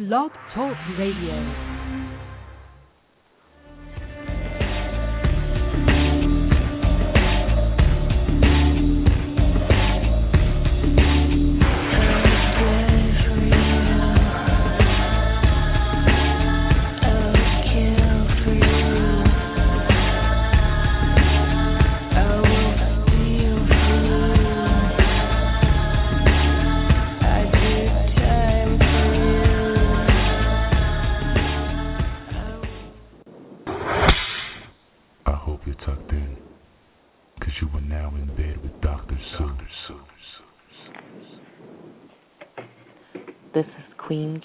Blog 0.00 0.30
Talk 0.54 0.78
Radio. 0.96 1.69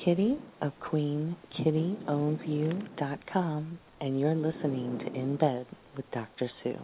Kitty 0.06 0.38
of 0.62 0.72
QueenKittyOwnsYou.com, 0.84 3.80
and 4.02 4.20
you're 4.20 4.36
listening 4.36 5.00
to 5.00 5.08
In 5.20 5.36
Bed 5.36 5.66
with 5.98 6.06
Dr. 6.12 6.48
Sue. 6.62 6.78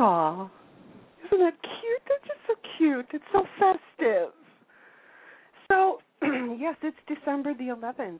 Aw, 0.00 0.50
isn't 1.24 1.38
that 1.38 1.54
cute? 1.62 2.02
They're 2.08 2.18
just 2.26 2.40
so 2.48 2.54
cute. 2.76 3.06
It's 3.12 3.24
so 3.32 3.46
festive. 3.60 4.32
So, 5.70 6.00
yes, 6.58 6.74
it's 6.82 6.98
December 7.06 7.54
the 7.54 7.68
11th. 7.68 8.18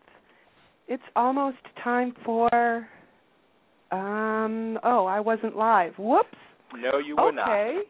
It's 0.87 1.03
almost 1.16 1.59
time 1.83 2.14
for. 2.25 2.87
Um. 3.91 4.78
Oh, 4.84 5.06
I 5.06 5.19
wasn't 5.19 5.56
live. 5.56 5.98
Whoops. 5.98 6.39
No, 6.76 6.98
you 6.98 7.16
were 7.16 7.32
not. 7.32 7.48
okay. 7.48 7.80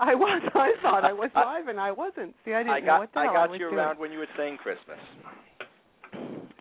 I 0.00 0.14
was. 0.14 0.42
I 0.54 0.72
thought 0.82 1.04
I 1.04 1.12
was 1.12 1.30
live, 1.34 1.68
and 1.68 1.80
I 1.80 1.90
wasn't. 1.90 2.34
See, 2.44 2.52
I 2.52 2.58
didn't 2.62 2.72
I 2.72 2.80
got 2.80 2.86
know 2.86 2.98
what 3.00 3.12
the 3.14 3.18
I 3.20 3.24
hell 3.24 3.32
got 3.34 3.50
was 3.50 3.60
you 3.60 3.66
doing. 3.66 3.78
around 3.78 3.98
when 3.98 4.12
you 4.12 4.18
were 4.18 4.28
saying 4.36 4.58
Christmas. 4.58 4.98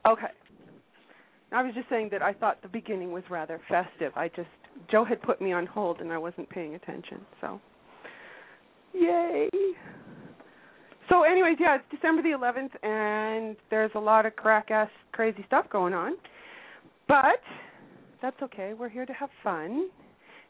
Okay. 0.07 0.27
I 1.51 1.63
was 1.63 1.73
just 1.75 1.87
saying 1.89 2.09
that 2.11 2.21
I 2.21 2.33
thought 2.33 2.61
the 2.61 2.67
beginning 2.67 3.11
was 3.11 3.23
rather 3.29 3.59
festive. 3.69 4.11
I 4.15 4.27
just 4.29 4.49
Joe 4.91 5.05
had 5.05 5.21
put 5.21 5.41
me 5.41 5.53
on 5.53 5.65
hold 5.65 6.01
and 6.01 6.11
I 6.11 6.17
wasn't 6.17 6.49
paying 6.49 6.75
attention. 6.75 7.21
So, 7.39 7.61
yay. 8.93 9.49
So, 11.09 11.23
anyways, 11.23 11.55
yeah, 11.59 11.75
it's 11.75 11.85
December 11.89 12.21
the 12.21 12.29
11th, 12.29 12.83
and 12.83 13.55
there's 13.69 13.91
a 13.95 13.99
lot 13.99 14.25
of 14.25 14.35
crack 14.35 14.71
ass 14.71 14.89
crazy 15.13 15.43
stuff 15.47 15.65
going 15.69 15.93
on. 15.93 16.13
But 17.07 17.39
that's 18.21 18.35
okay. 18.43 18.73
We're 18.73 18.89
here 18.89 19.05
to 19.05 19.13
have 19.13 19.29
fun. 19.41 19.87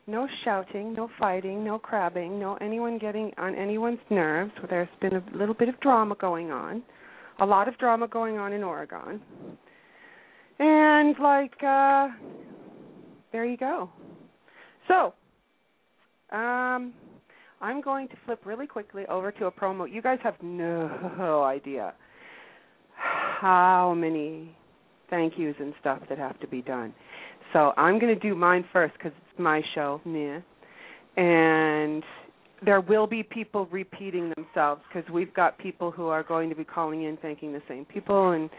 No 0.10 0.26
shouting, 0.46 0.94
no 0.94 1.10
fighting, 1.20 1.66
no 1.66 1.78
crabbing, 1.78 2.40
no 2.40 2.56
anyone 2.62 2.98
getting 2.98 3.32
on 3.38 3.54
anyone's 3.56 4.00
nerves. 4.10 4.54
There's 4.70 4.88
been 5.02 5.16
a 5.18 5.24
little 5.36 5.54
bit 5.54 5.68
of 5.68 5.78
drama 5.82 6.16
going 6.16 6.50
on, 6.50 6.82
a 7.42 7.46
lot 7.46 7.68
of 7.68 7.78
drama 7.78 8.08
going 8.08 8.38
on 8.38 8.54
in 8.54 8.64
Oregon. 8.64 9.22
And 10.60 11.16
like 11.20 11.62
uh 11.62 12.08
there 13.34 13.46
you 13.46 13.58
go. 13.58 13.90
So, 14.88 15.14
um 16.36 16.94
I'm 17.60 17.82
going 17.82 18.08
to 18.08 18.16
flip 18.26 18.46
really 18.46 18.68
quickly 18.68 19.06
over 19.08 19.32
to 19.34 19.48
a 19.48 19.52
promo. 19.52 19.92
You 19.92 20.02
guys 20.02 20.20
have 20.24 20.36
no 20.42 21.44
idea 21.44 21.94
how 22.96 23.94
many 23.98 24.56
thank 25.10 25.34
yous 25.38 25.56
and 25.60 25.74
stuff 25.80 26.02
that 26.08 26.18
have 26.18 26.40
to 26.40 26.48
be 26.48 26.62
done. 26.62 26.94
So 27.54 27.74
I'm 27.78 28.00
going 28.00 28.14
to 28.14 28.20
do 28.20 28.36
mine 28.36 28.66
first 28.74 28.94
because 28.94 29.12
it's 29.18 29.40
my 29.40 29.62
show, 29.74 30.02
yeah. 30.06 30.40
And 31.16 32.04
there 32.66 32.82
will 32.82 33.08
be 33.08 33.24
people 33.24 33.68
repeating 33.68 34.34
themselves 34.36 34.82
because 34.88 35.10
we've 35.12 35.34
got 35.34 35.58
people 35.58 35.92
who 35.92 36.08
are 36.08 36.24
going 36.24 36.50
to 36.50 36.56
be 36.56 36.64
calling 36.64 37.04
in 37.04 37.18
thanking 37.18 37.54
the 37.54 37.62
same 37.68 37.86
people 37.86 38.32
and 38.32 38.50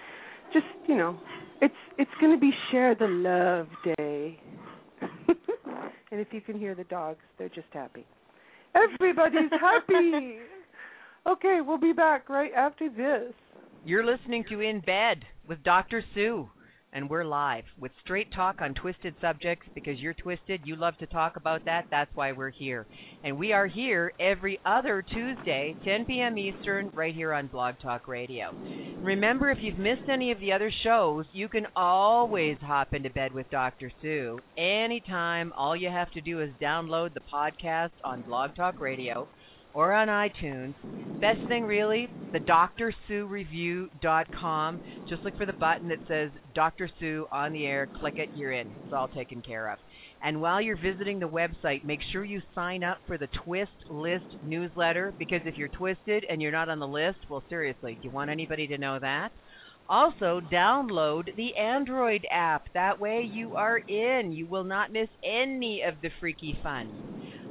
just 0.53 0.67
you 0.87 0.97
know 0.97 1.19
it's 1.61 1.75
it's 1.99 2.11
going 2.21 2.33
to 2.33 2.41
be 2.41 2.51
share 2.71 2.95
the 2.95 3.07
love 3.07 3.67
day 3.97 4.41
and 6.11 6.21
if 6.21 6.29
you 6.31 6.41
can 6.41 6.59
hear 6.59 6.75
the 6.75 6.85
dogs 6.85 7.19
they're 7.39 7.49
just 7.49 7.67
happy 7.73 8.07
everybody's 8.75 9.51
happy 9.61 10.37
okay 11.29 11.59
we'll 11.61 11.79
be 11.79 11.93
back 11.93 12.29
right 12.29 12.53
after 12.57 12.89
this 12.89 13.35
You're 13.85 14.05
listening 14.05 14.45
to 14.51 14.61
In 14.61 14.81
Bed 14.81 15.25
with 15.49 15.63
Dr. 15.65 16.03
Sue, 16.15 16.49
and 16.93 17.11
we're 17.11 17.25
live 17.25 17.65
with 17.79 17.93
straight 18.03 18.33
talk 18.33 18.61
on 18.61 18.75
twisted 18.75 19.15
subjects 19.21 19.67
because 19.75 19.99
you're 19.99 20.15
twisted. 20.15 20.61
You 20.65 20.77
love 20.77 20.97
to 20.99 21.07
talk 21.07 21.37
about 21.37 21.65
that. 21.67 21.87
That's 21.91 22.11
why 22.15 22.33
we're 22.33 22.51
here. 22.51 22.87
And 23.23 23.39
we 23.39 23.53
are 23.53 23.67
here 23.67 24.13
every 24.19 24.59
other 24.65 25.03
Tuesday, 25.03 25.77
10 25.85 26.07
p.m. 26.07 26.39
Eastern, 26.39 26.91
right 26.95 27.15
here 27.15 27.33
on 27.33 27.49
Blog 27.49 27.75
Talk 27.83 28.09
Radio. 28.09 28.55
Remember, 29.03 29.51
if 29.51 29.59
you've 29.61 29.79
missed 29.79 30.09
any 30.11 30.33
of 30.33 30.41
the 30.41 30.53
other 30.53 30.73
shows, 30.85 31.27
you 31.33 31.49
can 31.49 31.67
always 31.77 32.57
hop 32.61 32.95
into 32.95 33.11
bed 33.11 33.33
with 33.33 33.51
Dr. 33.51 33.93
Sue 34.01 34.39
anytime. 34.57 35.53
All 35.57 35.77
you 35.77 35.89
have 35.89 36.11
to 36.13 36.21
do 36.21 36.41
is 36.41 36.51
download 36.61 37.15
the 37.15 37.21
podcast 37.33 37.91
on 38.03 38.23
Blog 38.23 38.57
Talk 38.57 38.81
Radio 38.81 39.29
or 39.75 39.93
on 39.93 40.09
iTunes. 40.09 40.75
Best 41.21 41.41
thing 41.49 41.65
really, 41.65 42.09
the 42.33 42.39
drsuereview.com. 42.39 44.81
Just 45.09 45.25
look 45.25 45.37
for 45.37 45.47
the 45.47 45.53
button 45.55 45.89
that 45.89 45.99
says 46.07 46.31
Dr. 46.55 46.89
Sue 47.01 47.27
on 47.33 47.53
the 47.53 47.67
air. 47.67 47.89
Click 47.93 48.19
it, 48.19 48.29
you're 48.35 48.53
in. 48.53 48.69
It's 48.69 48.93
all 48.93 49.09
taken 49.09 49.43
care 49.43 49.73
of. 49.73 49.79
And 50.23 50.41
while 50.41 50.61
you're 50.61 50.81
visiting 50.81 51.19
the 51.19 51.29
website, 51.29 51.83
make 51.85 51.99
sure 52.13 52.25
you 52.25 52.41
sign 52.55 52.85
up 52.85 52.99
for 53.07 53.19
the 53.19 53.27
Twist 53.45 53.73
List 53.89 54.37
newsletter 54.43 55.13
because 55.19 55.41
if 55.45 55.57
you're 55.57 55.69
twisted 55.69 56.25
and 56.29 56.41
you're 56.41 56.53
not 56.53 56.69
on 56.69 56.79
the 56.79 56.87
list, 56.87 57.19
well, 57.29 57.43
seriously, 57.49 57.99
do 58.01 58.07
you 58.09 58.13
want 58.13 58.31
anybody 58.31 58.69
to 58.69 58.79
know 58.79 58.99
that? 59.01 59.31
Also, 59.89 60.41
download 60.53 61.35
the 61.37 61.57
Android 61.57 62.27
app. 62.31 62.65
That 62.75 63.01
way 63.01 63.23
you 63.23 63.57
are 63.57 63.79
in. 63.79 64.33
You 64.33 64.47
will 64.47 64.65
not 64.65 64.93
miss 64.93 65.09
any 65.25 65.83
of 65.87 65.95
the 66.03 66.11
freaky 66.21 66.57
fun. 66.63 66.93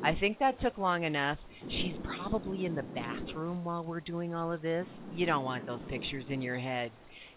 I 0.07 0.15
think 0.21 0.39
that 0.39 0.61
took 0.61 0.77
long 0.77 1.03
enough. 1.03 1.37
She's 1.67 1.95
probably 2.01 2.65
in 2.65 2.75
the 2.75 2.85
bathroom 2.95 3.65
while 3.65 3.83
we're 3.83 3.99
doing 3.99 4.33
all 4.33 4.53
of 4.53 4.61
this. 4.61 4.85
You 5.13 5.25
don't 5.25 5.43
want 5.43 5.65
those 5.65 5.81
pictures 5.89 6.23
in 6.29 6.41
your 6.41 6.57
head. 6.57 6.91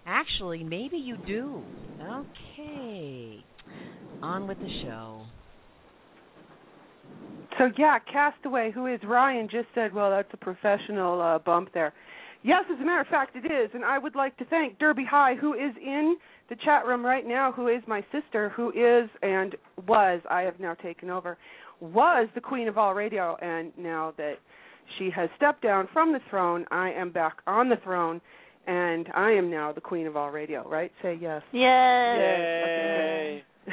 Actually, 0.06 0.62
maybe 0.62 0.96
you 0.96 1.16
do. 1.26 1.64
Okay. 2.00 3.44
On 4.22 4.46
with 4.46 4.58
the 4.58 4.70
show. 4.84 5.22
So 7.58 7.70
yeah, 7.76 7.98
Castaway, 8.12 8.70
who 8.70 8.86
is 8.86 9.00
Ryan, 9.04 9.48
just 9.50 9.66
said, 9.74 9.92
"Well, 9.92 10.10
that's 10.10 10.32
a 10.32 10.36
professional 10.36 11.20
uh, 11.20 11.40
bump 11.40 11.70
there." 11.74 11.92
Yes, 12.42 12.64
as 12.72 12.80
a 12.80 12.84
matter 12.84 13.00
of 13.00 13.08
fact, 13.08 13.36
it 13.36 13.52
is, 13.52 13.70
and 13.74 13.84
I 13.84 13.98
would 13.98 14.14
like 14.14 14.34
to 14.38 14.46
thank 14.46 14.78
Derby 14.78 15.04
High, 15.04 15.34
who 15.34 15.52
is 15.52 15.74
in 15.84 16.16
the 16.48 16.56
chat 16.64 16.86
room 16.86 17.04
right 17.04 17.26
now, 17.26 17.52
who 17.52 17.68
is 17.68 17.82
my 17.86 18.02
sister, 18.10 18.48
who 18.50 18.70
is 18.70 19.10
and 19.22 19.54
was 19.86 20.22
I 20.30 20.42
have 20.42 20.58
now 20.58 20.74
taken 20.74 21.10
over, 21.10 21.36
was 21.80 22.28
the 22.34 22.40
queen 22.40 22.68
of 22.68 22.78
all 22.78 22.94
radio, 22.94 23.36
and 23.40 23.72
now 23.76 24.12
that 24.16 24.34
she 24.98 25.10
has 25.14 25.28
stepped 25.36 25.62
down 25.62 25.88
from 25.92 26.12
the 26.12 26.20
throne, 26.28 26.66
I 26.70 26.90
am 26.90 27.10
back 27.10 27.38
on 27.46 27.68
the 27.68 27.76
throne, 27.82 28.20
and 28.66 29.08
I 29.14 29.30
am 29.32 29.50
now 29.50 29.72
the 29.72 29.80
queen 29.80 30.06
of 30.06 30.16
all 30.16 30.30
radio. 30.30 30.68
Right? 30.68 30.92
Say 31.02 31.18
yes. 31.20 31.42
Yay! 31.52 33.42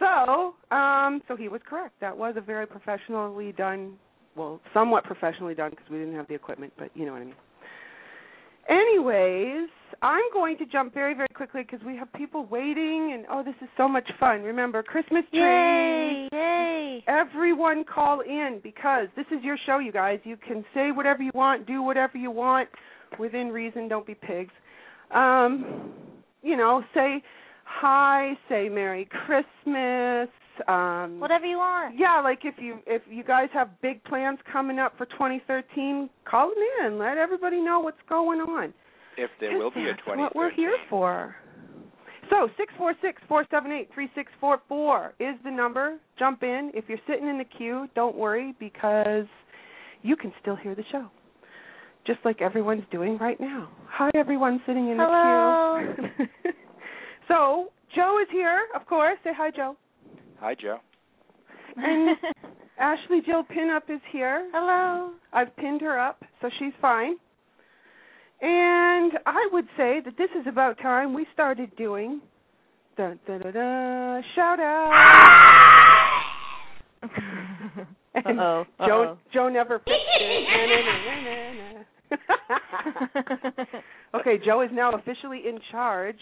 So, 0.00 0.54
um, 0.74 1.20
so 1.28 1.36
he 1.36 1.48
was 1.48 1.60
correct. 1.68 1.94
That 2.00 2.16
was 2.16 2.34
a 2.36 2.40
very 2.40 2.66
professionally 2.66 3.52
done, 3.52 3.96
well, 4.34 4.58
somewhat 4.72 5.04
professionally 5.04 5.54
done 5.54 5.70
because 5.70 5.88
we 5.90 5.98
didn't 5.98 6.14
have 6.14 6.26
the 6.26 6.34
equipment, 6.34 6.72
but 6.78 6.90
you 6.94 7.04
know 7.04 7.12
what 7.12 7.20
I 7.20 7.26
mean. 7.26 7.34
Anyways, 8.68 9.68
I'm 10.02 10.22
going 10.32 10.56
to 10.58 10.66
jump 10.66 10.94
very, 10.94 11.14
very 11.14 11.28
quickly 11.34 11.62
because 11.62 11.84
we 11.84 11.96
have 11.96 12.12
people 12.14 12.46
waiting, 12.46 13.12
and 13.14 13.26
oh, 13.30 13.42
this 13.42 13.54
is 13.60 13.68
so 13.76 13.88
much 13.88 14.08
fun. 14.18 14.42
Remember, 14.42 14.82
Christmas 14.82 15.24
tree. 15.30 15.40
Yay! 15.40 16.28
Yay! 16.32 17.04
Everyone 17.06 17.84
call 17.84 18.20
in 18.20 18.60
because 18.62 19.08
this 19.16 19.26
is 19.30 19.42
your 19.42 19.56
show, 19.66 19.78
you 19.78 19.92
guys. 19.92 20.18
You 20.24 20.36
can 20.36 20.64
say 20.74 20.90
whatever 20.90 21.22
you 21.22 21.32
want, 21.34 21.66
do 21.66 21.82
whatever 21.82 22.16
you 22.16 22.30
want, 22.30 22.68
within 23.18 23.48
reason. 23.48 23.88
Don't 23.88 24.06
be 24.06 24.14
pigs. 24.14 24.52
Um, 25.14 25.92
you 26.42 26.56
know, 26.56 26.82
say 26.94 27.22
hi, 27.64 28.32
say 28.48 28.68
Merry 28.68 29.08
Christmas. 29.26 30.28
Um, 30.68 31.20
Whatever 31.20 31.46
you 31.46 31.58
want. 31.58 31.94
yeah, 31.98 32.20
like 32.20 32.40
if 32.44 32.54
you 32.58 32.78
if 32.86 33.02
you 33.10 33.24
guys 33.24 33.48
have 33.52 33.68
big 33.80 34.02
plans 34.04 34.38
coming 34.52 34.78
up 34.78 34.96
for 34.98 35.06
2013, 35.06 36.08
call 36.24 36.48
them 36.48 36.86
in. 36.86 36.98
Let 36.98 37.18
everybody 37.18 37.60
know 37.60 37.80
what's 37.80 37.98
going 38.08 38.40
on. 38.40 38.72
If 39.16 39.30
there 39.40 39.58
will 39.58 39.70
be 39.70 39.82
a 39.82 39.92
That's 39.92 40.02
20. 40.04 40.22
what 40.22 40.36
we're 40.36 40.52
here 40.52 40.76
for. 40.88 41.34
So 42.30 42.48
six 42.56 42.72
four 42.78 42.94
six 43.02 43.20
four 43.28 43.44
seven 43.50 43.72
eight 43.72 43.90
three 43.92 44.08
six 44.14 44.30
four 44.40 44.60
four 44.68 45.14
is 45.18 45.34
the 45.44 45.50
number. 45.50 45.98
Jump 46.18 46.42
in. 46.42 46.70
If 46.74 46.84
you're 46.88 46.98
sitting 47.08 47.28
in 47.28 47.38
the 47.38 47.44
queue, 47.44 47.88
don't 47.96 48.16
worry 48.16 48.54
because 48.60 49.26
you 50.02 50.16
can 50.16 50.32
still 50.40 50.56
hear 50.56 50.74
the 50.74 50.84
show. 50.92 51.06
Just 52.06 52.20
like 52.24 52.40
everyone's 52.40 52.84
doing 52.90 53.18
right 53.18 53.38
now. 53.40 53.68
Hi 53.88 54.10
everyone 54.14 54.60
sitting 54.66 54.88
in 54.90 54.96
Hello. 54.98 55.84
the 55.96 56.02
queue. 56.16 56.52
so 57.28 57.72
Joe 57.94 58.20
is 58.22 58.28
here, 58.30 58.60
of 58.74 58.86
course. 58.86 59.18
Say 59.24 59.30
hi, 59.36 59.50
Joe. 59.50 59.76
Hi, 60.40 60.54
Joe. 60.54 60.78
And 61.76 62.16
Ashley 62.78 63.20
Jill 63.26 63.42
Pinup 63.44 63.94
is 63.94 64.00
here. 64.10 64.48
Hello. 64.54 65.12
I've 65.34 65.54
pinned 65.56 65.82
her 65.82 66.00
up, 66.00 66.24
so 66.40 66.48
she's 66.58 66.72
fine. 66.80 67.16
And 68.40 69.12
I 69.26 69.48
would 69.52 69.66
say 69.76 70.00
that 70.02 70.16
this 70.16 70.30
is 70.40 70.46
about 70.48 70.78
time 70.78 71.12
we 71.12 71.26
started 71.34 71.76
doing 71.76 72.22
da 72.96 73.12
da 73.26 73.36
da 73.36 73.50
da 73.50 74.20
shout 74.34 74.60
out. 74.60 74.92
And 78.12 78.40
Uh-oh, 78.40 78.64
Joe 78.78 79.02
uh-oh. 79.02 79.18
Joe 79.32 79.48
never 79.50 79.78
fixed 79.78 79.90
it. 79.90 80.44
Na, 80.50 80.66
na, 80.66 80.80
na, 80.96 81.22
na, 81.22 81.72
na. 83.64 83.80
okay, 84.20 84.44
Joe 84.44 84.62
is 84.62 84.70
now 84.72 84.90
officially 84.92 85.42
in 85.46 85.60
charge 85.70 86.18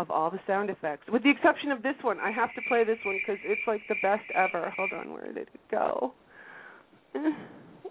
of 0.00 0.10
all 0.10 0.30
the 0.30 0.40
sound 0.46 0.70
effects, 0.70 1.04
with 1.12 1.22
the 1.22 1.30
exception 1.30 1.70
of 1.70 1.82
this 1.82 1.94
one. 2.00 2.18
I 2.20 2.30
have 2.30 2.48
to 2.54 2.60
play 2.68 2.84
this 2.84 2.98
one 3.04 3.18
because 3.20 3.38
it's 3.44 3.60
like 3.66 3.82
the 3.88 3.96
best 4.02 4.22
ever. 4.34 4.72
Hold 4.76 4.92
on, 4.94 5.12
where 5.12 5.26
did 5.26 5.36
it 5.52 5.60
go? 5.70 6.12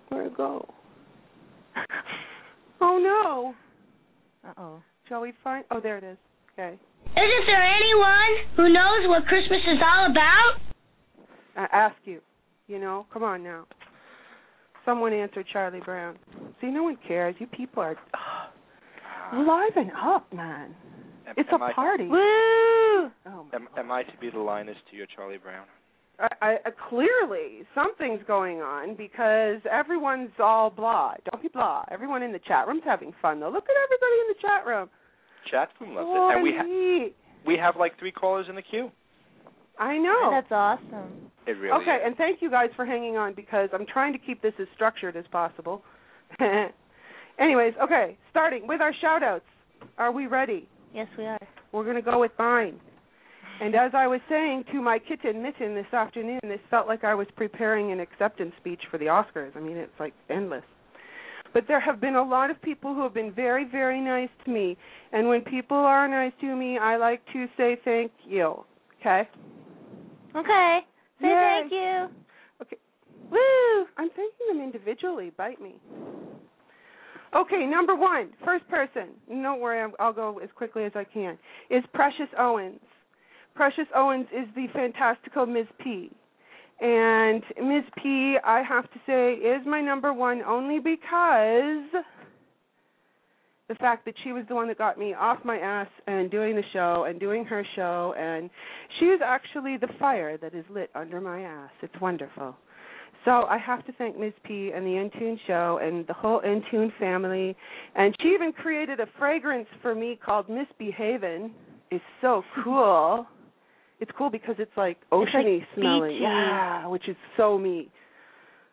Where'd 0.10 0.28
it 0.28 0.38
go? 0.38 0.68
Oh 2.82 2.98
no, 2.98 4.50
Uh-oh. 4.50 4.82
shall 5.10 5.20
we 5.20 5.34
find? 5.44 5.66
Oh, 5.70 5.82
there 5.82 5.98
it 5.98 6.04
is. 6.06 6.18
Okay, 6.54 6.80
Isn't 7.08 7.46
there 7.46 7.62
anyone 7.62 8.56
who 8.56 8.70
knows 8.72 9.06
what 9.10 9.26
Christmas 9.26 9.60
is 9.68 9.80
all 9.86 10.10
about? 10.10 10.54
I 11.58 11.68
ask 11.76 11.96
you. 12.06 12.22
You 12.68 12.80
know, 12.80 13.06
come 13.12 13.24
on 13.24 13.44
now. 13.44 13.66
Someone 14.86 15.12
answered 15.12 15.46
Charlie 15.52 15.82
Brown. 15.84 16.18
See, 16.62 16.68
no 16.68 16.84
one 16.84 16.98
cares. 17.06 17.36
You 17.40 17.48
people 17.48 17.84
are 17.84 17.98
liven 19.34 19.92
up, 20.02 20.32
man. 20.34 20.74
Am, 21.30 21.36
It's 21.38 21.50
am 21.54 21.62
a 21.62 21.66
I, 21.66 21.74
party. 21.74 22.08
Woo! 22.08 22.18
Oh 23.26 23.46
Am, 23.54 23.68
am 23.78 23.92
I 23.92 24.04
to 24.04 24.18
be 24.20 24.30
the 24.30 24.40
Linus 24.40 24.78
to 24.90 24.98
your 24.98 25.06
Charlie 25.16 25.38
Brown? 25.38 25.66
I, 26.20 26.28
I, 26.42 26.54
uh, 26.66 26.72
clearly 26.90 27.64
something's 27.74 28.22
going 28.28 28.60
on 28.60 28.96
because 28.96 29.62
everyone's 29.72 30.32
all 30.40 30.70
blah. 30.70 31.14
Don't 31.32 31.42
be 31.42 31.50
blah. 31.50 31.86
Everyone 31.92 32.24
in 32.24 32.32
the 32.32 32.40
chat 32.40 32.68
room's 32.68 32.84
having 32.84 33.14
fun 33.22 33.40
though. 33.40 33.50
Look 33.50 33.66
at 33.66 33.76
everybody 33.84 34.18
in 34.22 34.28
the 34.28 34.42
chat 34.42 34.66
room. 34.66 34.90
Chat 35.50 35.70
room 35.80 35.96
loves 35.96 36.10
it, 36.12 36.36
and 36.36 36.44
we 36.44 36.54
ha- 36.58 37.14
we 37.46 37.58
have 37.58 37.76
like 37.78 37.98
three 38.00 38.12
callers 38.12 38.48
in 38.50 38.56
the 38.56 38.62
queue. 38.62 38.92
I 39.78 39.98
know. 39.98 40.30
That's 40.32 40.52
awesome. 40.52 41.32
It 41.48 41.52
really 41.52 41.72
okay, 41.82 41.96
is. 41.96 42.02
and 42.06 42.16
thank 42.18 42.42
you 42.42 42.52
guys 42.52 42.70
for 42.76 42.86
hanging 42.86 43.16
on 43.16 43.34
because 43.34 43.70
I'm 43.72 43.86
trying 43.86 44.12
to 44.14 44.20
keep 44.20 44.42
this 44.42 44.54
as 44.60 44.68
structured 44.76 45.16
as 45.16 45.26
possible. 45.32 45.84
Anyways, 47.40 47.74
okay, 47.82 48.18
starting 48.30 48.68
with 48.68 48.82
our 48.82 48.94
shout 49.00 49.24
outs. 49.24 49.46
Are 49.98 50.12
we 50.12 50.28
ready? 50.28 50.68
Yes, 50.94 51.08
we 51.18 51.26
are. 51.26 51.40
We're 51.72 51.84
going 51.84 51.96
to 51.96 52.02
go 52.02 52.20
with 52.20 52.32
mine. 52.40 52.80
And 53.62 53.76
as 53.76 53.92
I 53.94 54.08
was 54.08 54.22
saying 54.30 54.64
to 54.72 54.82
my 54.82 55.00
kitten 55.00 55.44
Mitten 55.44 55.76
this 55.76 55.92
afternoon, 55.94 56.40
this 56.44 56.60
felt 56.70 56.88
like 56.88 57.04
I 57.04 57.14
was 57.14 57.28
preparing 57.36 57.92
an 57.92 58.00
acceptance 58.00 58.54
speech 58.58 58.82
for 58.90 58.98
the 58.98 59.06
Oscars. 59.06 59.56
I 59.56 59.60
mean, 59.60 59.76
it's 59.76 59.92
like 60.00 60.14
endless. 60.30 60.64
But 61.54 61.66
there 61.68 61.80
have 61.80 62.00
been 62.00 62.16
a 62.16 62.24
lot 62.24 62.52
of 62.52 62.62
people 62.62 62.94
who 62.94 63.04
have 63.04 63.14
been 63.14 63.34
very, 63.34 63.66
very 63.66 64.00
nice 64.00 64.30
to 64.46 64.52
me. 64.52 64.78
And 65.12 65.28
when 65.28 65.42
people 65.42 65.78
are 65.78 66.08
nice 66.08 66.32
to 66.42 66.56
me, 66.56 66.78
I 66.78 66.96
like 66.98 67.22
to 67.34 67.48
say 67.58 67.78
thank 67.84 68.12
you. 68.26 68.64
Okay? 69.02 69.28
Okay. 70.36 70.80
Say 71.22 71.28
Yay. 71.28 71.60
thank 71.62 71.72
you. 71.72 72.08
Okay. 72.62 72.78
Woo! 73.32 73.86
I'm 73.98 74.10
thanking 74.10 74.48
them 74.48 74.62
individually. 74.62 75.32
Bite 75.36 75.62
me. 75.62 75.76
Okay, 77.36 77.66
number 77.66 77.96
one, 77.96 78.30
first 78.44 78.68
person. 78.70 79.10
Don't 79.28 79.60
worry, 79.60 79.92
I'll 80.00 80.14
go 80.14 80.40
as 80.40 80.50
quickly 80.56 80.84
as 80.84 80.92
I 80.96 81.04
can. 81.04 81.38
Is 81.70 81.84
Precious 81.94 82.30
Owens. 82.38 82.80
Precious 83.56 83.86
Owens 83.96 84.28
is 84.32 84.48
the 84.56 84.68
fantastical 84.74 85.46
Ms. 85.46 85.68
P. 85.84 86.12
And 86.82 87.44
Ms. 87.62 87.84
P, 88.02 88.38
I 88.44 88.64
have 88.68 88.90
to 88.92 89.00
say, 89.06 89.34
is 89.34 89.62
my 89.66 89.82
number 89.82 90.14
one 90.14 90.42
only 90.42 90.80
because 90.80 92.04
the 93.68 93.76
fact 93.76 94.06
that 94.06 94.16
she 94.24 94.32
was 94.32 94.44
the 94.50 94.56
one 94.56 94.68
that 94.68 94.78
got 94.78 94.98
me 94.98 95.14
off 95.14 95.38
my 95.46 95.58
ass 95.58 95.88
and 96.08 96.32
doing 96.32 96.56
the 96.56 96.64
show 96.74 97.06
and 97.08 97.20
doing 97.20 97.46
her 97.46 97.64
show 97.76 98.16
and 98.18 98.50
she 99.00 99.06
is 99.06 99.22
actually 99.24 99.78
the 99.78 99.90
fire 100.00 100.38
that 100.38 100.56
is 100.56 100.66
lit 100.72 100.90
under 100.96 101.22
my 101.22 101.42
ass. 101.42 101.70
It's 101.84 101.94
wonderful. 102.02 102.56
So 103.26 103.32
I 103.32 103.58
have 103.58 103.86
to 103.86 103.92
thank 103.94 104.18
Ms. 104.18 104.34
P 104.46 104.72
and 104.74 104.86
the 104.86 104.92
Intune 104.92 105.38
show 105.46 105.80
and 105.82 106.08
the 106.08 106.14
whole 106.14 106.42
Intune 106.42 106.90
family. 106.98 107.56
And 107.96 108.16
she 108.22 108.30
even 108.30 108.54
created 108.54 109.00
a 109.00 109.08
fragrance 109.18 109.68
for 109.82 109.94
me 109.94 110.18
called 110.24 110.48
Misbehavin'. 110.48 111.52
It's 111.92 112.04
so 112.22 112.44
cool. 112.64 113.28
It's 114.00 114.12
cool 114.18 114.30
because 114.30 114.56
it's 114.58 114.72
like 114.78 114.98
It's 115.12 115.12
like 115.34 115.46
oceany 115.46 115.60
smelling. 115.76 116.12
beachy. 116.12 116.22
Yeah, 116.24 116.88
which 116.88 117.10
is 117.10 117.18
so 117.36 117.58
me. 117.58 117.90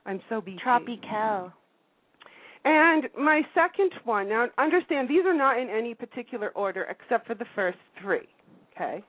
I'm 0.04 0.20
so 0.28 0.40
beachy. 0.40 0.58
Tropical. 0.62 1.52
And 2.64 3.04
my 3.18 3.42
second 3.54 3.92
one, 4.04 4.28
now 4.28 4.46
understand 4.58 5.08
these 5.08 5.24
are 5.24 5.36
not 5.36 5.58
in 5.58 5.68
any 5.68 5.94
particular 5.94 6.50
order 6.50 6.84
except 6.90 7.26
for 7.26 7.34
the 7.34 7.44
first 7.54 7.78
three. 8.02 8.28
Okay? 8.74 9.02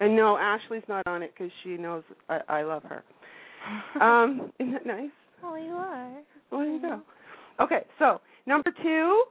And 0.00 0.16
no, 0.16 0.36
Ashley's 0.36 0.82
not 0.88 1.06
on 1.06 1.22
it 1.22 1.32
because 1.36 1.52
she 1.62 1.76
knows 1.76 2.02
I, 2.28 2.40
I 2.48 2.62
love 2.62 2.82
her. 2.84 3.04
Um, 4.00 4.52
isn't 4.58 4.72
that 4.72 4.86
nice? 4.86 5.10
Oh, 5.42 5.54
you 5.56 5.72
are. 5.72 6.10
Well, 6.50 6.60
there 6.60 6.72
you 6.72 6.80
go. 6.80 7.00
Okay, 7.60 7.84
so 7.98 8.20
number 8.46 8.72
two, 8.82 9.24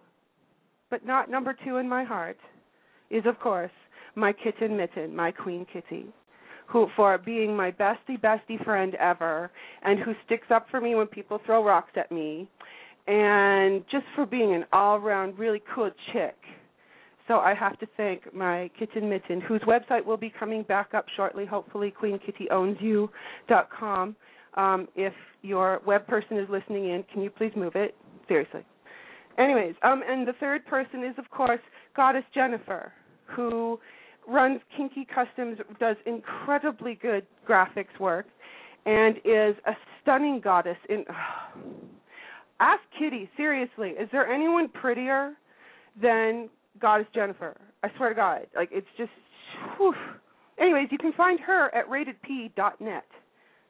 but 0.89 1.05
not 1.05 1.29
number 1.29 1.55
two 1.65 1.77
in 1.77 1.87
my 1.89 2.03
heart, 2.03 2.37
is 3.09 3.23
of 3.25 3.39
course 3.39 3.71
my 4.15 4.31
kitten 4.31 4.77
Mitten, 4.77 5.15
my 5.15 5.31
queen 5.31 5.65
kitty, 5.71 6.05
who 6.67 6.87
for 6.95 7.17
being 7.17 7.55
my 7.55 7.71
bestie 7.71 8.19
bestie 8.19 8.63
friend 8.63 8.95
ever, 8.95 9.51
and 9.83 9.99
who 9.99 10.13
sticks 10.25 10.47
up 10.49 10.67
for 10.69 10.79
me 10.79 10.95
when 10.95 11.07
people 11.07 11.39
throw 11.45 11.63
rocks 11.63 11.91
at 11.95 12.11
me, 12.11 12.49
and 13.07 13.83
just 13.91 14.05
for 14.15 14.25
being 14.25 14.53
an 14.53 14.65
all-round 14.71 15.37
really 15.37 15.61
cool 15.73 15.91
chick. 16.13 16.35
So 17.27 17.39
I 17.39 17.53
have 17.53 17.77
to 17.79 17.87
thank 17.95 18.33
my 18.33 18.69
kitchen 18.77 19.09
Mitten, 19.09 19.39
whose 19.41 19.61
website 19.61 20.05
will 20.05 20.17
be 20.17 20.33
coming 20.37 20.63
back 20.63 20.93
up 20.93 21.05
shortly. 21.15 21.45
Hopefully, 21.45 21.93
QueenKittyOwnsYou.com. 22.01 24.15
Um, 24.55 24.87
if 24.95 25.13
your 25.41 25.81
web 25.85 26.05
person 26.05 26.37
is 26.37 26.49
listening 26.49 26.89
in, 26.89 27.03
can 27.11 27.21
you 27.21 27.29
please 27.29 27.53
move 27.55 27.75
it? 27.75 27.95
Seriously. 28.27 28.65
Anyways, 29.37 29.75
um, 29.83 30.03
and 30.07 30.27
the 30.27 30.33
third 30.39 30.65
person 30.65 31.03
is 31.03 31.15
of 31.17 31.29
course 31.31 31.59
Goddess 31.95 32.23
Jennifer, 32.33 32.91
who 33.25 33.79
runs 34.27 34.59
Kinky 34.77 35.07
Customs, 35.13 35.57
does 35.79 35.97
incredibly 36.05 36.95
good 36.95 37.25
graphics 37.47 37.99
work, 37.99 38.27
and 38.85 39.17
is 39.17 39.55
a 39.65 39.73
stunning 40.01 40.39
goddess. 40.43 40.77
In 40.89 41.03
ask 42.59 42.81
Kitty 42.97 43.29
seriously, 43.35 43.89
is 43.89 44.07
there 44.11 44.31
anyone 44.31 44.69
prettier 44.69 45.33
than 45.99 46.49
Goddess 46.79 47.07
Jennifer? 47.13 47.55
I 47.83 47.89
swear 47.97 48.09
to 48.09 48.15
God, 48.15 48.47
like 48.55 48.69
it's 48.71 48.87
just. 48.97 49.11
Whew. 49.77 49.93
Anyways, 50.59 50.87
you 50.91 50.97
can 50.97 51.13
find 51.13 51.39
her 51.39 51.73
at 51.73 51.89
ratedp.net 51.89 53.05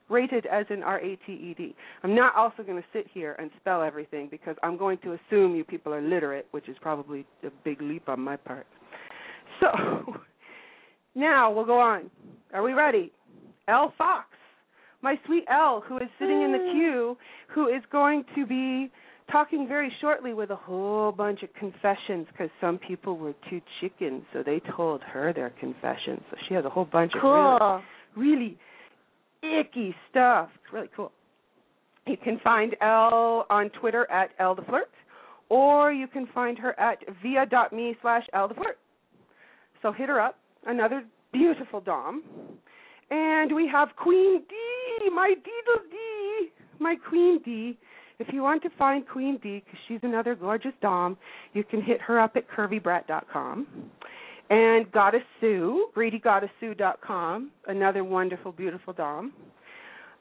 rated 0.10 0.46
as 0.46 0.66
in 0.70 0.84
R 0.84 1.00
A 1.00 1.16
T 1.26 1.32
E 1.32 1.56
D. 1.58 1.76
I'm 2.04 2.16
not 2.16 2.36
also 2.36 2.64
going 2.64 2.82
to 2.82 2.88
sit 2.94 3.08
here 3.14 3.36
and 3.40 3.50
spell 3.60 3.82
everything 3.82 4.28
because 4.30 4.56
I'm 4.64 4.78
going 4.78 4.98
to 5.00 5.14
assume 5.14 5.56
you 5.56 5.64
people 5.64 5.94
are 5.94 6.02
literate, 6.02 6.48
which 6.52 6.70
is 6.70 6.78
probably 6.82 7.26
a 7.44 7.50
big 7.64 7.82
leap 7.82 8.08
on 8.10 8.20
my 8.20 8.38
part. 8.38 8.68
So 9.60 9.68
now 11.16 11.52
we'll 11.52 11.66
go 11.66 11.80
on. 11.80 12.10
Are 12.54 12.64
we 12.64 12.74
ready? 12.74 13.12
Elle 13.68 13.94
Fox, 13.98 14.28
my 15.02 15.16
sweet 15.26 15.46
Elle, 15.50 15.84
who 15.88 15.98
is 15.98 16.10
sitting 16.20 16.42
in 16.42 16.52
the 16.52 16.58
mm. 16.58 16.72
queue, 16.74 17.18
who 17.54 17.68
is 17.68 17.82
going 17.92 18.26
to 18.36 18.46
be 18.46 18.92
talking 19.32 19.68
very 19.68 19.92
shortly 20.02 20.34
with 20.34 20.50
a 20.50 20.56
whole 20.56 21.12
bunch 21.12 21.44
of 21.44 21.54
confessions 21.54 22.28
because 22.32 22.50
some 22.62 22.78
people 22.78 23.18
were 23.18 23.34
too 23.50 23.62
chicken, 23.82 24.26
so 24.34 24.44
they 24.44 24.62
told 24.76 25.02
her 25.04 25.34
their 25.34 25.52
confessions. 25.60 26.22
So 26.30 26.38
she 26.48 26.54
has 26.54 26.66
a 26.66 26.70
whole 26.70 26.86
bunch 26.86 27.14
of 27.16 27.22
really 27.24 27.78
really 28.16 28.58
icky 29.42 29.96
stuff. 30.10 30.50
It's 30.64 30.74
really 30.74 30.90
cool. 30.96 31.12
You 32.06 32.18
can 32.18 32.40
find 32.44 32.76
Elle 32.82 33.46
on 33.50 33.70
Twitter 33.80 34.10
at 34.12 34.32
Elle 34.40 34.56
the 34.56 34.62
Flirt, 34.64 34.90
or 35.50 35.92
you 35.92 36.08
can 36.08 36.28
find 36.34 36.58
her 36.58 36.78
at 36.80 37.00
via.me 37.22 37.96
slash 38.02 38.24
Elle 38.34 38.50
the 38.50 38.56
Flirt. 38.56 38.78
So 39.82 39.92
hit 39.92 40.10
her 40.10 40.20
up. 40.20 40.38
Another 40.66 41.04
beautiful 41.32 41.82
Dom. 41.82 42.24
And 43.10 43.54
we 43.56 43.68
have 43.72 43.90
Queen 43.96 44.42
D, 44.50 45.10
my 45.14 45.34
Deedle 45.38 45.92
D, 45.92 46.50
my 46.80 46.96
Queen 46.96 47.40
D. 47.44 47.78
If 48.20 48.28
you 48.32 48.42
want 48.42 48.62
to 48.64 48.70
find 48.78 49.08
Queen 49.08 49.40
D, 49.42 49.64
because 49.66 49.80
she's 49.88 50.00
another 50.04 50.36
gorgeous 50.36 50.74
Dom, 50.82 51.18
you 51.54 51.64
can 51.64 51.82
hit 51.82 52.02
her 52.02 52.20
up 52.20 52.36
at 52.36 52.50
curvybrat.com. 52.50 53.68
And 54.50 54.92
Goddess 54.92 55.24
Sue, 55.40 55.88
greedygoddesssue.com, 55.96 57.52
another 57.68 58.04
wonderful, 58.04 58.52
beautiful 58.52 58.94
dom. 58.94 59.34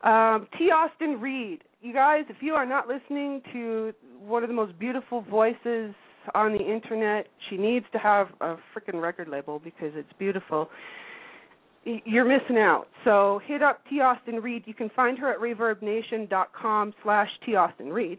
Um, 0.03 0.49
T. 0.59 0.71
Austin 0.71 1.21
Reed. 1.21 1.63
You 1.81 1.93
guys, 1.93 2.25
if 2.29 2.37
you 2.41 2.55
are 2.55 2.67
not 2.67 2.89
listening 2.89 3.43
to 3.53 3.93
one 4.21 4.43
of 4.43 4.49
the 4.49 4.55
most 4.55 4.79
beautiful 4.79 5.23
voices 5.23 5.95
on 6.35 6.53
the 6.53 6.61
internet, 6.61 7.27
she 7.51 7.57
needs 7.57 7.85
to 7.93 7.99
have 7.99 8.29
a 8.41 8.57
freaking 8.75 9.03
record 9.03 9.29
label 9.29 9.59
because 9.59 9.93
it's 9.95 10.13
beautiful. 10.19 10.71
You're 11.85 12.25
missing 12.25 12.59
out. 12.59 12.87
So 13.05 13.41
hit 13.47 13.63
up 13.63 13.81
T. 13.91 14.01
Austin 14.01 14.37
Reed. 14.37 14.63
You 14.67 14.75
can 14.75 14.91
find 14.95 15.19
her 15.19 15.33
at 15.33 15.41
reverbnation.com 15.41 16.95
slash 17.03 17.29
T. 17.45 17.57
Austin 17.57 17.89
Reed. 17.89 18.19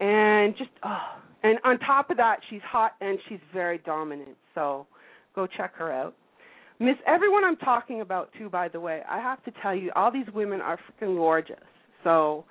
And 0.00 0.56
just, 0.56 0.70
oh, 0.84 0.98
and 1.42 1.58
on 1.64 1.78
top 1.80 2.10
of 2.10 2.16
that, 2.16 2.38
she's 2.48 2.62
hot 2.62 2.92
and 3.00 3.18
she's 3.28 3.38
very 3.52 3.78
dominant. 3.78 4.36
So 4.54 4.86
go 5.34 5.46
check 5.46 5.74
her 5.76 5.92
out. 5.92 6.14
Miss 6.80 6.96
everyone 7.06 7.44
I'm 7.44 7.56
talking 7.56 8.00
about 8.00 8.30
too, 8.38 8.48
by 8.48 8.68
the 8.68 8.80
way, 8.80 9.02
I 9.08 9.18
have 9.20 9.42
to 9.44 9.52
tell 9.62 9.74
you, 9.74 9.92
all 9.94 10.10
these 10.10 10.26
women 10.34 10.60
are 10.60 10.78
freaking 10.78 11.16
gorgeous. 11.16 11.56
So 12.02 12.44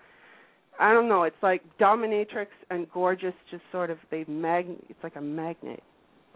I 0.79 0.93
don't 0.93 1.09
know, 1.09 1.23
it's 1.23 1.35
like 1.41 1.61
dominatrix 1.79 2.47
and 2.69 2.87
gorgeous 2.93 3.33
just 3.51 3.63
sort 3.71 3.89
of 3.89 3.97
they 4.11 4.23
mag 4.27 4.67
it's 4.87 5.03
like 5.03 5.15
a 5.17 5.21
magnet. 5.21 5.83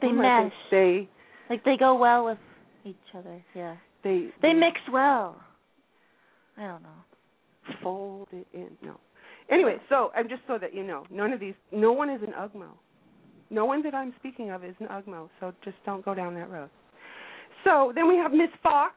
They 0.01 0.07
oh 0.07 0.15
What 0.15 0.21
mesh. 0.43 0.51
saying? 0.69 1.07
Like 1.50 1.63
they 1.63 1.77
go 1.77 1.95
well 1.95 2.25
with 2.25 2.38
each 2.83 2.95
other. 3.15 3.41
Yeah. 3.55 3.75
They 4.04 4.27
They 4.42 4.54
mix 4.54 4.80
well. 4.92 5.42
I 6.58 6.68
don't 6.68 6.84
know. 6.84 6.89
fold 7.84 8.27
it 8.32 8.48
in. 8.54 8.70
No. 8.82 8.98
Anyway, 9.50 9.77
so 9.89 10.12
I'm 10.16 10.30
just 10.30 10.42
so 10.48 10.58
that 10.60 10.74
you 10.74 10.84
know, 10.84 11.06
none 11.10 11.34
of 11.34 11.39
these 11.39 11.54
no 11.72 11.92
one 11.92 12.10
is 12.10 12.22
an 12.22 12.34
Ugmo. 12.34 12.70
No 13.50 13.66
one 13.66 13.82
that 13.84 13.94
I'm 13.94 14.13
speaking 14.20 14.51
of 14.51 14.63
is 14.63 14.75
an 14.80 14.88
Ugmo, 14.88 15.30
so 15.39 15.54
just 15.63 15.77
don't 15.86 16.04
go 16.04 16.13
down 16.13 16.34
that 16.36 16.50
road. 16.50 16.70
So 17.63 17.92
then 17.96 18.08
we 18.08 18.16
have 18.18 18.32
Miss 18.32 18.50
Fox, 18.62 18.96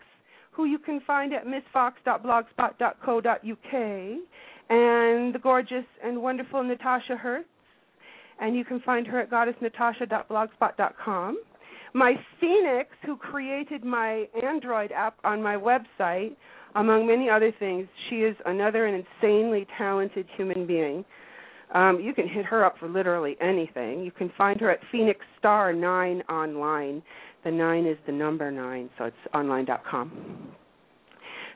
who 0.52 0.64
you 0.64 0.78
can 0.78 1.00
find 1.06 1.32
at 1.32 1.44
missfox.blogspot.co.uk, 1.46 3.74
and 4.70 5.34
the 5.34 5.38
gorgeous 5.42 5.84
and 6.04 6.22
wonderful 6.22 6.62
Natasha 6.64 7.16
Hertz, 7.16 7.48
and 8.40 8.56
you 8.56 8.64
can 8.64 8.80
find 8.80 9.06
her 9.06 9.20
at 9.20 9.30
goddessnatasha.blogspot.com. 9.30 11.38
My 11.92 12.14
Phoenix, 12.40 12.90
who 13.04 13.16
created 13.16 13.84
my 13.84 14.26
Android 14.42 14.92
app 14.92 15.16
on 15.24 15.42
my 15.42 15.56
website, 15.56 16.36
among 16.74 17.06
many 17.06 17.28
other 17.28 17.52
things, 17.58 17.88
she 18.08 18.16
is 18.16 18.36
another 18.46 18.86
an 18.86 19.04
insanely 19.22 19.66
talented 19.76 20.26
human 20.36 20.66
being. 20.66 21.04
Um, 21.74 22.00
you 22.00 22.14
can 22.14 22.28
hit 22.28 22.44
her 22.46 22.64
up 22.64 22.76
for 22.78 22.88
literally 22.88 23.36
anything. 23.40 24.02
You 24.02 24.10
can 24.10 24.30
find 24.36 24.60
her 24.60 24.70
at 24.70 24.80
Phoenix 24.90 25.20
Star 25.38 25.72
Nine 25.72 26.22
online. 26.28 27.02
The 27.44 27.50
nine 27.50 27.86
is 27.86 27.96
the 28.06 28.12
number 28.12 28.50
nine, 28.50 28.90
so 28.98 29.04
it's 29.04 29.16
online.com. 29.34 30.50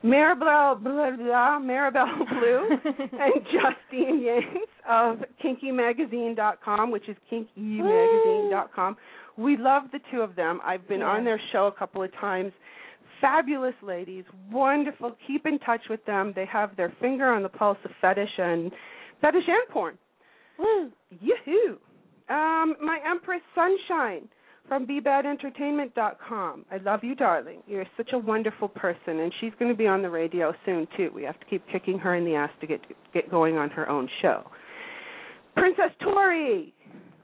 Maribel 0.03 0.83
blah, 0.83 1.11
blah, 1.15 1.59
Maribel 1.59 2.29
Blue 2.29 2.69
and 2.85 3.33
Justine 3.45 4.21
Yanks 4.21 4.71
of 4.87 5.17
KinkyMagazine.com, 5.43 6.91
which 6.91 7.09
is 7.09 7.17
KinkyMagazine.com. 7.31 8.97
We 9.37 9.57
love 9.57 9.83
the 9.91 9.99
two 10.11 10.21
of 10.21 10.35
them. 10.35 10.61
I've 10.63 10.87
been 10.87 10.99
Yeah. 11.01 11.07
on 11.09 11.23
their 11.25 11.39
show 11.51 11.67
a 11.67 11.71
couple 11.71 12.01
of 12.03 12.11
times. 12.15 12.53
Fabulous 13.21 13.75
ladies, 13.81 14.25
wonderful. 14.51 15.15
Keep 15.25 15.45
in 15.45 15.59
touch 15.59 15.87
with 15.89 16.03
them. 16.05 16.33
They 16.33 16.45
have 16.45 16.75
their 16.75 16.89
finger 17.01 17.27
on 17.27 17.43
the 17.43 17.49
pulse 17.49 17.77
of 17.85 17.91
fetish 18.01 18.37
and 18.37 18.71
fetish 19.21 19.47
and 19.47 19.67
porn. 19.69 19.97
Woo. 20.57 20.91
Yoo-hoo. 21.21 21.77
Um, 22.33 22.75
my 22.81 22.99
Empress 23.05 23.41
Sunshine 23.53 24.27
from 24.67 24.85
BeBadEntertainment.com. 24.87 26.65
I 26.71 26.77
love 26.77 27.03
you, 27.03 27.15
darling. 27.15 27.61
You're 27.67 27.85
such 27.97 28.13
a 28.13 28.17
wonderful 28.17 28.67
person, 28.67 29.19
and 29.19 29.31
she's 29.39 29.53
going 29.59 29.69
to 29.71 29.77
be 29.77 29.87
on 29.87 30.01
the 30.01 30.09
radio 30.09 30.53
soon 30.65 30.87
too. 30.97 31.11
We 31.13 31.23
have 31.23 31.39
to 31.39 31.45
keep 31.45 31.63
kicking 31.71 31.99
her 31.99 32.15
in 32.15 32.25
the 32.25 32.35
ass 32.35 32.51
to 32.61 32.67
get 32.67 32.81
get 33.13 33.29
going 33.29 33.57
on 33.57 33.69
her 33.71 33.87
own 33.89 34.09
show. 34.21 34.43
Princess 35.55 35.91
Tori. 36.01 36.73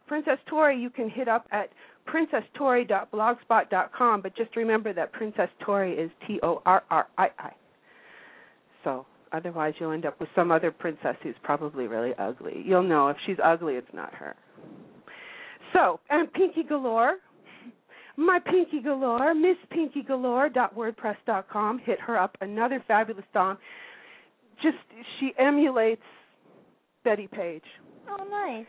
Princess 0.08 0.40
Tori, 0.48 0.78
you 0.80 0.90
can 0.90 1.10
hit 1.10 1.28
up 1.28 1.48
at 1.52 1.70
princesstori.blogspot.com, 2.08 4.22
but 4.22 4.36
just 4.36 4.56
remember 4.56 4.94
that 4.94 5.12
Princess 5.12 5.50
Tori 5.64 5.94
is 5.94 6.12
T 6.28 6.40
O 6.44 6.62
R 6.66 6.84
R 6.90 7.08
I 7.18 7.30
I. 7.40 7.52
So 8.84 9.06
otherwise, 9.32 9.74
you'll 9.80 9.92
end 9.92 10.06
up 10.06 10.20
with 10.20 10.30
some 10.36 10.52
other 10.52 10.72
princess 10.72 11.16
who's 11.24 11.36
probably 11.44 11.88
really 11.88 12.14
ugly. 12.18 12.64
You'll 12.66 12.84
know 12.84 13.08
if 13.10 13.18
she's 13.26 13.38
ugly, 13.44 13.76
it's 13.76 13.94
not 13.94 14.14
her. 14.14 14.36
So, 15.74 16.00
and 16.10 16.32
Pinky 16.34 16.64
Galore, 16.64 17.18
my 18.18 18.40
Pinky 18.40 18.82
Galore, 18.82 19.34
Miss 19.34 19.58
Pinky 19.70 20.04
Galore.wordpress.com. 20.04 21.80
Hit 21.80 22.00
her 22.02 22.18
up. 22.18 22.38
Another 22.42 22.84
fabulous 22.88 23.26
song. 23.34 23.58
Just 24.62 24.78
she 25.20 25.34
emulates 25.40 26.02
Bettie 27.04 27.28
Page. 27.28 27.64
Oh, 28.10 28.24
nice. 28.30 28.66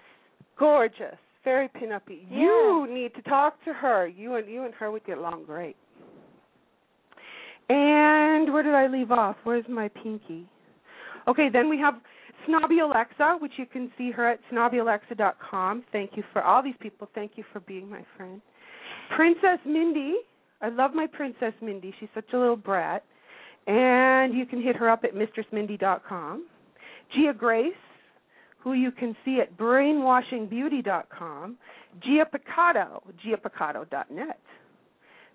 Gorgeous, 0.59 1.19
very 1.45 1.69
pin-uppy. 1.69 2.27
You 2.31 2.87
need 2.91 3.15
to 3.15 3.23
talk 3.23 3.63
to 3.65 3.73
her. 3.73 4.07
You 4.07 4.37
and 4.37 4.49
you 4.49 4.65
and 4.65 4.75
her 4.75 4.91
would 4.91 5.05
get 5.05 5.19
along 5.19 5.45
great. 5.45 5.77
And 7.69 8.53
where 8.53 8.63
did 8.63 8.75
I 8.75 8.87
leave 8.87 9.11
off? 9.11 9.37
Where's 9.45 9.65
my 9.69 9.89
pinky? 9.89 10.47
Okay, 11.29 11.49
then 11.53 11.69
we 11.69 11.79
have 11.79 11.95
Snobby 12.47 12.81
Alexa, 12.81 13.37
which 13.41 13.53
you 13.57 13.67
can 13.67 13.91
see 13.97 14.11
her 14.11 14.29
at 14.29 14.41
snobbyalexa.com. 14.53 15.85
Thank 15.93 16.17
you 16.17 16.25
for 16.33 16.43
all 16.43 16.63
these 16.63 16.75
people. 16.81 17.09
Thank 17.15 17.33
you 17.37 17.45
for 17.53 17.61
being 17.61 17.89
my 17.89 18.05
friend. 18.17 18.41
Princess 19.17 19.59
Mindy. 19.65 20.17
I 20.61 20.69
love 20.69 20.93
my 20.95 21.07
Princess 21.07 21.55
Mindy. 21.61 21.95
She's 21.99 22.09
such 22.15 22.33
a 22.33 22.39
little 22.39 22.57
brat. 22.57 23.05
And 23.67 24.35
you 24.35 24.45
can 24.47 24.61
hit 24.61 24.77
her 24.77 24.91
up 24.91 25.05
at 25.05 25.15
mistressmindy.com. 25.15 26.47
Gia 27.15 27.33
Grace, 27.37 27.73
who 28.63 28.75
you 28.75 28.93
can 28.93 29.17
see 29.25 29.41
at 29.41 29.57
brainwashingbeauty.com. 29.57 31.57
Gia 32.03 32.25
Picato, 32.25 33.03
giapicato.net. 33.25 34.39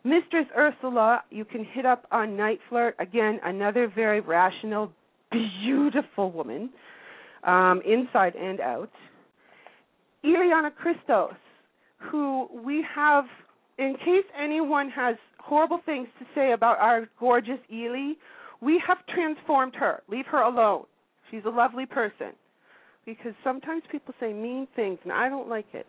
Mistress 0.04 0.46
Ursula, 0.58 1.24
you 1.30 1.44
can 1.44 1.66
hit 1.66 1.86
up 1.86 2.08
on 2.12 2.38
Night 2.38 2.60
Flirt. 2.70 2.96
Again, 3.00 3.40
another 3.44 3.92
very 3.94 4.22
rational, 4.22 4.92
beautiful 5.32 6.32
woman, 6.32 6.70
um, 7.44 7.82
inside 7.86 8.36
and 8.36 8.62
out. 8.62 8.92
Ileana 10.24 10.74
Christos, 10.74 11.36
who 11.98 12.48
we 12.64 12.86
have, 12.96 13.26
in 13.78 13.96
case 13.98 14.24
anyone 14.42 14.90
has 14.90 15.18
horrible 15.40 15.82
things 15.86 16.08
to 16.20 16.26
say 16.34 16.54
about 16.54 16.80
our 16.80 17.10
gorgeous 17.20 17.60
Ely, 17.72 18.14
we 18.62 18.82
have 18.88 18.98
transformed 19.14 19.76
her. 19.76 20.02
Leave 20.08 20.26
her 20.28 20.42
alone. 20.42 20.86
She's 21.30 21.44
a 21.46 21.50
lovely 21.50 21.86
person. 21.86 22.32
Because 23.08 23.34
sometimes 23.42 23.84
people 23.90 24.14
say 24.20 24.34
mean 24.34 24.68
things, 24.76 25.00
and 25.04 25.14
I 25.14 25.30
don't 25.30 25.48
like 25.48 25.66
it. 25.74 25.88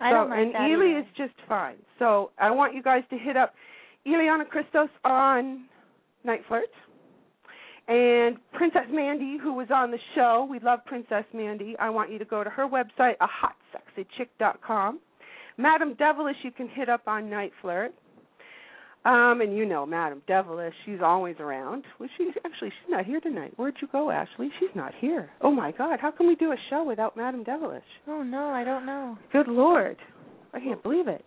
I 0.00 0.10
so, 0.10 0.14
don't 0.16 0.30
like 0.30 0.38
and 0.40 0.54
that 0.54 0.68
Ely 0.68 0.90
either. 0.90 0.98
is 0.98 1.06
just 1.16 1.34
fine. 1.48 1.76
So 2.00 2.32
I 2.38 2.50
want 2.50 2.74
you 2.74 2.82
guys 2.82 3.04
to 3.10 3.16
hit 3.16 3.36
up 3.36 3.54
Ileana 4.04 4.48
Christos 4.48 4.88
on 5.04 5.66
Night 6.24 6.40
Flirt. 6.48 6.64
And 7.88 8.36
Princess 8.52 8.82
Mandy, 8.90 9.38
who 9.40 9.54
was 9.54 9.68
on 9.72 9.92
the 9.92 9.98
show, 10.16 10.46
we 10.50 10.58
love 10.58 10.80
Princess 10.86 11.24
Mandy. 11.32 11.76
I 11.78 11.88
want 11.88 12.10
you 12.10 12.18
to 12.18 12.24
go 12.24 12.42
to 12.42 12.50
her 12.50 12.68
website, 12.68 13.14
a 13.20 13.28
hotsexychick.com. 13.28 14.98
Madam 15.56 15.94
Devilish, 15.94 16.36
you 16.42 16.50
can 16.50 16.68
hit 16.68 16.88
up 16.88 17.02
on 17.06 17.30
Night 17.30 17.52
Flirt. 17.62 17.94
Um, 19.06 19.40
and 19.40 19.56
you 19.56 19.64
know 19.66 19.86
Madam 19.86 20.20
Devilish, 20.26 20.74
she's 20.84 20.98
always 21.00 21.36
around. 21.38 21.84
Well, 22.00 22.08
she's 22.18 22.32
actually 22.44 22.70
she's 22.70 22.90
not 22.90 23.04
here 23.04 23.20
tonight. 23.20 23.52
Where'd 23.56 23.76
you 23.80 23.88
go, 23.92 24.10
Ashley? 24.10 24.50
She's 24.58 24.74
not 24.74 24.92
here. 25.00 25.30
Oh 25.42 25.52
my 25.52 25.70
God, 25.70 26.00
how 26.00 26.10
can 26.10 26.26
we 26.26 26.34
do 26.34 26.50
a 26.50 26.56
show 26.70 26.82
without 26.82 27.16
Madam 27.16 27.44
Devilish? 27.44 27.84
Oh 28.08 28.22
no, 28.24 28.48
I 28.48 28.64
don't 28.64 28.84
know. 28.84 29.16
Good 29.32 29.46
Lord, 29.46 29.96
I 30.52 30.58
can't 30.58 30.82
believe 30.82 31.06
it. 31.06 31.24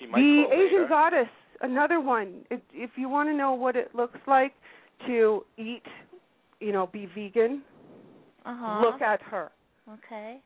She 0.00 0.06
might 0.06 0.18
The 0.18 0.44
Asian 0.52 0.82
later. 0.82 0.86
Goddess, 0.88 1.28
another 1.60 2.00
one. 2.00 2.44
If, 2.50 2.60
if 2.72 2.90
you 2.96 3.08
want 3.08 3.28
to 3.28 3.34
know 3.34 3.52
what 3.52 3.76
it 3.76 3.94
looks 3.94 4.18
like 4.26 4.52
to 5.06 5.44
eat, 5.56 5.82
you 6.58 6.72
know, 6.72 6.88
be 6.92 7.08
vegan, 7.14 7.62
Uh 8.44 8.56
huh. 8.58 8.80
look 8.84 9.02
at 9.02 9.22
her. 9.22 9.52
Okay. 9.88 10.40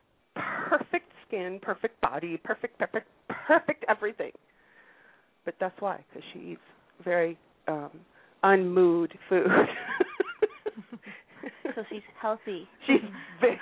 Perfect 0.69 1.11
skin, 1.27 1.59
perfect 1.61 1.99
body, 2.01 2.37
perfect, 2.43 2.77
perfect, 2.77 3.07
perfect 3.47 3.85
everything. 3.89 4.31
But 5.49 5.55
that's 5.59 5.81
why, 5.81 6.05
because 6.07 6.23
she 6.31 6.51
eats 6.51 6.61
very 7.03 7.35
um 7.67 7.89
unmoved 8.43 9.17
food. 9.27 9.47
So 11.75 11.83
she's 11.89 12.01
healthy. 12.19 12.67
She's 12.85 12.99
very, 13.39 13.57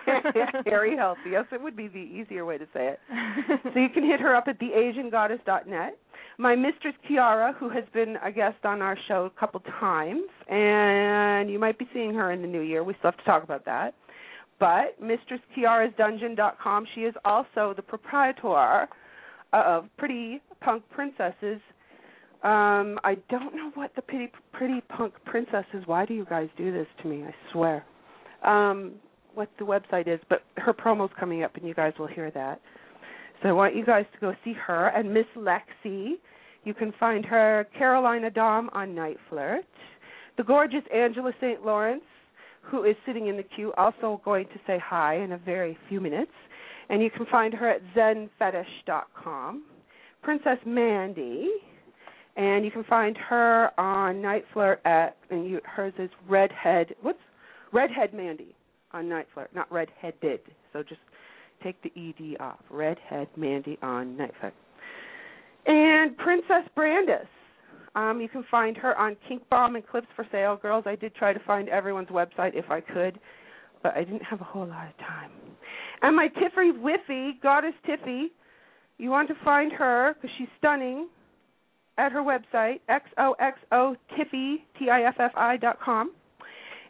very 0.63 0.97
healthy. 0.97 1.29
Yes, 1.31 1.45
it 1.51 1.61
would 1.61 1.75
be 1.75 1.87
the 1.87 1.99
easier 1.99 2.45
way 2.45 2.57
to 2.57 2.65
say 2.73 2.87
it. 2.95 2.99
So 3.73 3.79
you 3.79 3.89
can 3.93 4.03
hit 4.03 4.19
her 4.19 4.35
up 4.35 4.47
at 4.47 4.59
theasiangoddess.net. 4.59 5.97
My 6.39 6.55
mistress 6.55 6.95
Kiara, 7.07 7.55
who 7.55 7.69
has 7.69 7.83
been 7.93 8.15
a 8.23 8.31
guest 8.31 8.57
on 8.63 8.81
our 8.81 8.97
show 9.07 9.25
a 9.25 9.39
couple 9.39 9.59
times, 9.79 10.23
and 10.49 11.51
you 11.51 11.59
might 11.59 11.77
be 11.77 11.87
seeing 11.93 12.13
her 12.15 12.31
in 12.31 12.41
the 12.41 12.47
new 12.47 12.61
year. 12.61 12.83
We 12.83 12.95
still 12.97 13.11
have 13.11 13.17
to 13.17 13.23
talk 13.25 13.43
about 13.43 13.65
that. 13.65 13.93
But 14.59 14.99
MistressKiara'sDungeon.com, 14.99 16.87
she 16.95 17.01
is 17.01 17.13
also 17.23 17.73
the 17.75 17.83
proprietor 17.83 18.87
of 19.53 19.85
Pretty 19.97 20.41
Punk 20.61 20.83
Princesses 20.89 21.61
Um, 22.47 22.97
I 23.03 23.17
don't 23.29 23.53
know 23.53 23.71
what 23.73 23.91
the 23.97 24.01
pretty 24.01 24.31
pretty 24.53 24.79
punk 24.87 25.13
princess 25.25 25.65
is. 25.73 25.85
Why 25.85 26.05
do 26.05 26.13
you 26.13 26.25
guys 26.29 26.47
do 26.55 26.71
this 26.71 26.87
to 27.01 27.09
me? 27.09 27.25
I 27.25 27.35
swear. 27.51 27.83
Um, 28.41 28.93
what 29.33 29.49
the 29.59 29.65
website 29.65 30.07
is, 30.07 30.21
but 30.29 30.43
her 30.55 30.71
promo's 30.71 31.09
coming 31.19 31.43
up, 31.43 31.57
and 31.57 31.67
you 31.67 31.73
guys 31.73 31.91
will 31.99 32.07
hear 32.07 32.31
that. 32.31 32.61
So 33.43 33.49
I 33.49 33.51
want 33.51 33.75
you 33.75 33.85
guys 33.85 34.05
to 34.13 34.19
go 34.19 34.33
see 34.45 34.53
her 34.53 34.87
and 34.87 35.13
Miss 35.13 35.25
Lexi. 35.35 36.13
You 36.63 36.73
can 36.73 36.93
find 36.97 37.25
her 37.25 37.67
Carolina 37.77 38.29
Dom 38.29 38.69
on 38.71 38.95
Night 38.95 39.17
Flirt. 39.29 39.65
The 40.37 40.43
gorgeous 40.45 40.83
Angela 40.95 41.33
St. 41.41 41.65
Lawrence, 41.65 42.03
who 42.61 42.85
is 42.85 42.95
sitting 43.05 43.27
in 43.27 43.35
the 43.35 43.43
queue, 43.43 43.73
also 43.77 44.21
going 44.23 44.45
to 44.47 44.59
say 44.65 44.79
hi 44.81 45.17
in 45.17 45.33
a 45.33 45.37
very 45.37 45.77
few 45.89 45.99
minutes. 45.99 46.31
And 46.87 47.03
you 47.03 47.11
can 47.11 47.25
find 47.25 47.53
her 47.53 47.69
at 47.69 47.81
zenfetish.com. 47.93 49.63
Princess 50.23 50.59
Mandy, 50.65 51.49
and 52.37 52.63
you 52.63 52.71
can 52.71 52.83
find 52.83 53.17
her 53.17 53.71
on 53.79 54.21
Night 54.21 54.45
Flirt 54.53 54.79
at 54.85 55.17
and 55.29 55.49
you, 55.49 55.59
hers 55.65 55.93
is 55.97 56.09
Redhead. 56.29 56.95
What's 57.01 57.19
Redhead 57.73 58.13
Mandy 58.13 58.55
on 58.91 59.09
Night 59.09 59.27
Flirt, 59.33 59.49
not 59.53 59.69
Redheaded. 59.71 60.39
So 60.71 60.83
just 60.83 61.01
take 61.63 61.75
the 61.81 61.91
ed 61.97 62.41
off. 62.41 62.59
Redhead 62.69 63.27
Mandy 63.35 63.77
on 63.81 64.15
Night 64.15 64.31
Flirt. 64.39 64.53
And 65.65 66.15
Princess 66.17 66.69
Brandis. 66.75 67.27
Um, 67.95 68.21
you 68.21 68.29
can 68.29 68.45
find 68.51 68.77
her 68.77 68.95
on 68.97 69.17
Kink 69.27 69.41
Bomb 69.49 69.75
and 69.75 69.85
Clips 69.85 70.07
for 70.15 70.25
Sale. 70.31 70.59
Girls, 70.61 70.83
I 70.85 70.95
did 70.95 71.15
try 71.15 71.33
to 71.33 71.39
find 71.39 71.67
everyone's 71.67 72.09
website 72.09 72.51
if 72.53 72.69
I 72.69 72.79
could, 72.79 73.19
but 73.81 73.97
I 73.97 74.03
didn't 74.03 74.23
have 74.23 74.39
a 74.39 74.43
whole 74.43 74.67
lot 74.67 74.87
of 74.87 74.97
time. 74.99 75.31
And 76.03 76.15
my 76.15 76.27
Tiffy 76.27 76.71
Whiffy, 76.71 77.41
Goddess 77.41 77.73
Tiffy, 77.89 78.27
you 78.99 79.09
want 79.09 79.27
to 79.29 79.35
find 79.43 79.71
her 79.71 80.13
because 80.13 80.29
she's 80.37 80.47
stunning 80.59 81.07
at 81.97 82.11
her 82.11 82.21
website, 82.21 82.79
xoxo 82.89 83.95
tiffy, 84.17 84.57
T-I-F-F-I 84.77 85.57
dot 85.57 85.79
com, 85.83 86.11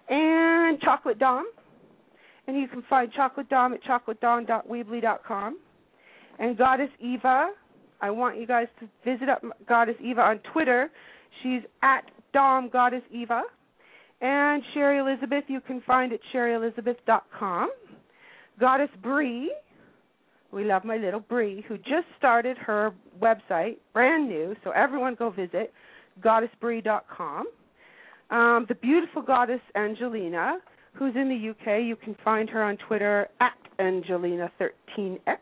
and 0.10 0.80
Chocolate 0.82 1.20
Dom. 1.20 1.46
And 2.48 2.58
you 2.58 2.68
can 2.68 2.84
find 2.90 3.12
Chocolate 3.12 3.50
Dom 3.50 3.74
at 3.74 3.84
chocolateDom.weebly 3.84 5.02
dot 5.02 5.24
com. 5.26 5.60
And 6.40 6.58
Goddess 6.58 6.90
Eva, 7.00 7.50
I 8.00 8.10
want 8.12 8.40
you 8.40 8.46
guys 8.46 8.68
to 8.80 8.88
visit 9.04 9.28
up 9.28 9.44
Goddess 9.68 9.96
Eva 10.02 10.22
on 10.22 10.40
Twitter. 10.54 10.90
She's 11.42 11.62
at 11.82 12.04
Dom 12.34 12.70
Goddess 12.70 13.02
Eva. 13.12 13.42
And 14.22 14.64
Sherry 14.74 15.00
Elizabeth, 15.00 15.44
you 15.48 15.62
can 15.62 15.82
find 15.82 16.14
at 16.14 16.20
sherryelizabeth.com. 16.34 17.72
Goddess 18.60 18.90
Bree, 19.04 19.52
we 20.52 20.64
love 20.64 20.84
my 20.84 20.98
little 20.98 21.20
Bree, 21.20 21.64
who 21.68 21.78
just 21.78 22.08
started 22.18 22.58
her 22.58 22.94
website, 23.22 23.78
brand 23.94 24.30
new, 24.30 24.56
so 24.64 24.72
everyone 24.72 25.16
go 25.16 25.30
visit 25.30 25.74
goddessbree.com. 26.22 27.48
Um, 28.30 28.66
the 28.68 28.76
beautiful 28.76 29.22
goddess 29.22 29.62
Angelina, 29.76 30.58
who's 30.94 31.16
in 31.16 31.30
the 31.30 31.50
UK, 31.52 31.82
you 31.84 31.96
can 31.96 32.16
find 32.24 32.50
her 32.50 32.64
on 32.64 32.78
Twitter 32.78 33.28
at 33.40 33.54
Angelina13x. 33.80 35.38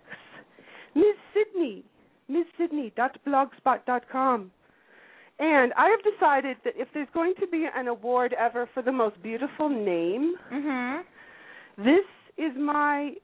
Miss 0.96 1.16
Sydney, 1.34 1.84
Miss 2.28 2.46
Sydney.blogspot.com. 2.58 4.52
And 5.38 5.74
I 5.74 5.90
have 5.90 6.14
decided 6.14 6.58
that 6.64 6.74
if 6.78 6.88
there's 6.94 7.10
going 7.14 7.34
to 7.42 7.48
be 7.48 7.68
an 7.76 7.88
award 7.88 8.34
ever 8.40 8.70
for 8.74 8.82
the 8.82 8.92
most 8.92 9.22
beautiful 9.22 9.68
name, 9.68 10.36
Mhm. 10.52 11.04
this 11.78 12.06
is 12.38 12.56
my 12.56 13.16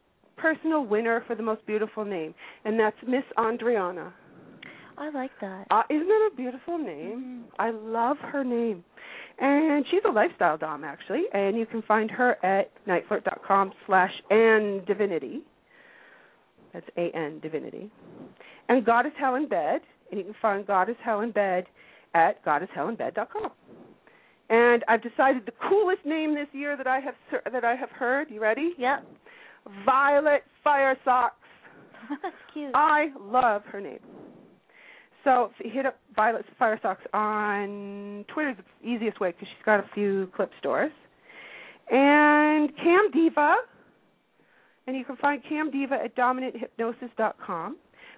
personal 0.42 0.86
winner 0.86 1.24
for 1.28 1.36
the 1.36 1.44
most 1.44 1.66
beautiful 1.66 2.06
name, 2.06 2.34
and 2.66 2.80
that's 2.80 2.98
Miss 3.08 3.24
Andriana. 3.38 4.12
I 4.98 5.10
like 5.10 5.32
that. 5.42 5.66
Uh, 5.72 5.84
isn't 5.90 6.08
that 6.08 6.30
a 6.32 6.36
beautiful 6.36 6.78
name? 6.78 7.46
I 7.58 7.72
love 7.72 8.18
her 8.18 8.44
name. 8.44 8.84
And 9.40 9.86
she's 9.90 10.02
a 10.08 10.12
lifestyle 10.12 10.58
dom, 10.58 10.84
actually, 10.84 11.24
and 11.34 11.58
you 11.58 11.66
can 11.66 11.82
find 11.84 12.12
her 12.12 12.44
at 12.46 12.72
nightflirt.com 12.86 13.72
slash 13.88 14.12
Ann 14.30 14.84
Divinity. 14.86 15.42
That's 16.74 16.86
A-N 16.98 17.40
Divinity. 17.42 17.90
And 18.70 18.86
Goddess 18.86 19.14
Hell 19.20 19.36
in 19.36 19.48
Bed, 19.48 19.82
and 20.12 20.20
you 20.20 20.24
can 20.26 20.36
find 20.42 20.68
Goddess 20.68 20.98
Hell 21.04 21.22
in 21.22 21.32
Bed 21.32 21.66
at 22.14 22.44
goddesshellinbed.com. 22.46 23.52
And 24.50 24.84
I've 24.88 25.02
decided 25.02 25.46
the 25.46 25.54
coolest 25.70 26.06
name 26.06 26.36
this 26.36 26.48
year 26.52 26.76
that 26.76 26.86
I 26.86 27.00
have 27.00 27.16
that 27.52 27.64
I 27.64 27.76
have 27.76 27.90
heard. 27.90 28.30
You 28.30 28.42
ready? 28.42 28.74
Yep. 28.78 29.06
Violet 29.86 30.44
Fire 30.64 30.98
Socks. 31.04 31.36
That's 32.22 32.36
cute. 32.54 32.72
I 32.74 33.10
love 33.20 33.64
her 33.66 33.80
name. 33.82 34.00
So 35.24 35.52
hit 35.60 35.86
up 35.86 35.98
Violet 36.16 36.46
Fire 36.58 36.80
Socks 36.82 37.04
on 37.14 38.26
Twitter, 38.34 38.52
is 38.52 38.58
the 38.82 38.88
easiest 38.88 39.20
way 39.20 39.32
because 39.32 39.48
she's 39.48 39.66
got 39.66 39.80
a 39.80 39.86
few 39.94 40.30
clip 40.36 40.52
stores. 40.60 40.92
And 41.92 42.76
Cam 42.78 43.12
Diva, 43.14 43.56
and 44.88 44.96
you 44.96 45.06
can 45.06 45.18
find 45.18 45.42
Cam 45.48 45.70
Diva 45.70 45.96
at 46.04 46.16
dominanthypnosis.com. 46.16 47.78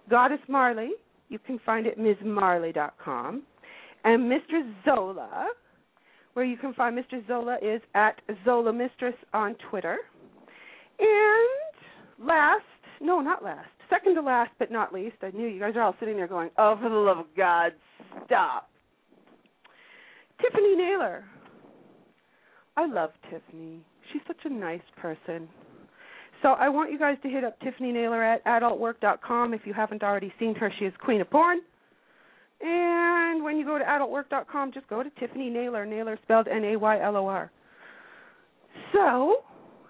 Goddess 0.09 0.39
Marley, 0.47 0.91
you 1.29 1.39
can 1.39 1.59
find 1.65 1.87
at 1.87 1.97
MsMarley.com. 1.97 3.43
And 4.05 4.31
Mr. 4.31 4.73
Zola, 4.85 5.47
where 6.33 6.45
you 6.45 6.57
can 6.57 6.73
find 6.73 6.97
Mr. 6.97 7.25
Zola 7.27 7.57
is 7.61 7.81
at 7.95 8.21
Zola 8.45 8.73
Mistress 8.73 9.15
on 9.33 9.55
Twitter. 9.69 9.97
And 10.99 12.27
last, 12.27 12.63
no, 13.01 13.19
not 13.19 13.43
last, 13.43 13.69
second 13.89 14.15
to 14.15 14.21
last 14.21 14.51
but 14.59 14.71
not 14.71 14.93
least, 14.93 15.17
I 15.21 15.31
knew 15.31 15.47
you 15.47 15.59
guys 15.59 15.73
are 15.75 15.81
all 15.81 15.95
sitting 15.99 16.15
there 16.15 16.27
going, 16.27 16.49
oh, 16.57 16.77
for 16.81 16.89
the 16.89 16.95
love 16.95 17.19
of 17.19 17.25
God, 17.35 17.73
stop. 18.25 18.69
Tiffany 20.41 20.75
Naylor. 20.75 21.25
I 22.75 22.87
love 22.87 23.11
Tiffany. 23.29 23.79
She's 24.11 24.21
such 24.27 24.39
a 24.45 24.49
nice 24.49 24.81
person. 24.97 25.47
So 26.41 26.49
I 26.49 26.67
want 26.69 26.91
you 26.91 26.99
guys 26.99 27.17
to 27.23 27.29
hit 27.29 27.43
up 27.43 27.59
Tiffany 27.61 27.91
Naylor 27.91 28.21
at 28.21 28.43
adultwork.com 28.45 29.53
if 29.53 29.61
you 29.65 29.73
haven't 29.73 30.03
already 30.03 30.33
seen 30.39 30.55
her. 30.55 30.71
She 30.77 30.85
is 30.85 30.93
Queen 30.99 31.21
of 31.21 31.29
Porn. 31.29 31.59
And 32.61 33.43
when 33.43 33.57
you 33.57 33.65
go 33.65 33.77
to 33.77 33.83
adultwork.com, 33.83 34.73
just 34.73 34.87
go 34.87 35.03
to 35.03 35.09
Tiffany 35.19 35.49
Naylor, 35.49 35.85
Naylor 35.85 36.19
spelled 36.23 36.47
N 36.47 36.63
A 36.63 36.75
Y 36.77 37.01
L 37.01 37.15
O 37.15 37.27
R. 37.27 37.51
So, 38.91 39.43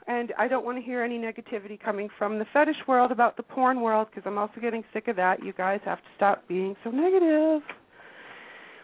and 0.07 0.33
I 0.37 0.47
don't 0.47 0.65
want 0.65 0.77
to 0.77 0.83
hear 0.83 1.03
any 1.03 1.17
negativity 1.17 1.79
coming 1.79 2.09
from 2.17 2.39
the 2.39 2.45
fetish 2.53 2.75
world 2.87 3.11
about 3.11 3.37
the 3.37 3.43
porn 3.43 3.81
world 3.81 4.07
because 4.09 4.23
I'm 4.25 4.37
also 4.37 4.59
getting 4.61 4.83
sick 4.93 5.07
of 5.07 5.15
that. 5.15 5.43
You 5.43 5.53
guys 5.53 5.79
have 5.85 5.99
to 5.99 6.07
stop 6.15 6.47
being 6.47 6.75
so 6.83 6.91
negative. 6.91 7.61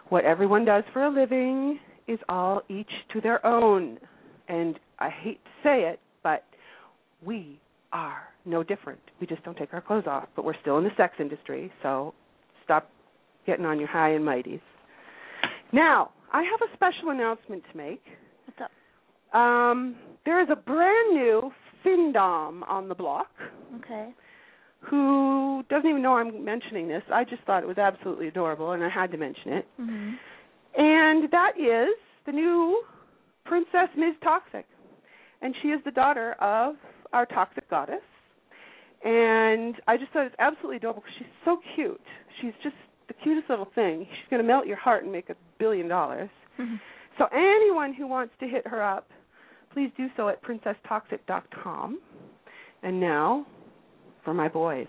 What 0.10 0.26
everyone 0.26 0.66
does 0.66 0.84
for 0.94 1.04
a 1.04 1.10
living 1.10 1.80
is 2.08 2.20
all 2.28 2.62
each 2.70 2.90
to 3.14 3.22
their 3.22 3.46
own. 3.46 4.00
And 4.48 4.80
I 4.98 5.10
hate 5.10 5.44
to 5.44 5.52
say 5.64 5.82
it, 5.82 6.00
but 6.24 6.44
we 7.24 7.60
are 7.92 8.24
no 8.46 8.64
different. 8.64 9.00
We 9.20 9.28
just 9.28 9.44
don't 9.44 9.58
take 9.58 9.74
our 9.74 9.82
clothes 9.82 10.06
off, 10.08 10.28
but 10.36 10.46
we're 10.46 10.60
still 10.62 10.78
in 10.78 10.84
the 10.84 10.92
sex 10.98 11.16
industry, 11.20 11.72
so 11.84 12.14
stop 12.64 12.90
getting 13.46 13.66
on 13.66 13.80
your 13.80 13.88
high 13.88 14.12
and 14.12 14.26
mighties. 14.26 14.62
Now, 15.72 16.12
I 16.32 16.44
have 16.44 16.68
a 16.68 16.74
special 16.76 17.10
announcement 17.10 17.64
to 17.72 17.78
make. 17.78 18.02
What's 18.46 18.60
up? 18.62 19.40
Um, 19.40 19.96
there 20.30 20.42
is 20.44 20.50
a 20.52 20.56
brand 20.56 21.16
new 21.16 21.52
FinDom 21.84 22.62
on 22.70 22.88
the 22.88 22.94
block 22.94 23.32
Okay. 23.78 24.14
who 24.82 25.64
doesn't 25.70 25.90
even 25.90 26.04
know 26.04 26.18
I'm 26.18 26.46
mentioning 26.46 26.88
this. 26.88 27.02
I 27.12 27.24
just 27.24 27.42
thought 27.44 27.64
it 27.64 27.68
was 27.68 27.80
absolutely 27.80 28.28
adorable, 28.28 28.74
and 28.74 28.84
I 28.84 28.90
had 28.90 29.12
to 29.12 29.18
mention 29.18 29.54
it. 29.54 29.68
Mhm. 29.80 30.20
And 30.76 31.32
that 31.32 31.58
is 31.58 31.96
the 32.26 32.32
new 32.32 32.86
Princess 33.46 33.90
Ms. 33.96 34.16
Toxic. 34.22 34.68
And 35.42 35.56
she 35.64 35.72
is 35.72 35.82
the 35.84 35.92
daughter 35.92 36.34
of 36.34 36.78
our 37.12 37.26
toxic 37.26 37.68
goddess. 37.68 38.04
And 39.04 39.82
I 39.88 39.98
just 39.98 40.12
thought 40.12 40.28
it's 40.28 40.36
absolutely 40.38 40.78
adorable 40.78 41.02
because 41.02 41.16
she's 41.18 41.36
so 41.44 41.58
cute. 41.74 42.06
She's 42.40 42.54
just 42.62 42.76
the 43.08 43.16
cutest 43.16 43.50
little 43.50 43.66
thing. 43.74 44.06
She's 44.06 44.30
going 44.30 44.44
to 44.44 44.48
melt 44.48 44.68
your 44.68 44.78
heart 44.78 45.02
and 45.04 45.12
make 45.12 45.32
a 45.32 45.36
billion 45.58 45.88
dollars. 45.88 46.30
Mhm. 46.60 46.80
So 47.18 47.26
anyone 47.32 47.94
who 47.94 48.06
wants 48.06 48.38
to 48.38 48.48
hit 48.48 48.68
her 48.68 48.82
up, 48.84 49.10
please 49.74 49.92
do 49.98 50.08
so 50.18 50.30
at 50.30 50.42
princesstoxic.com. 50.44 52.00
And 52.82 53.00
now 53.00 53.46
for 54.24 54.34
my 54.34 54.48
boys. 54.48 54.88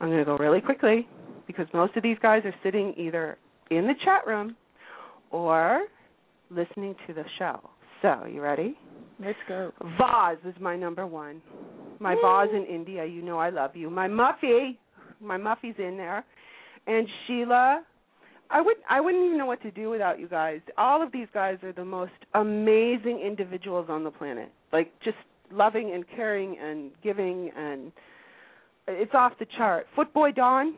I'm 0.00 0.08
going 0.08 0.18
to 0.18 0.24
go 0.24 0.36
really 0.36 0.60
quickly 0.60 1.08
because 1.46 1.66
most 1.72 1.96
of 1.96 2.02
these 2.02 2.18
guys 2.22 2.42
are 2.44 2.54
sitting 2.62 2.94
either 2.96 3.38
in 3.70 3.86
the 3.86 3.94
chat 4.04 4.26
room 4.26 4.56
or 5.30 5.86
listening 6.50 6.94
to 7.06 7.14
the 7.14 7.24
show. 7.38 7.60
So, 8.02 8.26
you 8.26 8.40
ready? 8.40 8.76
Let's 9.18 9.38
go. 9.48 9.72
Vaz 9.98 10.38
is 10.44 10.54
my 10.60 10.76
number 10.76 11.06
one. 11.06 11.42
My 11.98 12.14
Vaz 12.22 12.48
in 12.54 12.64
India, 12.64 13.04
you 13.04 13.22
know 13.22 13.38
I 13.38 13.50
love 13.50 13.74
you. 13.74 13.90
My 13.90 14.06
Muffy, 14.06 14.76
my 15.20 15.36
Muffy's 15.36 15.74
in 15.78 15.96
there, 15.96 16.24
and 16.86 17.08
Sheila. 17.26 17.82
I 18.50 18.60
would 18.60 18.76
I 18.88 19.00
wouldn't 19.00 19.24
even 19.24 19.38
know 19.38 19.46
what 19.46 19.62
to 19.62 19.70
do 19.70 19.90
without 19.90 20.18
you 20.18 20.28
guys. 20.28 20.60
All 20.76 21.02
of 21.02 21.12
these 21.12 21.28
guys 21.34 21.58
are 21.62 21.72
the 21.72 21.84
most 21.84 22.12
amazing 22.34 23.20
individuals 23.24 23.86
on 23.88 24.04
the 24.04 24.10
planet. 24.10 24.50
Like 24.72 24.92
just 25.04 25.16
loving 25.52 25.92
and 25.92 26.04
caring 26.14 26.56
and 26.58 26.90
giving 27.02 27.50
and 27.56 27.92
it's 28.86 29.12
off 29.14 29.32
the 29.38 29.46
chart. 29.56 29.86
Footboy 29.96 30.34
Don, 30.34 30.74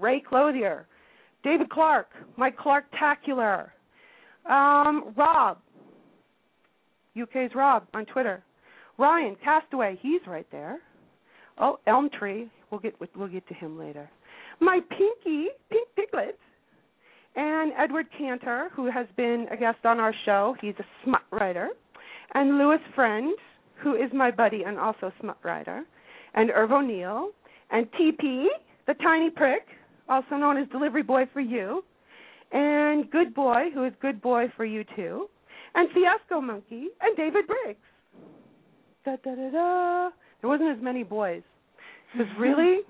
Ray 0.00 0.20
Clothier, 0.26 0.86
David 1.44 1.68
Clark, 1.68 2.08
Mike 2.36 2.56
Clark-tacular. 2.56 3.70
Um, 4.48 5.12
Rob, 5.16 5.58
UK's 7.20 7.54
Rob 7.54 7.86
on 7.94 8.06
Twitter. 8.06 8.42
Ryan 8.98 9.36
Castaway, 9.44 9.98
he's 10.00 10.20
right 10.26 10.46
there. 10.50 10.78
Oh, 11.58 11.78
Elm 11.86 12.08
Tree, 12.18 12.50
we'll 12.70 12.80
get 12.80 12.94
we'll 13.14 13.28
get 13.28 13.46
to 13.48 13.54
him 13.54 13.78
later. 13.78 14.08
My 14.62 14.78
Pinky, 14.90 15.48
Pink 15.70 15.88
Piglet, 15.96 16.38
and 17.34 17.72
Edward 17.76 18.06
Cantor, 18.16 18.68
who 18.72 18.88
has 18.88 19.08
been 19.16 19.48
a 19.50 19.56
guest 19.56 19.78
on 19.84 19.98
our 19.98 20.14
show. 20.24 20.54
He's 20.60 20.76
a 20.78 20.84
smut 21.02 21.22
writer, 21.32 21.70
and 22.34 22.58
Lewis 22.58 22.78
Friend, 22.94 23.34
who 23.82 23.96
is 23.96 24.08
my 24.14 24.30
buddy 24.30 24.62
and 24.62 24.78
also 24.78 25.12
smut 25.20 25.36
writer, 25.42 25.82
and 26.34 26.48
Irv 26.52 26.70
O'Neill, 26.70 27.30
and 27.72 27.88
TP, 27.90 28.46
the 28.86 28.94
tiny 29.02 29.30
prick, 29.30 29.66
also 30.08 30.36
known 30.36 30.56
as 30.56 30.68
Delivery 30.68 31.02
Boy 31.02 31.24
for 31.32 31.40
You, 31.40 31.82
and 32.52 33.10
Good 33.10 33.34
Boy, 33.34 33.64
who 33.74 33.84
is 33.84 33.92
Good 34.00 34.22
Boy 34.22 34.44
for 34.56 34.64
You 34.64 34.84
too, 34.94 35.26
and 35.74 35.88
Fiasco 35.90 36.40
Monkey, 36.40 36.86
and 37.00 37.16
David 37.16 37.46
Briggs. 37.48 37.80
Da 39.04 39.16
da 39.24 39.34
da 39.34 39.50
da. 39.50 40.10
There 40.40 40.48
wasn't 40.48 40.70
as 40.70 40.80
many 40.80 41.02
boys. 41.02 41.42
Because 42.12 42.32
really, 42.38 42.82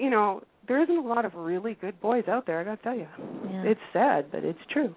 you 0.00 0.10
know, 0.10 0.42
there 0.66 0.82
isn't 0.82 0.96
a 0.96 1.00
lot 1.06 1.24
of 1.24 1.34
really 1.34 1.74
good 1.80 2.00
boys 2.00 2.24
out 2.28 2.46
there. 2.46 2.60
I 2.60 2.64
gotta 2.64 2.82
tell 2.82 2.96
you, 2.96 3.08
Yeah. 3.50 3.62
it's 3.64 3.80
sad, 3.92 4.30
but 4.30 4.44
it's 4.44 4.64
true. 4.70 4.94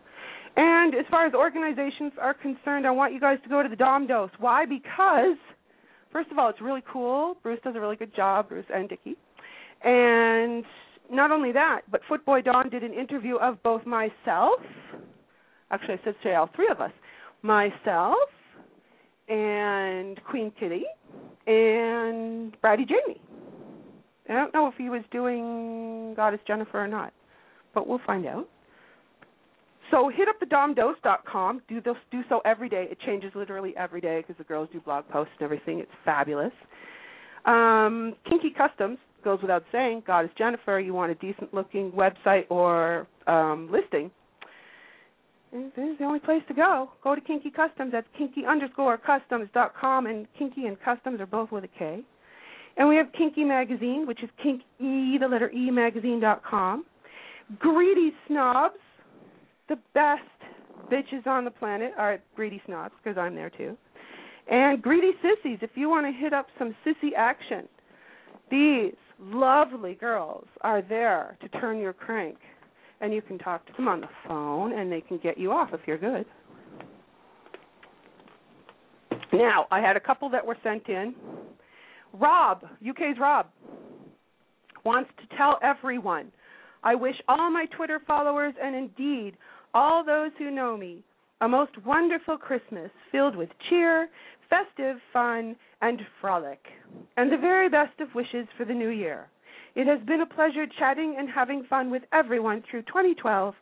And 0.55 0.93
as 0.95 1.05
far 1.07 1.25
as 1.25 1.33
organizations 1.33 2.13
are 2.19 2.33
concerned, 2.33 2.85
I 2.85 2.91
want 2.91 3.13
you 3.13 3.19
guys 3.19 3.39
to 3.43 3.49
go 3.49 3.63
to 3.63 3.69
the 3.69 3.75
Dom 3.75 4.05
Dose. 4.07 4.29
Why? 4.39 4.65
Because 4.65 5.37
first 6.11 6.29
of 6.31 6.37
all, 6.37 6.49
it's 6.49 6.61
really 6.61 6.83
cool. 6.87 7.35
Bruce 7.41 7.59
does 7.63 7.75
a 7.75 7.79
really 7.79 7.95
good 7.95 8.13
job, 8.15 8.49
Bruce 8.49 8.65
and 8.73 8.87
Dickie. 8.87 9.17
And 9.83 10.63
not 11.09 11.31
only 11.31 11.51
that, 11.53 11.81
but 11.89 12.01
Footboy 12.09 12.43
Don 12.45 12.69
did 12.69 12.83
an 12.83 12.93
interview 12.93 13.35
of 13.37 13.61
both 13.63 13.85
myself. 13.85 14.61
Actually, 15.71 15.95
I 15.95 15.99
said 16.03 16.15
say 16.23 16.35
all 16.35 16.47
three 16.55 16.69
of 16.69 16.79
us. 16.81 16.91
Myself 17.41 18.29
and 19.27 20.23
Queen 20.23 20.51
Kitty 20.59 20.85
and 21.47 22.55
Brady 22.61 22.85
Jamie. 22.85 23.19
I 24.29 24.33
don't 24.33 24.53
know 24.53 24.67
if 24.67 24.75
he 24.77 24.89
was 24.89 25.01
doing 25.11 26.13
Goddess 26.15 26.39
Jennifer 26.47 26.83
or 26.83 26.87
not, 26.87 27.13
but 27.73 27.87
we'll 27.87 28.01
find 28.05 28.25
out. 28.25 28.47
So 29.91 30.09
hit 30.09 30.27
up 30.27 30.39
the 30.39 30.45
domdose.com. 30.45 31.61
Do 31.67 31.81
this, 31.81 31.95
do 32.09 32.21
so 32.29 32.41
every 32.45 32.69
day. 32.69 32.87
It 32.89 32.97
changes 33.05 33.31
literally 33.35 33.73
every 33.77 34.01
day 34.01 34.21
because 34.21 34.37
the 34.37 34.43
girls 34.45 34.69
do 34.71 34.79
blog 34.79 35.07
posts 35.09 35.33
and 35.39 35.45
everything. 35.45 35.79
It's 35.79 35.91
fabulous. 36.05 36.53
Um, 37.45 38.15
Kinky 38.27 38.51
Customs 38.57 38.97
goes 39.23 39.39
without 39.41 39.63
saying. 39.71 40.03
Goddess 40.07 40.31
Jennifer, 40.37 40.79
you 40.79 40.93
want 40.93 41.11
a 41.11 41.15
decent 41.15 41.53
looking 41.53 41.91
website 41.91 42.45
or 42.49 43.07
um, 43.27 43.69
listing. 43.71 44.09
This 45.51 45.91
is 45.91 45.99
the 45.99 46.05
only 46.05 46.19
place 46.19 46.41
to 46.47 46.53
go. 46.55 46.89
Go 47.03 47.13
to 47.13 47.21
Kinky 47.21 47.51
Customs. 47.51 47.91
That's 47.91 48.07
kinky 48.17 48.43
underscore 48.49 48.97
customs 48.97 49.49
dot 49.53 49.73
com, 49.79 50.07
and 50.07 50.25
Kinky 50.39 50.65
and 50.65 50.81
Customs 50.81 51.21
are 51.21 51.27
both 51.27 51.51
with 51.51 51.63
a 51.63 51.67
K. 51.67 52.01
And 52.77 52.89
we 52.89 52.95
have 52.95 53.07
Kinky 53.17 53.43
Magazine, 53.43 54.05
which 54.07 54.23
is 54.23 54.29
kinky, 54.41 55.17
the 55.19 55.27
letter 55.27 55.51
E, 55.51 55.69
com. 56.49 56.85
Greedy 57.59 58.11
Snobs, 58.27 58.75
the 59.69 59.77
best 59.93 60.21
bitches 60.91 61.27
on 61.27 61.45
the 61.45 61.51
planet 61.51 61.91
are 61.97 62.19
Greedy 62.35 62.61
Snobs, 62.65 62.93
because 63.03 63.17
I'm 63.17 63.35
there 63.35 63.49
too. 63.49 63.77
And 64.49 64.81
Greedy 64.81 65.11
Sissies, 65.21 65.59
if 65.61 65.71
you 65.75 65.89
want 65.89 66.05
to 66.05 66.11
hit 66.11 66.33
up 66.33 66.47
some 66.57 66.75
sissy 66.85 67.11
action, 67.15 67.67
these 68.49 68.93
lovely 69.19 69.93
girls 69.95 70.45
are 70.61 70.81
there 70.81 71.37
to 71.41 71.47
turn 71.59 71.79
your 71.79 71.93
crank 71.93 72.37
and 73.01 73.13
you 73.13 73.21
can 73.21 73.37
talk 73.37 73.65
to 73.67 73.73
them 73.73 73.87
on 73.87 74.01
the 74.01 74.09
phone 74.27 74.77
and 74.77 74.91
they 74.91 75.01
can 75.01 75.17
get 75.17 75.37
you 75.37 75.51
off 75.51 75.69
if 75.73 75.81
you're 75.85 75.97
good. 75.97 76.25
Now, 79.31 79.65
I 79.71 79.79
had 79.79 79.97
a 79.97 79.99
couple 79.99 80.29
that 80.29 80.45
were 80.45 80.57
sent 80.63 80.87
in. 80.87 81.15
Rob, 82.13 82.63
UK's 82.87 83.17
Rob, 83.19 83.47
wants 84.85 85.09
to 85.17 85.37
tell 85.37 85.57
everyone 85.63 86.31
I 86.83 86.95
wish 86.95 87.15
all 87.27 87.49
my 87.49 87.65
Twitter 87.75 87.99
followers 88.05 88.53
and 88.61 88.75
indeed 88.75 89.35
all 89.73 90.03
those 90.03 90.31
who 90.37 90.51
know 90.51 90.77
me 90.77 91.03
a 91.41 91.47
most 91.47 91.71
wonderful 91.85 92.37
Christmas 92.37 92.91
filled 93.11 93.35
with 93.35 93.49
cheer, 93.69 94.09
festive 94.49 94.97
fun, 95.11 95.55
and 95.81 95.99
frolic, 96.21 96.59
and 97.17 97.31
the 97.31 97.37
very 97.37 97.67
best 97.67 97.99
of 97.99 98.13
wishes 98.15 98.47
for 98.57 98.65
the 98.65 98.73
new 98.73 98.89
year. 98.89 99.27
It 99.75 99.87
has 99.87 99.99
been 100.05 100.21
a 100.21 100.25
pleasure 100.25 100.65
chatting 100.79 101.15
and 101.17 101.27
having 101.29 101.65
fun 101.69 101.89
with 101.89 102.03
everyone 102.13 102.63
through 102.69 102.83
2012 102.83 103.55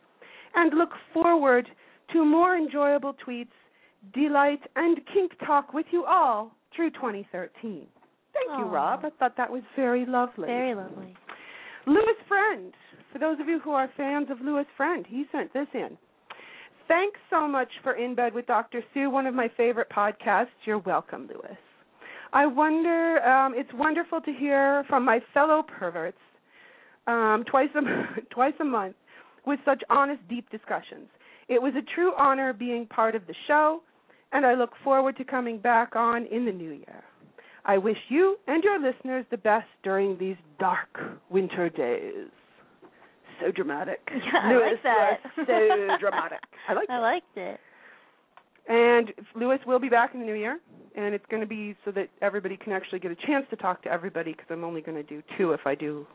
and 0.54 0.78
look 0.78 0.90
forward 1.12 1.66
to 2.12 2.24
more 2.24 2.56
enjoyable 2.56 3.14
tweets, 3.26 3.48
delight, 4.12 4.60
and 4.76 5.00
kink 5.12 5.32
talk 5.44 5.72
with 5.72 5.86
you 5.90 6.04
all 6.04 6.52
through 6.76 6.90
2013. 6.90 7.86
Thank 8.46 8.58
you, 8.58 8.64
Rob. 8.66 9.04
I 9.04 9.10
thought 9.18 9.36
that 9.36 9.50
was 9.50 9.62
very 9.76 10.06
lovely. 10.06 10.46
Very 10.46 10.74
lovely. 10.74 11.14
Lewis 11.86 12.16
Friend, 12.28 12.72
for 13.12 13.18
those 13.18 13.40
of 13.40 13.48
you 13.48 13.60
who 13.60 13.72
are 13.72 13.90
fans 13.96 14.28
of 14.30 14.40
Lewis 14.40 14.66
Friend, 14.76 15.04
he 15.08 15.24
sent 15.32 15.52
this 15.52 15.66
in. 15.74 15.96
Thanks 16.88 17.18
so 17.30 17.48
much 17.48 17.68
for 17.82 17.94
In 17.94 18.14
Bed 18.14 18.34
with 18.34 18.46
Dr. 18.46 18.82
Sue, 18.92 19.10
one 19.10 19.26
of 19.26 19.34
my 19.34 19.48
favorite 19.56 19.88
podcasts. 19.90 20.48
You're 20.64 20.78
welcome, 20.78 21.28
Lewis. 21.28 21.56
I 22.32 22.46
wonder, 22.46 23.22
um, 23.22 23.54
it's 23.56 23.72
wonderful 23.74 24.20
to 24.20 24.32
hear 24.32 24.84
from 24.88 25.04
my 25.04 25.20
fellow 25.34 25.62
perverts 25.62 26.18
um, 27.06 27.44
twice 27.50 27.68
a 27.74 28.20
twice 28.30 28.54
a 28.60 28.64
month 28.64 28.96
with 29.46 29.58
such 29.64 29.82
honest, 29.90 30.20
deep 30.28 30.48
discussions. 30.50 31.08
It 31.48 31.60
was 31.60 31.74
a 31.76 31.94
true 31.94 32.12
honor 32.16 32.52
being 32.52 32.86
part 32.86 33.14
of 33.14 33.26
the 33.26 33.34
show, 33.46 33.82
and 34.32 34.46
I 34.46 34.54
look 34.54 34.70
forward 34.84 35.16
to 35.18 35.24
coming 35.24 35.58
back 35.58 35.96
on 35.96 36.26
in 36.26 36.44
the 36.44 36.52
new 36.52 36.70
year. 36.70 37.02
I 37.64 37.78
wish 37.78 37.96
you 38.08 38.36
and 38.46 38.62
your 38.64 38.80
listeners 38.80 39.24
the 39.30 39.36
best 39.36 39.68
during 39.82 40.18
these 40.18 40.36
dark 40.58 40.98
winter 41.30 41.68
days. 41.68 42.28
So 43.40 43.50
dramatic. 43.50 44.00
Yeah, 44.12 44.40
I 44.42 44.52
like 44.54 44.82
that. 44.82 45.18
so 45.36 45.96
dramatic. 46.00 46.38
I 46.68 46.72
like 46.74 46.90
I 46.90 46.98
liked 46.98 47.36
it. 47.36 47.60
and 48.68 49.12
Lewis 49.34 49.58
will 49.66 49.78
be 49.80 49.88
back 49.88 50.14
in 50.14 50.20
the 50.20 50.26
new 50.26 50.34
year, 50.34 50.58
and 50.96 51.14
it's 51.14 51.24
going 51.30 51.40
to 51.40 51.46
be 51.46 51.74
so 51.84 51.90
that 51.92 52.08
everybody 52.20 52.56
can 52.56 52.72
actually 52.72 52.98
get 53.00 53.10
a 53.10 53.16
chance 53.26 53.44
to 53.50 53.56
talk 53.56 53.82
to 53.84 53.90
everybody. 53.90 54.32
Because 54.32 54.46
I'm 54.50 54.64
only 54.64 54.80
going 54.80 54.96
to 54.96 55.02
do 55.02 55.22
two 55.38 55.52
if 55.52 55.60
I 55.66 55.74
do 55.74 56.06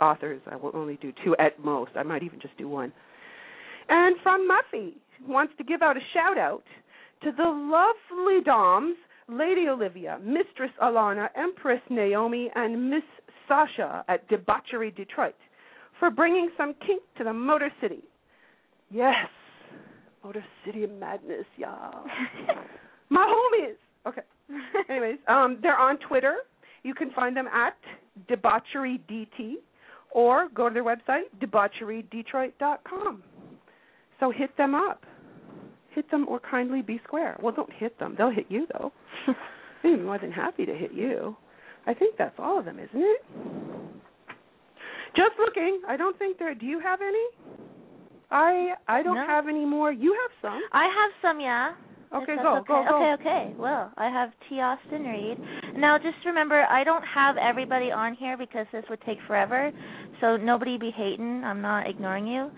authors. 0.00 0.40
I 0.50 0.56
will 0.56 0.72
only 0.74 0.96
do 1.00 1.12
two 1.24 1.34
at 1.38 1.58
most. 1.64 1.92
I 1.96 2.02
might 2.02 2.22
even 2.22 2.40
just 2.40 2.56
do 2.58 2.68
one. 2.68 2.92
And 3.88 4.16
from 4.22 4.48
Muffy 4.48 4.94
wants 5.26 5.54
to 5.58 5.64
give 5.64 5.82
out 5.82 5.96
a 5.96 6.00
shout 6.12 6.38
out 6.38 6.64
to 7.22 7.32
the 7.32 7.44
lovely 7.44 8.42
Doms, 8.44 8.96
Lady 9.28 9.68
Olivia, 9.68 10.18
Mistress 10.22 10.70
Alana, 10.82 11.28
Empress 11.36 11.80
Naomi, 11.90 12.50
and 12.54 12.90
Miss 12.90 13.02
Sasha 13.48 14.04
at 14.08 14.26
Debauchery 14.28 14.90
Detroit 14.90 15.34
for 15.98 16.10
bringing 16.10 16.50
some 16.56 16.74
kink 16.86 17.02
to 17.18 17.24
the 17.24 17.32
Motor 17.32 17.70
City. 17.80 18.02
Yes, 18.90 19.14
Motor 20.22 20.44
City 20.64 20.84
of 20.84 20.90
Madness, 20.90 21.46
y'all. 21.56 22.04
My 23.10 23.26
homies. 23.26 23.76
Okay. 24.08 24.22
Anyways, 24.88 25.18
um, 25.28 25.58
they're 25.60 25.78
on 25.78 25.98
Twitter. 25.98 26.36
You 26.82 26.94
can 26.94 27.10
find 27.10 27.36
them 27.36 27.48
at 27.48 27.76
debaucherydt 28.30 29.56
or 30.12 30.48
go 30.54 30.68
to 30.68 30.74
their 30.74 30.84
website, 30.84 31.24
debaucherydetroit.com. 31.40 33.22
So 34.20 34.30
hit 34.30 34.56
them 34.56 34.74
up. 34.74 35.04
Hit 35.96 36.10
them 36.10 36.26
or 36.28 36.38
kindly 36.40 36.82
be 36.82 37.00
square. 37.04 37.36
Well, 37.42 37.54
don't 37.54 37.72
hit 37.72 37.98
them. 37.98 38.14
They'll 38.18 38.30
hit 38.30 38.46
you, 38.50 38.66
though. 38.74 38.92
They'd 39.82 39.96
be 39.96 40.02
more 40.02 40.18
than 40.18 40.30
happy 40.30 40.66
to 40.66 40.74
hit 40.74 40.92
you. 40.92 41.34
I 41.86 41.94
think 41.94 42.16
that's 42.18 42.34
all 42.38 42.58
of 42.58 42.66
them, 42.66 42.78
isn't 42.78 43.00
it? 43.00 43.24
Just 45.16 45.32
looking. 45.38 45.80
I 45.88 45.96
don't 45.96 46.18
think 46.18 46.38
there. 46.38 46.54
Do 46.54 46.66
you 46.66 46.80
have 46.80 47.00
any? 47.00 47.24
I 48.30 48.74
I 48.86 49.02
don't 49.02 49.14
No. 49.16 49.26
have 49.26 49.48
any 49.48 49.64
more. 49.64 49.90
You 49.90 50.12
have 50.22 50.30
some. 50.42 50.60
I 50.72 50.84
have 50.84 51.12
some, 51.22 51.40
yeah. 51.40 51.72
Okay, 52.12 52.36
go, 52.36 52.56
okay. 52.58 52.66
go, 52.68 52.84
go. 52.88 52.96
Okay, 52.96 53.12
okay. 53.28 53.54
Well, 53.58 53.90
I 53.96 54.08
have 54.10 54.30
T. 54.48 54.60
Austin 54.60 55.04
Reed. 55.04 55.38
Now, 55.76 55.96
just 55.98 56.24
remember, 56.24 56.64
I 56.68 56.84
don't 56.84 57.02
have 57.02 57.36
everybody 57.36 57.90
on 57.90 58.14
here 58.14 58.36
because 58.36 58.66
this 58.72 58.84
would 58.90 59.00
take 59.06 59.18
forever. 59.26 59.72
So 60.20 60.36
nobody 60.36 60.78
be 60.78 60.90
hating. 60.90 61.42
I'm 61.44 61.60
not 61.62 61.88
ignoring 61.88 62.26
you. 62.26 62.50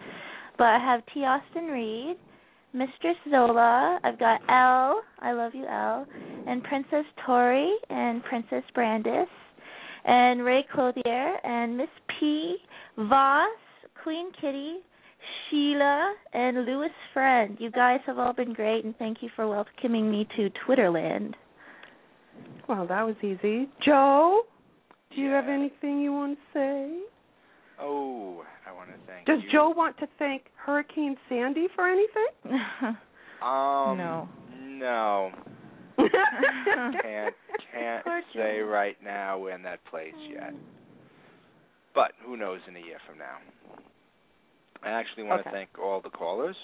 But 0.58 0.66
I 0.68 0.78
have 0.78 1.02
T. 1.14 1.20
Austin 1.24 1.66
Reed, 1.66 2.16
Mistress 2.72 3.16
Zola. 3.30 3.98
I've 4.04 4.18
got 4.18 4.40
Elle. 4.48 5.00
I 5.20 5.32
love 5.32 5.54
you, 5.54 5.66
Elle. 5.66 6.06
And 6.46 6.62
Princess 6.64 7.04
Tori 7.24 7.74
and 7.90 8.22
Princess 8.24 8.62
Brandis. 8.74 9.28
And 10.04 10.44
Ray 10.44 10.64
Clothier 10.72 11.36
and 11.44 11.76
Miss 11.76 11.88
P. 12.18 12.56
Voss, 12.96 13.48
Queen 14.02 14.30
Kitty, 14.40 14.76
Sheila, 15.50 16.14
and 16.32 16.64
Lewis 16.64 16.90
Friend. 17.12 17.56
You 17.60 17.70
guys 17.70 18.00
have 18.06 18.18
all 18.18 18.32
been 18.32 18.52
great, 18.52 18.84
and 18.84 18.96
thank 18.98 19.18
you 19.22 19.28
for 19.36 19.46
welcoming 19.48 20.10
me 20.10 20.26
to 20.36 20.50
Twitterland. 20.66 21.34
Well, 22.68 22.86
that 22.86 23.04
was 23.04 23.16
easy. 23.22 23.68
Joe, 23.84 24.42
do 25.14 25.20
you 25.20 25.30
have 25.30 25.48
anything 25.48 26.00
you 26.00 26.12
want 26.12 26.38
to 26.38 26.58
say? 26.58 26.98
Oh, 27.80 28.44
I 28.68 28.72
want 28.72 28.88
to 28.90 28.96
thank 29.06 29.26
Does 29.26 29.40
you. 29.44 29.50
Joe 29.50 29.70
want 29.70 29.96
to 29.98 30.08
thank 30.18 30.42
Hurricane 30.56 31.16
Sandy 31.28 31.68
for 31.74 31.88
anything? 31.88 32.26
Um, 33.40 33.96
No. 33.96 34.28
No. 34.60 35.30
Can't 35.96 37.34
can't 37.72 38.04
Poor 38.04 38.20
say 38.34 38.58
right 38.60 38.96
now 39.02 39.38
we're 39.38 39.52
in 39.52 39.62
that 39.62 39.84
place 39.84 40.14
yet. 40.32 40.52
But 41.94 42.12
who 42.24 42.36
knows 42.36 42.60
in 42.68 42.76
a 42.76 42.80
year 42.80 42.98
from 43.08 43.18
now. 43.18 43.36
I 44.82 44.90
actually 44.90 45.24
want 45.24 45.44
to 45.44 45.50
thank 45.50 45.70
all 45.82 46.00
the 46.00 46.10
callers 46.10 46.56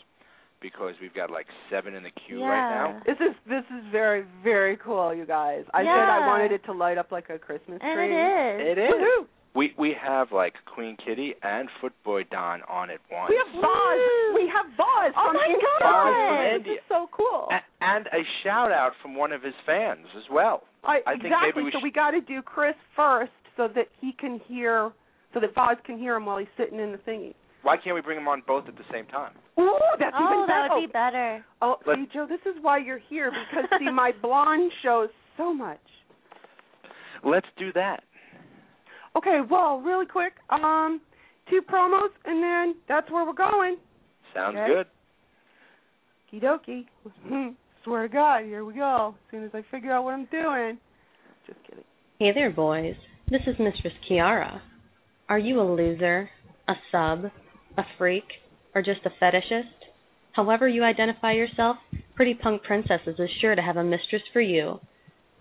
because 0.60 0.94
we've 1.00 1.14
got 1.14 1.30
like 1.30 1.46
seven 1.70 1.94
in 1.94 2.02
the 2.02 2.10
queue 2.26 2.40
Yeah. 2.40 2.46
right 2.46 2.70
now. 2.94 3.02
This 3.06 3.16
is 3.20 3.34
this 3.48 3.64
is 3.76 3.84
very 3.92 4.24
very 4.42 4.76
cool, 4.76 5.14
you 5.14 5.26
guys. 5.26 5.64
I 5.74 5.82
said 5.82 5.88
I 5.88 6.26
wanted 6.26 6.52
it 6.52 6.64
to 6.66 6.72
light 6.72 6.98
up 6.98 7.12
like 7.12 7.28
a 7.30 7.38
Christmas 7.38 7.80
tree. 7.80 7.90
and 7.90 7.96
tree. 7.96 8.70
it 8.70 8.78
is. 8.78 8.78
It 8.78 8.82
is. 8.82 8.90
Woohoo. 8.90 9.26
We 9.54 9.72
we 9.78 9.94
have 10.00 10.32
like 10.32 10.54
Queen 10.74 10.96
Kitty 11.04 11.34
and 11.42 11.68
Footboy 11.80 12.28
Don 12.30 12.62
on 12.68 12.90
at 12.90 12.98
once. 13.10 13.30
We 13.30 13.36
have 13.38 13.62
Boz. 13.62 13.98
We 14.34 14.50
have 14.50 14.66
Boz 14.76 15.12
Oh 15.16 15.28
from 15.30 15.34
my 15.36 15.46
India. 15.46 15.68
God. 15.78 15.92
Boz 15.94 16.14
from 16.14 16.44
This 16.44 16.56
India. 16.58 16.72
is 16.74 16.80
so 16.88 17.08
cool. 17.12 17.48
A- 17.50 17.84
and 17.84 18.06
a 18.08 18.22
shout 18.42 18.72
out 18.72 18.92
from 19.00 19.14
one 19.14 19.30
of 19.32 19.42
his 19.42 19.54
fans 19.64 20.06
as 20.16 20.24
well. 20.30 20.62
I, 20.82 20.98
I 21.06 21.12
think 21.12 21.26
exactly. 21.26 21.62
maybe 21.62 21.64
we 21.66 21.72
so 21.72 21.78
sh- 21.78 21.82
we 21.84 21.92
got 21.92 22.10
to 22.12 22.20
do 22.20 22.42
Chris 22.42 22.74
first, 22.96 23.30
so 23.56 23.68
that 23.74 23.86
he 24.00 24.12
can 24.18 24.40
hear, 24.48 24.90
so 25.32 25.38
that 25.40 25.54
Boz 25.54 25.76
can 25.86 25.98
hear 25.98 26.16
him 26.16 26.26
while 26.26 26.38
he's 26.38 26.50
sitting 26.56 26.80
in 26.80 26.90
the 26.92 26.98
thingy. 26.98 27.34
Why 27.62 27.76
can't 27.78 27.94
we 27.94 28.02
bring 28.02 28.18
them 28.18 28.28
on 28.28 28.42
both 28.46 28.66
at 28.68 28.76
the 28.76 28.84
same 28.92 29.06
time? 29.06 29.32
Ooh, 29.58 29.78
that's 29.98 30.14
Oh, 30.18 30.24
even 30.26 30.46
that 30.48 30.68
better. 30.68 30.80
would 30.80 30.86
be 30.88 30.92
better. 30.92 31.44
Oh, 31.62 31.76
Let- 31.86 31.96
see, 31.98 32.06
Joe, 32.12 32.26
this 32.28 32.42
is 32.44 32.60
why 32.60 32.78
you're 32.78 32.98
here 33.08 33.30
because 33.30 33.70
see, 33.78 33.88
my 33.90 34.10
blonde 34.22 34.72
shows 34.82 35.08
so 35.36 35.54
much. 35.54 35.78
Let's 37.24 37.46
do 37.56 37.72
that. 37.74 38.02
Okay, 39.16 39.40
well, 39.48 39.78
really 39.80 40.06
quick, 40.06 40.32
um, 40.50 41.00
two 41.48 41.60
promos, 41.62 42.08
and 42.24 42.42
then 42.42 42.74
that's 42.88 43.10
where 43.10 43.24
we're 43.24 43.32
going. 43.32 43.76
Sounds 44.34 44.56
Okay. 44.56 44.66
good. 44.66 44.86
Okie 46.42 46.42
dokie. 46.42 47.54
Swear 47.84 48.08
to 48.08 48.12
God, 48.12 48.44
here 48.44 48.64
we 48.64 48.74
go. 48.74 49.14
As 49.16 49.30
soon 49.30 49.44
as 49.44 49.50
I 49.54 49.62
figure 49.70 49.92
out 49.92 50.04
what 50.04 50.14
I'm 50.14 50.24
doing. 50.26 50.78
Just 51.46 51.58
kidding. 51.68 51.84
Hey 52.18 52.32
there, 52.34 52.50
boys. 52.50 52.94
This 53.30 53.42
is 53.46 53.54
Mistress 53.58 53.92
Kiara. 54.10 54.60
Are 55.28 55.38
you 55.38 55.60
a 55.60 55.62
loser, 55.62 56.28
a 56.68 56.72
sub, 56.90 57.30
a 57.76 57.82
freak, 57.98 58.24
or 58.74 58.82
just 58.82 59.00
a 59.04 59.10
fetishist? 59.22 59.68
However 60.32 60.66
you 60.66 60.82
identify 60.82 61.32
yourself, 61.32 61.76
Pretty 62.16 62.34
Punk 62.34 62.62
Princesses 62.62 63.16
is 63.18 63.30
sure 63.40 63.54
to 63.54 63.62
have 63.62 63.76
a 63.76 63.84
mistress 63.84 64.22
for 64.32 64.40
you. 64.40 64.80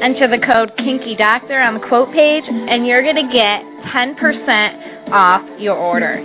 enter 0.00 0.24
the 0.24 0.40
code 0.40 0.72
KinkyDoctor 0.80 1.60
on 1.60 1.76
the 1.76 1.84
quote 1.84 2.08
page, 2.16 2.48
and 2.48 2.88
you're 2.88 3.04
going 3.04 3.20
to 3.20 3.28
get 3.28 3.60
10% 3.92 5.12
off 5.12 5.44
your 5.60 5.76
order. 5.76 6.16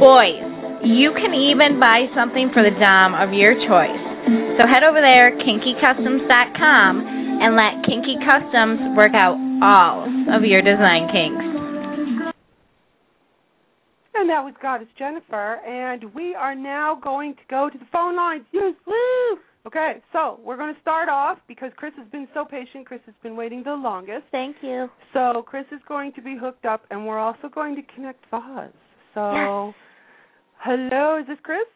Boys, 0.00 0.40
you 0.80 1.12
can 1.12 1.36
even 1.36 1.76
buy 1.76 2.08
something 2.16 2.48
for 2.56 2.64
the 2.64 2.72
dom 2.80 3.12
of 3.12 3.36
your 3.36 3.52
choice. 3.68 4.00
So 4.56 4.64
head 4.64 4.80
over 4.80 5.04
there, 5.04 5.36
kinkycustoms.com, 5.44 7.44
and 7.44 7.52
let 7.52 7.84
Kinky 7.84 8.16
Customs 8.24 8.96
work 8.96 9.12
out 9.12 9.36
all 9.62 10.04
of 10.34 10.44
your 10.44 10.62
design 10.62 11.08
kinks. 11.12 11.44
And 14.14 14.28
that 14.28 14.44
was 14.44 14.54
Goddess 14.60 14.88
Jennifer, 14.98 15.54
and 15.66 16.12
we 16.14 16.34
are 16.34 16.54
now 16.54 16.98
going 17.02 17.34
to 17.34 17.40
go 17.48 17.70
to 17.70 17.78
the 17.78 17.86
phone 17.92 18.16
lines. 18.16 18.44
Yes, 18.52 18.74
woo! 18.86 19.38
Okay, 19.66 20.02
so 20.12 20.40
we're 20.42 20.56
going 20.56 20.74
to 20.74 20.80
start 20.80 21.08
off 21.08 21.38
because 21.46 21.70
Chris 21.76 21.92
has 21.96 22.08
been 22.10 22.26
so 22.34 22.44
patient. 22.44 22.86
Chris 22.86 23.00
has 23.06 23.14
been 23.22 23.36
waiting 23.36 23.62
the 23.62 23.72
longest. 23.74 24.24
Thank 24.30 24.56
you. 24.62 24.88
So 25.12 25.42
Chris 25.46 25.64
is 25.70 25.80
going 25.86 26.12
to 26.14 26.22
be 26.22 26.36
hooked 26.38 26.64
up, 26.64 26.82
and 26.90 27.06
we're 27.06 27.18
also 27.18 27.48
going 27.54 27.76
to 27.76 27.82
connect 27.94 28.24
Voz. 28.30 28.70
So, 29.14 29.32
Yes. 29.34 29.74
hello, 30.58 31.18
is 31.20 31.26
this 31.26 31.38
Chris? 31.42 31.66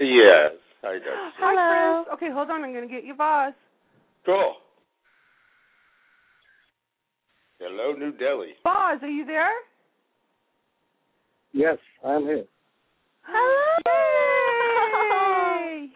Yes. 0.00 0.52
Hi, 0.82 0.98
Dr. 0.98 1.04
Hi, 1.08 1.30
Hello. 1.38 2.04
Chris. 2.04 2.14
Okay, 2.14 2.32
hold 2.32 2.50
on. 2.50 2.62
I'm 2.64 2.72
going 2.72 2.88
to 2.88 2.94
get 2.94 3.04
you 3.04 3.14
Voz. 3.14 3.52
Cool. 4.26 4.54
Hello, 7.60 7.92
New 7.92 8.12
Delhi. 8.12 8.54
Voz, 8.62 8.98
are 9.02 9.08
you 9.08 9.24
there? 9.26 9.50
Yes, 11.52 11.78
I 12.04 12.14
am 12.14 12.22
here. 12.22 12.44
Hello. 13.22 13.82
Yay! 15.82 15.90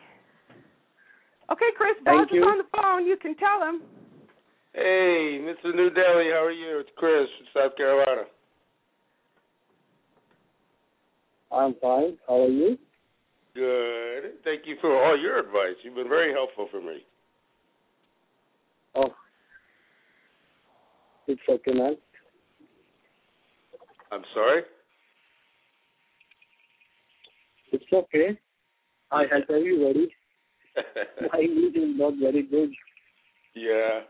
Okay, 1.52 1.70
Chris, 1.76 1.94
Voz 2.04 2.26
Thank 2.28 2.32
is 2.32 2.42
on 2.44 2.58
the 2.58 2.64
phone. 2.76 3.06
You 3.06 3.16
can 3.16 3.36
tell 3.36 3.62
him. 3.62 3.82
Hey, 4.72 5.38
Mr. 5.40 5.74
New 5.74 5.90
Delhi, 5.90 6.30
how 6.32 6.44
are 6.44 6.50
you? 6.50 6.78
It's 6.80 6.90
Chris 6.96 7.28
from 7.38 7.46
South 7.54 7.76
Carolina. 7.76 8.22
I'm 11.52 11.74
fine. 11.80 12.16
How 12.26 12.42
are 12.42 12.48
you? 12.48 12.78
Good. 13.54 14.42
Thank 14.44 14.62
you 14.64 14.76
for 14.80 14.90
all 15.04 15.16
your 15.20 15.38
advice. 15.38 15.76
You've 15.84 15.94
been 15.94 16.08
very 16.08 16.32
helpful 16.32 16.68
for 16.70 16.80
me. 16.80 17.04
It's 21.32 21.40
okay, 21.48 21.72
man. 21.72 21.96
I'm 24.10 24.22
sorry? 24.34 24.62
It's 27.72 27.84
okay. 27.92 28.38
I 29.10 29.22
help 29.30 29.44
everybody. 29.48 30.14
My 31.32 31.38
English 31.38 31.74
is 31.74 31.96
not 31.96 32.14
very 32.20 32.42
good. 32.42 32.70
yeah. 33.54 34.00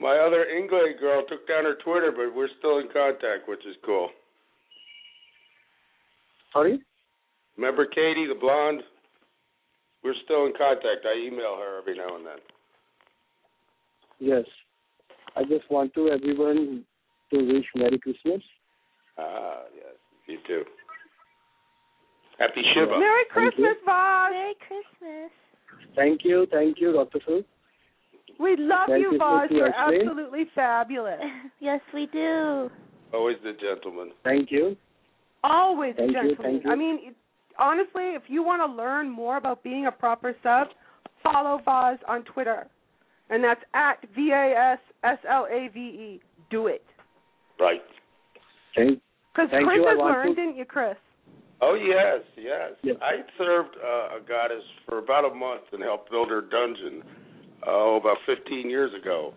My 0.00 0.18
other 0.18 0.44
England 0.46 0.96
girl 0.98 1.22
took 1.28 1.46
down 1.46 1.64
her 1.64 1.76
Twitter, 1.84 2.10
but 2.10 2.34
we're 2.34 2.48
still 2.58 2.78
in 2.78 2.88
contact, 2.92 3.48
which 3.48 3.60
is 3.60 3.76
cool. 3.86 4.08
Sorry? 6.52 6.80
Remember 7.56 7.86
Katie, 7.86 8.26
the 8.26 8.38
blonde? 8.38 8.82
We're 10.02 10.14
still 10.24 10.46
in 10.46 10.52
contact. 10.58 11.06
I 11.06 11.16
email 11.26 11.56
her 11.56 11.78
every 11.78 11.96
now 11.96 12.16
and 12.16 12.26
then. 12.26 12.38
Yes. 14.18 14.44
I 15.36 15.42
just 15.44 15.68
want 15.70 15.94
to 15.94 16.08
everyone 16.10 16.84
to 17.32 17.36
wish 17.52 17.64
Merry 17.74 17.98
Christmas. 17.98 18.42
Ah, 19.18 19.62
yes. 19.74 19.94
You 20.26 20.38
too. 20.46 20.62
Happy 22.38 22.62
Shiva. 22.74 22.98
Merry 22.98 23.24
Christmas, 23.30 23.76
Voz. 23.84 24.30
Merry 24.32 24.54
Christmas. 24.66 25.30
Thank 25.94 26.20
you, 26.24 26.46
thank 26.50 26.80
you, 26.80 26.92
Dr. 26.92 27.20
Sue. 27.26 27.44
We 28.40 28.56
love 28.58 28.88
Merry 28.88 29.02
you, 29.02 29.08
Christmas 29.10 29.20
Voz. 29.20 29.48
to 29.48 29.54
you, 29.54 29.60
You're 29.60 29.74
Ashley. 29.74 30.00
absolutely 30.00 30.44
fabulous. 30.54 31.20
yes, 31.60 31.80
we 31.92 32.06
do. 32.12 32.70
Always 33.12 33.36
the 33.44 33.52
gentleman. 33.60 34.10
Thank 34.24 34.50
you. 34.50 34.76
Always 35.44 35.94
a 35.94 35.98
Thank 35.98 36.08
you, 36.10 36.14
gentleman. 36.14 36.42
thank 36.42 36.64
you. 36.64 36.70
I 36.70 36.74
mean, 36.74 36.98
it, 37.02 37.14
honestly, 37.58 38.14
if 38.16 38.22
you 38.28 38.42
want 38.42 38.68
to 38.68 38.76
learn 38.76 39.08
more 39.10 39.36
about 39.36 39.62
being 39.62 39.86
a 39.86 39.92
proper 39.92 40.34
sub, 40.42 40.68
follow 41.22 41.60
Voz 41.64 41.98
on 42.08 42.24
Twitter, 42.24 42.66
and 43.30 43.42
that's 43.42 43.60
at 43.74 43.98
V 44.14 44.30
A 44.32 44.72
S 44.74 44.78
S 45.02 45.18
L 45.30 45.46
A 45.50 45.68
V 45.72 45.80
E. 45.80 46.20
Do 46.50 46.66
it. 46.68 46.84
Right. 47.58 47.82
Thank, 48.76 49.00
Because 49.32 49.48
Thank 49.50 49.66
Chris 49.66 49.78
you, 49.78 49.86
I 49.86 49.90
has 49.90 49.98
learned, 49.98 50.36
to- 50.36 50.42
didn't 50.42 50.56
you, 50.56 50.64
Chris? 50.64 50.96
Oh 51.62 51.74
yes, 51.74 52.20
yes. 52.36 52.72
Yes. 52.82 52.96
I 53.00 53.22
served 53.38 53.76
uh, 53.82 54.18
a 54.18 54.20
goddess 54.28 54.64
for 54.86 54.98
about 54.98 55.24
a 55.24 55.34
month 55.34 55.62
and 55.72 55.82
helped 55.82 56.10
build 56.10 56.28
her 56.28 56.40
dungeon. 56.42 57.02
Oh, 57.66 57.96
about 57.98 58.18
15 58.26 58.68
years 58.68 58.90
ago, 59.00 59.32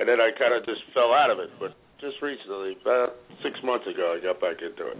and 0.00 0.08
then 0.08 0.20
I 0.20 0.30
kind 0.36 0.52
of 0.52 0.64
just 0.66 0.80
fell 0.92 1.12
out 1.14 1.30
of 1.30 1.38
it. 1.38 1.50
But 1.60 1.76
just 2.00 2.20
recently, 2.20 2.76
about 2.82 3.14
six 3.44 3.54
months 3.62 3.86
ago, 3.86 4.18
I 4.18 4.24
got 4.24 4.40
back 4.40 4.56
into 4.62 4.90
it. 4.90 4.98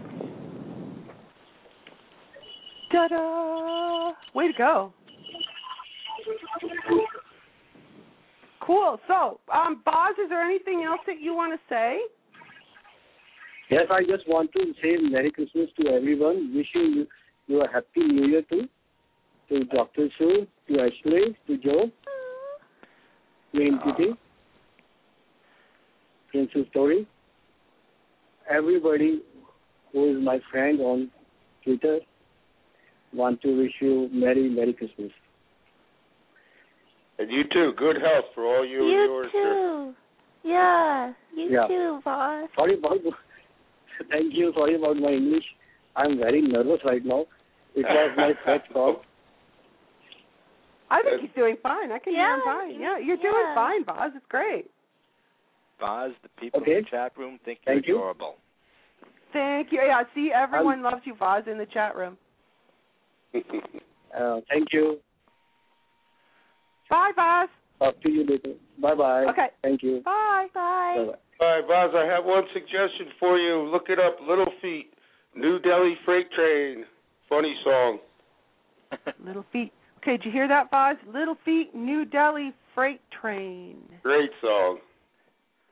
Ta-da! 2.91 4.13
Way 4.33 4.47
to 4.47 4.57
go. 4.57 4.93
Cool. 8.67 8.99
So, 9.07 9.39
um, 9.53 9.81
Boz, 9.85 10.13
is 10.21 10.29
there 10.29 10.43
anything 10.43 10.83
else 10.85 10.99
that 11.07 11.21
you 11.21 11.33
want 11.33 11.57
to 11.57 11.73
say? 11.73 11.99
yes, 13.69 13.85
I 13.89 14.01
just 14.01 14.27
want 14.27 14.51
to 14.53 14.73
say 14.81 14.97
Merry 15.09 15.31
Christmas 15.31 15.69
to 15.79 15.87
everyone. 15.89 16.53
Wishing 16.53 16.93
you, 16.95 17.07
you 17.47 17.61
a 17.61 17.67
Happy 17.71 18.01
New 18.01 18.27
Year 18.27 18.41
too. 18.49 18.67
to 19.49 19.63
Dr. 19.65 20.07
Sue, 20.17 20.45
to 20.67 20.73
Ashley, 20.81 21.37
to 21.47 21.57
Joe, 21.57 21.89
to 23.55 23.61
Entity, 23.65 24.11
Princess 26.29 26.65
Tori, 26.73 27.07
everybody 28.49 29.21
who 29.93 30.17
is 30.17 30.23
my 30.23 30.39
friend 30.51 30.81
on 30.81 31.09
Twitter, 31.63 31.99
want 33.13 33.41
to 33.41 33.57
wish 33.57 33.71
you 33.79 34.09
Merry, 34.11 34.49
Merry 34.49 34.73
Christmas. 34.73 35.11
And 37.19 37.31
you 37.31 37.43
too. 37.51 37.73
Good 37.77 37.97
health 37.97 38.25
for 38.35 38.45
all 38.45 38.65
you, 38.65 38.81
and 38.81 38.91
You 38.91 39.03
yours. 39.05 39.31
too. 39.31 39.95
Yeah, 40.43 41.13
you 41.35 41.49
Yeah. 41.51 41.67
too, 41.67 42.01
boss. 42.05 42.49
Sorry 42.55 42.75
about, 42.75 42.99
thank 44.09 44.33
you, 44.33 44.53
sorry 44.53 44.75
about 44.75 44.97
my 44.97 45.09
English. 45.11 45.43
I'm 45.95 46.17
very 46.17 46.41
nervous 46.41 46.79
right 46.85 47.03
now. 47.03 47.25
It 47.75 47.85
was 47.85 48.13
my 48.15 48.33
first 48.45 48.69
call. 48.71 49.01
I 50.89 51.01
think 51.01 51.21
he's 51.21 51.31
doing 51.35 51.57
fine. 51.61 51.91
I 51.91 51.99
can 51.99 52.13
hear 52.13 52.33
him 52.35 52.41
fine. 52.45 52.79
Yeah, 52.79 52.97
you're 52.97 53.17
doing 53.17 53.45
fine, 53.55 53.83
Boz. 53.83 54.11
It's 54.15 54.25
great. 54.29 54.69
Boz, 55.79 56.11
the 56.23 56.29
people 56.39 56.61
Okay. 56.61 56.77
in 56.77 56.83
the 56.83 56.89
chat 56.89 57.11
room 57.17 57.39
think 57.43 57.59
Thank 57.65 57.87
you're 57.87 57.95
you. 57.97 58.01
adorable. 58.01 58.35
Thank 59.33 59.71
you. 59.71 59.81
Yeah, 59.81 60.03
see, 60.15 60.31
everyone 60.33 60.81
loves 60.81 61.01
you, 61.03 61.15
Boz, 61.15 61.43
in 61.51 61.57
the 61.57 61.65
chat 61.65 61.95
room. 61.95 62.17
Uh, 63.35 64.39
thank 64.49 64.71
you. 64.71 64.99
Bye, 66.89 67.11
Boz. 67.15 67.49
Talk 67.79 68.01
to 68.01 68.09
you 68.09 68.25
later. 68.25 68.53
Bye 68.81 68.95
bye. 68.95 69.25
Okay. 69.25 69.47
Thank 69.61 69.83
you. 69.83 70.01
Bye. 70.03 70.47
Bye. 70.53 70.95
Bye 70.97 71.05
bye. 71.05 71.17
All 71.39 71.47
right, 71.47 71.67
Boz, 71.67 71.91
I 71.95 72.05
have 72.05 72.25
one 72.25 72.43
suggestion 72.53 73.13
for 73.19 73.37
you. 73.37 73.69
Look 73.71 73.89
it 73.89 73.99
up. 73.99 74.17
Little 74.27 74.51
Feat, 74.61 74.91
New 75.35 75.59
Delhi 75.59 75.95
Freight 76.03 76.31
Train. 76.31 76.85
Funny 77.29 77.55
song. 77.63 77.99
Little 79.25 79.45
Feat. 79.51 79.71
Okay, 79.97 80.17
did 80.17 80.25
you 80.25 80.31
hear 80.31 80.47
that, 80.47 80.71
Boz? 80.71 80.97
Little 81.13 81.37
Feat, 81.45 81.75
New 81.75 82.05
Delhi 82.05 82.53
Freight 82.73 83.01
Train. 83.21 83.77
Great 84.01 84.31
song. 84.41 84.79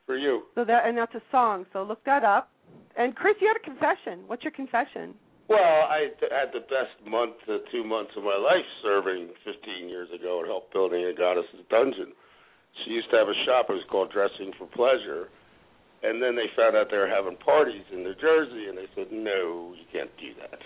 For 0.05 0.17
you. 0.17 0.43
So 0.53 0.63
that 0.65 0.85
and 0.85 0.95
that's 0.95 1.15
a 1.15 1.21
song. 1.31 1.65
So 1.73 1.81
look 1.81 2.03
that 2.05 2.23
up. 2.23 2.51
And 2.95 3.15
Chris, 3.15 3.35
you 3.41 3.47
had 3.47 3.57
a 3.57 3.65
confession. 3.65 4.23
What's 4.27 4.43
your 4.43 4.51
confession? 4.51 5.15
Well, 5.47 5.59
I 5.89 6.09
th- 6.19 6.31
had 6.31 6.49
the 6.53 6.65
best 6.65 6.95
month 7.05 7.37
to 7.45 7.59
two 7.71 7.83
months 7.83 8.11
of 8.17 8.23
my 8.23 8.35
life 8.37 8.65
serving 8.81 9.29
15 9.45 9.89
years 9.89 10.09
ago 10.09 10.39
and 10.41 10.47
helped 10.47 10.73
building 10.73 11.05
a 11.05 11.13
goddess's 11.13 11.61
dungeon. 11.69 12.13
She 12.83 12.91
used 12.91 13.09
to 13.11 13.17
have 13.17 13.29
a 13.29 13.37
shop. 13.45 13.67
It 13.69 13.73
was 13.73 13.85
called 13.89 14.11
Dressing 14.11 14.51
for 14.57 14.65
Pleasure. 14.73 15.29
And 16.03 16.21
then 16.21 16.35
they 16.35 16.49
found 16.57 16.75
out 16.75 16.87
they 16.89 16.97
were 16.97 17.07
having 17.09 17.37
parties 17.37 17.85
in 17.93 18.03
New 18.03 18.15
Jersey, 18.15 18.67
and 18.69 18.77
they 18.77 18.89
said, 18.95 19.07
no, 19.11 19.73
you 19.77 19.85
can't 19.93 20.11
do 20.19 20.33
that. 20.41 20.59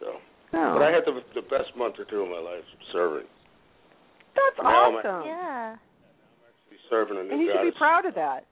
So, 0.00 0.06
Oh, 0.54 0.74
but 0.76 0.82
I 0.84 0.90
had 0.92 1.04
the 1.08 1.16
the 1.34 1.40
best 1.48 1.72
month 1.78 1.96
or 1.98 2.04
two 2.04 2.20
of 2.20 2.28
my 2.28 2.36
life 2.38 2.64
serving. 2.92 3.24
that's 4.36 4.58
now 4.60 4.92
I'm 4.92 4.94
awesome. 5.00 5.24
Yeah. 5.26 5.76
Serving 6.90 7.16
a 7.16 7.22
new 7.24 7.32
And 7.32 7.40
you 7.40 7.48
should 7.56 7.72
be 7.72 7.78
proud 7.78 8.04
of 8.04 8.14
that. 8.16 8.44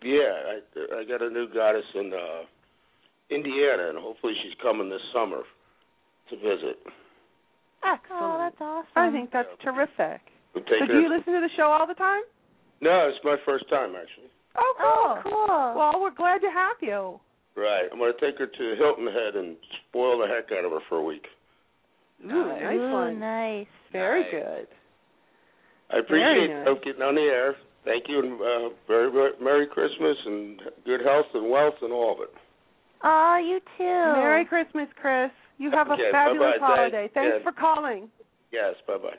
Yeah, 0.00 0.30
I 0.46 1.00
I 1.00 1.04
got 1.04 1.22
a 1.22 1.28
new 1.28 1.48
goddess 1.52 1.84
in 1.96 2.12
uh 2.14 2.46
Indiana, 3.30 3.88
and 3.90 3.98
hopefully 3.98 4.34
she's 4.42 4.54
coming 4.62 4.88
this 4.90 5.02
summer 5.14 5.42
to 6.30 6.36
visit. 6.36 6.78
Excellent. 7.82 8.22
Oh, 8.22 8.36
that's 8.38 8.60
awesome. 8.60 8.96
I 8.96 9.10
think 9.10 9.30
that's 9.32 9.48
terrific. 9.62 10.20
We'll 10.54 10.64
take 10.64 10.82
So 10.82 10.86
her. 10.86 10.92
do 10.92 11.00
you 11.00 11.08
listen 11.08 11.32
to 11.32 11.40
the 11.40 11.50
show 11.56 11.70
all 11.70 11.86
the 11.86 11.94
time? 11.94 12.22
no, 12.80 13.08
it's 13.08 13.22
my 13.24 13.36
first 13.44 13.68
time 13.70 13.94
actually. 13.94 14.30
Oh, 14.56 14.74
Oh, 14.80 15.20
cool. 15.22 15.32
cool. 15.32 15.74
Well, 15.78 16.00
we're 16.00 16.14
glad 16.14 16.38
to 16.40 16.50
have 16.50 16.76
you. 16.82 17.20
Right, 17.56 17.86
I'm 17.92 17.98
going 17.98 18.12
to 18.12 18.20
take 18.20 18.38
her 18.38 18.46
to 18.46 18.74
Hilton 18.78 19.06
Head 19.06 19.36
and 19.36 19.56
spoil 19.88 20.18
the 20.18 20.26
heck 20.26 20.50
out 20.56 20.64
of 20.64 20.72
her 20.72 20.80
for 20.88 20.98
a 20.98 21.02
week. 21.04 21.26
Ooh, 22.24 22.28
Nice. 22.28 22.62
nice 22.62 22.78
Ooh, 22.78 22.92
one. 22.92 23.18
nice. 23.20 23.66
Very 23.92 24.22
Nice. 24.22 24.30
good. 24.32 24.66
I 25.92 25.98
appreciate 25.98 26.46
Very 26.46 26.48
nice. 26.54 26.64
help 26.66 26.84
getting 26.84 27.02
on 27.02 27.14
the 27.16 27.22
air. 27.22 27.56
Thank 27.84 28.04
you, 28.08 28.18
and 28.20 28.32
uh, 28.40 28.74
very 28.86 29.10
very 29.10 29.32
Merry 29.42 29.66
Christmas 29.66 30.16
and 30.26 30.60
good 30.84 31.00
health 31.04 31.26
and 31.34 31.50
wealth 31.50 31.74
and 31.82 31.92
all 31.92 32.12
of 32.12 32.20
it. 32.28 32.34
Oh, 33.02 33.36
you 33.42 33.60
too. 33.78 33.84
Merry 34.20 34.44
Christmas, 34.44 34.88
Chris. 35.00 35.30
You 35.58 35.70
have 35.70 35.88
a 35.88 35.92
Okay, 35.94 36.10
fabulous 36.12 36.54
bye-bye. 36.60 36.66
holiday. 36.76 37.10
Thank- 37.12 37.14
Thanks 37.14 37.36
yeah. 37.44 37.50
for 37.50 37.52
calling. 37.58 38.08
Yes, 38.52 38.74
bye 38.86 38.96
bye. 38.98 39.16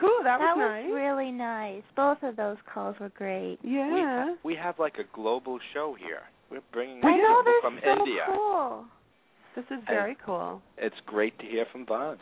Cool, 0.00 0.20
that, 0.24 0.38
That 0.42 0.56
was 0.56 0.58
was 0.58 0.84
nice. 0.84 0.92
really 0.92 1.30
nice. 1.30 1.82
Both 1.94 2.18
of 2.22 2.36
those 2.36 2.56
calls 2.72 2.96
were 2.98 3.10
great. 3.16 3.58
yeah. 3.62 4.34
We 4.42 4.56
have 4.56 4.78
like 4.78 4.94
a 4.98 5.04
global 5.14 5.58
show 5.72 5.94
here. 5.98 6.22
We're 6.50 6.60
bringing 6.72 6.98
I 7.04 7.16
know 7.16 7.40
people 7.40 7.42
they're 7.44 7.60
from 7.62 7.78
so 7.82 7.90
India. 8.04 8.24
cool. 8.26 8.84
This 9.56 9.64
is 9.70 9.82
very 9.86 10.16
cool. 10.26 10.60
It's 10.76 10.96
great 11.06 11.38
to 11.38 11.46
hear 11.46 11.64
from 11.70 11.84
Boz. 11.84 12.18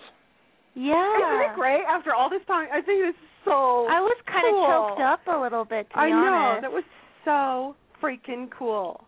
Yeah. 0.75 0.93
Isn't 1.17 1.51
it 1.51 1.55
great? 1.57 1.83
After 1.89 2.15
all 2.15 2.29
this 2.29 2.45
time, 2.47 2.69
I 2.73 2.83
think 2.83 3.01
this 3.03 3.15
is 3.17 3.29
so. 3.45 3.87
I 3.89 4.01
was 4.01 4.17
kind 4.27 4.45
cool. 4.53 4.65
of 4.65 4.89
choked 4.91 5.01
up 5.01 5.21
a 5.35 5.41
little 5.41 5.65
bit 5.65 5.89
to 5.91 5.95
be 5.95 6.01
I 6.01 6.09
know 6.11 6.17
honest. 6.17 6.63
that 6.63 6.73
was 6.73 6.85
so 7.25 7.75
freaking 8.03 8.49
cool. 8.57 9.05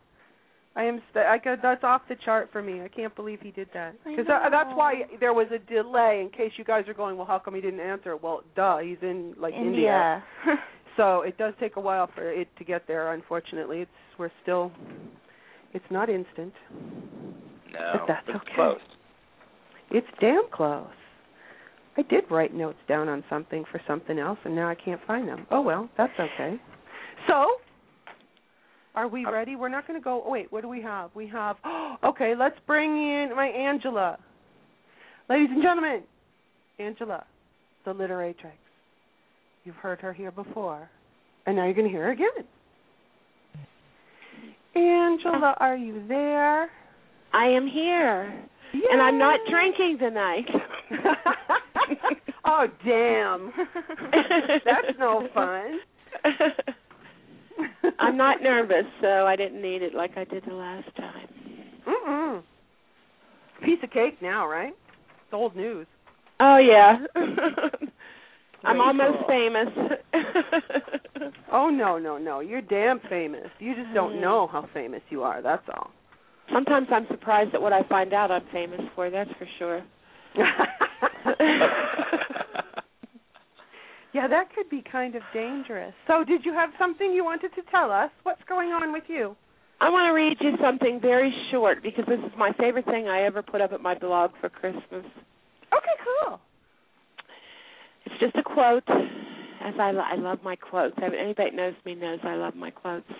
I 0.76 0.84
am. 0.84 1.00
St- 1.10 1.26
I 1.26 1.38
go. 1.38 1.56
that's 1.60 1.84
off 1.84 2.02
the 2.08 2.16
chart 2.24 2.48
for 2.52 2.60
me. 2.60 2.82
I 2.82 2.88
can't 2.88 3.14
believe 3.14 3.40
he 3.40 3.52
did 3.52 3.68
that. 3.74 3.94
I 4.04 4.10
Because 4.10 4.26
uh, 4.28 4.50
that's 4.50 4.70
why 4.74 5.02
there 5.20 5.32
was 5.32 5.46
a 5.54 5.58
delay. 5.72 6.20
In 6.20 6.30
case 6.30 6.52
you 6.56 6.64
guys 6.64 6.88
are 6.88 6.94
going, 6.94 7.16
well, 7.16 7.26
how 7.26 7.38
come 7.38 7.54
he 7.54 7.60
didn't 7.60 7.80
answer? 7.80 8.16
Well, 8.16 8.42
duh, 8.56 8.78
he's 8.78 8.98
in 9.02 9.34
like 9.38 9.54
India. 9.54 10.22
so 10.96 11.22
it 11.22 11.38
does 11.38 11.54
take 11.60 11.76
a 11.76 11.80
while 11.80 12.10
for 12.14 12.28
it 12.28 12.48
to 12.58 12.64
get 12.64 12.86
there. 12.88 13.12
Unfortunately, 13.12 13.80
it's 13.80 13.90
we're 14.18 14.30
still. 14.42 14.72
It's 15.72 15.84
not 15.90 16.08
instant. 16.08 16.52
No, 17.72 17.92
But 17.92 18.00
that's 18.06 18.28
it's 18.28 18.36
okay. 18.36 18.52
close. 18.54 18.78
It's 19.90 20.06
damn 20.20 20.44
close. 20.52 20.86
I 21.96 22.02
did 22.02 22.24
write 22.30 22.54
notes 22.54 22.78
down 22.88 23.08
on 23.08 23.22
something 23.30 23.64
for 23.70 23.80
something 23.86 24.18
else, 24.18 24.38
and 24.44 24.54
now 24.54 24.68
I 24.68 24.74
can't 24.74 25.00
find 25.06 25.28
them. 25.28 25.46
Oh 25.50 25.60
well, 25.60 25.88
that's 25.96 26.12
okay. 26.18 26.56
So, 27.28 27.46
are 28.94 29.08
we 29.08 29.24
uh, 29.24 29.32
ready? 29.32 29.56
We're 29.56 29.68
not 29.68 29.86
going 29.86 29.98
to 29.98 30.04
go. 30.04 30.22
Oh, 30.24 30.30
wait, 30.30 30.52
what 30.52 30.62
do 30.62 30.68
we 30.68 30.82
have? 30.82 31.10
We 31.14 31.26
have. 31.28 31.56
Oh, 31.64 31.96
okay, 32.04 32.34
let's 32.38 32.56
bring 32.66 32.90
in 32.90 33.32
my 33.34 33.46
Angela. 33.46 34.18
Ladies 35.28 35.48
and 35.50 35.62
gentlemen, 35.62 36.02
Angela, 36.78 37.24
the 37.84 37.94
literatrix. 37.94 38.52
You've 39.64 39.76
heard 39.76 40.00
her 40.00 40.12
here 40.12 40.30
before, 40.30 40.90
and 41.46 41.56
now 41.56 41.64
you're 41.64 41.74
going 41.74 41.86
to 41.86 41.92
hear 41.92 42.04
her 42.04 42.12
again. 42.12 42.28
Angela, 44.76 45.50
uh-huh. 45.50 45.54
are 45.60 45.76
you 45.76 46.06
there? 46.08 46.68
I 47.32 47.46
am 47.46 47.66
here, 47.66 48.22
and 48.90 49.02
I'm 49.02 49.18
not 49.18 49.40
drinking 49.50 49.98
tonight. 49.98 50.44
oh 52.44 52.66
damn! 52.84 53.52
That's 54.64 54.98
no 54.98 55.26
fun. 55.32 55.80
I'm 57.98 58.16
not 58.16 58.42
nervous, 58.42 58.84
so 59.00 59.26
I 59.26 59.36
didn't 59.36 59.60
need 59.62 59.82
it 59.82 59.94
like 59.94 60.12
I 60.16 60.24
did 60.24 60.44
the 60.46 60.54
last 60.54 60.88
time. 60.96 61.28
Mm-mm. 61.86 62.42
Piece 63.64 63.78
of 63.82 63.90
cake 63.90 64.20
now, 64.22 64.46
right? 64.46 64.72
It's 64.72 65.32
old 65.32 65.54
news. 65.56 65.86
Oh 66.40 66.58
yeah. 66.58 66.98
I'm 68.64 68.80
almost 68.80 69.18
cool. 69.18 69.28
famous. 69.28 69.68
Oh 71.52 71.70
no, 71.70 71.98
no, 71.98 72.18
no! 72.18 72.40
You're 72.40 72.60
damn 72.60 72.98
famous. 73.08 73.46
You 73.60 73.74
just 73.76 73.94
don't 73.94 74.14
Mm. 74.14 74.20
know 74.20 74.48
how 74.50 74.68
famous 74.74 75.00
you 75.10 75.22
are. 75.22 75.40
That's 75.40 75.62
all. 75.72 75.90
Sometimes 76.52 76.88
I'm 76.90 77.06
surprised 77.08 77.54
at 77.54 77.62
what 77.62 77.72
I 77.72 77.82
find 77.88 78.12
out 78.12 78.32
I'm 78.32 78.42
famous 78.52 78.80
for. 78.96 79.08
That's 79.08 79.30
for 79.38 79.46
sure. 79.58 79.82
Yeah, 84.14 84.28
that 84.28 84.54
could 84.54 84.70
be 84.70 84.82
kind 84.90 85.16
of 85.16 85.22
dangerous. 85.34 85.92
So, 86.06 86.22
did 86.24 86.44
you 86.44 86.52
have 86.52 86.70
something 86.78 87.12
you 87.12 87.24
wanted 87.24 87.52
to 87.56 87.62
tell 87.70 87.90
us? 87.90 88.10
What's 88.22 88.42
going 88.48 88.68
on 88.68 88.92
with 88.92 89.04
you? 89.08 89.34
I 89.80 89.90
want 89.90 90.08
to 90.08 90.14
read 90.14 90.36
you 90.40 90.56
something 90.62 91.00
very 91.02 91.34
short 91.50 91.82
because 91.82 92.04
this 92.06 92.20
is 92.20 92.32
my 92.38 92.52
favorite 92.58 92.84
thing 92.86 93.08
I 93.08 93.24
ever 93.24 93.42
put 93.42 93.60
up 93.60 93.72
at 93.72 93.80
my 93.80 93.98
blog 93.98 94.30
for 94.40 94.48
Christmas. 94.48 94.84
Okay, 94.92 95.96
cool. 96.06 96.40
It's 98.06 98.14
just 98.20 98.36
a 98.36 98.42
quote. 98.42 98.84
As 99.64 99.74
I, 99.80 99.90
I 99.90 100.16
love 100.16 100.38
my 100.44 100.56
quotes. 100.56 100.94
Anybody 101.02 101.50
that 101.50 101.56
knows 101.56 101.74
me 101.84 101.94
knows 101.94 102.20
I 102.22 102.36
love 102.36 102.54
my 102.54 102.70
quotes. 102.70 103.10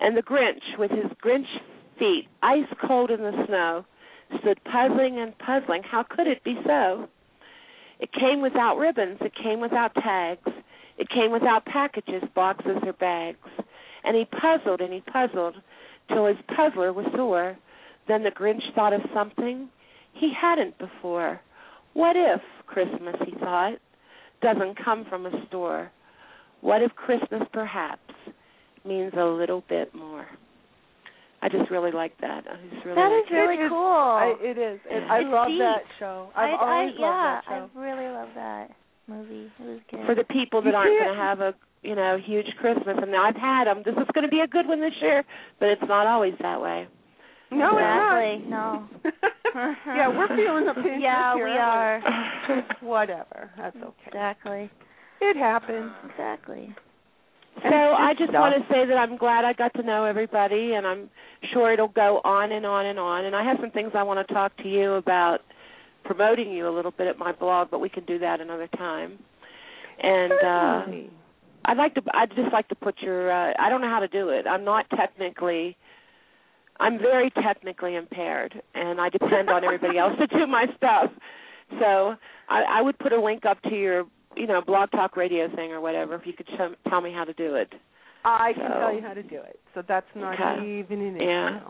And 0.00 0.16
the 0.16 0.22
Grinch, 0.22 0.78
with 0.78 0.90
his 0.90 1.10
Grinch 1.22 1.46
feet 1.98 2.28
ice 2.42 2.72
cold 2.86 3.10
in 3.10 3.20
the 3.20 3.44
snow, 3.46 3.84
stood 4.40 4.58
puzzling 4.64 5.18
and 5.20 5.36
puzzling. 5.38 5.82
How 5.82 6.02
could 6.08 6.26
it 6.26 6.42
be 6.44 6.54
so? 6.64 7.08
It 8.02 8.10
came 8.12 8.42
without 8.42 8.78
ribbons. 8.78 9.18
It 9.20 9.32
came 9.40 9.60
without 9.60 9.94
tags. 9.94 10.50
It 10.98 11.08
came 11.08 11.30
without 11.30 11.64
packages, 11.64 12.24
boxes, 12.34 12.78
or 12.84 12.92
bags. 12.94 13.48
And 14.02 14.16
he 14.16 14.24
puzzled 14.24 14.80
and 14.80 14.92
he 14.92 15.00
puzzled 15.00 15.54
till 16.08 16.26
his 16.26 16.36
puzzler 16.56 16.92
was 16.92 17.06
sore. 17.14 17.56
Then 18.08 18.24
the 18.24 18.32
Grinch 18.32 18.62
thought 18.74 18.92
of 18.92 19.02
something 19.14 19.68
he 20.14 20.32
hadn't 20.38 20.76
before. 20.78 21.40
What 21.92 22.16
if 22.16 22.40
Christmas, 22.66 23.14
he 23.24 23.36
thought, 23.38 23.74
doesn't 24.42 24.84
come 24.84 25.06
from 25.08 25.26
a 25.26 25.46
store? 25.46 25.92
What 26.60 26.82
if 26.82 26.92
Christmas 26.96 27.42
perhaps 27.52 28.12
means 28.84 29.12
a 29.16 29.24
little 29.24 29.62
bit 29.68 29.94
more? 29.94 30.26
I 31.42 31.48
just 31.48 31.70
really 31.70 31.90
like 31.90 32.16
that. 32.20 32.44
I 32.46 32.54
just 32.70 32.84
really 32.86 32.94
That 32.96 33.10
like 33.10 33.24
is 33.26 33.30
really 33.34 33.54
It 33.58 33.66
is- 33.66 33.70
cool. 33.70 33.82
I, 34.22 34.34
it 34.40 34.58
is. 34.58 34.78
It, 34.88 35.02
I 35.10 35.18
It's 35.20 35.28
love 35.32 35.48
deep. 35.48 35.58
that 35.58 35.82
show. 35.98 36.28
I've 36.36 36.54
I, 36.54 36.62
always 36.62 36.94
I, 36.96 37.00
yeah, 37.02 37.06
loved 37.10 37.26
that 37.26 37.42
show. 37.50 37.70
I 37.74 37.80
really 37.82 38.08
love 38.14 38.28
that 38.36 38.66
movie. 39.08 39.50
It 39.58 39.66
was 39.66 39.80
good. 39.90 40.06
for 40.06 40.14
the 40.14 40.24
people 40.24 40.62
that 40.62 40.70
You 40.70 40.76
aren't 40.76 40.98
going 41.02 41.14
to 41.16 41.20
have 41.20 41.40
a 41.40 41.52
you 41.82 41.96
know 41.96 42.16
huge 42.24 42.46
Christmas. 42.60 42.96
And 43.02 43.10
I've 43.16 43.34
had 43.36 43.64
them. 43.66 43.82
This 43.84 43.94
is 43.98 44.06
going 44.14 44.22
to 44.24 44.30
be 44.30 44.40
a 44.40 44.46
good 44.46 44.68
one 44.68 44.80
this 44.80 44.94
year, 45.02 45.24
but 45.58 45.68
it's 45.68 45.82
not 45.88 46.06
always 46.06 46.34
that 46.40 46.60
way. 46.62 46.86
No, 47.50 47.76
exactly. 47.76 48.40
it's 48.40 48.48
No. 48.48 48.88
yeah, 49.92 50.08
we're 50.08 50.28
feeling 50.28 50.64
the 50.64 50.74
pinch. 50.74 51.02
Yeah, 51.02 51.34
here, 51.34 51.44
we 51.44 51.58
aren't 51.58 52.06
are. 52.06 52.62
Whatever. 52.80 53.50
That's 53.58 53.76
okay. 53.76 54.06
Exactly. 54.06 54.70
It 55.20 55.36
happens. 55.36 55.90
Exactly. 56.08 56.74
So 57.56 57.68
I 57.68 58.14
just 58.18 58.32
want 58.32 58.54
to 58.56 58.72
say 58.72 58.86
that 58.86 58.96
I'm 58.96 59.16
glad 59.16 59.44
I 59.44 59.52
got 59.52 59.74
to 59.74 59.82
know 59.82 60.04
everybody, 60.04 60.72
and 60.74 60.86
I'm 60.86 61.10
sure 61.52 61.72
it'll 61.72 61.88
go 61.88 62.20
on 62.24 62.52
and 62.52 62.64
on 62.64 62.86
and 62.86 62.98
on. 62.98 63.24
And 63.26 63.36
I 63.36 63.44
have 63.44 63.58
some 63.60 63.70
things 63.70 63.92
I 63.94 64.02
want 64.02 64.26
to 64.26 64.34
talk 64.34 64.56
to 64.58 64.68
you 64.68 64.94
about 64.94 65.40
promoting 66.04 66.50
you 66.50 66.68
a 66.68 66.74
little 66.74 66.90
bit 66.90 67.06
at 67.06 67.18
my 67.18 67.32
blog, 67.32 67.70
but 67.70 67.80
we 67.80 67.88
can 67.88 68.04
do 68.04 68.18
that 68.18 68.40
another 68.40 68.68
time. 68.76 69.18
And 70.02 70.32
uh 70.32 71.08
I'd 71.64 71.76
like 71.76 71.94
to 71.94 72.02
I'd 72.12 72.30
just 72.30 72.52
like 72.52 72.68
to 72.68 72.74
put 72.74 73.00
your 73.00 73.30
uh 73.30 73.52
I 73.58 73.68
don't 73.68 73.80
know 73.80 73.90
how 73.90 74.00
to 74.00 74.08
do 74.08 74.30
it. 74.30 74.46
I'm 74.46 74.64
not 74.64 74.86
technically 74.90 75.76
I'm 76.80 76.98
very 76.98 77.30
technically 77.30 77.94
impaired 77.94 78.60
and 78.74 79.00
I 79.00 79.08
depend 79.10 79.48
on 79.50 79.64
everybody 79.64 79.98
else 79.98 80.14
to 80.18 80.26
do 80.26 80.46
my 80.46 80.66
stuff. 80.76 81.10
So 81.78 82.16
I 82.48 82.62
I 82.68 82.82
would 82.82 82.98
put 82.98 83.12
a 83.12 83.20
link 83.20 83.44
up 83.44 83.62
to 83.62 83.74
your 83.74 84.04
you 84.36 84.46
know 84.46 84.60
blog 84.66 84.90
talk 84.90 85.16
radio 85.16 85.48
thing 85.54 85.72
or 85.72 85.80
whatever 85.80 86.14
if 86.14 86.26
you 86.26 86.32
could 86.32 86.48
show, 86.56 86.74
tell 86.88 87.00
me 87.00 87.12
how 87.12 87.24
to 87.24 87.32
do 87.34 87.54
it. 87.54 87.72
I 88.24 88.52
can 88.54 88.70
tell 88.70 88.94
you 88.94 89.02
how 89.02 89.14
to 89.14 89.22
do 89.22 89.36
it. 89.36 89.58
So 89.74 89.82
that's 89.86 90.06
not 90.14 90.34
Okay. 90.34 90.78
even 90.78 91.00
an 91.00 91.16
issue. 91.16 91.24
Yeah. 91.24 91.60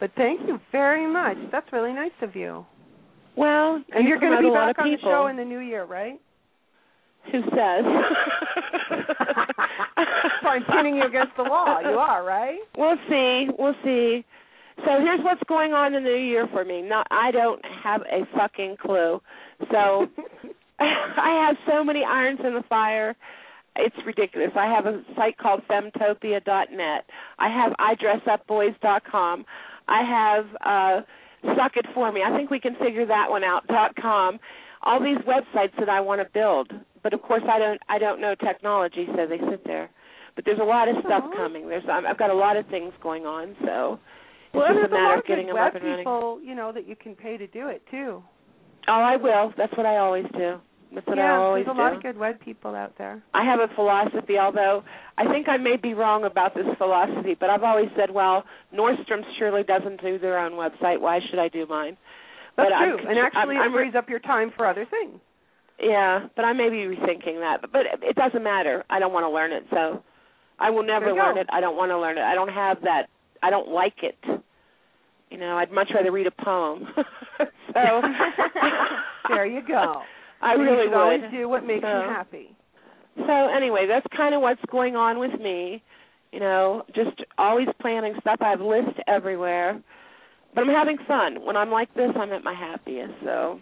But 0.00 0.10
thank 0.16 0.40
you 0.48 0.58
very 0.72 1.06
much. 1.06 1.36
That's 1.52 1.70
really 1.72 1.92
nice 1.92 2.10
of 2.22 2.34
you. 2.34 2.64
Well, 3.36 3.82
And 3.94 4.02
you 4.04 4.08
you're 4.08 4.18
going 4.18 4.32
to 4.32 4.42
be 4.42 4.50
back 4.50 4.78
on 4.78 4.90
the 4.90 4.98
show 5.02 5.28
in 5.28 5.36
the 5.36 5.44
new 5.44 5.60
year, 5.60 5.84
right? 5.84 6.18
Who 7.30 7.42
says? 7.42 7.84
so 10.42 10.48
I'm 10.48 10.64
pinning 10.64 10.96
you 10.96 11.04
against 11.06 11.36
the 11.36 11.44
wall. 11.44 11.80
You 11.82 11.98
are, 11.98 12.24
right? 12.24 12.58
We'll 12.76 12.96
see. 13.08 13.46
We'll 13.58 13.74
see. 13.84 14.24
So 14.78 14.98
here's 15.00 15.20
what's 15.22 15.42
going 15.46 15.72
on 15.74 15.94
in 15.94 16.02
the 16.02 16.08
new 16.08 16.16
year 16.16 16.48
for 16.50 16.64
me. 16.64 16.80
Not 16.82 17.06
I 17.10 17.30
don't 17.30 17.62
have 17.84 18.00
a 18.02 18.24
fucking 18.36 18.78
clue. 18.80 19.20
So 19.70 20.06
I 21.20 21.46
have 21.46 21.56
so 21.68 21.84
many 21.84 22.02
irons 22.04 22.40
in 22.44 22.54
the 22.54 22.62
fire. 22.68 23.14
It's 23.76 23.96
ridiculous. 24.04 24.50
I 24.56 24.66
have 24.66 24.86
a 24.86 25.02
site 25.16 25.38
called 25.38 25.62
femtopia.net. 25.70 27.04
I 27.38 27.48
have 27.48 27.72
idressupboys.com. 27.78 29.44
I 29.88 30.02
have 30.02 30.44
uh 30.64 31.02
Suck 31.56 31.72
It 31.76 31.86
For 31.94 32.12
Me. 32.12 32.20
I 32.26 32.36
think 32.36 32.50
we 32.50 32.60
can 32.60 32.74
figure 32.76 33.06
that 33.06 33.30
one 33.30 33.44
out. 33.44 33.66
dot 33.66 33.94
com. 34.00 34.38
All 34.82 35.00
these 35.00 35.18
websites 35.18 35.72
that 35.78 35.88
I 35.88 36.00
want 36.00 36.20
to 36.20 36.28
build, 36.32 36.72
but 37.02 37.12
of 37.12 37.22
course 37.22 37.42
I 37.50 37.58
don't. 37.58 37.80
I 37.88 37.98
don't 37.98 38.20
know 38.20 38.34
technology, 38.34 39.06
so 39.14 39.26
they 39.26 39.38
sit 39.50 39.64
there. 39.64 39.90
But 40.36 40.44
there's 40.44 40.60
a 40.60 40.64
lot 40.64 40.88
of 40.88 40.96
stuff 41.00 41.24
Uh-huh. 41.24 41.36
coming. 41.36 41.68
There's 41.68 41.84
um, 41.90 42.04
I've 42.06 42.18
got 42.18 42.30
a 42.30 42.34
lot 42.34 42.56
of 42.56 42.66
things 42.68 42.92
going 43.02 43.26
on, 43.26 43.54
so 43.64 43.98
it's 44.46 44.54
Well, 44.54 44.66
just 44.68 44.86
a 44.86 44.94
matter 44.94 45.04
lot 45.04 45.18
of 45.18 45.26
getting 45.26 45.46
them 45.48 45.56
up 45.56 45.74
and 45.74 45.84
running. 45.84 45.98
people, 46.00 46.40
you 46.42 46.54
know, 46.54 46.72
that 46.72 46.86
you 46.88 46.96
can 46.96 47.14
pay 47.14 47.36
to 47.36 47.46
do 47.46 47.68
it 47.68 47.82
too. 47.90 48.22
Oh, 48.88 48.92
I 48.92 49.16
will. 49.16 49.52
That's 49.56 49.72
what 49.76 49.86
I 49.86 49.98
always 49.98 50.24
do. 50.36 50.56
That's 50.92 51.06
what 51.06 51.18
yeah, 51.18 51.34
I 51.34 51.36
always 51.36 51.66
there's 51.66 51.74
a 51.74 51.78
do. 51.78 51.82
lot 51.82 51.94
of 51.94 52.02
good 52.02 52.18
web 52.18 52.40
people 52.40 52.74
out 52.74 52.98
there. 52.98 53.22
I 53.32 53.44
have 53.44 53.60
a 53.60 53.72
philosophy, 53.74 54.38
although 54.38 54.82
I 55.16 55.30
think 55.30 55.48
I 55.48 55.56
may 55.56 55.76
be 55.76 55.94
wrong 55.94 56.24
about 56.24 56.54
this 56.54 56.66
philosophy, 56.78 57.36
but 57.38 57.48
I've 57.48 57.62
always 57.62 57.88
said, 57.96 58.10
well, 58.10 58.44
Nordstrom 58.74 59.22
surely 59.38 59.62
doesn't 59.62 60.00
do 60.02 60.18
their 60.18 60.38
own 60.38 60.52
website. 60.52 61.00
Why 61.00 61.20
should 61.30 61.38
I 61.38 61.48
do 61.48 61.66
mine? 61.66 61.96
That's 62.56 62.70
but 62.70 62.84
true. 62.84 62.98
I'm, 62.98 63.06
and 63.06 63.18
actually, 63.18 63.56
I'm, 63.56 63.72
it 63.72 63.76
frees 63.76 63.94
up 63.96 64.08
your 64.08 64.18
time 64.18 64.50
for 64.56 64.66
other 64.66 64.86
things. 64.90 65.20
Yeah, 65.80 66.26
but 66.34 66.44
I 66.44 66.52
may 66.52 66.68
be 66.68 66.76
rethinking 66.76 67.40
that. 67.40 67.58
But, 67.62 67.72
but 67.72 67.82
it 68.02 68.16
doesn't 68.16 68.42
matter. 68.42 68.84
I 68.90 68.98
don't 68.98 69.12
want 69.12 69.24
to 69.24 69.30
learn 69.30 69.52
it, 69.52 69.64
so 69.70 70.02
I 70.58 70.70
will 70.70 70.82
never 70.82 71.12
learn 71.12 71.36
go. 71.36 71.40
it. 71.40 71.46
I 71.50 71.60
don't 71.60 71.76
want 71.76 71.90
to 71.90 71.98
learn 71.98 72.18
it. 72.18 72.22
I 72.22 72.34
don't 72.34 72.50
have 72.50 72.82
that. 72.82 73.04
I 73.42 73.50
don't 73.50 73.68
like 73.68 74.02
it. 74.02 74.18
You 75.30 75.38
know, 75.38 75.56
I'd 75.56 75.70
much 75.70 75.88
rather 75.94 76.10
read 76.10 76.26
a 76.26 76.44
poem. 76.44 76.88
so 77.38 78.02
there 79.28 79.46
you 79.46 79.62
go. 79.66 80.02
I 80.42 80.52
really 80.54 80.88
would. 80.88 80.96
always 80.96 81.20
do 81.30 81.48
what 81.48 81.64
makes 81.66 81.82
So- 81.82 81.88
you 82.02 82.08
happy. 82.08 82.54
So 83.16 83.48
anyway, 83.54 83.86
that's 83.86 84.06
kind 84.16 84.34
of 84.34 84.40
what's 84.40 84.64
going 84.70 84.96
on 84.96 85.18
with 85.18 85.38
me. 85.40 85.82
You 86.32 86.40
know, 86.40 86.84
just 86.94 87.20
always 87.38 87.66
planning 87.80 88.14
stuff. 88.20 88.36
I 88.40 88.50
have 88.50 88.60
lists 88.60 88.98
everywhere, 89.08 89.80
but 90.54 90.62
I'm 90.62 90.68
having 90.74 90.96
fun. 91.08 91.44
When 91.44 91.56
I'm 91.56 91.70
like 91.70 91.92
this, 91.94 92.10
I'm 92.16 92.32
at 92.32 92.44
my 92.44 92.54
happiest. 92.54 93.12
So 93.24 93.60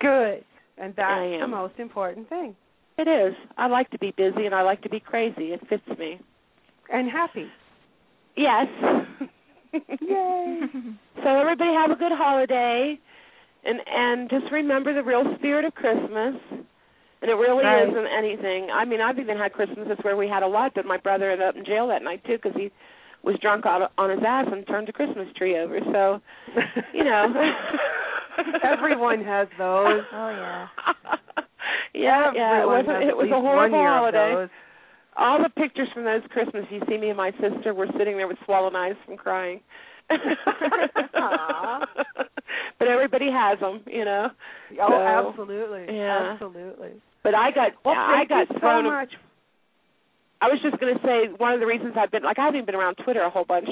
Good. 0.00 0.44
And 0.76 0.92
that's 0.96 1.40
the 1.40 1.46
most 1.48 1.74
important 1.78 2.28
thing. 2.28 2.56
it 2.98 3.06
is. 3.08 3.34
I 3.56 3.68
like 3.68 3.90
to 3.90 3.98
be 3.98 4.10
busy 4.16 4.44
and 4.44 4.54
I 4.54 4.62
like 4.62 4.82
to 4.82 4.88
be 4.90 4.98
crazy. 5.00 5.52
It 5.52 5.60
fits 5.68 5.86
me. 5.98 6.18
And 6.92 7.08
happy. 7.08 7.46
Yes. 8.36 8.66
Yay. 9.72 10.60
so 11.22 11.28
everybody 11.28 11.70
have 11.72 11.90
a 11.90 11.96
good 11.96 12.12
holiday, 12.12 12.98
and 13.64 13.80
and 13.86 14.30
just 14.30 14.50
remember 14.52 14.92
the 14.94 15.02
real 15.02 15.24
spirit 15.38 15.64
of 15.64 15.74
Christmas. 15.74 16.34
And 17.22 17.30
it 17.30 17.36
really 17.36 17.64
Right. 17.64 17.88
isn't 17.88 18.06
anything. 18.06 18.68
I 18.70 18.84
mean, 18.84 19.00
I've 19.00 19.18
even 19.18 19.38
had 19.38 19.54
Christmases 19.54 19.96
where 20.02 20.14
we 20.14 20.28
had 20.28 20.42
a 20.42 20.46
lot, 20.46 20.72
but 20.74 20.84
my 20.84 20.98
brother 20.98 21.30
ended 21.30 21.48
up 21.48 21.56
in 21.56 21.64
jail 21.64 21.88
that 21.88 22.02
night 22.02 22.22
too 22.26 22.36
because 22.36 22.52
he 22.54 22.70
was 23.22 23.36
drunk 23.40 23.64
on, 23.64 23.88
on 23.96 24.10
his 24.10 24.20
ass 24.26 24.44
and 24.52 24.66
turned 24.66 24.90
a 24.90 24.92
Christmas 24.92 25.26
tree 25.34 25.56
over. 25.56 25.78
So, 25.90 26.20
you 26.92 27.02
know, 27.02 27.32
Everyone 28.62 29.22
has 29.24 29.48
those. 29.58 30.02
Oh 30.12 30.28
yeah. 30.30 30.66
yeah, 31.94 32.30
yeah. 32.34 32.58
It 32.58 32.62
Everyone 32.62 32.86
wasn't. 32.86 33.02
has 33.02 33.08
It 33.10 33.16
was 33.16 33.28
a 33.30 33.40
horrible 33.40 33.78
one 33.78 33.80
year 33.80 33.88
of 33.92 34.14
holiday. 34.14 34.52
All 35.16 35.38
the 35.42 35.48
pictures 35.50 35.88
from 35.94 36.04
those 36.04 36.22
Christmas, 36.30 36.64
you 36.70 36.82
see 36.88 36.98
me 36.98 37.08
and 37.08 37.16
my 37.16 37.30
sister 37.40 37.72
were 37.72 37.86
sitting 37.96 38.16
there 38.16 38.26
with 38.26 38.36
swollen 38.44 38.74
eyes 38.74 38.96
from 39.06 39.16
crying. 39.16 39.60
But 42.78 42.88
everybody 42.88 43.30
has 43.32 43.58
them, 43.60 43.80
you 43.86 44.04
know. 44.04 44.28
Oh, 44.80 44.88
So, 44.88 44.94
absolutely. 45.30 45.94
yeah. 45.96 46.32
Absolutely. 46.34 46.90
But 47.22 47.34
I 47.34 47.50
got 47.52 47.70
Well, 47.84 47.94
I 47.96 48.24
got 48.28 48.48
so 48.48 48.58
thrown. 48.58 48.84
much. 48.84 49.10
I 50.42 50.48
was 50.48 50.58
just 50.62 50.78
going 50.80 50.94
to 50.94 51.00
say 51.02 51.28
one 51.38 51.52
of 51.54 51.60
the 51.60 51.66
reasons 51.66 51.94
I've 51.96 52.10
been 52.10 52.22
like 52.24 52.38
I 52.38 52.44
haven't 52.44 52.56
even 52.58 52.66
been 52.66 52.74
around 52.74 52.96
Twitter 52.96 53.22
a 53.22 53.30
whole 53.30 53.44
bunch 53.46 53.68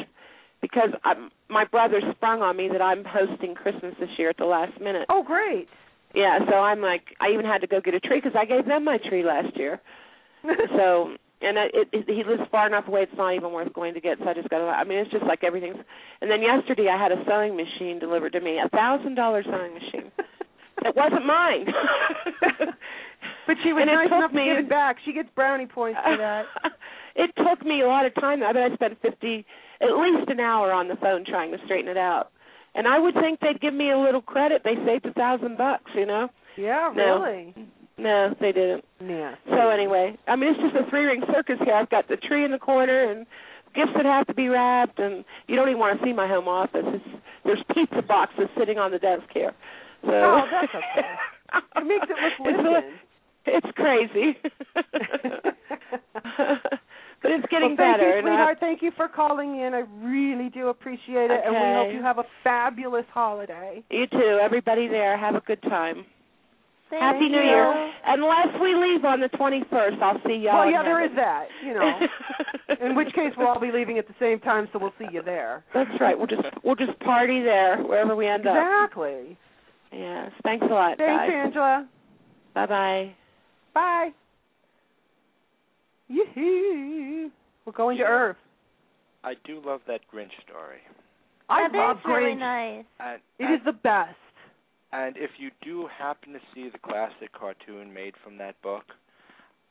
because 0.62 0.90
I'm, 1.04 1.30
my 1.50 1.64
brother 1.64 2.00
sprung 2.14 2.40
on 2.40 2.56
me 2.56 2.68
that 2.72 2.80
I'm 2.80 3.04
hosting 3.04 3.54
Christmas 3.54 3.94
this 4.00 4.08
year 4.16 4.30
at 4.30 4.36
the 4.38 4.46
last 4.46 4.80
minute. 4.80 5.06
Oh, 5.10 5.22
great. 5.22 5.68
Yeah, 6.14 6.38
so 6.48 6.54
I'm 6.56 6.80
like 6.80 7.02
I 7.20 7.32
even 7.34 7.44
had 7.44 7.60
to 7.62 7.66
go 7.66 7.80
get 7.80 7.94
a 7.94 8.00
tree 8.00 8.20
because 8.22 8.36
I 8.38 8.44
gave 8.46 8.64
them 8.66 8.84
my 8.84 8.98
tree 8.98 9.24
last 9.24 9.56
year. 9.56 9.80
so 10.76 11.16
and 11.42 11.58
it, 11.58 11.88
it, 11.92 12.04
he 12.06 12.22
lives 12.24 12.42
far 12.50 12.66
enough 12.66 12.86
away; 12.88 13.02
it's 13.02 13.12
not 13.16 13.34
even 13.34 13.52
worth 13.52 13.72
going 13.72 13.94
to 13.94 14.00
get. 14.00 14.18
So 14.18 14.28
I 14.28 14.34
just 14.34 14.48
got 14.48 14.58
to. 14.58 14.64
I 14.66 14.84
mean, 14.84 14.98
it's 14.98 15.10
just 15.10 15.24
like 15.24 15.42
everything's. 15.44 15.76
And 16.20 16.30
then 16.30 16.40
yesterday, 16.42 16.88
I 16.88 16.96
had 17.00 17.12
a 17.12 17.22
sewing 17.26 17.56
machine 17.56 17.98
delivered 17.98 18.32
to 18.32 18.40
me, 18.40 18.58
a 18.64 18.68
thousand 18.68 19.14
dollar 19.16 19.42
sewing 19.42 19.74
machine. 19.74 20.10
it 20.84 20.94
wasn't 20.96 21.26
mine. 21.26 21.66
but 23.46 23.56
she 23.62 23.72
was 23.72 23.82
And 23.86 23.90
nice 23.90 24.06
enough 24.08 24.32
me- 24.32 24.44
to 24.44 24.54
give 24.54 24.64
it 24.64 24.68
back. 24.70 24.96
She 25.04 25.12
gets 25.12 25.28
brownie 25.34 25.66
points 25.66 25.98
for 26.04 26.16
that. 26.16 26.44
it 27.16 27.30
took 27.36 27.64
me 27.66 27.82
a 27.82 27.86
lot 27.86 28.06
of 28.06 28.14
time. 28.14 28.42
I 28.42 28.52
bet 28.52 28.70
I 28.70 28.74
spent 28.74 29.00
fifty, 29.02 29.44
at 29.80 29.90
least 29.98 30.30
an 30.30 30.40
hour 30.40 30.72
on 30.72 30.88
the 30.88 30.96
phone 30.96 31.24
trying 31.24 31.50
to 31.52 31.58
straighten 31.64 31.90
it 31.90 31.96
out. 31.96 32.30
And 32.74 32.88
I 32.88 32.98
would 32.98 33.14
think 33.14 33.40
they'd 33.40 33.60
give 33.60 33.74
me 33.74 33.90
a 33.90 33.98
little 33.98 34.22
credit. 34.22 34.62
They 34.64 34.76
saved 34.86 35.04
a 35.04 35.12
thousand 35.12 35.58
bucks, 35.58 35.90
you 35.94 36.06
know. 36.06 36.28
Yeah, 36.56 36.90
No. 36.96 37.20
really. 37.22 37.54
No, 38.02 38.34
they 38.40 38.50
didn't. 38.52 38.84
Yeah. 39.00 39.34
So 39.48 39.70
anyway, 39.70 40.18
I 40.26 40.34
mean, 40.36 40.50
it's 40.50 40.60
just 40.60 40.74
a 40.86 40.90
three 40.90 41.04
ring 41.04 41.22
circus 41.32 41.56
here. 41.64 41.74
I've 41.74 41.88
got 41.90 42.08
the 42.08 42.16
tree 42.16 42.44
in 42.44 42.50
the 42.50 42.58
corner 42.58 43.10
and 43.10 43.26
gifts 43.74 43.92
that 43.96 44.04
have 44.04 44.26
to 44.26 44.34
be 44.34 44.48
wrapped, 44.48 44.98
and 44.98 45.24
you 45.46 45.54
don't 45.56 45.68
even 45.68 45.78
want 45.78 45.98
to 46.00 46.04
see 46.04 46.12
my 46.12 46.26
home 46.26 46.48
office. 46.48 46.84
It's, 46.84 47.04
there's 47.44 47.62
pizza 47.74 48.02
boxes 48.02 48.48
sitting 48.58 48.78
on 48.78 48.90
the 48.90 48.98
desk 48.98 49.24
here. 49.32 49.52
So 50.04 50.10
Oh, 50.12 50.42
that's 50.50 50.74
okay. 50.74 51.08
It 51.76 51.84
makes 51.86 52.06
it 52.08 52.16
look 52.40 52.54
it's, 52.54 52.62
lived 52.64 52.86
in. 52.86 53.54
it's 53.54 53.70
crazy, 53.76 54.38
but 57.22 57.30
it's 57.30 57.46
getting 57.50 57.76
well, 57.76 57.76
thank 57.76 58.00
better. 58.00 58.16
You, 58.16 58.22
sweetheart. 58.22 58.56
Thank 58.58 58.82
you 58.82 58.90
for 58.96 59.06
calling 59.08 59.60
in. 59.60 59.74
I 59.74 59.82
really 60.02 60.48
do 60.48 60.68
appreciate 60.68 61.30
it, 61.30 61.40
and 61.44 61.52
we 61.54 61.60
hope 61.60 61.92
you 61.94 62.02
have 62.02 62.18
a 62.18 62.24
fabulous 62.42 63.04
holiday. 63.12 63.82
you 63.90 64.06
too. 64.06 64.38
Everybody 64.42 64.88
there, 64.88 65.18
have 65.18 65.34
a 65.34 65.40
good 65.40 65.60
time. 65.62 66.06
Thank 66.92 67.00
Happy 67.02 67.28
New 67.30 67.40
you. 67.40 67.44
Year. 67.48 67.92
Unless 68.04 68.60
we 68.60 68.74
leave 68.74 69.02
on 69.06 69.20
the 69.20 69.30
21st, 69.30 70.02
I'll 70.02 70.20
see 70.26 70.34
y'all. 70.44 70.58
well, 70.60 70.70
yeah, 70.70 70.82
there 70.82 71.02
is 71.02 71.10
that. 71.16 71.46
You 71.64 71.72
know, 71.72 71.90
in 72.86 72.94
which 72.94 73.08
case 73.14 73.32
we'll 73.38 73.48
all 73.48 73.58
be 73.58 73.72
leaving 73.72 73.96
at 73.96 74.06
the 74.06 74.14
same 74.20 74.40
time, 74.40 74.68
so 74.74 74.78
we'll 74.78 74.92
see 74.98 75.06
you 75.10 75.22
there. 75.22 75.64
That's 75.72 75.88
right. 76.02 76.16
We'll 76.18 76.26
just 76.26 76.42
we'll 76.62 76.74
just 76.74 76.98
party 77.00 77.40
there 77.42 77.78
wherever 77.82 78.14
we 78.14 78.26
end 78.28 78.46
up. 78.46 78.54
Exactly. 78.56 79.38
Yes. 79.90 80.32
Thanks 80.44 80.66
a 80.68 80.72
lot, 80.74 80.98
Thanks, 80.98 81.32
guys. 81.32 81.46
Angela. 81.46 81.88
Bye 82.54 82.66
bye. 82.66 83.14
Bye. 83.72 84.10
Yee-hoo. 86.08 87.30
We're 87.64 87.72
going 87.72 87.96
to 87.96 88.04
Earth. 88.04 88.36
I 89.24 89.32
do 89.46 89.62
love 89.64 89.80
that 89.86 90.00
Grinch 90.12 90.28
story. 90.46 90.80
I 91.48 91.68
that 91.72 91.78
love 91.78 91.96
is 91.96 92.02
really 92.06 92.34
nice. 92.34 92.84
And, 93.00 93.20
It 93.38 93.44
and, 93.44 93.54
is 93.54 93.60
the 93.64 93.72
best. 93.72 94.14
And 94.92 95.16
if 95.16 95.30
you 95.38 95.50
do 95.62 95.86
happen 95.98 96.32
to 96.32 96.40
see 96.54 96.68
the 96.68 96.78
classic 96.78 97.32
cartoon 97.32 97.92
made 97.92 98.14
from 98.22 98.38
that 98.38 98.60
book, 98.62 98.84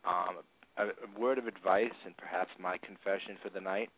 um, 0.05 0.37
a, 0.77 0.85
a 0.87 1.19
word 1.19 1.37
of 1.37 1.47
advice 1.47 1.93
and 2.05 2.15
perhaps 2.17 2.49
my 2.59 2.77
confession 2.77 3.37
for 3.43 3.49
the 3.49 3.61
night: 3.61 3.89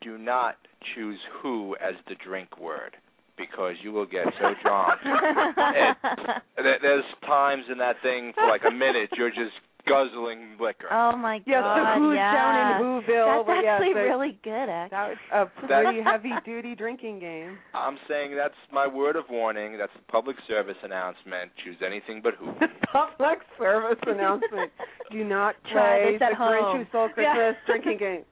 do 0.00 0.18
not 0.18 0.56
choose 0.94 1.18
"who" 1.42 1.76
as 1.76 1.94
the 2.08 2.14
drink 2.24 2.58
word 2.58 2.96
because 3.36 3.74
you 3.82 3.92
will 3.92 4.06
get 4.06 4.26
so 4.40 4.52
drunk. 4.62 5.00
There- 6.56 6.78
There's 6.80 7.04
times 7.26 7.64
in 7.70 7.78
that 7.78 7.96
thing 8.02 8.32
for 8.34 8.46
like 8.46 8.62
a 8.66 8.70
minute 8.70 9.10
you're 9.16 9.30
just 9.30 9.56
guzzling 9.86 10.56
liquor. 10.60 10.86
oh 10.90 11.16
my 11.16 11.40
Yes, 11.46 11.60
god, 11.62 11.96
the 11.96 12.00
Who's 12.00 12.14
yeah. 12.16 12.32
down 12.32 12.54
in 12.54 12.86
Whoville. 12.86 13.26
That's 13.38 13.48
where- 13.48 13.62
yes, 13.62 13.72
actually 13.80 13.94
really 14.00 14.38
good, 14.44 14.68
actually. 14.68 14.90
That 14.96 15.08
was 15.08 15.50
a 15.62 15.66
pretty 15.66 16.02
heavy 16.02 16.32
duty 16.44 16.74
drinking 16.74 17.18
game. 17.18 17.58
I'm 17.74 17.98
saying 18.08 18.36
that's 18.36 18.54
my 18.72 18.86
word 18.86 19.16
of 19.16 19.24
warning. 19.30 19.76
That's 19.78 19.92
a 19.96 20.12
public 20.12 20.36
service 20.46 20.76
announcement. 20.82 21.50
Choose 21.64 21.76
anything 21.84 22.20
but 22.22 22.34
who. 22.34 22.52
Public 22.92 23.40
service 23.58 23.98
announcement. 24.06 24.70
Do 25.10 25.24
not 25.24 25.56
Try 25.72 26.02
play 26.02 26.12
this 26.12 26.18
the 26.20 26.24
at 26.26 26.32
Grinch 26.34 26.60
home. 26.60 26.78
Who 26.78 26.84
Stole 26.88 27.08
Yeah. 27.18 27.52
Drinking 27.66 27.98
game. 27.98 28.22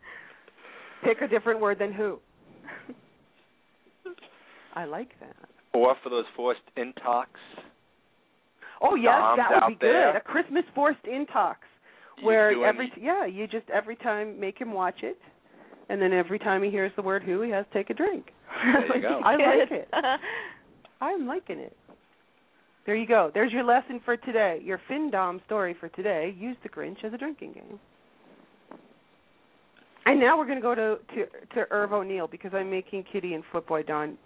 Pick 1.05 1.20
a 1.22 1.28
different 1.28 1.61
word 1.61 1.78
than 1.78 1.92
who. 1.92 2.18
I 4.74 4.84
like 4.84 5.11
that. 5.20 5.34
Or 5.72 5.94
for 6.03 6.11
those 6.11 6.24
forced 6.36 6.61
intox. 6.76 7.26
Oh 8.83 8.95
yes, 8.95 9.12
Doms 9.18 9.39
that 9.39 9.68
would 9.68 9.78
be 9.78 9.87
there. 9.87 10.12
good. 10.12 10.18
A 10.18 10.20
Christmas 10.22 10.64
forced 10.74 11.03
intox, 11.05 11.57
where 12.22 12.53
doing- 12.55 12.64
every 12.66 12.93
yeah, 13.01 13.26
you 13.26 13.47
just 13.47 13.68
every 13.70 13.97
time 13.97 14.39
make 14.41 14.59
him 14.59 14.72
watch 14.72 15.03
it, 15.03 15.18
and 15.89 16.01
then 16.01 16.12
every 16.12 16.39
time 16.39 16.62
he 16.62 16.70
hears 16.70 16.93
the 16.97 17.03
word 17.03 17.22
who, 17.22 17.43
he 17.43 17.51
has 17.51 17.66
to 17.72 17.78
take 17.78 17.91
a 17.91 17.95
drink. 17.95 18.26
There 18.64 18.97
you 18.97 19.03
go. 19.03 19.20
I 19.24 19.33
like 19.33 19.70
it. 19.70 19.89
I'm 21.01 21.26
liking 21.26 21.59
it. 21.59 21.76
There 22.87 22.97
you 22.97 23.07
go. 23.07 23.31
There's 23.33 23.53
your 23.53 23.62
lesson 23.64 24.01
for 24.05 24.16
today. 24.16 24.61
Your 24.64 24.81
FinDom 24.91 25.45
story 25.45 25.76
for 25.78 25.89
today. 25.91 26.35
Use 26.39 26.57
the 26.62 26.68
Grinch 26.68 27.05
as 27.05 27.12
a 27.12 27.18
drinking 27.18 27.53
game. 27.53 27.78
And 30.07 30.18
now 30.18 30.37
we're 30.39 30.47
going 30.47 30.57
to 30.57 30.62
go 30.62 30.74
to 30.74 30.97
to 31.14 31.26
to 31.55 31.70
Irv 31.70 31.93
O'Neill 31.93 32.26
because 32.26 32.53
I'm 32.55 32.70
making 32.70 33.05
Kitty 33.12 33.35
and 33.35 33.45
Footboy 33.53 33.87
Don 33.87 34.16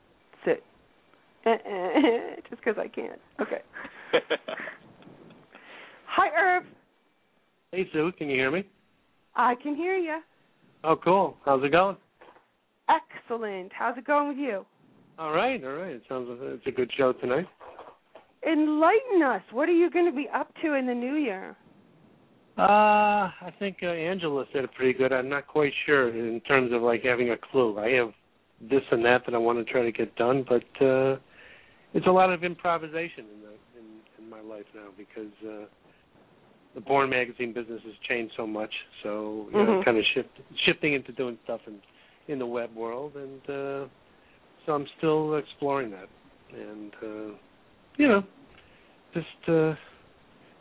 sit. 0.44 0.62
Just 1.44 2.62
because 2.64 2.76
I 2.78 2.88
can't. 2.88 3.20
Okay. 3.40 3.60
Hi, 6.06 6.28
Irv. 6.38 6.64
Hey 7.72 7.88
Sue, 7.92 8.12
can 8.16 8.28
you 8.28 8.36
hear 8.36 8.50
me? 8.50 8.64
I 9.34 9.54
can 9.62 9.74
hear 9.74 9.96
you. 9.96 10.20
Oh, 10.84 10.96
cool. 11.02 11.36
How's 11.44 11.64
it 11.64 11.72
going? 11.72 11.96
Excellent. 12.88 13.72
How's 13.76 13.98
it 13.98 14.06
going 14.06 14.28
with 14.28 14.36
you? 14.36 14.64
All 15.18 15.32
right, 15.32 15.62
all 15.64 15.72
right. 15.72 15.94
It 15.94 16.02
sounds 16.08 16.28
like 16.28 16.38
it's 16.40 16.66
a 16.66 16.70
good 16.70 16.90
show 16.96 17.12
tonight. 17.14 17.46
Enlighten 18.46 19.22
us. 19.24 19.42
What 19.52 19.68
are 19.68 19.72
you 19.72 19.90
going 19.90 20.06
to 20.06 20.16
be 20.16 20.28
up 20.34 20.52
to 20.62 20.74
in 20.74 20.86
the 20.86 20.94
new 20.94 21.14
year? 21.14 21.56
Uh, 22.56 22.62
I 22.62 23.52
think 23.58 23.78
uh, 23.82 23.86
Angela 23.86 24.44
said 24.52 24.64
it 24.64 24.74
pretty 24.74 24.96
good. 24.96 25.12
I'm 25.12 25.28
not 25.28 25.48
quite 25.48 25.72
sure 25.86 26.10
in 26.10 26.40
terms 26.42 26.72
of 26.72 26.82
like 26.82 27.02
having 27.02 27.30
a 27.30 27.36
clue. 27.50 27.78
I 27.78 27.90
have 27.90 28.12
this 28.60 28.82
and 28.92 29.04
that 29.04 29.22
that 29.26 29.34
I 29.34 29.38
want 29.38 29.64
to 29.64 29.72
try 29.72 29.82
to 29.82 29.90
get 29.90 30.14
done, 30.16 30.44
but 30.48 30.84
uh 30.84 31.16
it's 31.94 32.06
a 32.08 32.10
lot 32.10 32.32
of 32.32 32.42
improvisation 32.42 33.24
in 33.32 33.40
the 33.40 33.53
in, 33.53 33.53
in 33.53 33.53
my 33.53 33.53
life 34.44 34.66
now 34.74 34.88
because 34.96 35.32
uh 35.46 35.66
the 36.74 36.80
Born 36.80 37.08
magazine 37.08 37.52
business 37.52 37.80
has 37.84 37.94
changed 38.08 38.34
so 38.36 38.46
much. 38.46 38.72
So 39.02 39.46
you 39.52 39.58
know, 39.58 39.74
Mhm. 39.80 39.84
kind 39.84 39.96
of 39.98 40.04
shift 40.14 40.30
shifting 40.66 40.94
into 40.94 41.12
doing 41.12 41.38
stuff 41.44 41.60
in 41.66 41.80
in 42.28 42.38
the 42.38 42.46
web 42.46 42.74
world, 42.74 43.16
and 43.16 43.42
uh 43.48 43.88
so 44.66 44.72
I'm 44.74 44.86
still 44.98 45.36
exploring 45.36 45.90
that, 45.90 46.08
and 46.52 46.92
uh 47.02 47.34
you 47.96 48.08
know, 48.08 48.22
just 49.12 49.48
uh 49.48 49.74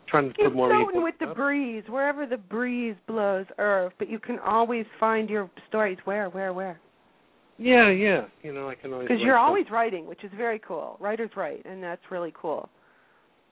trying 0.06 0.32
to 0.32 0.34
You're 0.38 0.50
put 0.50 0.56
more 0.56 0.68
floating 0.70 1.02
with 1.02 1.18
the 1.18 1.28
up. 1.28 1.36
breeze, 1.36 1.82
wherever 1.88 2.26
the 2.26 2.36
breeze 2.36 2.96
blows, 3.06 3.46
Irv. 3.58 3.92
But 3.98 4.08
you 4.08 4.18
can 4.20 4.38
always 4.38 4.86
find 5.00 5.28
your 5.28 5.50
stories 5.68 5.98
where, 6.04 6.28
where, 6.28 6.52
where. 6.52 6.78
Yeah, 7.58 7.88
yeah. 7.90 8.26
You 8.42 8.52
know, 8.52 8.68
I 8.68 8.74
can 8.74 8.92
always 8.92 9.08
Because 9.08 9.22
you're 9.22 9.38
always 9.38 9.64
writing, 9.70 10.06
which 10.06 10.22
is 10.22 10.30
very 10.36 10.58
cool. 10.58 10.96
Writers 11.00 11.30
write, 11.36 11.64
and 11.64 11.82
that's 11.82 12.02
really 12.10 12.32
cool. 12.40 12.68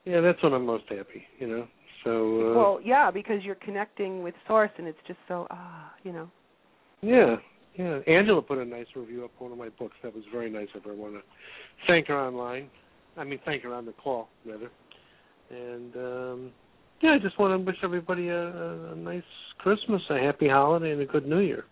Yeah, 0.05 0.21
that's 0.21 0.41
when 0.43 0.53
I'm 0.53 0.65
most 0.65 0.85
happy. 0.89 1.23
You 1.39 1.47
know. 1.47 1.67
So. 2.03 2.51
Uh, 2.51 2.57
well, 2.57 2.79
yeah, 2.83 3.11
because 3.11 3.43
you're 3.43 3.55
connecting 3.55 4.23
with 4.23 4.35
source, 4.47 4.71
and 4.77 4.87
it's 4.87 4.97
just 5.07 5.19
so 5.27 5.47
ah, 5.49 5.93
you 6.03 6.11
know. 6.11 6.29
Yeah, 7.01 7.35
yeah. 7.75 7.99
Angela 8.07 8.41
put 8.41 8.57
a 8.57 8.65
nice 8.65 8.87
review 8.95 9.25
up 9.25 9.31
one 9.39 9.51
of 9.51 9.57
my 9.57 9.69
books. 9.69 9.95
That 10.03 10.13
was 10.13 10.23
very 10.31 10.49
nice 10.49 10.69
of 10.75 10.83
her. 10.83 10.91
I 10.91 10.95
want 10.95 11.15
to 11.15 11.21
thank 11.87 12.07
her 12.07 12.17
online. 12.17 12.69
I 13.17 13.23
mean, 13.23 13.39
thank 13.45 13.63
her 13.63 13.73
on 13.73 13.85
the 13.85 13.93
call 13.93 14.29
rather. 14.45 14.69
And 15.49 15.95
um 15.95 16.51
yeah, 17.01 17.11
I 17.11 17.19
just 17.19 17.37
want 17.37 17.59
to 17.59 17.65
wish 17.65 17.75
everybody 17.83 18.29
a, 18.29 18.47
a, 18.47 18.91
a 18.93 18.95
nice 18.95 19.23
Christmas, 19.57 20.01
a 20.09 20.17
happy 20.17 20.47
holiday, 20.47 20.91
and 20.91 21.01
a 21.01 21.05
good 21.05 21.27
New 21.27 21.39
Year. 21.39 21.65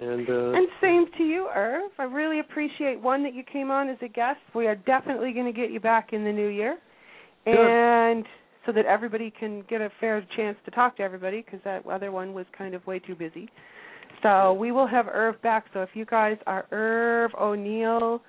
And 0.00 0.28
uh 0.28 0.56
And 0.56 0.68
same 0.80 1.06
to 1.16 1.24
you, 1.24 1.48
Irv. 1.54 1.90
I 1.98 2.04
really 2.04 2.40
appreciate 2.40 3.00
one 3.00 3.22
that 3.24 3.34
you 3.34 3.42
came 3.42 3.70
on 3.70 3.88
as 3.88 3.98
a 4.02 4.08
guest. 4.08 4.40
We 4.54 4.66
are 4.66 4.76
definitely 4.76 5.32
going 5.32 5.46
to 5.46 5.58
get 5.58 5.70
you 5.70 5.80
back 5.80 6.12
in 6.12 6.24
the 6.24 6.32
new 6.32 6.48
year. 6.48 6.78
And 7.56 8.24
so 8.66 8.72
that 8.72 8.84
everybody 8.86 9.32
can 9.38 9.64
get 9.68 9.80
a 9.80 9.90
fair 10.00 10.26
chance 10.36 10.56
to 10.64 10.70
talk 10.70 10.96
to 10.98 11.02
everybody, 11.02 11.42
because 11.42 11.60
that 11.64 11.86
other 11.86 12.12
one 12.12 12.34
was 12.34 12.46
kind 12.56 12.74
of 12.74 12.86
way 12.86 12.98
too 12.98 13.14
busy. 13.14 13.48
So 14.22 14.52
we 14.52 14.72
will 14.72 14.86
have 14.86 15.06
Irv 15.06 15.40
back. 15.42 15.66
So 15.72 15.80
if 15.82 15.90
you 15.94 16.04
guys 16.04 16.36
are 16.46 16.66
Irv 16.72 17.30
O'Neill 17.40 18.20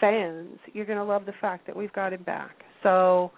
fans, 0.00 0.58
you're 0.72 0.86
going 0.86 0.98
to 0.98 1.04
love 1.04 1.26
the 1.26 1.34
fact 1.40 1.66
that 1.66 1.76
we've 1.76 1.92
got 1.92 2.12
him 2.12 2.22
back. 2.22 2.62
So 2.82 3.30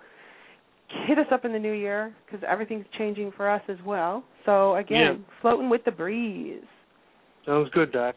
hit 1.06 1.18
us 1.18 1.26
up 1.32 1.44
in 1.44 1.52
the 1.52 1.58
new 1.58 1.72
year 1.72 2.14
because 2.24 2.44
everything's 2.48 2.86
changing 2.96 3.32
for 3.36 3.50
us 3.50 3.62
as 3.68 3.78
well. 3.84 4.24
So 4.46 4.76
again, 4.76 5.24
floating 5.40 5.68
with 5.68 5.84
the 5.84 5.90
breeze. 5.90 6.62
sounds 7.46 7.70
good, 7.72 7.92
Doc. 7.92 8.14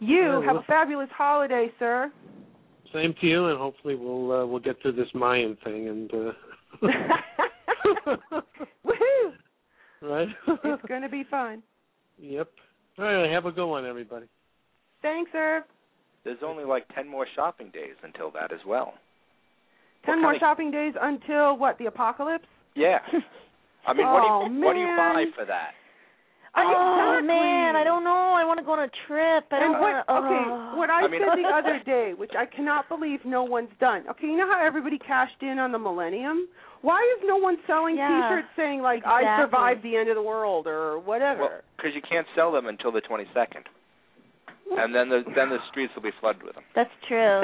You 0.00 0.40
Yeah, 0.40 0.44
have 0.44 0.56
a 0.56 0.62
fabulous 0.62 1.08
holiday, 1.16 1.68
sir. 1.78 2.12
Same 2.92 3.14
to 3.20 3.26
you, 3.26 3.46
and 3.48 3.58
hopefully 3.58 3.94
we'll 3.94 4.32
uh, 4.32 4.46
we'll 4.46 4.60
get 4.60 4.80
through 4.82 4.92
this 4.92 5.08
Mayan 5.14 5.56
thing 5.64 5.88
and. 5.88 6.10
uh 6.14 6.32
Woohoo! 8.84 9.32
Right. 10.00 10.28
It's 10.46 10.82
going 10.86 11.02
to 11.02 11.08
be 11.08 11.24
fun. 11.28 11.60
Yep. 12.20 12.48
All 13.00 13.04
right. 13.04 13.28
Have 13.32 13.46
a 13.46 13.50
good 13.50 13.66
one, 13.66 13.84
everybody. 13.84 14.26
Thanks, 15.02 15.32
Irv. 15.34 15.64
There's 16.24 16.38
only 16.44 16.62
like 16.64 16.86
ten 16.94 17.08
more 17.08 17.26
shopping 17.34 17.70
days 17.74 17.96
until 18.04 18.30
that 18.30 18.52
as 18.52 18.60
well. 18.64 18.94
Ten 20.06 20.16
What 20.16 20.22
more 20.22 20.30
kind 20.32 20.36
of- 20.36 20.40
shopping 20.40 20.70
days 20.70 20.94
until 21.02 21.56
what? 21.58 21.78
The 21.78 21.86
apocalypse? 21.86 22.46
Yeah. 22.76 22.98
I 23.88 23.92
mean, 23.92 24.06
what 24.06 24.20
do 24.20 24.26
Oh, 24.28 24.46
you 24.48 24.60
what 24.64 24.74
do 24.74 24.78
you 24.80 24.86
buy 24.96 25.24
for 25.34 25.44
that? 25.46 25.70
Oh 26.56 27.18
Exactly. 27.18 27.28
man, 27.28 27.76
I 27.76 27.84
don't 27.84 28.04
know. 28.04 28.32
I 28.34 28.44
want 28.44 28.58
to 28.58 28.64
go 28.64 28.72
on 28.72 28.80
a 28.80 28.90
trip. 29.06 29.44
I 29.52 29.56
and 29.62 29.72
don't 29.74 29.80
what? 29.80 30.04
wanna, 30.08 30.24
Okay, 30.24 30.44
oh. 30.48 30.76
what 30.76 30.90
I, 30.90 31.04
I 31.04 31.08
mean- 31.08 31.20
said 31.20 31.36
the 31.38 31.48
other 31.54 31.80
day, 31.84 32.14
which 32.16 32.32
I 32.36 32.46
cannot 32.46 32.88
believe 32.88 33.20
no 33.24 33.44
one's 33.44 33.70
done. 33.80 34.04
Okay, 34.10 34.26
you 34.26 34.36
know 34.36 34.46
how 34.50 34.64
everybody 34.64 34.98
cashed 34.98 35.42
in 35.42 35.58
on 35.58 35.72
the 35.72 35.78
millennium? 35.78 36.48
Why 36.80 36.98
is 37.18 37.24
no 37.26 37.36
one 37.36 37.56
selling 37.66 37.96
Yeah, 37.96 38.08
T-shirts 38.30 38.48
saying 38.56 38.82
like 38.82 39.04
"I 39.04 39.38
survived 39.42 39.82
the 39.82 39.96
end 39.96 40.08
of 40.08 40.14
the 40.16 40.22
world" 40.22 40.66
or 40.66 40.98
whatever? 40.98 41.40
Well, 41.40 41.60
because 41.76 41.92
you 41.94 42.02
can't 42.02 42.26
sell 42.34 42.50
them 42.52 42.66
until 42.66 42.92
the 42.92 43.00
22nd, 43.02 43.66
and 44.78 44.94
then 44.94 45.08
the 45.08 45.22
then 45.36 45.50
the 45.50 45.58
streets 45.70 45.92
will 45.94 46.02
be 46.02 46.12
flooded 46.20 46.42
with 46.42 46.54
them. 46.54 46.64
That's 46.74 46.90
true. 47.06 47.42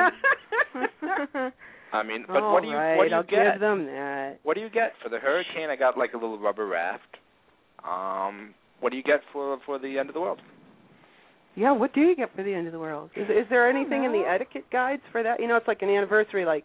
I 1.93 2.03
mean, 2.03 2.25
but 2.27 2.43
All 2.43 2.53
what 2.55 2.63
do 2.63 2.69
you 2.69 2.75
right, 2.77 2.97
what 2.97 3.05
do 3.05 3.11
you 3.11 3.17
I'll 3.17 3.23
get? 3.23 3.53
give 3.53 3.61
them 3.61 3.87
that. 3.87 4.39
What 4.43 4.55
do 4.55 4.61
you 4.61 4.71
get 4.71 4.93
for 5.03 5.09
the 5.09 5.19
hurricane? 5.19 5.69
I 5.71 5.77
got 5.77 5.97
like 5.99 6.13
a 6.15 6.17
little 6.17 6.39
rubber 6.39 6.67
raft. 6.67 7.19
Um, 7.87 8.55
what 8.81 8.91
do 8.91 8.97
you 8.97 9.03
get 9.03 9.20
for 9.33 9.59
for 9.66 9.79
the 9.79 9.99
end 9.99 10.09
of 10.09 10.14
the 10.14 10.20
world? 10.20 10.41
Yeah, 11.57 11.72
what 11.72 11.95
do 11.95 12.01
you 12.01 12.16
get 12.16 12.35
for 12.35 12.43
the 12.43 12.53
end 12.53 12.66
of 12.66 12.72
the 12.72 12.79
world? 12.81 13.11
Is 13.16 13.29
is 13.29 13.47
there 13.49 13.68
anything 13.68 14.05
in 14.05 14.12
the 14.12 14.25
etiquette 14.29 14.64
guides 14.72 15.03
for 15.12 15.22
that? 15.22 15.39
You 15.41 15.47
know, 15.49 15.57
it's 15.57 15.68
like 15.68 15.83
an 15.83 15.89
anniversary, 15.89 16.45
like 16.45 16.64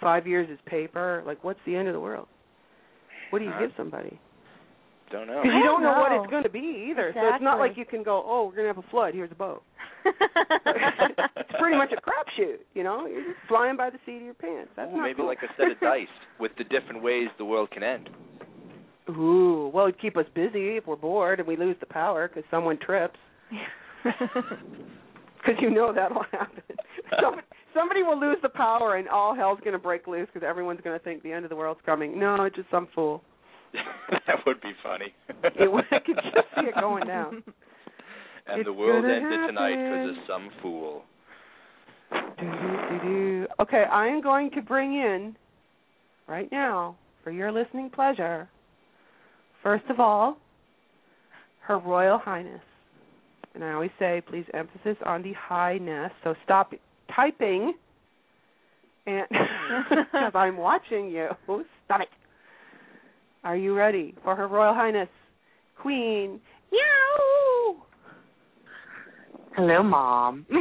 five 0.00 0.26
years 0.26 0.48
is 0.50 0.58
paper. 0.66 1.22
Like, 1.24 1.44
what's 1.44 1.60
the 1.64 1.76
end 1.76 1.86
of 1.88 1.94
the 1.94 2.00
world? 2.00 2.26
What 3.30 3.38
do 3.40 3.44
you 3.44 3.52
Uh, 3.52 3.60
give 3.60 3.70
somebody? 3.76 4.18
Don't 5.12 5.28
know. 5.28 5.40
Because 5.42 5.54
you 5.54 5.62
don't 5.62 5.82
don't 5.82 5.94
know 5.94 6.00
what 6.00 6.10
it's 6.12 6.30
going 6.30 6.42
to 6.42 6.48
be 6.50 6.88
either. 6.90 7.12
So 7.14 7.20
it's 7.34 7.42
not 7.42 7.58
like 7.60 7.76
you 7.76 7.84
can 7.84 8.02
go, 8.02 8.24
oh, 8.26 8.46
we're 8.46 8.56
going 8.56 8.66
to 8.68 8.74
have 8.74 8.84
a 8.84 8.90
flood. 8.90 9.14
Here's 9.14 9.30
a 9.30 9.36
boat. 9.36 9.62
it's 10.04 11.52
pretty 11.60 11.76
much 11.76 11.90
a 11.92 12.00
crapshoot. 12.02 12.58
You 12.74 12.82
know, 12.82 13.06
you're 13.06 13.22
just 13.22 13.38
flying 13.46 13.76
by 13.76 13.90
the 13.90 13.98
seat 14.04 14.16
of 14.16 14.22
your 14.22 14.34
pants. 14.34 14.70
That's 14.74 14.90
Ooh, 14.92 14.96
not 14.96 15.02
maybe 15.04 15.18
cool. 15.18 15.26
like 15.26 15.38
a 15.42 15.50
set 15.56 15.70
of 15.70 15.78
dice 15.80 16.08
with 16.40 16.50
the 16.58 16.64
different 16.64 17.02
ways 17.04 17.28
the 17.38 17.44
world 17.44 17.70
can 17.70 17.84
end. 17.84 18.10
Ooh, 19.10 19.70
well, 19.72 19.86
it'd 19.86 20.00
keep 20.00 20.16
us 20.16 20.26
busy 20.34 20.76
if 20.76 20.86
we're 20.86 20.96
bored 20.96 21.38
and 21.38 21.48
we 21.48 21.56
lose 21.56 21.76
the 21.80 21.86
power 21.86 22.28
because 22.28 22.44
someone 22.50 22.78
trips. 22.78 23.18
Because 25.46 25.62
you 25.62 25.70
know 25.70 25.92
that'll 25.92 26.24
happen. 26.32 26.62
Somebody, 27.22 27.46
somebody 27.72 28.02
will 28.02 28.18
lose 28.18 28.38
the 28.42 28.48
power 28.48 28.96
and 28.96 29.08
all 29.08 29.34
hell's 29.34 29.60
going 29.60 29.74
to 29.74 29.78
break 29.78 30.08
loose 30.08 30.26
because 30.32 30.44
everyone's 30.44 30.80
going 30.82 30.98
to 30.98 31.04
think 31.04 31.22
the 31.22 31.30
end 31.30 31.44
of 31.44 31.50
the 31.50 31.56
world's 31.56 31.80
coming. 31.86 32.18
No, 32.18 32.42
it's 32.44 32.56
just 32.56 32.70
some 32.70 32.88
fool. 32.94 33.22
that 34.10 34.36
would 34.44 34.60
be 34.60 34.72
funny. 34.82 35.14
It, 35.44 35.70
I 35.92 35.98
could 36.00 36.16
just 36.16 36.48
see 36.56 36.66
it 36.66 36.74
going 36.80 37.06
down. 37.06 37.44
And 38.48 38.60
It's 38.60 38.66
the 38.66 38.72
world 38.72 39.04
gonna 39.04 39.14
ended 39.14 39.40
tonight 39.46 39.76
because 39.76 40.10
of 40.10 40.24
some 40.26 40.50
fool. 40.62 41.02
Okay, 43.60 43.84
I 43.90 44.08
am 44.08 44.20
going 44.20 44.50
to 44.52 44.62
bring 44.62 44.94
in 44.94 45.36
right 46.28 46.50
now 46.50 46.96
for 47.22 47.30
your 47.30 47.52
listening 47.52 47.90
pleasure. 47.90 48.48
First 49.66 49.90
of 49.90 49.98
all, 49.98 50.38
Her 51.58 51.80
Royal 51.80 52.18
Highness. 52.18 52.60
And 53.52 53.64
I 53.64 53.72
always 53.72 53.90
say, 53.98 54.22
please 54.30 54.44
emphasis 54.54 54.96
on 55.04 55.22
the 55.22 55.32
highness. 55.32 56.12
So 56.22 56.36
stop 56.44 56.72
typing, 57.16 57.74
and 59.08 59.26
because 59.28 60.30
I'm 60.36 60.56
watching 60.56 61.08
you. 61.08 61.30
Stop 61.84 62.02
it. 62.02 62.08
Are 63.42 63.56
you 63.56 63.74
ready 63.74 64.14
for 64.22 64.36
Her 64.36 64.46
Royal 64.46 64.72
Highness, 64.72 65.08
Queen? 65.82 66.40
Yow! 66.70 67.82
Hello, 69.56 69.82
Mom. 69.82 70.46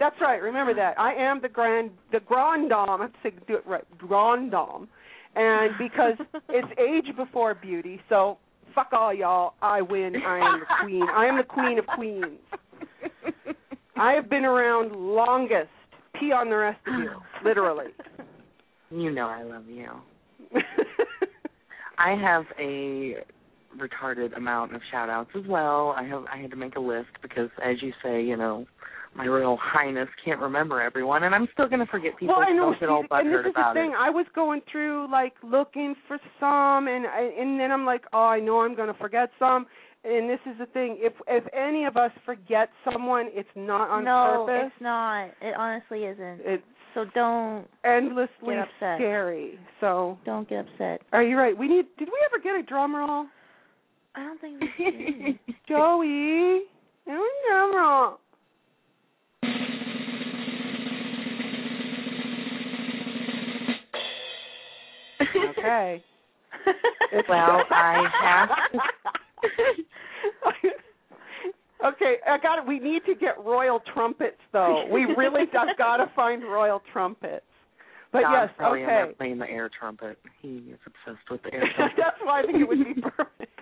That's 0.00 0.16
right. 0.20 0.42
Remember 0.42 0.74
that. 0.74 0.98
I 0.98 1.14
am 1.14 1.40
the 1.40 1.48
grand, 1.48 1.92
the 2.10 2.18
grand 2.18 2.70
dame. 2.70 2.88
I 2.88 2.98
have 3.02 3.12
to 3.12 3.18
say, 3.22 3.30
do 3.46 3.54
it 3.54 3.64
right. 3.68 3.84
Grand 3.98 4.50
dame. 4.50 4.88
And 5.36 5.72
because 5.78 6.14
it's 6.48 6.68
age 6.80 7.14
before 7.16 7.54
beauty, 7.54 8.00
so 8.08 8.38
fuck 8.74 8.88
all 8.92 9.14
y'all. 9.14 9.54
I 9.62 9.82
win. 9.82 10.14
I 10.16 10.38
am 10.38 10.60
the 10.60 10.66
queen. 10.82 11.06
I 11.14 11.26
am 11.26 11.36
the 11.36 11.44
queen 11.44 11.78
of 11.78 11.86
queens. 11.86 12.40
I 13.96 14.12
have 14.12 14.28
been 14.28 14.44
around 14.44 14.92
longest. 14.92 15.70
Pee 16.18 16.32
on 16.32 16.48
the 16.48 16.56
rest 16.56 16.80
of 16.86 16.98
you, 16.98 17.10
literally. 17.44 17.92
You 18.90 19.10
know 19.10 19.26
I 19.26 19.42
love 19.42 19.66
you. 19.68 19.88
I 21.98 22.14
have 22.14 22.44
a 22.58 23.16
retarded 23.76 24.36
amount 24.36 24.74
of 24.74 24.80
shout 24.90 25.10
outs 25.10 25.30
as 25.36 25.44
well. 25.46 25.94
I 25.96 26.04
have 26.04 26.24
I 26.32 26.38
had 26.40 26.50
to 26.50 26.56
make 26.56 26.76
a 26.76 26.80
list 26.80 27.08
because 27.20 27.50
as 27.62 27.82
you 27.82 27.92
say, 28.02 28.22
you 28.22 28.36
know, 28.36 28.66
my 29.16 29.26
royal 29.26 29.58
highness 29.60 30.08
can't 30.24 30.40
remember 30.40 30.80
everyone 30.80 31.24
and 31.24 31.34
I'm 31.34 31.48
still 31.52 31.68
gonna 31.68 31.86
forget 31.86 32.16
people 32.18 32.34
well, 32.36 32.44
I 32.46 32.52
know. 32.52 32.70
don't 32.70 32.80
get 32.80 32.88
all 32.88 33.02
see, 33.02 33.08
and 33.10 33.28
this 33.28 33.34
butthurt 33.34 33.48
is 33.48 33.54
the 33.54 33.74
thing. 33.74 33.90
it. 33.92 33.96
I 33.98 34.10
was 34.10 34.26
going 34.34 34.60
through 34.70 35.10
like 35.10 35.34
looking 35.42 35.94
for 36.06 36.18
some, 36.40 36.88
and 36.88 37.06
I, 37.06 37.30
and 37.38 37.58
then 37.58 37.70
I'm 37.72 37.84
like, 37.84 38.02
oh, 38.12 38.26
I 38.26 38.40
know 38.40 38.60
I'm 38.60 38.74
going 38.74 38.88
to 38.92 38.98
forget 38.98 39.30
some. 39.38 39.66
And 40.04 40.30
this 40.30 40.38
is 40.46 40.56
the 40.58 40.66
thing. 40.66 40.98
If 41.00 41.14
if 41.26 41.42
any 41.52 41.84
of 41.84 41.96
us 41.96 42.12
forget 42.24 42.68
someone, 42.84 43.28
it's 43.32 43.48
not 43.56 43.90
on 43.90 44.04
no, 44.04 44.44
purpose. 44.46 44.70
it's 44.72 44.82
not. 44.82 45.24
It 45.40 45.54
honestly 45.58 46.04
isn't. 46.04 46.40
It's 46.44 46.62
so 46.94 47.06
don't 47.12 47.66
endlessly 47.84 48.54
get 48.54 48.58
upset. 48.58 48.98
scary. 48.98 49.58
So 49.80 50.16
don't 50.24 50.48
get 50.48 50.66
upset. 50.66 51.00
Are 51.12 51.24
you 51.24 51.36
right? 51.36 51.56
We 51.58 51.66
need. 51.66 51.86
Did 51.98 52.08
we 52.08 52.18
ever 52.30 52.40
get 52.40 52.54
a 52.54 52.62
drum 52.62 52.94
roll? 52.94 53.26
I 54.14 54.22
don't 54.22 54.40
think 54.40 54.60
we 54.60 54.68
did. 55.48 55.56
Joey, 55.68 56.62
a 57.08 57.18
drum 57.48 57.74
roll. 57.74 58.18
Okay. 65.20 66.02
Well, 67.28 67.62
I 67.70 68.04
have 68.22 68.48
okay, 71.94 72.16
I 72.26 72.38
got 72.38 72.58
it. 72.58 72.66
We 72.66 72.78
need 72.78 73.04
to 73.06 73.14
get 73.14 73.38
royal 73.44 73.80
trumpets, 73.94 74.40
though. 74.52 74.86
We 74.92 75.04
really 75.16 75.42
have 75.52 75.76
got 75.78 75.98
to 75.98 76.10
find 76.14 76.42
royal 76.42 76.82
trumpets. 76.92 77.44
But 78.12 78.22
Don's 78.22 78.34
yes, 78.48 78.50
probably 78.56 78.82
okay. 78.82 78.86
there 78.86 79.06
playing 79.18 79.38
the 79.38 79.48
air 79.48 79.70
trumpet. 79.78 80.18
He 80.40 80.72
is 80.72 80.78
obsessed 80.86 81.30
with 81.30 81.42
the 81.42 81.54
air 81.54 81.64
trumpet. 81.76 81.96
That's 81.96 82.16
why 82.22 82.40
I 82.40 82.46
think 82.46 82.58
it 82.60 82.68
would 82.68 82.84
be 82.84 83.00
perfect. 83.00 83.60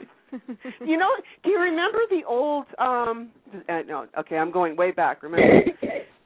you 0.87 0.97
know, 0.97 1.11
do 1.43 1.51
you 1.51 1.61
remember 1.61 1.99
the 2.11 2.23
old? 2.27 2.67
um 2.79 3.31
uh, 3.69 3.81
No, 3.87 4.07
okay, 4.19 4.37
I'm 4.37 4.51
going 4.51 4.77
way 4.77 4.91
back. 4.91 5.23
Remember 5.23 5.65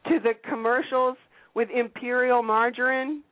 to 0.09 0.21
the 0.23 0.33
commercials 0.49 1.17
with 1.55 1.69
Imperial 1.75 2.43
margarine, 2.43 3.23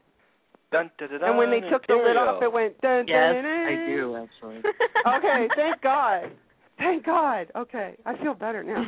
Dun, 0.72 0.90
dun, 0.98 1.08
dun, 1.08 1.22
and 1.22 1.38
when 1.38 1.50
they 1.50 1.60
dun, 1.60 1.70
took 1.70 1.86
the 1.86 1.94
lid 1.94 2.16
off, 2.16 2.42
it 2.42 2.52
went. 2.52 2.80
Dun, 2.80 3.04
Yes, 3.06 3.34
dun, 3.34 3.44
dun, 3.44 3.46
I 3.46 3.86
do 3.86 4.16
actually. 4.16 4.56
okay, 5.06 5.48
thank 5.54 5.80
God. 5.80 6.30
Thank 6.78 7.06
God. 7.06 7.46
Okay, 7.56 7.94
I 8.04 8.16
feel 8.22 8.34
better 8.34 8.62
now. 8.62 8.84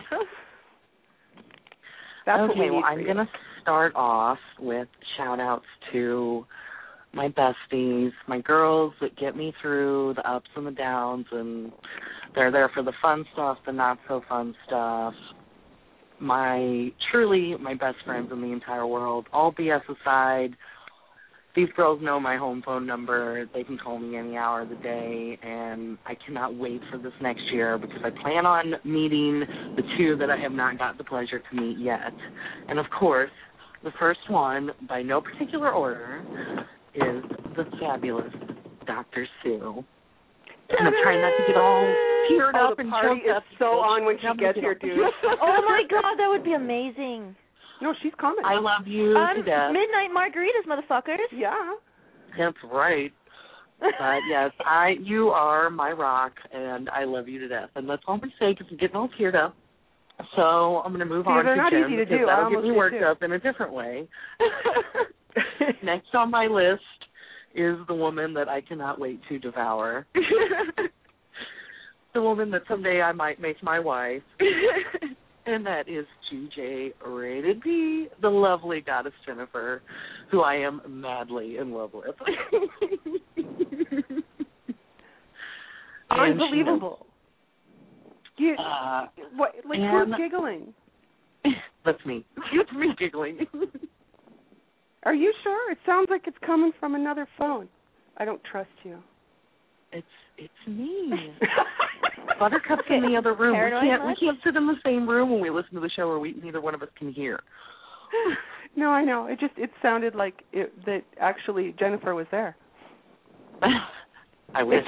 That's 2.27 2.41
what 2.41 2.51
okay, 2.51 2.61
we 2.61 2.67
need 2.67 2.71
well, 2.73 2.81
for 2.83 2.87
I'm 2.87 2.99
you. 3.01 3.05
going 3.07 3.17
to 3.19 3.29
start 3.63 3.93
off 3.95 4.39
with 4.61 4.89
shout 5.17 5.41
outs 5.41 5.65
to 5.93 6.45
my 7.15 7.29
besties, 7.29 8.11
my 8.27 8.41
girls 8.41 8.93
that 9.01 9.17
get 9.17 9.37
me 9.37 9.53
through 9.63 10.15
the 10.17 10.31
ups 10.31 10.49
and 10.57 10.67
the 10.67 10.71
downs, 10.71 11.27
and 11.33 11.73
they're 12.35 12.53
there 12.53 12.71
for 12.75 12.83
the 12.83 12.93
fun 13.01 13.25
stuff, 13.33 13.59
the 13.67 13.73
not 13.73 13.99
so 14.07 14.21
fun 14.29 14.55
stuff. 14.67 15.15
My 16.21 16.91
truly 17.11 17.57
my 17.59 17.75
best 17.75 17.97
friends 18.05 18.31
in 18.33 18.41
the 18.41 18.49
entire 18.49 18.87
world. 18.87 19.27
All 19.33 19.53
BS 19.53 19.83
aside, 19.89 20.51
these 21.59 21.69
girls 21.77 22.01
know 22.01 22.21
my 22.21 22.37
home 22.37 22.63
phone 22.65 22.87
number. 22.87 23.47
They 23.53 23.65
can 23.65 23.79
call 23.79 23.99
me 23.99 24.17
any 24.17 24.37
hour 24.37 24.63
of 24.63 24.69
the 24.69 24.77
day, 24.77 25.37
and 25.43 25.99
I 26.07 26.15
cannot 26.25 26.55
wait 26.55 26.81
for 26.89 26.99
this 26.99 27.13
next 27.21 27.43
year 27.53 27.77
because 27.79 27.99
I 28.05 28.11
plan 28.11 28.47
on 28.47 28.75
meeting 28.85 29.41
the 29.75 29.83
two 29.99 30.17
that 30.19 30.31
I 30.31 30.37
have 30.39 30.53
not 30.53 30.79
got 30.79 30.99
the 30.99 31.05
pleasure 31.05 31.41
to 31.41 31.57
meet 31.61 31.79
yet. 31.79 32.13
And 32.69 32.79
of 32.79 32.87
course, 32.97 33.31
the 33.83 33.91
first 33.99 34.21
one, 34.29 34.71
by 34.89 35.03
no 35.03 35.21
particular 35.21 35.73
order, 35.73 36.23
is 36.95 37.25
the 37.57 37.65
fabulous 37.81 38.33
Dr. 38.87 39.27
Sue. 39.43 39.83
And 40.71 40.87
I'm 40.87 40.95
trying 41.03 41.21
not 41.23 41.33
to 41.39 41.45
get 41.49 41.57
all 41.57 41.83
teared 42.31 42.53
Oh, 42.55 42.71
up 42.71 42.77
the 42.77 42.83
and 42.83 42.91
party 42.91 43.09
choked 43.09 43.27
is 43.27 43.33
up. 43.37 43.43
so 43.59 43.65
on 43.83 44.05
when 44.05 44.17
she 44.21 44.27
gets 44.39 44.59
here, 44.59 44.75
get 44.75 44.83
dude. 44.83 44.99
oh 45.43 45.63
my 45.67 45.83
God, 45.91 46.15
that 46.19 46.29
would 46.29 46.45
be 46.45 46.53
amazing. 46.53 47.35
No, 47.81 47.95
she's 48.03 48.13
coming. 48.21 48.45
I 48.45 48.59
love 48.59 48.87
you 48.87 49.17
Um, 49.17 49.37
to 49.37 49.43
death. 49.43 49.73
midnight 49.73 50.11
margaritas, 50.15 50.67
motherfuckers. 50.67 51.19
Yeah. 51.33 51.75
That's 52.37 52.57
right. 52.73 53.13
But 53.81 53.91
yes, 54.29 54.51
I 54.65 54.97
you 55.01 55.29
are 55.29 55.71
my 55.71 55.93
rock, 55.93 56.33
and 56.53 56.89
I 56.91 57.05
love 57.05 57.29
you 57.29 57.39
to 57.41 57.49
death. 57.49 57.71
And 57.77 57.89
that's 57.89 58.03
all 58.07 58.15
I'm 58.15 58.21
gonna 58.21 58.33
say 58.41 58.53
because 58.53 58.67
I'm 58.71 58.77
getting 58.79 58.97
all 58.97 59.09
teared 59.19 59.37
up. 59.37 59.55
So 60.35 60.83
I'm 60.85 60.91
gonna 60.93 61.05
move 61.05 61.27
See, 61.27 61.31
on 61.31 61.45
they're 61.45 61.55
to 61.55 61.61
not 61.63 61.71
Jim 61.73 61.85
easy 61.87 61.97
to 61.97 62.05
because 62.05 62.19
do. 62.19 62.29
I 62.29 62.37
that'll 62.37 62.51
get 62.51 62.63
me 62.65 62.73
worked 62.73 62.99
too. 62.99 63.05
up 63.05 63.23
in 63.23 63.33
a 63.33 63.39
different 63.39 63.73
way. 63.73 64.09
Next 65.85 66.13
on 66.15 66.31
my 66.31 66.47
list 66.47 66.83
is 67.55 67.77
the 67.87 67.95
woman 67.95 68.35
that 68.35 68.49
I 68.49 68.61
cannot 68.61 68.99
wait 68.99 69.21
to 69.29 69.39
devour. 69.39 70.07
the 72.15 72.21
woman 72.23 72.51
that 72.51 72.63
someday 72.69 73.01
I 73.01 73.13
might 73.13 73.41
make 73.41 73.63
my 73.63 73.79
wife. 73.79 74.23
And 75.49 75.65
that 75.67 75.89
is 75.89 76.07
GJ 76.33 76.93
Rated 77.07 77.61
P, 77.63 78.09
the 78.21 78.29
lovely 78.29 78.81
goddess 78.81 79.13
Jennifer, 79.27 79.83
who 80.31 80.43
I 80.43 80.55
am 80.57 80.81
madly 80.89 81.57
in 81.57 81.73
love 81.73 81.91
with. 81.95 82.15
And 86.11 86.41
she 86.51 86.57
knows- 86.63 86.69
Unbelievable. 86.71 87.07
You, 88.39 88.55
Uh, 88.55 89.09
what? 89.37 89.53
Like 89.69 89.79
who's 89.81 90.17
giggling? 90.17 90.73
That's 91.85 92.05
me. 92.07 92.25
It's 92.53 92.73
me 92.73 92.95
giggling. 92.99 93.47
Are 95.03 95.15
you 95.15 95.33
sure? 95.43 95.71
It 95.73 95.79
sounds 95.85 96.09
like 96.11 96.23
it's 96.27 96.37
coming 96.47 96.73
from 96.81 96.95
another 96.95 97.27
phone. 97.37 97.69
I 98.17 98.25
don't 98.25 98.41
trust 98.51 98.71
you. 98.85 98.99
It's 99.93 100.07
it's 100.37 100.69
me. 100.69 101.33
Buttercup's 102.39 102.83
in 102.91 103.03
the 103.03 103.17
other 103.17 103.35
room. 103.35 103.55
We 103.55 103.89
can't 103.89 104.07
we 104.07 104.15
can't 104.21 104.39
sit 104.45 104.57
in 104.57 104.67
the 104.67 104.77
same 104.85 105.09
room 105.09 105.31
when 105.31 105.41
we 105.41 105.51
listen 105.51 105.75
to 105.75 105.81
the 105.81 105.91
show, 105.95 106.09
or 106.09 106.19
we 106.19 106.35
neither 106.43 106.61
one 106.61 106.75
of 106.75 106.83
us 106.83 106.89
can 106.97 107.13
hear. 107.13 107.41
no, 108.77 108.91
I 108.91 109.05
know. 109.05 109.27
It 109.27 109.41
just 109.41 109.55
it 109.57 109.71
sounded 109.83 110.15
like 110.15 110.35
it, 110.53 110.73
that 110.85 111.03
actually 111.21 111.75
Jennifer 111.79 112.15
was 112.15 112.27
there. 112.31 112.57
I 114.55 114.63
wish. 114.63 114.85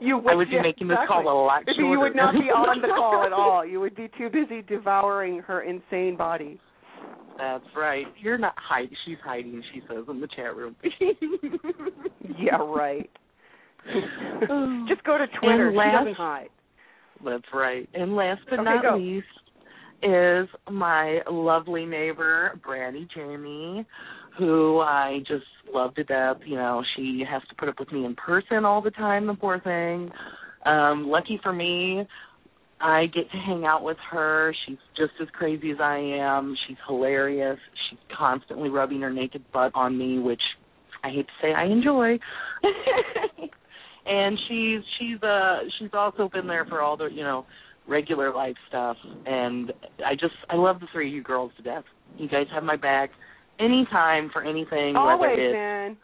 you 0.00 0.18
would, 0.18 0.32
I 0.32 0.34
would 0.34 0.48
be 0.48 0.56
yeah, 0.56 0.62
making 0.62 0.88
this 0.88 0.96
exactly. 0.96 1.24
call 1.24 1.44
a 1.44 1.46
lot 1.46 1.62
shorter. 1.66 1.82
You 1.82 2.00
would 2.00 2.16
not 2.16 2.34
be 2.34 2.50
on 2.50 2.80
the 2.80 2.88
call 2.88 3.24
at 3.24 3.32
all. 3.34 3.64
You 3.64 3.80
would 3.80 3.94
be 3.94 4.08
too 4.18 4.28
busy 4.30 4.62
devouring 4.62 5.40
her 5.40 5.62
insane 5.62 6.16
body. 6.16 6.58
That's 7.38 7.64
right. 7.76 8.06
You're 8.22 8.38
not 8.38 8.54
hiding. 8.56 8.96
She's 9.06 9.16
hiding. 9.24 9.62
She 9.72 9.80
says 9.88 10.04
in 10.08 10.20
the 10.20 10.28
chat 10.28 10.54
room. 10.56 10.76
Yeah, 12.38 12.56
right. 12.56 13.10
Just 14.88 15.04
go 15.04 15.18
to 15.18 15.26
Twitter. 15.40 15.68
And 15.68 15.74
she 15.74 15.78
last- 15.78 15.98
doesn't 16.00 16.14
hide. 16.14 16.48
That's 17.24 17.44
right. 17.54 17.88
And 17.94 18.16
last 18.16 18.40
but 18.50 18.58
Okay, 18.60 18.64
not 18.64 18.82
go. 18.82 18.96
least 18.96 19.26
is 20.02 20.48
my 20.70 21.20
lovely 21.30 21.86
neighbor, 21.86 22.58
Brandy 22.64 23.06
Jamie, 23.14 23.86
who 24.38 24.80
I 24.80 25.20
just 25.26 25.44
love 25.72 25.94
to 25.94 26.04
death. 26.04 26.38
You 26.44 26.56
know, 26.56 26.82
she 26.96 27.22
has 27.30 27.40
to 27.48 27.54
put 27.56 27.68
up 27.68 27.78
with 27.78 27.92
me 27.92 28.04
in 28.04 28.14
person 28.16 28.64
all 28.64 28.82
the 28.82 28.90
time, 28.90 29.26
the 29.26 29.34
poor 29.34 29.60
thing. 29.60 30.10
Um, 30.66 31.06
lucky 31.08 31.38
for 31.42 31.52
me, 31.52 32.06
I 32.84 33.06
get 33.06 33.30
to 33.30 33.38
hang 33.38 33.64
out 33.64 33.82
with 33.82 33.96
her. 34.10 34.54
She's 34.66 34.76
just 34.94 35.12
as 35.22 35.28
crazy 35.32 35.70
as 35.70 35.78
I 35.80 35.96
am. 35.96 36.54
She's 36.68 36.76
hilarious. 36.86 37.58
She's 37.88 37.98
constantly 38.14 38.68
rubbing 38.68 39.00
her 39.00 39.10
naked 39.10 39.42
butt 39.54 39.72
on 39.74 39.96
me, 39.96 40.18
which 40.18 40.42
I 41.02 41.08
hate 41.08 41.26
to 41.26 41.32
say 41.40 41.54
I 41.54 41.64
enjoy. 41.64 42.18
and 44.06 44.38
she's 44.48 44.80
she's 44.98 45.22
uh 45.22 45.60
she's 45.78 45.88
also 45.94 46.28
been 46.28 46.46
there 46.46 46.66
for 46.66 46.82
all 46.82 46.98
the 46.98 47.06
you 47.06 47.22
know 47.22 47.46
regular 47.88 48.34
life 48.34 48.56
stuff 48.68 48.98
and 49.24 49.72
I 50.04 50.12
just 50.12 50.34
I 50.50 50.56
love 50.56 50.80
the 50.80 50.86
three 50.92 51.08
of 51.08 51.14
you 51.14 51.22
girls 51.22 51.52
to 51.56 51.62
death. 51.62 51.84
You 52.18 52.28
guys 52.28 52.46
have 52.52 52.64
my 52.64 52.76
back 52.76 53.08
anytime 53.58 54.28
for 54.30 54.44
anything 54.44 54.94
Always, 54.94 55.20
whether 55.20 55.32
it's 55.32 55.54
man. 55.54 55.96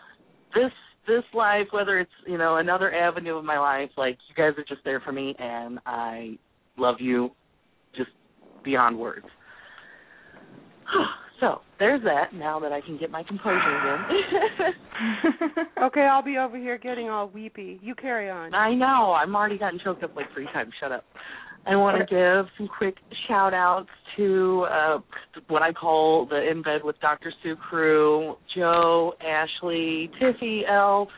this 0.55 0.73
this 1.07 1.25
life, 1.35 1.67
whether 1.73 1.99
it's 1.99 2.11
you 2.27 2.39
know 2.39 2.57
another 2.57 2.91
avenue 2.91 3.37
of 3.37 3.45
my 3.45 3.59
life, 3.59 3.91
like 3.99 4.17
you 4.31 4.35
guys 4.35 4.59
are 4.59 4.65
just 4.67 4.83
there 4.83 5.01
for 5.01 5.13
me, 5.13 5.35
and 5.39 5.79
I 5.85 6.39
love 6.77 6.97
you 6.99 7.31
just 7.97 8.11
beyond 8.65 8.99
words. 8.99 9.27
so 11.41 11.61
there's 11.79 12.03
that. 12.03 12.35
Now 12.35 12.61
that 12.61 12.73
I 12.73 12.81
can 12.81 12.99
get 12.99 13.11
my 13.11 13.23
composure 13.23 13.59
again. 13.59 14.75
okay, 15.85 16.03
I'll 16.03 16.25
be 16.25 16.39
over 16.39 16.57
here 16.57 16.79
getting 16.79 17.09
all 17.09 17.29
weepy. 17.29 17.79
You 17.83 17.95
carry 17.95 18.31
on. 18.31 18.55
I 18.55 18.75
know. 18.75 19.13
I'm 19.13 19.35
already 19.35 19.59
gotten 19.59 19.81
choked 19.83 20.03
up 20.03 20.17
like 20.17 20.27
three 20.35 20.47
times. 20.47 20.73
Shut 20.81 20.93
up. 20.93 21.05
I 21.67 21.77
want 21.77 21.99
to 21.99 22.07
give 22.07 22.47
some 22.57 22.69
quick 22.79 22.95
shout 23.29 23.53
outs 23.53 23.91
to 24.17 24.67
uh, 24.71 24.99
what 25.49 25.63
I 25.63 25.73
call 25.73 26.27
the 26.27 26.51
In 26.51 26.63
Bed 26.63 26.81
with 26.83 26.99
Dr. 27.01 27.33
Sue 27.43 27.57
crew 27.57 28.37
Joe, 28.57 29.13
Ashley, 29.21 30.11
Tiffy, 30.21 30.63
Elle, 30.69 31.09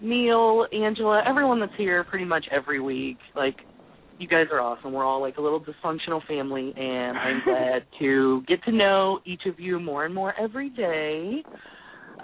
Neil, 0.00 0.66
Angela, 0.72 1.22
everyone 1.28 1.60
that's 1.60 1.72
here 1.76 2.04
pretty 2.04 2.24
much 2.24 2.46
every 2.50 2.80
week. 2.80 3.18
Like, 3.36 3.56
you 4.22 4.28
guys 4.28 4.46
are 4.52 4.60
awesome. 4.60 4.92
We're 4.92 5.04
all 5.04 5.20
like 5.20 5.36
a 5.38 5.40
little 5.40 5.60
dysfunctional 5.60 6.24
family, 6.28 6.72
and 6.76 7.18
I'm 7.18 7.42
glad 7.44 7.84
to 7.98 8.42
get 8.46 8.62
to 8.64 8.72
know 8.72 9.18
each 9.26 9.42
of 9.46 9.58
you 9.58 9.80
more 9.80 10.04
and 10.04 10.14
more 10.14 10.32
every 10.40 10.70
day. 10.70 11.42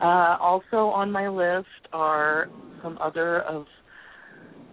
Uh, 0.01 0.37
also 0.41 0.77
on 0.77 1.11
my 1.11 1.29
list 1.29 1.67
are 1.93 2.47
some 2.85 2.97
other 3.03 3.41
of 3.41 3.67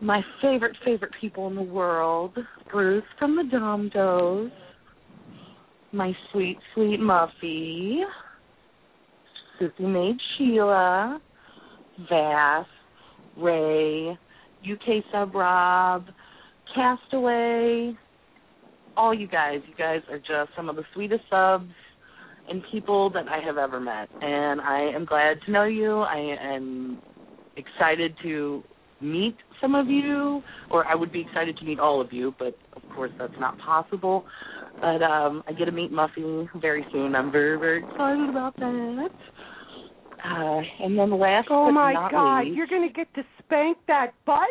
my 0.02 0.22
favorite, 0.40 0.78
favorite 0.86 1.12
people 1.20 1.48
in 1.48 1.56
the 1.56 1.64
world. 1.64 2.38
Bruce 2.72 3.04
from 3.18 3.36
the 3.36 3.44
Domdos. 3.52 4.52
My 5.92 6.14
sweet, 6.32 6.58
sweet 6.76 7.00
Muffy. 7.00 8.02
Sissy 9.60 9.80
Maid 9.80 10.18
Sheila. 10.38 11.20
Vass. 12.08 12.68
Ray. 13.36 14.16
UK 14.64 15.04
Sub 15.12 15.34
Rob. 15.34 16.06
Castaway. 16.76 17.98
All 18.98 19.14
you 19.14 19.28
guys. 19.28 19.62
You 19.68 19.76
guys 19.76 20.02
are 20.10 20.20
just 20.20 20.56
some 20.56 20.70
of 20.70 20.76
the 20.76 20.84
sweetest 20.94 21.24
subs 21.30 21.72
and 22.50 22.62
people 22.72 23.10
that 23.12 23.28
I 23.28 23.40
have 23.44 23.58
ever 23.58 23.80
met. 23.80 24.10
And 24.22 24.62
I 24.62 24.92
am 24.94 25.06
glad 25.06 25.38
to 25.46 25.52
know 25.52 25.64
you. 25.64 26.02
I 26.02 26.36
am 26.40 27.02
excited 27.58 28.16
to 28.24 28.64
meet 29.02 29.36
some 29.62 29.76
of 29.76 29.88
you, 29.88 30.42
or 30.72 30.86
I 30.86 30.96
would 30.96 31.12
be 31.12 31.22
excited 31.22 31.58
to 31.58 31.66
meet 31.66 31.80
all 31.80 32.02
of 32.02 32.14
you, 32.14 32.34
but 32.38 32.58
of 32.74 32.82
course 32.96 33.12
that's 33.18 33.34
not 33.40 33.58
possible. 33.60 34.26
But 34.80 35.02
um 35.02 35.44
I 35.48 35.54
get 35.54 35.66
to 35.66 35.72
meet 35.72 35.92
Muffy 35.92 36.48
very 36.60 36.86
soon. 36.92 37.16
I'm 37.16 37.32
very, 37.32 37.58
very 37.58 37.80
excited 37.84 38.30
about 38.30 38.56
that. 38.58 39.10
Uh, 40.24 40.62
and 40.84 40.98
then 40.98 41.20
last 41.20 41.48
Oh 41.52 41.72
my 41.72 41.94
God, 42.12 42.46
least, 42.46 42.58
you're 42.58 42.68
gonna 42.68 42.92
get 42.92 43.14
to 43.16 43.24
spank 43.44 43.78
that 43.88 44.14
butt? 44.26 44.50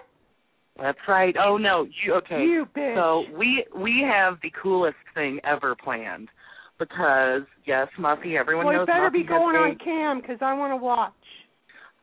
That's 0.80 0.98
right. 1.08 1.34
Oh 1.38 1.56
no, 1.56 1.86
you 2.04 2.14
okay? 2.14 2.42
You 2.42 2.66
bitch. 2.76 2.96
So 2.96 3.36
we 3.36 3.64
we 3.76 4.04
have 4.08 4.38
the 4.42 4.50
coolest 4.62 4.96
thing 5.14 5.38
ever 5.44 5.76
planned 5.82 6.28
because 6.78 7.42
yes, 7.66 7.88
Muffy. 7.98 8.38
Everyone 8.38 8.66
knows. 8.66 8.72
well, 8.72 8.78
knows 8.78 8.82
it 8.82 8.86
better 8.86 9.10
Muffy 9.10 9.22
be 9.22 9.24
going 9.24 9.56
a- 9.56 9.58
on 9.58 9.78
cam 9.82 10.20
because 10.20 10.38
I 10.40 10.54
want 10.54 10.72
to 10.72 10.76
watch. 10.76 11.12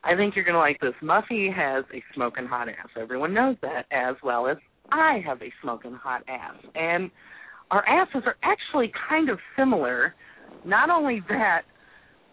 I 0.04 0.16
think 0.16 0.36
you're 0.36 0.46
going 0.46 0.56
to 0.56 0.60
like 0.60 0.80
this. 0.80 0.94
Muffy 1.04 1.54
has 1.54 1.86
a 1.94 2.02
smoking 2.16 2.48
hot 2.48 2.68
ass. 2.70 2.88
Everyone 3.00 3.34
knows 3.34 3.56
that, 3.62 3.86
as 3.92 4.16
well 4.24 4.48
as 4.48 4.58
I 4.92 5.22
have 5.26 5.42
a 5.42 5.52
smoking 5.62 5.94
hot 5.94 6.24
ass. 6.28 6.56
And 6.74 7.12
our 7.70 7.88
asses 7.88 8.24
are 8.26 8.36
actually 8.44 8.92
kind 9.08 9.30
of 9.30 9.38
similar. 9.56 10.16
Not 10.66 10.90
only 10.90 11.22
that, 11.30 11.62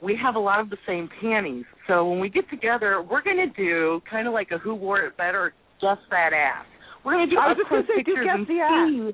we 0.03 0.19
have 0.23 0.35
a 0.35 0.39
lot 0.39 0.61
of 0.61 0.71
the 0.71 0.79
same 0.87 1.11
panties. 1.21 1.65
So 1.87 2.09
when 2.09 2.21
we 2.21 2.31
get 2.31 2.49
together, 2.49 3.03
we're 3.03 3.23
going 3.23 3.37
to 3.37 3.53
do 3.55 4.01
kind 4.11 4.27
of 4.27 4.33
like 4.33 4.51
a 4.51 4.59
who 4.59 4.75
wore 4.75 5.03
it 5.03 5.17
better, 5.17 5.53
just 5.81 6.03
that 6.11 6.33
ass. 6.33 6.67
We're 7.05 7.15
going 7.15 7.29
to 7.29 7.35
do 7.35 7.41
I 7.41 7.49
was 7.49 7.57
just 7.59 7.71
gonna 7.71 7.83
say, 7.87 8.03
do 8.03 8.15
guess 8.25 8.35
and 8.35 8.47
the 8.47 8.61
ass. 8.61 8.89
see, 8.89 9.13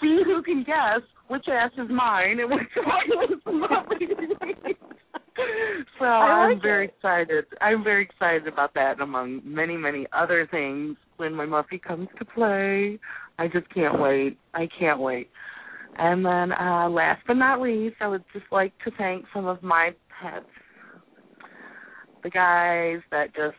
see 0.00 0.22
who 0.24 0.42
can 0.42 0.64
guess 0.64 1.02
which 1.28 1.46
ass 1.48 1.70
is 1.76 1.88
mine 1.90 2.40
and 2.40 2.50
which 2.50 2.68
one 2.76 3.32
is 3.32 3.42
Muffy. 3.46 4.74
so 5.98 6.04
I 6.04 6.50
I'm 6.50 6.60
very 6.60 6.86
it. 6.86 6.94
excited. 6.96 7.44
I'm 7.60 7.84
very 7.84 8.04
excited 8.04 8.46
about 8.48 8.74
that, 8.74 9.00
among 9.00 9.42
many, 9.44 9.76
many 9.76 10.06
other 10.12 10.48
things. 10.50 10.96
When 11.16 11.34
my 11.34 11.46
Muffy 11.46 11.82
comes 11.82 12.08
to 12.18 12.24
play, 12.24 12.98
I 13.38 13.48
just 13.48 13.68
can't 13.74 14.00
wait. 14.00 14.38
I 14.54 14.68
can't 14.78 15.00
wait. 15.00 15.30
And 15.98 16.24
then, 16.24 16.52
uh 16.52 16.88
last 16.88 17.22
but 17.26 17.34
not 17.34 17.60
least, 17.60 17.96
I 18.00 18.08
would 18.08 18.24
just 18.32 18.46
like 18.52 18.72
to 18.84 18.90
thank 18.96 19.24
some 19.34 19.46
of 19.46 19.62
my 19.62 19.90
pets, 20.20 20.46
the 22.22 22.30
guys 22.30 23.00
that 23.10 23.34
just 23.34 23.56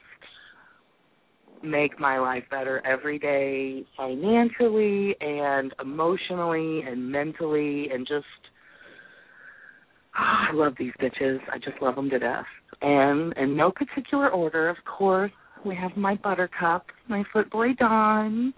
make 1.63 1.99
my 1.99 2.19
life 2.19 2.43
better 2.49 2.85
every 2.85 3.19
day, 3.19 3.85
financially 3.97 5.15
and 5.19 5.73
emotionally 5.81 6.81
and 6.81 7.11
mentally, 7.11 7.89
and 7.91 8.07
just 8.07 8.25
Ah, 10.15 10.49
I 10.49 10.53
love 10.53 10.73
these 10.77 10.91
bitches. 11.01 11.39
I 11.51 11.57
just 11.57 11.81
love 11.81 11.95
them 11.95 12.09
to 12.09 12.19
death. 12.19 12.45
And 12.81 13.33
in 13.37 13.55
no 13.55 13.71
particular 13.71 14.29
order, 14.29 14.69
of 14.69 14.77
course, 14.85 15.31
we 15.65 15.75
have 15.75 15.95
my 15.95 16.15
Buttercup, 16.15 16.87
my 17.07 17.23
footboy 17.33 17.77
Don, 17.77 18.53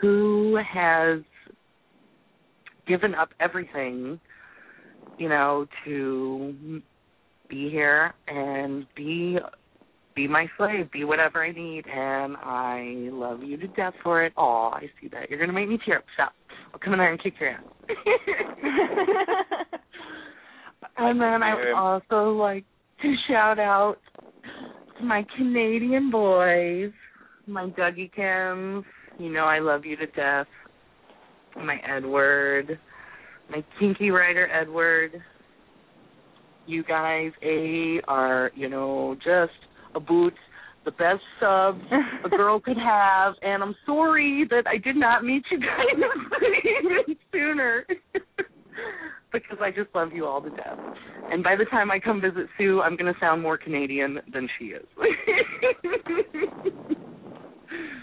who 0.00 0.58
has 0.74 1.20
given 2.86 3.14
up 3.14 3.30
everything, 3.40 4.20
you 5.18 5.28
know, 5.28 5.66
to 5.84 6.82
be 7.48 7.70
here 7.70 8.14
and 8.28 8.86
be 8.94 9.38
be 10.14 10.28
my 10.28 10.46
slave, 10.56 10.90
be 10.92 11.04
whatever 11.04 11.44
I 11.44 11.52
need, 11.52 11.84
and 11.86 12.36
I 12.38 13.08
love 13.12 13.42
you 13.42 13.56
to 13.56 13.66
death 13.68 13.94
for 14.02 14.24
it. 14.24 14.32
Oh, 14.36 14.70
I 14.72 14.90
see 15.00 15.08
that. 15.08 15.30
You're 15.30 15.40
gonna 15.40 15.52
make 15.52 15.68
me 15.68 15.78
tear 15.84 15.98
up. 15.98 16.04
Stop. 16.14 16.32
I'll 16.72 16.80
come 16.80 16.92
in 16.92 16.98
there 16.98 17.10
and 17.10 17.22
kick 17.22 17.34
your 17.40 17.50
ass. 17.50 17.62
And 20.96 21.20
then 21.20 21.42
I 21.42 21.54
would 21.54 21.72
also 21.72 22.30
like 22.36 22.64
to 23.02 23.14
shout 23.28 23.58
out 23.58 23.96
to 24.98 25.04
my 25.04 25.24
Canadian 25.36 26.10
boys, 26.10 26.92
my 27.46 27.66
Dougie 27.70 28.10
Kims. 28.14 28.84
You 29.18 29.32
know 29.32 29.44
I 29.44 29.58
love 29.58 29.84
you 29.84 29.96
to 29.96 30.06
death. 30.06 30.46
My 31.56 31.78
Edward, 31.86 32.78
my 33.50 33.64
kinky 33.78 34.10
writer 34.10 34.48
Edward. 34.48 35.12
You 36.66 36.82
guys, 36.84 37.30
A, 37.42 38.00
are, 38.08 38.50
you 38.54 38.68
know, 38.68 39.16
just 39.16 39.52
a 39.94 40.00
boot, 40.00 40.34
the 40.84 40.90
best 40.90 41.22
subs 41.40 41.80
a 42.24 42.28
girl 42.28 42.60
could 42.60 42.76
have, 42.76 43.34
and 43.42 43.62
I'm 43.62 43.74
sorry 43.86 44.44
that 44.50 44.66
I 44.66 44.76
did 44.78 44.96
not 44.96 45.24
meet 45.24 45.44
you 45.50 45.58
guys 45.60 45.96
even 45.96 47.16
sooner. 47.32 47.86
because 49.32 49.58
I 49.60 49.70
just 49.70 49.88
love 49.94 50.12
you 50.12 50.26
all 50.26 50.40
to 50.42 50.50
death. 50.50 50.78
And 51.30 51.42
by 51.42 51.56
the 51.56 51.64
time 51.64 51.90
I 51.90 51.98
come 51.98 52.20
visit 52.20 52.46
Sue, 52.56 52.80
I'm 52.82 52.96
going 52.96 53.12
to 53.12 53.18
sound 53.18 53.42
more 53.42 53.56
Canadian 53.58 54.20
than 54.32 54.48
she 54.58 54.66
is. 54.66 54.86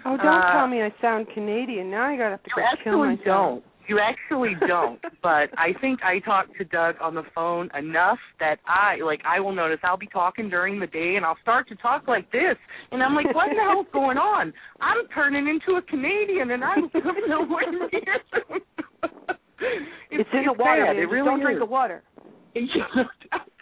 Oh, 0.04 0.18
don't 0.18 0.28
Uh, 0.28 0.52
tell 0.54 0.68
me 0.68 0.82
I 0.82 0.92
sound 1.00 1.28
Canadian. 1.34 1.92
Now 1.92 2.08
I 2.08 2.18
gotta 2.18 2.32
have 2.32 2.44
to 2.44 2.50
go 2.56 2.62
kill 2.84 2.98
myself. 2.98 3.24
don't. 3.24 3.64
You 3.92 4.00
actually 4.00 4.56
don't. 4.70 5.02
but 5.22 5.50
I 5.58 5.74
think 5.82 6.00
I 6.02 6.20
talk 6.20 6.46
to 6.58 6.64
Doug 6.64 6.96
on 7.02 7.14
the 7.14 7.24
phone 7.36 7.70
enough 7.78 8.20
that 8.40 8.60
I 8.66 9.04
like 9.04 9.20
I 9.28 9.42
will 9.42 9.52
notice 9.52 9.80
I'll 9.84 9.98
be 9.98 10.08
talking 10.08 10.48
during 10.50 10.80
the 10.80 10.88
day 10.88 11.16
and 11.18 11.26
I'll 11.26 11.38
start 11.42 11.68
to 11.68 11.76
talk 11.76 12.08
like 12.08 12.32
this 12.32 12.56
and 12.94 13.04
I'm 13.04 13.14
like, 13.14 13.36
What 13.36 13.50
the 13.50 13.62
hell's 13.62 13.88
going 13.92 14.18
on? 14.18 14.54
I'm 14.80 15.06
turning 15.14 15.50
into 15.50 15.78
a 15.78 15.82
Canadian 15.82 16.52
and 16.52 16.64
I'm 16.64 16.90
nowhere 17.28 17.70
near 17.70 17.92
It's, 20.10 20.30
in 20.32 20.46
the 20.46 20.54
water. 20.58 20.86
It 20.94 21.10
really 21.10 21.26
don't 21.26 21.42
drink 21.42 21.60
the 21.60 21.66
water. 21.66 22.02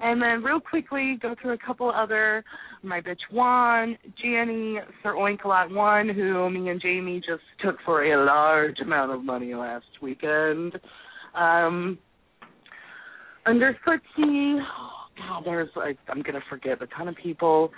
and 0.00 0.22
then 0.22 0.42
real 0.42 0.60
quickly 0.60 1.18
go 1.20 1.34
through 1.40 1.54
a 1.54 1.58
couple 1.58 1.90
other 1.90 2.44
my 2.82 3.00
bitch 3.00 3.18
Juan, 3.32 3.98
Janny, 4.24 4.76
Sir 5.02 5.14
Oinkalot 5.14 5.74
one, 5.74 6.08
who 6.08 6.48
me 6.50 6.68
and 6.68 6.80
Jamie 6.80 7.20
just 7.20 7.42
took 7.64 7.76
for 7.84 8.04
a 8.04 8.24
large 8.24 8.78
amount 8.80 9.12
of 9.12 9.24
money 9.24 9.54
last 9.54 9.86
weekend. 10.00 10.78
Um 11.34 11.98
under 13.46 13.76
Footsie, 13.86 14.60
oh 14.60 15.06
God, 15.16 15.42
there's 15.44 15.70
like 15.76 15.98
I'm 16.08 16.22
gonna 16.22 16.40
forget 16.48 16.82
a 16.82 16.86
ton 16.88 17.08
of 17.08 17.16
people. 17.16 17.70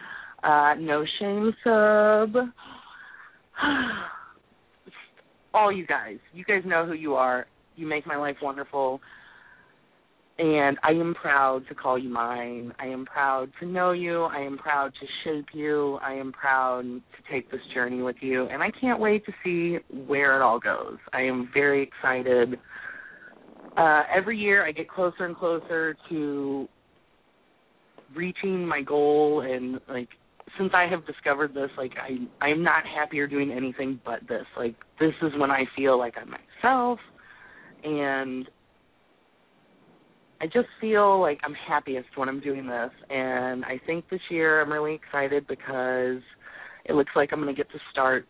Uh 0.42 0.74
no 0.78 1.04
shame 1.18 1.52
sub. 1.64 2.34
all 5.54 5.72
you 5.72 5.86
guys. 5.86 6.18
You 6.32 6.44
guys 6.44 6.62
know 6.64 6.86
who 6.86 6.94
you 6.94 7.14
are. 7.14 7.46
You 7.76 7.86
make 7.86 8.06
my 8.06 8.16
life 8.16 8.36
wonderful. 8.42 9.00
And 10.40 10.78
I 10.82 10.92
am 10.92 11.14
proud 11.14 11.68
to 11.68 11.74
call 11.74 11.98
you 11.98 12.08
mine. 12.08 12.72
I 12.78 12.86
am 12.86 13.04
proud 13.04 13.50
to 13.60 13.66
know 13.66 13.92
you. 13.92 14.22
I 14.22 14.40
am 14.40 14.56
proud 14.56 14.90
to 14.98 15.06
shape 15.22 15.48
you. 15.52 15.98
I 16.02 16.14
am 16.14 16.32
proud 16.32 16.82
to 16.82 17.32
take 17.32 17.50
this 17.50 17.60
journey 17.74 18.00
with 18.00 18.16
you. 18.20 18.46
And 18.46 18.62
I 18.62 18.70
can't 18.80 18.98
wait 18.98 19.26
to 19.26 19.32
see 19.44 19.76
where 20.06 20.40
it 20.40 20.42
all 20.42 20.58
goes. 20.58 20.96
I 21.12 21.20
am 21.22 21.50
very 21.52 21.82
excited. 21.82 22.58
Uh, 23.76 24.04
every 24.14 24.38
year 24.38 24.66
I 24.66 24.72
get 24.72 24.88
closer 24.88 25.26
and 25.26 25.36
closer 25.36 25.94
to 26.08 26.66
reaching 28.16 28.66
my 28.66 28.80
goal 28.80 29.42
and 29.46 29.78
like 29.88 30.08
since 30.58 30.72
I 30.74 30.86
have 30.90 31.06
discovered 31.06 31.54
this, 31.54 31.70
like 31.76 31.92
I 32.00 32.44
I'm 32.44 32.62
not 32.62 32.82
happier 32.86 33.26
doing 33.26 33.52
anything 33.52 34.00
but 34.06 34.20
this. 34.26 34.46
Like 34.56 34.74
this 34.98 35.12
is 35.20 35.32
when 35.38 35.50
I 35.50 35.64
feel 35.76 35.98
like 35.98 36.14
I'm 36.18 36.30
myself 36.30 36.98
and 37.84 38.48
I 40.40 40.46
just 40.46 40.68
feel 40.80 41.20
like 41.20 41.38
I'm 41.44 41.54
happiest 41.68 42.08
when 42.16 42.28
I'm 42.28 42.40
doing 42.40 42.66
this. 42.66 42.90
And 43.10 43.64
I 43.64 43.80
think 43.86 44.08
this 44.10 44.20
year 44.30 44.62
I'm 44.62 44.72
really 44.72 44.94
excited 44.94 45.46
because 45.46 46.22
it 46.84 46.94
looks 46.94 47.10
like 47.14 47.30
I'm 47.32 47.40
going 47.40 47.54
to 47.54 47.58
get 47.58 47.70
to 47.72 47.78
start 47.92 48.26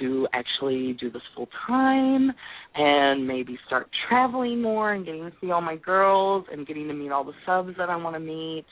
to 0.00 0.26
actually 0.32 0.94
do 0.98 1.10
this 1.10 1.22
full 1.36 1.48
time 1.66 2.32
and 2.74 3.26
maybe 3.26 3.58
start 3.66 3.88
traveling 4.08 4.62
more 4.62 4.94
and 4.94 5.04
getting 5.04 5.24
to 5.24 5.32
see 5.40 5.50
all 5.50 5.60
my 5.60 5.76
girls 5.76 6.46
and 6.50 6.66
getting 6.66 6.88
to 6.88 6.94
meet 6.94 7.10
all 7.10 7.24
the 7.24 7.34
subs 7.44 7.76
that 7.76 7.90
I 7.90 7.96
want 7.96 8.16
to 8.16 8.20
meet. 8.20 8.64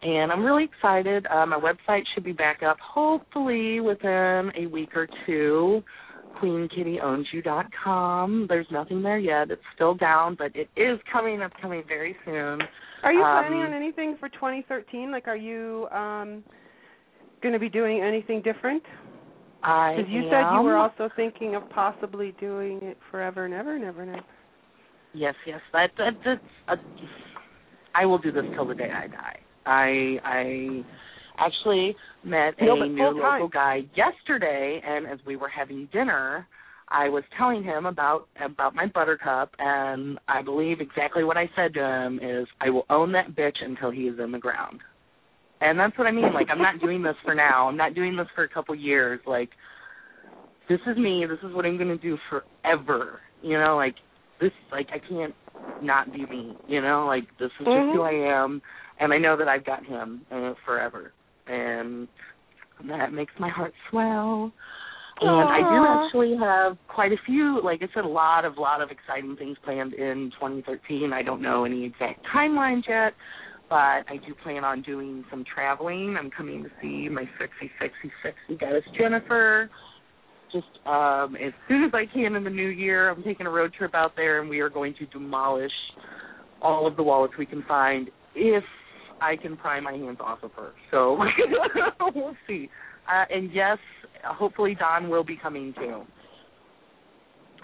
And 0.00 0.30
I'm 0.30 0.44
really 0.44 0.64
excited. 0.64 1.26
Uh, 1.26 1.44
my 1.46 1.58
website 1.58 2.02
should 2.14 2.22
be 2.22 2.32
back 2.32 2.62
up 2.62 2.76
hopefully 2.80 3.80
within 3.80 4.52
a 4.56 4.66
week 4.70 4.90
or 4.94 5.08
two 5.26 5.82
queenkittyowns.you.com. 6.40 8.46
There's 8.48 8.66
nothing 8.70 9.02
there 9.02 9.18
yet. 9.18 9.50
It's 9.50 9.60
still 9.74 9.94
down, 9.94 10.36
but 10.38 10.54
it 10.54 10.68
is 10.76 10.98
coming. 11.12 11.40
It's 11.40 11.54
coming 11.60 11.82
very 11.86 12.16
soon. 12.24 12.60
Are 13.02 13.12
you 13.12 13.22
um, 13.22 13.44
planning 13.44 13.60
on 13.60 13.72
anything 13.72 14.16
for 14.18 14.28
2013? 14.28 15.10
Like, 15.10 15.28
are 15.28 15.36
you 15.36 15.88
um 15.88 16.42
going 17.42 17.52
to 17.52 17.60
be 17.60 17.68
doing 17.68 18.00
anything 18.00 18.42
different? 18.42 18.82
I 19.62 19.94
Because 19.96 20.10
you 20.10 20.22
am. 20.22 20.30
said 20.30 20.56
you 20.56 20.62
were 20.62 20.76
also 20.76 21.08
thinking 21.16 21.54
of 21.54 21.68
possibly 21.70 22.34
doing 22.40 22.80
it 22.82 22.96
forever 23.10 23.44
and 23.44 23.54
ever 23.54 23.74
and 23.74 23.84
ever 23.84 24.02
and 24.02 24.16
ever. 24.16 24.24
Yes, 25.14 25.34
yes. 25.46 25.60
That, 25.72 25.90
that 25.98 26.12
that's. 26.24 26.40
Uh, 26.68 26.76
I 27.94 28.06
will 28.06 28.18
do 28.18 28.30
this 28.30 28.44
till 28.54 28.66
the 28.66 28.74
day 28.74 28.90
I 28.94 29.08
die. 29.08 29.38
I 29.66 30.18
I 30.24 30.84
actually 31.38 31.96
met 32.24 32.54
a 32.60 32.64
No, 32.64 32.76
but 32.78 32.86
new 32.86 33.20
local 33.22 33.48
guy 33.48 33.82
yesterday, 33.94 34.80
and 34.84 35.06
as 35.06 35.18
we 35.26 35.36
were 35.36 35.48
having 35.48 35.88
dinner, 35.92 36.46
I 36.90 37.08
was 37.08 37.22
telling 37.36 37.62
him 37.62 37.86
about 37.86 38.28
about 38.42 38.74
my 38.74 38.86
buttercup, 38.86 39.52
and 39.58 40.18
I 40.26 40.42
believe 40.42 40.80
exactly 40.80 41.22
what 41.22 41.36
I 41.36 41.50
said 41.54 41.74
to 41.74 41.80
him 41.80 42.18
is, 42.22 42.46
I 42.60 42.70
will 42.70 42.86
own 42.88 43.12
that 43.12 43.36
bitch 43.36 43.62
until 43.62 43.90
he 43.90 44.02
is 44.02 44.18
in 44.18 44.32
the 44.32 44.38
ground. 44.38 44.80
And 45.60 45.78
that's 45.78 45.96
what 45.98 46.06
I 46.06 46.12
mean. 46.12 46.32
Like 46.32 46.48
I'm 46.50 46.62
not 46.62 46.80
doing 46.82 47.02
this 47.02 47.16
for 47.24 47.34
now. 47.34 47.68
I'm 47.68 47.76
not 47.76 47.94
doing 47.94 48.16
this 48.16 48.28
for 48.34 48.44
a 48.44 48.48
couple 48.48 48.74
years. 48.74 49.20
Like 49.26 49.50
this 50.68 50.80
is 50.86 50.96
me. 50.96 51.24
This 51.28 51.38
is 51.48 51.54
what 51.54 51.64
I'm 51.64 51.76
going 51.76 51.88
to 51.88 51.98
do 51.98 52.16
forever. 52.30 53.20
You 53.42 53.58
know, 53.58 53.76
like 53.76 53.94
this. 54.40 54.52
Like 54.72 54.88
I 54.92 54.98
can't 54.98 55.34
not 55.82 56.12
be 56.12 56.24
me. 56.26 56.56
You 56.66 56.80
know, 56.80 57.06
like 57.06 57.24
this 57.38 57.50
is 57.60 57.66
just 57.66 57.94
who 57.94 58.02
I 58.02 58.12
am, 58.42 58.62
and 59.00 59.12
I 59.12 59.18
know 59.18 59.36
that 59.36 59.48
I've 59.48 59.64
got 59.64 59.84
him 59.84 60.22
uh, 60.30 60.54
forever, 60.64 61.12
and 61.48 62.08
that 62.88 63.12
makes 63.12 63.32
my 63.38 63.48
heart 63.48 63.72
swell. 63.90 64.52
And 65.20 65.48
I 65.48 65.58
do 65.58 66.04
actually 66.04 66.36
have 66.38 66.78
quite 66.86 67.10
a 67.10 67.16
few, 67.26 67.60
like 67.64 67.82
I 67.82 67.88
said, 67.92 68.04
a 68.04 68.08
lot 68.08 68.44
of 68.44 68.56
lot 68.56 68.80
of 68.80 68.90
exciting 68.90 69.36
things 69.36 69.56
planned 69.64 69.94
in 69.94 70.30
2013. 70.38 71.12
I 71.12 71.22
don't 71.22 71.42
know 71.42 71.64
any 71.64 71.84
exact 71.84 72.24
timelines 72.32 72.82
yet, 72.88 73.14
but 73.68 73.76
I 73.76 74.20
do 74.26 74.34
plan 74.44 74.62
on 74.62 74.82
doing 74.82 75.24
some 75.28 75.44
traveling. 75.52 76.16
I'm 76.18 76.30
coming 76.30 76.62
to 76.62 76.70
see 76.80 77.08
my 77.08 77.24
sexy, 77.38 77.70
sexy, 77.80 78.12
sexy 78.22 78.60
goddess 78.60 78.84
Jennifer. 78.96 79.68
Just 80.52 80.86
um 80.86 81.36
as 81.36 81.52
soon 81.68 81.84
as 81.84 81.90
I 81.94 82.04
can 82.12 82.36
in 82.36 82.44
the 82.44 82.50
new 82.50 82.68
year, 82.68 83.10
I'm 83.10 83.24
taking 83.24 83.46
a 83.46 83.50
road 83.50 83.72
trip 83.76 83.94
out 83.94 84.12
there, 84.14 84.40
and 84.40 84.48
we 84.48 84.60
are 84.60 84.70
going 84.70 84.94
to 85.00 85.06
demolish 85.06 85.72
all 86.62 86.86
of 86.86 86.96
the 86.96 87.02
wallets 87.02 87.34
we 87.36 87.46
can 87.46 87.64
find 87.66 88.08
if 88.36 88.64
I 89.20 89.36
can 89.36 89.56
pry 89.56 89.80
my 89.80 89.92
hands 89.92 90.18
off 90.20 90.42
of 90.42 90.52
her. 90.52 90.72
So 90.90 91.18
we'll 92.14 92.36
see. 92.46 92.68
Uh, 93.08 93.24
and 93.30 93.52
yes, 93.52 93.78
hopefully 94.24 94.76
Don 94.78 95.08
will 95.08 95.24
be 95.24 95.36
coming 95.36 95.74
too. 95.74 96.02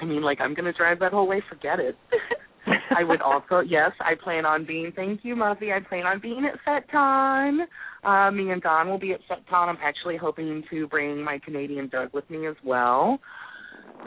I 0.01 0.05
mean, 0.05 0.23
like 0.23 0.41
I'm 0.41 0.55
gonna 0.55 0.73
drive 0.73 0.99
that 1.01 1.13
whole 1.13 1.27
way. 1.27 1.43
Forget 1.49 1.79
it. 1.81 1.97
I 2.97 3.05
would 3.05 3.21
also, 3.21 3.61
yes, 3.61 3.91
I 4.01 4.15
plan 4.15 4.47
on 4.47 4.65
being. 4.65 4.93
Thank 4.95 5.21
you, 5.23 5.35
Muffy. 5.35 5.75
I 5.75 5.81
plan 5.87 6.07
on 6.07 6.21
being 6.21 6.47
at 6.47 6.59
FetCon. 6.67 7.65
Uh, 8.03 8.31
me 8.31 8.51
and 8.51 8.63
Don 8.63 8.89
will 8.89 8.99
be 8.99 9.13
at 9.13 9.21
FetCon. 9.31 9.69
I'm 9.69 9.79
actually 9.83 10.17
hoping 10.17 10.65
to 10.71 10.87
bring 10.89 11.23
my 11.23 11.39
Canadian 11.45 11.89
Doug 11.89 12.13
with 12.13 12.29
me 12.31 12.47
as 12.47 12.57
well. 12.65 13.19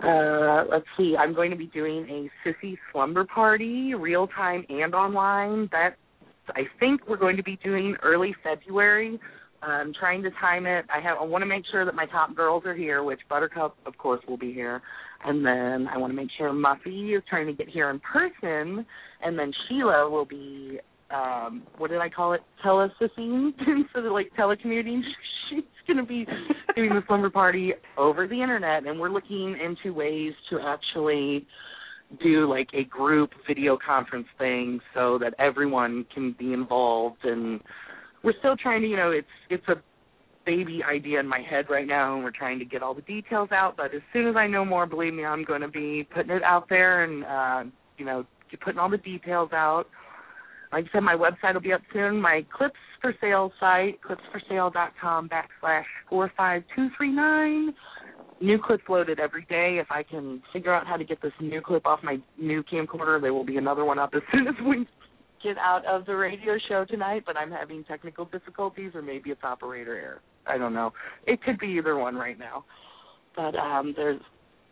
Uh, 0.03 0.63
let's 0.69 0.85
see. 0.97 1.15
I'm 1.17 1.33
going 1.33 1.51
to 1.51 1.57
be 1.57 1.67
doing 1.67 2.07
a 2.09 2.47
sissy 2.47 2.77
slumber 2.91 3.25
party, 3.25 3.93
real 3.93 4.27
time 4.27 4.65
and 4.69 4.93
online. 4.93 5.69
That 5.71 5.95
I 6.55 6.63
think 6.79 7.07
we're 7.07 7.17
going 7.17 7.37
to 7.37 7.43
be 7.43 7.57
doing 7.63 7.95
early 8.03 8.35
February. 8.43 9.19
I'm 9.61 9.93
trying 9.93 10.21
to 10.23 10.29
time 10.31 10.65
it. 10.65 10.85
I 10.93 11.01
have. 11.01 11.17
I 11.19 11.23
want 11.23 11.41
to 11.41 11.47
make 11.47 11.63
sure 11.71 11.83
that 11.85 11.95
my 11.95 12.05
top 12.05 12.35
girls 12.35 12.63
are 12.65 12.75
here, 12.75 13.03
which 13.03 13.19
Buttercup, 13.29 13.75
of 13.85 13.97
course, 13.97 14.21
will 14.27 14.37
be 14.37 14.53
here, 14.53 14.81
and 15.25 15.45
then 15.45 15.87
I 15.87 15.97
want 15.97 16.11
to 16.11 16.15
make 16.15 16.29
sure 16.37 16.51
Muffy 16.51 17.17
is 17.17 17.23
trying 17.29 17.47
to 17.47 17.53
get 17.53 17.67
here 17.67 17.89
in 17.89 17.99
person, 17.99 18.85
and 19.23 19.37
then 19.37 19.51
Sheila 19.67 20.09
will 20.09 20.25
be. 20.25 20.79
Um, 21.09 21.63
what 21.77 21.89
did 21.89 22.01
I 22.01 22.09
call 22.09 22.33
it? 22.33 22.41
Telesissing 22.65 23.53
instead 23.67 24.05
of 24.05 24.11
like 24.11 24.29
telecommuting. 24.37 25.01
She's 25.49 25.63
going 25.87 25.97
to 25.97 26.03
be 26.03 26.27
doing 26.75 26.89
the 26.89 27.01
slumber 27.07 27.29
party 27.29 27.73
over 27.97 28.27
the 28.27 28.41
internet, 28.41 28.85
and 28.85 28.99
we're 28.99 29.09
looking 29.09 29.57
into 29.63 29.95
ways 29.95 30.33
to 30.49 30.59
actually 30.59 31.47
do 32.21 32.49
like 32.49 32.69
a 32.73 32.83
group 32.85 33.31
video 33.47 33.77
conference 33.85 34.27
thing 34.37 34.79
so 34.93 35.17
that 35.19 35.33
everyone 35.39 36.05
can 36.13 36.35
be 36.37 36.53
involved. 36.53 37.23
And 37.23 37.59
we're 38.23 38.37
still 38.39 38.55
trying 38.55 38.81
to 38.81 38.87
you 38.87 38.97
know 38.97 39.11
it's 39.11 39.27
it's 39.49 39.67
a 39.67 39.75
baby 40.45 40.81
idea 40.83 41.19
in 41.19 41.27
my 41.27 41.41
head 41.41 41.65
right 41.69 41.85
now 41.85 42.15
and 42.15 42.23
we're 42.23 42.31
trying 42.31 42.57
to 42.57 42.65
get 42.65 42.81
all 42.81 42.93
the 42.93 43.01
details 43.01 43.49
out. 43.51 43.75
But 43.75 43.93
as 43.93 44.01
soon 44.13 44.27
as 44.27 44.35
i 44.35 44.47
know 44.47 44.63
more 44.63 44.85
believe 44.85 45.13
me 45.13 45.25
i'm 45.25 45.43
going 45.43 45.61
to 45.61 45.67
be 45.67 46.07
putting 46.13 46.31
it 46.31 46.43
out 46.43 46.69
there 46.69 47.03
and 47.03 47.25
uh 47.25 47.69
you 47.97 48.05
know 48.05 48.25
putting 48.63 48.79
all 48.79 48.89
the 48.89 48.97
details 48.97 49.49
out. 49.51 49.85
Like 50.71 50.85
i 50.85 50.87
said 50.93 51.01
my 51.01 51.15
website 51.15 51.53
will 51.53 51.61
be 51.61 51.73
up 51.73 51.81
soon. 51.93 52.21
My 52.21 52.45
clips 52.55 52.75
for 53.01 53.13
sale 53.19 53.51
site 53.59 53.99
clipsforsale.com 54.01 55.29
backslash 55.29 55.83
four 56.09 56.31
five 56.37 56.63
two 56.75 56.87
three 56.97 57.11
nine 57.11 57.73
new 58.41 58.59
clips 58.63 58.83
loaded 58.89 59.19
every 59.19 59.45
day. 59.45 59.77
If 59.79 59.87
I 59.89 60.03
can 60.03 60.41
figure 60.53 60.73
out 60.73 60.87
how 60.87 60.97
to 60.97 61.03
get 61.03 61.21
this 61.21 61.33
new 61.39 61.61
clip 61.61 61.85
off 61.85 61.99
my 62.03 62.17
new 62.39 62.63
camcorder, 62.63 63.21
there 63.21 63.33
will 63.33 63.45
be 63.45 63.57
another 63.57 63.85
one 63.85 63.99
up 63.99 64.11
as 64.15 64.21
soon 64.31 64.47
as 64.47 64.55
we 64.65 64.87
get 65.43 65.57
out 65.57 65.85
of 65.85 66.05
the 66.05 66.15
radio 66.15 66.57
show 66.67 66.85
tonight. 66.85 67.23
But 67.25 67.37
I'm 67.37 67.51
having 67.51 67.83
technical 67.83 68.25
difficulties, 68.25 68.91
or 68.95 69.01
maybe 69.01 69.29
it's 69.29 69.43
operator 69.43 69.95
error. 69.95 70.21
I 70.45 70.57
don't 70.57 70.73
know. 70.73 70.93
It 71.25 71.41
could 71.43 71.59
be 71.59 71.67
either 71.67 71.97
one 71.97 72.15
right 72.15 72.39
now. 72.39 72.65
But 73.35 73.55
um, 73.55 73.93
there's 73.95 74.21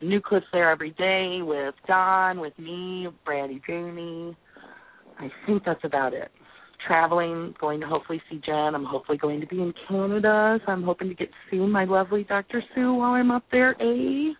new 0.02 0.22
clips 0.22 0.48
there 0.52 0.72
every 0.72 0.92
day 0.92 1.42
with 1.42 1.76
Don, 1.88 2.40
with 2.40 2.58
me, 2.58 3.08
Brandy, 3.26 3.62
Jamie. 3.68 4.36
I 5.20 5.30
think 5.46 5.64
that's 5.66 5.84
about 5.84 6.14
it 6.14 6.32
traveling, 6.86 7.54
going 7.60 7.80
to 7.80 7.88
hopefully 7.88 8.22
see 8.30 8.42
Jen. 8.46 8.76
I'm 8.76 8.86
hopefully 8.86 9.18
going 9.18 9.42
to 9.42 9.48
be 9.48 9.62
in 9.62 9.74
Canada, 9.88 10.60
so 10.66 10.72
I'm 10.72 10.84
hoping 10.84 11.10
to 11.10 11.16
get 11.16 11.30
to 11.30 11.36
see 11.52 11.58
my 11.58 11.86
lovely 11.86 12.24
Dr. 12.24 12.64
Sue 12.74 12.94
while 12.94 13.12
I'm 13.12 13.32
up 13.32 13.44
there, 13.52 13.72
eh? 13.82 14.34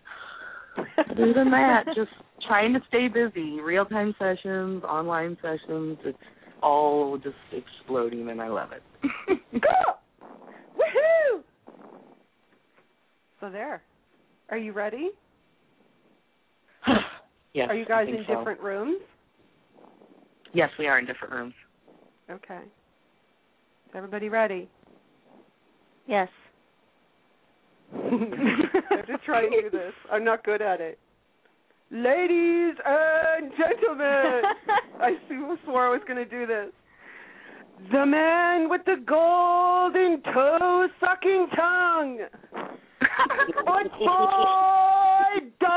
Other 1.10 1.32
than 1.32 1.50
that, 1.50 1.84
just 1.94 2.10
trying 2.46 2.72
to 2.74 2.80
stay 2.88 3.08
busy. 3.08 3.60
Real 3.60 3.84
time 3.84 4.14
sessions, 4.18 4.82
online 4.84 5.36
sessions, 5.42 5.98
it's 6.04 6.18
all 6.62 7.18
just 7.18 7.36
exploding 7.52 8.28
and 8.30 8.40
I 8.40 8.48
love 8.48 8.70
it. 8.72 8.82
Woohoo! 10.76 11.42
So 13.40 13.50
there. 13.50 13.82
Are 14.50 14.58
you 14.58 14.72
ready? 14.72 15.10
yes. 17.54 17.68
Are 17.68 17.74
you 17.74 17.84
guys 17.84 18.06
in 18.08 18.24
so. 18.26 18.36
different 18.36 18.60
rooms? 18.60 19.00
Yes, 20.54 20.70
we 20.78 20.86
are 20.86 20.98
in 20.98 21.06
different 21.06 21.34
rooms. 21.34 21.54
Okay. 22.30 22.60
Is 22.64 23.94
everybody 23.94 24.28
ready? 24.28 24.68
Yes. 26.06 26.28
I'm 27.94 29.06
just 29.06 29.24
trying 29.24 29.50
to 29.50 29.62
do 29.62 29.70
this. 29.70 29.92
I'm 30.10 30.24
not 30.24 30.44
good 30.44 30.60
at 30.60 30.80
it. 30.80 30.98
Ladies 31.90 32.74
and 32.84 33.52
gentlemen, 33.56 34.42
I 35.00 35.12
swore 35.64 35.86
I 35.86 35.90
was 35.90 36.00
going 36.06 36.18
to 36.18 36.24
do 36.24 36.46
this. 36.46 36.72
The 37.92 38.04
man 38.06 38.68
with 38.68 38.80
the 38.86 38.96
golden 39.06 40.20
toe 40.34 40.88
sucking 40.98 41.46
tongue. 41.54 42.18
Good 43.46 43.54
boy, 43.64 43.82
Don. 45.60 45.76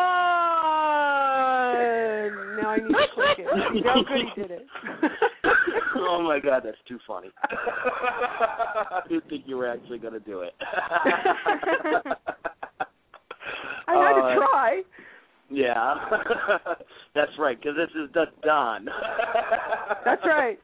Now 2.58 2.70
I 2.70 2.78
need 2.78 2.88
to 2.88 3.08
click 3.14 3.29
it. 3.40 4.36
Did 4.36 4.52
it. 4.52 4.66
oh 5.98 6.22
my 6.24 6.40
god, 6.40 6.62
that's 6.66 6.78
too 6.88 7.00
funny. 7.08 7.30
I 7.44 9.02
didn't 9.08 9.28
think 9.30 9.44
you 9.48 9.58
were 9.58 9.68
actually 9.68 9.98
going 10.00 10.14
to 10.14 10.20
do 10.20 10.42
it. 10.42 10.54
I 13.88 13.94
had 13.96 14.16
Uh, 14.18 14.30
to 14.30 14.36
try. 14.36 14.82
Yeah, 15.52 15.96
that's 17.16 17.32
right. 17.40 17.58
Because 17.60 17.76
this 17.76 17.90
is 18.00 18.10
the 18.14 18.26
Don. 18.44 18.86
That's 20.06 20.22
right. 20.26 20.60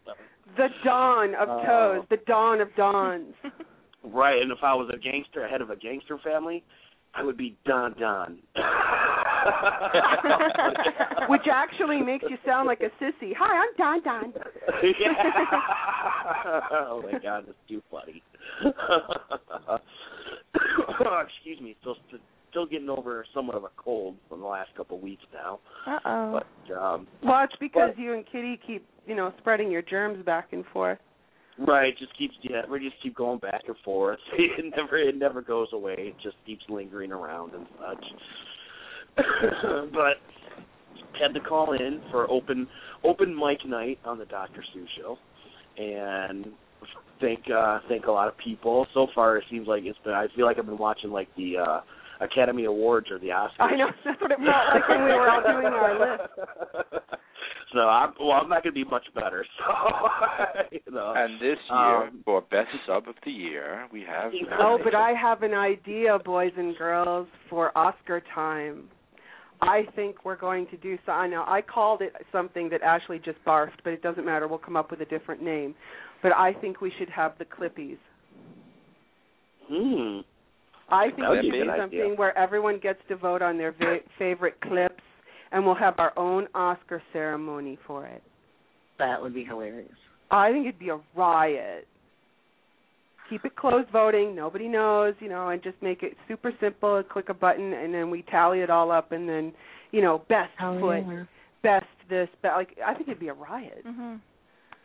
The 0.57 0.67
dawn 0.83 1.33
of 1.35 1.49
Oh. 1.49 1.63
toes. 1.65 2.05
The 2.09 2.17
dawn 2.27 2.61
of 2.61 2.73
dawns. 2.75 3.33
Right, 4.03 4.39
and 4.39 4.51
if 4.51 4.59
I 4.63 4.75
was 4.75 4.89
a 4.93 4.97
gangster, 4.97 5.47
head 5.47 5.61
of 5.61 5.71
a 5.71 5.75
gangster 5.75 6.19
family, 6.23 6.63
I 7.15 7.23
would 7.23 7.35
be 7.37 7.57
Don 7.65 7.95
Don. 7.99 8.37
Which 11.29 11.47
actually 11.51 12.01
makes 12.01 12.25
you 12.29 12.37
sound 12.45 12.67
like 12.67 12.81
a 12.81 12.91
sissy. 13.03 13.33
Hi, 13.37 13.63
I'm 13.63 13.75
Don 13.77 14.01
Don. 14.03 14.33
oh 16.71 17.01
my 17.03 17.19
god, 17.19 17.43
that's 17.47 17.57
too 17.67 17.81
funny. 17.91 18.23
oh, 21.05 21.23
Excuse 21.27 21.59
me, 21.61 21.75
still 21.81 21.97
still 22.49 22.65
getting 22.65 22.89
over 22.89 23.25
somewhat 23.33 23.57
of 23.57 23.63
a 23.63 23.69
cold 23.77 24.15
from 24.29 24.39
the 24.39 24.47
last 24.47 24.69
couple 24.77 24.95
of 24.97 25.03
weeks 25.03 25.23
now. 25.33 25.59
Uh 25.85 25.99
oh. 26.05 26.39
But 26.39 26.47
um 26.73 27.07
Well, 27.23 27.43
it's 27.43 27.55
because 27.59 27.91
you 27.97 28.13
and 28.13 28.25
Kitty 28.31 28.57
keep, 28.65 28.87
you 29.05 29.15
know, 29.15 29.33
spreading 29.39 29.69
your 29.71 29.81
germs 29.81 30.23
back 30.25 30.53
and 30.53 30.63
forth. 30.71 30.99
Right, 31.57 31.97
just 31.97 32.17
keeps 32.17 32.33
yeah, 32.41 32.61
we 32.69 32.79
just 32.79 33.01
keep 33.01 33.15
going 33.15 33.39
back 33.39 33.61
and 33.67 33.75
forth. 33.83 34.19
It 34.37 34.73
never 34.75 34.97
it 34.97 35.17
never 35.17 35.41
goes 35.41 35.67
away. 35.73 35.95
It 35.97 36.15
just 36.21 36.35
keeps 36.45 36.63
lingering 36.69 37.11
around 37.11 37.53
and 37.53 37.65
such. 37.79 38.05
but 39.93 40.17
had 41.19 41.33
to 41.33 41.39
call 41.39 41.73
in 41.73 42.01
for 42.11 42.29
open 42.29 42.67
open 43.03 43.35
mic 43.35 43.65
night 43.65 43.99
on 44.05 44.19
the 44.19 44.25
Dr. 44.25 44.63
Sue 44.73 44.85
show 44.97 45.17
and 45.77 46.47
thank 47.21 47.39
uh 47.49 47.79
thank 47.87 48.05
a 48.05 48.11
lot 48.11 48.27
of 48.27 48.37
people. 48.37 48.87
So 48.93 49.07
far 49.15 49.37
it 49.37 49.45
seems 49.49 49.67
like 49.67 49.83
it's 49.85 49.97
been 50.03 50.13
I 50.13 50.27
feel 50.35 50.45
like 50.45 50.57
I've 50.59 50.65
been 50.65 50.77
watching 50.77 51.11
like 51.11 51.29
the 51.37 51.57
uh 51.57 51.81
Academy 52.21 52.65
Awards 52.65 53.07
or 53.11 53.19
the 53.19 53.27
Oscars. 53.27 53.59
I 53.59 53.75
know 53.75 53.87
that's 54.03 54.21
what 54.21 54.31
it 54.31 54.37
felt 54.37 54.47
like 54.47 54.87
when 54.89 55.03
we 55.03 55.11
were 55.11 55.29
all 55.29 55.41
doing 55.41 55.73
our 55.73 55.99
list. 55.99 56.29
So 57.73 57.81
I'm 57.81 58.13
well 58.19 58.31
I'm 58.31 58.47
not 58.47 58.63
gonna 58.63 58.73
be 58.73 58.85
much 58.85 59.05
better. 59.13 59.45
So 59.57 60.67
you 60.71 60.93
know. 60.93 61.13
And 61.15 61.35
this 61.41 61.57
year, 61.69 62.07
Um, 62.07 62.21
for 62.23 62.41
best 62.41 62.69
sub 62.87 63.09
of 63.09 63.15
the 63.25 63.31
year, 63.31 63.87
we 63.91 64.01
have. 64.03 64.31
Oh, 64.59 64.79
but 64.81 64.95
I 64.95 65.11
have 65.11 65.43
an 65.43 65.53
idea, 65.53 66.17
boys 66.23 66.53
and 66.57 66.77
girls, 66.77 67.27
for 67.49 67.77
Oscar 67.77 68.21
time. 68.33 68.87
I 69.61 69.83
think 69.95 70.25
we're 70.25 70.35
going 70.37 70.67
to 70.67 70.77
do 70.77 70.97
so. 71.05 71.11
I 71.11 71.27
know 71.27 71.43
I 71.47 71.61
called 71.61 72.01
it 72.01 72.13
something 72.31 72.69
that 72.69 72.81
Ashley 72.81 73.19
just 73.23 73.37
barfed, 73.45 73.79
but 73.83 73.93
it 73.93 74.01
doesn't 74.01 74.25
matter. 74.25 74.47
We'll 74.47 74.59
come 74.59 74.75
up 74.75 74.91
with 74.91 75.01
a 75.01 75.05
different 75.05 75.41
name. 75.41 75.73
But 76.21 76.33
I 76.33 76.53
think 76.53 76.81
we 76.81 76.91
should 76.99 77.09
have 77.09 77.33
the 77.39 77.45
Clippies. 77.45 77.97
Hmm. 79.69 80.19
I 80.89 81.05
think 81.07 81.17
That 81.19 81.29
would 81.29 81.39
we 81.43 81.51
should 81.51 81.63
do 81.63 81.71
something 81.77 81.99
idea. 82.01 82.15
where 82.15 82.37
everyone 82.37 82.79
gets 82.81 82.99
to 83.09 83.15
vote 83.15 83.41
on 83.41 83.57
their 83.57 83.71
va- 83.71 83.99
favorite 84.19 84.59
clips, 84.61 85.03
and 85.51 85.65
we'll 85.65 85.73
have 85.75 85.95
our 85.97 86.13
own 86.17 86.47
Oscar 86.53 87.01
ceremony 87.11 87.77
for 87.87 88.05
it. 88.05 88.21
That 88.99 89.21
would 89.21 89.33
be 89.33 89.43
hilarious. 89.43 89.91
I 90.29 90.51
think 90.51 90.67
it'd 90.67 90.79
be 90.79 90.89
a 90.89 90.99
riot. 91.15 91.87
Keep 93.29 93.45
it 93.45 93.55
closed 93.55 93.89
voting. 93.91 94.35
Nobody 94.35 94.67
knows, 94.67 95.15
you 95.19 95.29
know, 95.29 95.49
and 95.49 95.61
just 95.63 95.81
make 95.81 96.03
it 96.03 96.15
super 96.27 96.51
simple. 96.61 96.97
And 96.97 97.09
click 97.09 97.29
a 97.29 97.33
button, 97.33 97.73
and 97.73 97.93
then 97.93 98.09
we 98.11 98.21
tally 98.23 98.59
it 98.59 98.69
all 98.69 98.91
up, 98.91 99.11
and 99.11 99.27
then, 99.27 99.51
you 99.91 100.01
know, 100.01 100.19
best 100.29 100.51
Oh, 100.61 100.79
foot, 100.79 101.03
yeah. 101.07 101.23
best 101.63 101.85
this, 102.09 102.29
but 102.43 102.51
like 102.53 102.77
I 102.85 102.93
think 102.93 103.07
it'd 103.07 103.19
be 103.19 103.29
a 103.29 103.33
riot. 103.33 103.83
Mhm. 103.85 104.19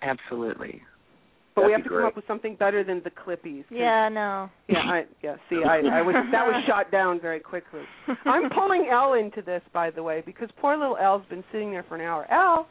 Absolutely. 0.02 0.82
But 1.54 1.62
we 1.66 1.72
That'd 1.72 1.78
have 1.80 1.84
to 1.84 1.88
great. 1.90 1.98
come 1.98 2.06
up 2.06 2.16
with 2.16 2.26
something 2.26 2.54
better 2.54 2.82
than 2.84 3.02
the 3.02 3.10
Clippies. 3.10 3.64
Yeah, 3.70 4.08
no. 4.08 4.48
Yeah, 4.68 4.78
I 4.78 5.04
yeah, 5.20 5.36
see 5.50 5.62
I, 5.64 5.80
I 5.98 6.00
was 6.00 6.14
that 6.32 6.46
was 6.46 6.64
shot 6.66 6.90
down 6.90 7.20
very 7.20 7.40
quickly. 7.40 7.82
I'm 8.24 8.48
pulling 8.50 8.86
Elle 8.90 9.14
into 9.14 9.42
this 9.42 9.60
by 9.74 9.90
the 9.90 10.02
way, 10.02 10.22
because 10.24 10.48
poor 10.60 10.76
little 10.78 10.96
Elle's 10.96 11.26
been 11.28 11.44
sitting 11.52 11.70
there 11.72 11.82
for 11.88 11.96
an 11.96 12.00
hour. 12.02 12.24
Elle 12.30 12.66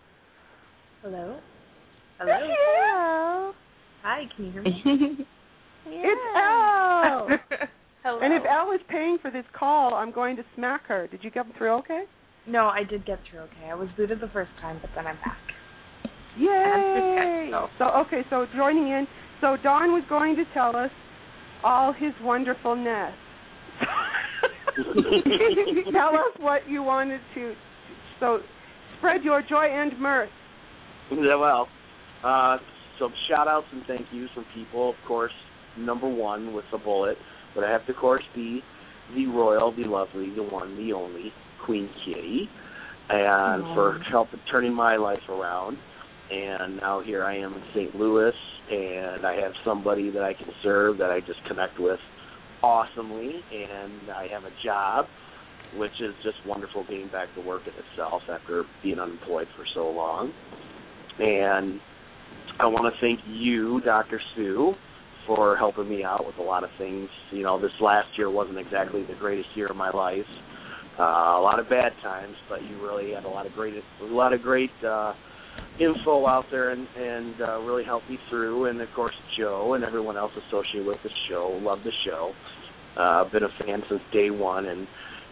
Hello? 1.04 1.40
Hello. 2.18 2.34
Hello. 2.40 3.54
Hi, 4.02 4.24
can 4.36 4.46
you 4.46 4.52
hear 4.52 4.62
me? 4.64 5.28
It's 5.92 6.22
Elle. 6.36 7.28
Hello. 8.04 8.20
And 8.22 8.34
if 8.34 8.44
Elle 8.46 8.72
is 8.74 8.82
paying 8.90 9.18
for 9.22 9.32
this 9.32 9.46
call, 9.58 9.94
I'm 9.94 10.12
going 10.12 10.36
to 10.38 10.44
smack 10.56 10.86
her. 10.88 11.08
Did 11.08 11.24
you 11.24 11.32
get 11.32 11.46
through 11.58 11.74
okay? 11.80 12.04
No, 12.48 12.68
I 12.68 12.84
did 12.84 13.06
get 13.06 13.20
through 13.30 13.42
okay. 13.42 13.70
I 13.70 13.76
was 13.76 13.90
booted 13.98 14.22
the 14.22 14.30
first 14.30 14.52
time, 14.62 14.80
but 14.82 14.90
then 14.96 15.08
I'm 15.08 15.18
back. 15.18 15.38
Yay! 16.38 17.52
So 17.78 17.86
okay, 18.06 18.22
so 18.30 18.46
joining 18.56 18.88
in. 18.90 19.08
So 19.42 19.58
Don 19.64 19.92
was 19.92 20.04
going 20.08 20.36
to 20.36 20.44
tell 20.54 20.76
us 20.76 20.92
all 21.64 21.94
his 21.94 22.12
wonderfulness. 22.22 23.14
tell 25.92 26.10
us 26.10 26.40
what 26.40 26.70
you 26.70 26.84
wanted 26.84 27.22
to. 27.34 27.56
So 28.20 28.40
spread 28.98 29.24
your 29.24 29.42
joy 29.42 29.66
and 29.66 30.00
mirth. 30.00 30.30
Yeah, 31.12 31.36
well, 31.36 31.68
uh, 32.24 32.58
some 33.00 33.14
shout 33.28 33.48
outs 33.48 33.66
and 33.72 33.82
thank 33.88 34.06
yous 34.12 34.30
from 34.36 34.46
people. 34.54 34.90
Of 34.90 34.96
course, 35.08 35.32
number 35.86 36.08
one 36.10 36.54
with 36.54 36.66
the 36.72 36.78
bullet, 36.78 37.18
but 37.56 37.64
I 37.64 37.72
have 37.72 37.86
to, 37.88 37.92
of 37.92 37.98
course, 37.98 38.24
be 38.36 38.62
the 39.16 39.26
royal, 39.28 39.76
the 39.76 39.84
lovely, 39.84 40.30
the 40.36 40.44
one, 40.44 40.76
the 40.78 40.94
only 40.94 41.32
Queen 41.66 41.90
Kitty, 42.06 42.50
and 43.10 43.64
for 43.76 44.00
helping 44.12 44.40
turning 44.52 44.74
my 44.74 44.98
life 44.98 45.28
around. 45.30 45.78
And 46.32 46.78
now 46.78 47.02
here 47.02 47.24
I 47.24 47.38
am 47.38 47.54
in 47.54 47.64
St. 47.74 47.96
Louis, 47.96 48.34
and 48.72 49.26
I 49.26 49.34
have 49.42 49.52
somebody 49.66 50.12
that 50.12 50.22
I 50.22 50.34
can 50.34 50.48
serve 50.62 51.00
that 51.00 51.10
I 51.10 51.22
just 51.22 51.44
connect 51.48 51.80
with 51.80 52.00
awesomely, 52.62 53.42
and 53.52 54.12
I 54.12 54.28
have 54.32 54.44
a 54.44 54.52
job, 54.64 55.06
which 55.76 55.94
is 56.02 56.14
just 56.24 56.38
wonderful 56.46 56.84
getting 56.84 57.10
back 57.10 57.34
to 57.36 57.42
work 57.42 57.64
in 57.66 57.74
itself 57.74 58.22
after 58.30 58.64
being 58.84 59.00
unemployed 59.00 59.48
for 59.58 59.66
so 59.74 59.90
long. 59.90 60.32
And 61.20 61.80
I 62.60 62.68
want 62.68 62.94
to 62.94 63.02
thank 63.02 63.20
you, 63.28 63.82
Dr. 63.82 64.22
Sue, 64.36 64.74
for 65.30 65.56
helping 65.56 65.88
me 65.88 66.04
out 66.04 66.26
with 66.26 66.38
a 66.38 66.42
lot 66.42 66.64
of 66.64 66.72
things. 66.80 67.08
You 67.32 67.44
know, 67.44 67.62
this 67.62 67.72
last 67.80 68.08
year 68.18 68.32
wasn't 68.32 68.58
exactly 68.58 69.04
the 69.04 69.14
greatest 69.14 69.50
year 69.54 69.68
of 69.68 69.76
my 69.76 69.92
life. 69.92 70.26
Uh, 70.98 71.38
a 71.38 71.42
lot 71.42 71.60
of 71.60 71.70
bad 71.70 71.92
times, 72.02 72.36
but 72.50 72.64
you 72.64 72.82
really 72.82 73.14
had 73.14 73.26
a 73.26 73.30
lot 73.30 73.46
of 73.46 73.54
great, 73.54 73.76
a 73.76 74.06
lot 74.06 74.34
of 74.34 74.42
great 74.42 74.72
uh, 74.84 75.14
info 75.80 76.26
out 76.26 76.46
there, 76.50 76.72
and 76.72 76.88
and 76.98 77.42
uh, 77.42 77.60
really 77.60 77.86
helped 77.86 78.10
me 78.10 78.18
through. 78.30 78.66
And 78.66 78.82
of 78.82 78.90
course, 78.96 79.14
Joe 79.38 79.76
and 79.76 79.84
everyone 79.84 80.18
else 80.18 80.32
associated 80.48 80.88
with 80.88 80.98
the 81.04 81.12
show, 81.30 81.60
love 81.62 81.80
the 81.86 81.94
show. 82.06 82.34
Uh, 82.98 83.24
I've 83.24 83.32
been 83.32 83.44
a 83.44 83.64
fan 83.64 83.84
since 83.88 84.02
day 84.12 84.32
one, 84.32 84.66
and 84.66 84.88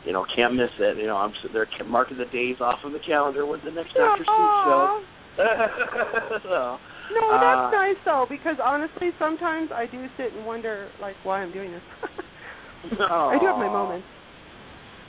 you 0.05 0.13
know 0.13 0.23
can't 0.35 0.53
miss 0.53 0.69
it. 0.79 0.97
You 0.97 1.07
know, 1.07 1.17
I'm 1.17 1.33
sitting 1.41 1.55
there 1.55 1.67
marking 1.87 2.19
the 2.19 2.25
days 2.25 2.57
off 2.61 2.79
on 2.85 2.93
the 2.93 3.01
calendar 3.05 3.47
with 3.47 3.61
the 3.65 3.71
next 3.71 3.95
Dr. 3.95 4.23
Sue 4.23 4.49
show. 4.63 5.01
so, 6.43 6.77
No, 7.13 7.35
Uh, 7.35 7.39
that's 7.39 7.73
nice 7.73 7.97
though, 8.05 8.25
because 8.29 8.57
honestly, 8.63 9.09
sometimes 9.19 9.69
I 9.73 9.85
do 9.85 10.07
sit 10.17 10.33
and 10.33 10.45
wonder, 10.45 10.91
like, 10.99 11.17
why 11.23 11.41
I'm 11.41 11.51
doing 11.51 11.71
this. 11.71 11.83
I 12.99 13.37
do 13.39 13.47
have 13.47 13.57
my 13.57 13.67
moments. 13.67 14.07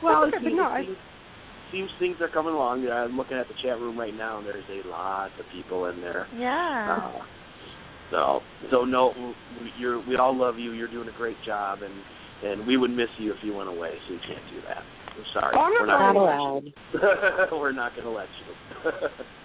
Well, 0.02 0.22
it 0.22 0.28
okay, 0.28 0.44
but 0.44 0.52
no, 0.52 0.64
I, 0.64 0.82
seems, 0.84 0.98
seems 1.72 1.90
things 1.98 2.16
are 2.20 2.28
coming 2.28 2.54
along. 2.54 2.82
Yeah, 2.82 2.94
I'm 2.94 3.16
looking 3.16 3.36
at 3.36 3.48
the 3.48 3.54
chat 3.62 3.78
room 3.78 3.98
right 3.98 4.14
now, 4.14 4.38
and 4.38 4.46
there's 4.46 4.64
a 4.68 4.88
lot 4.88 5.38
of 5.38 5.48
people 5.48 5.86
in 5.86 6.00
there. 6.00 6.28
Yeah. 6.32 6.98
Uh, 7.02 7.18
so, 8.10 8.42
so 8.70 8.84
no, 8.84 9.34
we- 9.60 9.72
you're 9.76 10.00
we 10.00 10.16
all 10.16 10.36
love 10.36 10.58
you. 10.58 10.72
You're 10.72 10.88
doing 10.88 11.08
a 11.08 11.12
great 11.12 11.42
job, 11.42 11.82
and 11.82 12.02
and 12.42 12.66
we 12.66 12.76
would 12.76 12.90
miss 12.90 13.08
you 13.18 13.32
if 13.32 13.38
you 13.42 13.54
went 13.54 13.68
away. 13.68 14.00
So 14.06 14.14
you 14.14 14.20
can't 14.20 14.48
do 14.48 14.60
that. 14.62 14.84
I'm 15.16 15.24
sorry. 15.34 15.56
Oh, 15.56 15.60
I'm 15.60 15.72
We're 15.72 15.86
not 15.86 16.14
not 16.14 16.14
going 16.14 16.72
gonna 16.92 17.58
We're 17.58 17.72
not 17.72 17.94
going 17.94 18.04
to 18.04 18.10
let 18.10 18.28
you. 18.46 18.54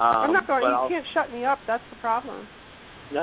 um, 0.00 0.16
I'm 0.16 0.32
not 0.32 0.46
going. 0.46 0.62
You 0.62 0.68
I'll- 0.68 0.88
can't 0.88 1.06
shut 1.14 1.32
me 1.32 1.44
up. 1.44 1.58
That's 1.66 1.82
the 1.90 1.96
problem. 2.00 2.46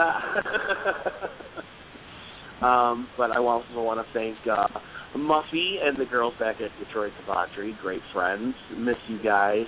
um, 2.62 3.08
but 3.18 3.30
I 3.32 3.38
also 3.38 3.66
want 3.76 4.06
to 4.06 4.14
thank 4.14 4.36
uh, 4.48 4.68
Muffy 5.16 5.76
and 5.84 5.96
the 5.98 6.06
girls 6.06 6.34
back 6.40 6.56
at 6.56 6.72
Detroit 6.84 7.12
Debauchery. 7.22 7.78
Great 7.82 8.02
friends. 8.12 8.56
Miss 8.76 8.96
you 9.08 9.22
guys, 9.24 9.68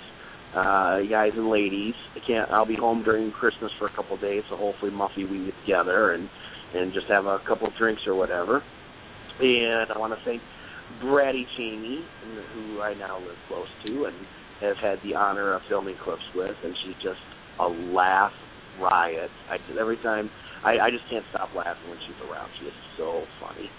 uh, 0.56 1.00
guys 1.10 1.34
and 1.36 1.50
ladies. 1.52 1.94
I 2.16 2.20
can't. 2.26 2.50
I'll 2.52 2.66
be 2.66 2.76
home 2.76 3.04
during 3.04 3.32
Christmas 3.32 3.72
for 3.78 3.88
a 3.88 3.96
couple 3.96 4.16
of 4.16 4.22
days, 4.22 4.42
so 4.50 4.58
hopefully 4.58 4.92
Muffy 4.92 5.30
we 5.30 5.46
get 5.46 5.54
together 5.66 6.14
and 6.14 6.28
and 6.74 6.94
just 6.94 7.08
have 7.08 7.26
a 7.26 7.40
couple 7.48 7.68
of 7.68 7.76
drinks 7.78 8.02
or 8.08 8.16
whatever. 8.16 8.64
And 9.40 9.92
I 9.92 9.98
want 10.00 10.14
to 10.14 10.20
thank 10.26 10.42
Braddy 11.02 11.46
Cheney, 11.58 12.04
who 12.56 12.82
I 12.82 12.94
now 12.96 13.20
live 13.20 13.38
close 13.48 13.68
to 13.86 14.06
and 14.06 14.16
have 14.62 14.78
had 14.78 15.00
the 15.04 15.16
honor 15.16 15.54
of 15.54 15.62
filming 15.70 15.96
clips 16.04 16.24
with, 16.36 16.56
and 16.64 16.76
she's 16.84 16.96
just 17.04 17.20
a 17.60 17.68
laugh 17.68 18.32
riot. 18.80 19.30
I 19.50 19.58
every 19.80 19.98
time 19.98 20.30
I, 20.64 20.80
I 20.80 20.90
just 20.92 21.04
can't 21.10 21.26
stop 21.32 21.50
laughing 21.56 21.90
when 21.90 22.00
she's 22.08 22.30
around. 22.30 22.50
She 22.60 22.66
is 22.68 22.74
so 22.98 23.24
funny. 23.42 23.70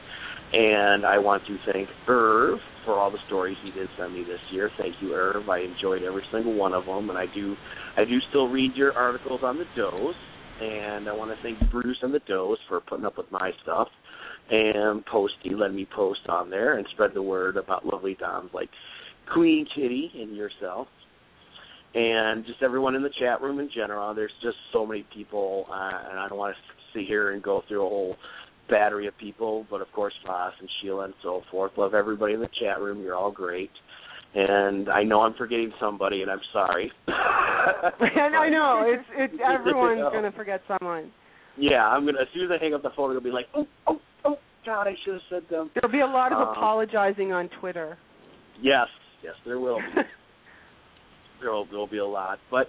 And 0.51 1.05
I 1.05 1.19
want 1.19 1.43
to 1.47 1.59
thank 1.71 1.89
Irv 2.09 2.59
for 2.85 2.95
all 2.95 3.11
the 3.11 3.19
stories 3.27 3.57
he 3.63 3.71
did 3.71 3.89
send 3.99 4.15
me 4.15 4.25
this 4.25 4.41
year. 4.51 4.71
Thank 4.79 4.95
you, 5.03 5.13
Irv. 5.15 5.49
I 5.49 5.61
enjoyed 5.61 6.03
every 6.03 6.23
single 6.33 6.55
one 6.55 6.73
of 6.73 6.87
them, 6.87 7.11
and 7.11 7.19
I 7.19 7.27
do 7.35 7.55
I 7.97 8.05
do 8.05 8.19
still 8.31 8.49
read 8.49 8.75
your 8.75 8.93
articles 8.95 9.41
on 9.43 9.59
the 9.59 9.67
dose. 9.77 10.15
and 10.61 11.09
I 11.09 11.13
want 11.13 11.31
to 11.31 11.37
thank 11.43 11.71
Bruce 11.71 11.99
and 12.03 12.13
the 12.13 12.21
Does 12.21 12.59
for 12.69 12.81
putting 12.81 13.05
up 13.05 13.17
with 13.17 13.31
my 13.31 13.53
stuff, 13.63 13.89
and 14.51 15.05
Posty 15.07 15.51
letting 15.55 15.77
me 15.77 15.87
post 15.95 16.21
on 16.29 16.51
there 16.51 16.79
and 16.79 16.87
spread 16.93 17.13
the 17.15 17.23
word 17.23 17.57
about 17.57 17.87
lovely 17.87 18.17
doms 18.19 18.51
like 18.55 18.71
Queen 19.33 19.67
Kitty 19.75 20.11
and 20.15 20.37
yourself, 20.37 20.89
and 21.95 22.45
just 22.47 22.63
everyone 22.63 22.95
in 22.95 23.03
the 23.03 23.11
chat 23.19 23.41
room 23.41 23.61
in 23.61 23.71
general. 23.75 24.15
There's 24.15 24.33
just 24.43 24.57
so 24.73 24.87
many 24.87 25.07
people, 25.15 25.67
uh, 25.71 26.11
and 26.11 26.19
I 26.19 26.29
don't 26.29 26.39
want 26.39 26.55
to 26.55 26.99
sit 26.99 27.07
here 27.07 27.33
and 27.33 27.43
go 27.43 27.63
through 27.69 27.85
a 27.85 27.89
whole 27.89 28.17
battery 28.69 29.07
of 29.07 29.17
people, 29.19 29.67
but 29.71 29.81
of 29.81 29.91
course 29.93 30.13
Foss 30.27 30.53
and 30.61 30.69
Sheila 30.81 31.05
and 31.05 31.15
so 31.23 31.43
forth. 31.51 31.73
Love 31.77 31.95
everybody 31.95 32.35
in 32.35 32.41
the 32.41 32.51
chat 32.61 32.81
room. 32.81 33.03
You're 33.03 33.17
all 33.17 33.31
great. 33.33 33.71
And 34.35 34.91
I 34.91 35.05
know 35.05 35.23
I'm 35.23 35.35
forgetting 35.35 35.73
somebody, 35.81 36.21
and 36.21 36.31
I'm 36.31 36.41
sorry. 36.53 36.93
and 37.07 37.15
I 38.37 38.49
know 38.51 38.85
it's 38.87 39.09
it's 39.17 39.43
everyone's 39.55 40.13
gonna 40.13 40.33
forget 40.33 40.61
someone. 40.69 41.11
Yeah, 41.57 41.87
I'm 41.87 42.05
gonna 42.05 42.21
as 42.21 42.29
soon 42.35 42.45
as 42.45 42.51
I 42.51 42.63
hang 42.63 42.75
up 42.75 42.83
the 42.83 42.91
phone, 42.95 43.11
I'm 43.11 43.17
gonna 43.17 43.25
be 43.25 43.31
like, 43.31 43.47
oh, 43.55 43.67
oh, 43.87 44.01
oh, 44.27 44.37
God, 44.67 44.87
I 44.87 44.95
should 45.05 45.15
have 45.15 45.23
said 45.31 45.43
them. 45.51 45.71
There'll 45.75 45.93
be 45.93 46.01
a 46.01 46.07
lot 46.07 46.33
of 46.33 46.39
Um, 46.39 46.49
apologizing 46.49 47.33
on 47.33 47.49
Twitter. 47.61 47.97
Yes, 48.61 48.87
yes, 49.23 49.35
there 49.45 49.59
will 49.59 49.79
be. 49.79 50.03
there 51.41 51.53
will 51.53 51.67
there'll 51.67 51.87
be 51.87 51.99
a 51.99 52.07
lot, 52.07 52.39
but 52.51 52.67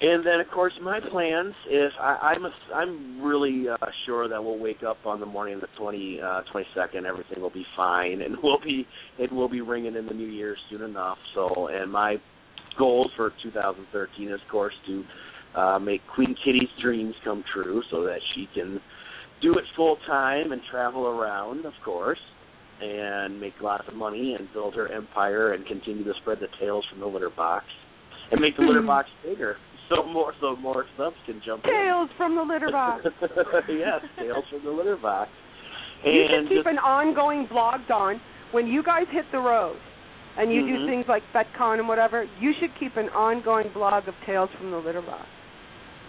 and 0.00 0.26
then 0.26 0.40
of 0.40 0.48
course 0.52 0.72
my 0.82 1.00
plans 1.00 1.54
is 1.70 1.90
I, 2.00 2.34
I'm 2.34 2.44
a, 2.44 2.50
I'm 2.74 3.22
really 3.22 3.68
uh, 3.68 3.76
sure 4.04 4.28
that 4.28 4.42
we'll 4.42 4.58
wake 4.58 4.82
up 4.86 4.98
on 5.06 5.20
the 5.20 5.26
morning 5.26 5.54
of 5.54 5.60
the 5.60 5.68
twenty 5.78 6.20
uh, 6.22 6.42
twenty 6.50 6.66
second, 6.74 7.06
everything 7.06 7.40
will 7.40 7.50
be 7.50 7.64
fine, 7.76 8.22
and 8.22 8.36
we'll 8.42 8.60
be 8.60 8.86
it 9.18 9.32
will 9.32 9.48
be 9.48 9.60
ringing 9.60 9.96
in 9.96 10.06
the 10.06 10.14
new 10.14 10.28
year 10.28 10.56
soon 10.70 10.82
enough. 10.82 11.18
So, 11.34 11.68
and 11.68 11.90
my 11.90 12.16
goals 12.78 13.10
for 13.16 13.32
2013 13.42 14.28
is 14.28 14.34
of 14.34 14.50
course 14.50 14.74
to 14.86 15.04
uh, 15.58 15.78
make 15.78 16.02
Queen 16.14 16.34
Kitty's 16.44 16.68
dreams 16.82 17.14
come 17.24 17.42
true, 17.54 17.82
so 17.90 18.04
that 18.04 18.18
she 18.34 18.48
can 18.54 18.80
do 19.40 19.52
it 19.52 19.64
full 19.76 19.96
time 20.06 20.52
and 20.52 20.60
travel 20.70 21.06
around, 21.06 21.64
of 21.64 21.72
course 21.84 22.18
and 22.80 23.40
make 23.40 23.54
lots 23.62 23.84
of 23.88 23.94
money 23.94 24.34
and 24.38 24.48
build 24.52 24.74
her 24.74 24.90
empire 24.92 25.52
and 25.54 25.66
continue 25.66 26.04
to 26.04 26.12
spread 26.20 26.38
the 26.40 26.48
tales 26.60 26.84
from 26.90 27.00
the 27.00 27.06
litter 27.06 27.30
box 27.30 27.64
and 28.30 28.40
make 28.40 28.56
the 28.56 28.62
litter 28.62 28.82
box 28.82 29.08
bigger 29.24 29.56
so 29.88 30.04
more 30.04 30.32
so 30.40 30.56
more 30.56 30.84
subs 30.96 31.16
can 31.26 31.40
jump 31.44 31.64
in. 31.64 31.70
Tales 31.70 32.10
from 32.16 32.34
the 32.34 32.42
litter 32.42 32.70
box. 32.70 33.04
yes, 33.68 34.00
tales 34.18 34.44
from 34.50 34.64
the 34.64 34.70
litter 34.70 34.96
box. 34.96 35.30
you 36.04 36.26
should 36.28 36.48
keep 36.48 36.58
just- 36.58 36.66
an 36.68 36.78
ongoing 36.78 37.46
blog, 37.50 37.80
Don. 37.88 38.20
When 38.52 38.66
you 38.66 38.82
guys 38.82 39.04
hit 39.10 39.24
the 39.32 39.38
road 39.38 39.76
and 40.38 40.52
you 40.52 40.62
Mhm. 40.62 40.78
do 40.78 40.86
things 40.86 41.04
like 41.08 41.22
FetCon 41.34 41.78
and 41.78 41.88
whatever, 41.88 42.24
you 42.40 42.52
should 42.60 42.70
keep 42.78 42.96
an 42.96 43.08
ongoing 43.10 43.68
blog 43.74 44.06
of 44.06 44.14
tales 44.24 44.50
from 44.58 44.70
the 44.70 44.78
litter 44.78 45.02
box. 45.02 45.26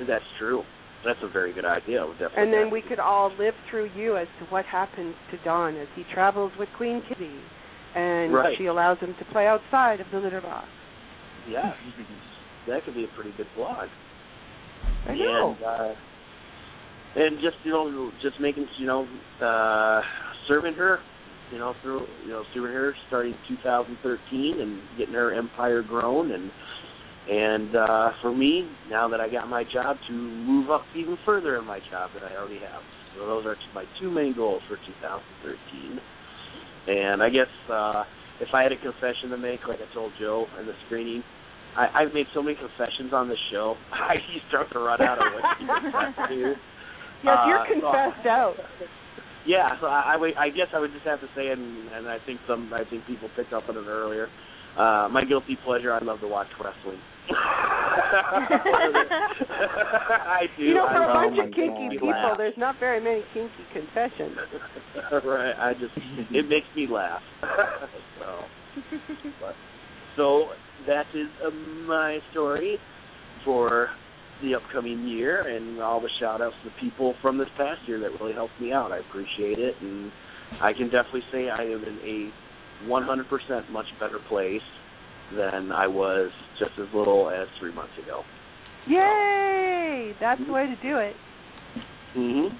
that's 0.07 0.25
true. 0.37 0.63
That's 1.07 1.23
a 1.23 1.31
very 1.31 1.53
good 1.53 1.63
idea. 1.63 2.01
I 2.01 2.05
would 2.05 2.19
definitely 2.19 2.43
And 2.43 2.51
then 2.51 2.69
we 2.69 2.81
could 2.81 2.99
all 2.99 3.31
live 3.39 3.53
through 3.71 3.89
you 3.95 4.17
as 4.17 4.27
to 4.39 4.45
what 4.51 4.65
happens 4.65 5.15
to 5.31 5.37
Don 5.45 5.77
as 5.77 5.87
he 5.95 6.03
travels 6.13 6.51
with 6.59 6.67
Queen 6.75 7.01
Kitty, 7.07 7.31
and 7.95 8.33
Right. 8.33 8.57
she 8.57 8.65
allows 8.65 8.99
him 8.99 9.15
to 9.17 9.25
play 9.31 9.47
outside 9.47 10.01
of 10.01 10.07
the 10.11 10.19
litter 10.19 10.41
box. 10.41 10.67
Yeah, 11.47 11.71
that 12.67 12.83
could 12.83 12.93
be 12.93 13.05
a 13.05 13.15
pretty 13.15 13.31
good 13.37 13.47
blog. 13.55 13.87
I 15.07 15.15
know. 15.15 15.55
And 15.55 15.63
uh 15.63 15.95
and 17.15 17.37
just, 17.39 17.55
you 17.63 17.71
know, 17.71 18.11
just 18.21 18.39
making 18.41 18.67
you 18.77 18.85
know, 18.85 19.07
uh 19.41 20.01
serving 20.49 20.73
her, 20.73 20.99
you 21.53 21.57
know, 21.57 21.73
through 21.81 22.05
you 22.25 22.31
know, 22.31 22.43
serving 22.53 22.73
her 22.73 22.93
starting 23.07 23.33
two 23.47 23.55
thousand 23.63 23.97
thirteen 24.03 24.59
and 24.59 24.81
getting 24.97 25.13
her 25.13 25.33
empire 25.33 25.81
grown 25.83 26.33
and 26.33 26.51
and 27.29 27.75
uh 27.75 28.11
for 28.21 28.33
me, 28.33 28.67
now 28.89 29.07
that 29.09 29.19
I 29.19 29.29
got 29.29 29.47
my 29.49 29.63
job 29.63 29.97
to 30.07 30.13
move 30.13 30.69
up 30.71 30.83
even 30.95 31.17
further 31.25 31.57
in 31.57 31.65
my 31.65 31.79
job 31.91 32.11
that 32.13 32.23
I 32.23 32.35
already 32.35 32.59
have. 32.59 32.81
So 33.15 33.25
those 33.27 33.45
are 33.45 33.55
my 33.73 33.83
two 33.99 34.09
main 34.11 34.33
goals 34.35 34.61
for 34.67 34.77
2013. 34.77 35.99
And 36.87 37.21
I 37.21 37.29
guess 37.29 37.51
uh 37.71 38.03
if 38.39 38.49
I 38.53 38.63
had 38.63 38.71
a 38.71 38.77
confession 38.77 39.29
to 39.31 39.37
make, 39.37 39.61
like 39.67 39.79
I 39.81 39.93
told 39.93 40.13
Joe 40.19 40.45
in 40.59 40.67
the 40.67 40.73
screening, 40.85 41.23
I, 41.75 41.87
I've 42.03 42.13
made 42.13 42.27
so 42.33 42.41
many 42.43 42.55
confessions 42.55 43.11
on 43.11 43.27
this 43.27 43.39
show. 43.51 43.75
I 43.91 44.15
he's 44.31 44.41
start 44.49 44.71
to 44.73 44.79
run 44.79 45.01
out 45.01 45.17
of 45.17 45.25
what 45.33 45.43
to 45.59 46.27
to. 46.35 46.53
Yes, 47.23 47.33
you're 47.47 47.57
Uh, 47.57 47.65
so- 47.65 47.73
confessed 47.81 48.27
out. 48.27 48.55
Yeah, 49.47 49.79
so 49.81 49.87
I, 49.87 50.13
I, 50.13 50.17
would- 50.17 50.37
I 50.37 50.49
guess 50.49 50.67
I 50.75 50.79
would 50.79 50.91
just 50.91 51.05
have 51.05 51.19
to 51.21 51.27
say, 51.35 51.47
and, 51.47 51.87
and 51.89 52.07
I 52.07 52.17
think 52.25 52.39
some, 52.47 52.69
I 52.75 52.83
think 52.83 53.07
people 53.07 53.29
picked 53.35 53.53
up 53.53 53.63
on 53.69 53.77
it 53.77 53.87
earlier. 53.87 54.27
Uh, 54.75 55.07
my 55.11 55.23
guilty 55.23 55.57
pleasure, 55.65 55.93
I 55.93 56.03
love 56.03 56.19
to 56.21 56.27
watch 56.27 56.47
wrestling. 56.63 56.99
I 58.07 58.47
do. 60.57 60.63
You 60.63 60.73
know, 60.75 60.87
for 60.87 61.03
I 61.03 61.25
a 61.25 61.29
bunch 61.29 61.39
of 61.47 61.53
kinky 61.53 61.89
me 61.89 61.95
people, 61.95 62.09
laugh. 62.09 62.37
there's 62.37 62.57
not 62.57 62.79
very 62.79 63.01
many 63.01 63.23
kinky 63.33 63.51
confessions. 63.73 64.37
right. 65.25 65.53
I 65.57 65.73
just 65.73 65.91
it 66.31 66.47
makes 66.47 66.67
me 66.75 66.87
laugh. 66.89 67.21
so, 68.19 68.39
but, 69.41 69.55
so 70.15 70.45
that 70.85 71.05
is 71.13 71.27
uh, 71.45 71.49
my 71.87 72.19
story 72.31 72.77
for 73.43 73.89
the 74.41 74.55
upcoming 74.55 75.05
year, 75.07 75.41
and 75.55 75.81
all 75.81 75.99
the 75.99 76.09
shout 76.19 76.41
outs 76.41 76.55
to 76.63 76.69
the 76.69 76.75
people 76.79 77.13
from 77.21 77.37
this 77.37 77.49
past 77.57 77.81
year 77.87 77.99
that 77.99 78.11
really 78.21 78.33
helped 78.33 78.59
me 78.61 78.71
out. 78.71 78.91
I 78.91 78.99
appreciate 78.99 79.59
it, 79.59 79.75
and 79.81 80.11
I 80.61 80.71
can 80.73 80.85
definitely 80.85 81.23
say 81.31 81.49
I 81.49 81.63
am 81.63 81.83
in 81.83 81.99
a 82.03 82.31
100% 82.85 83.69
much 83.71 83.85
better 83.99 84.19
place 84.29 84.61
than 85.35 85.71
I 85.71 85.87
was 85.87 86.31
just 86.59 86.71
as 86.79 86.87
little 86.93 87.29
as 87.29 87.47
three 87.59 87.73
months 87.73 87.93
ago. 88.01 88.23
Yay! 88.87 90.13
That's 90.21 90.41
the 90.45 90.53
way 90.53 90.65
to 90.67 90.75
do 90.81 90.97
it. 90.97 91.15
Mm-hmm. 92.15 92.55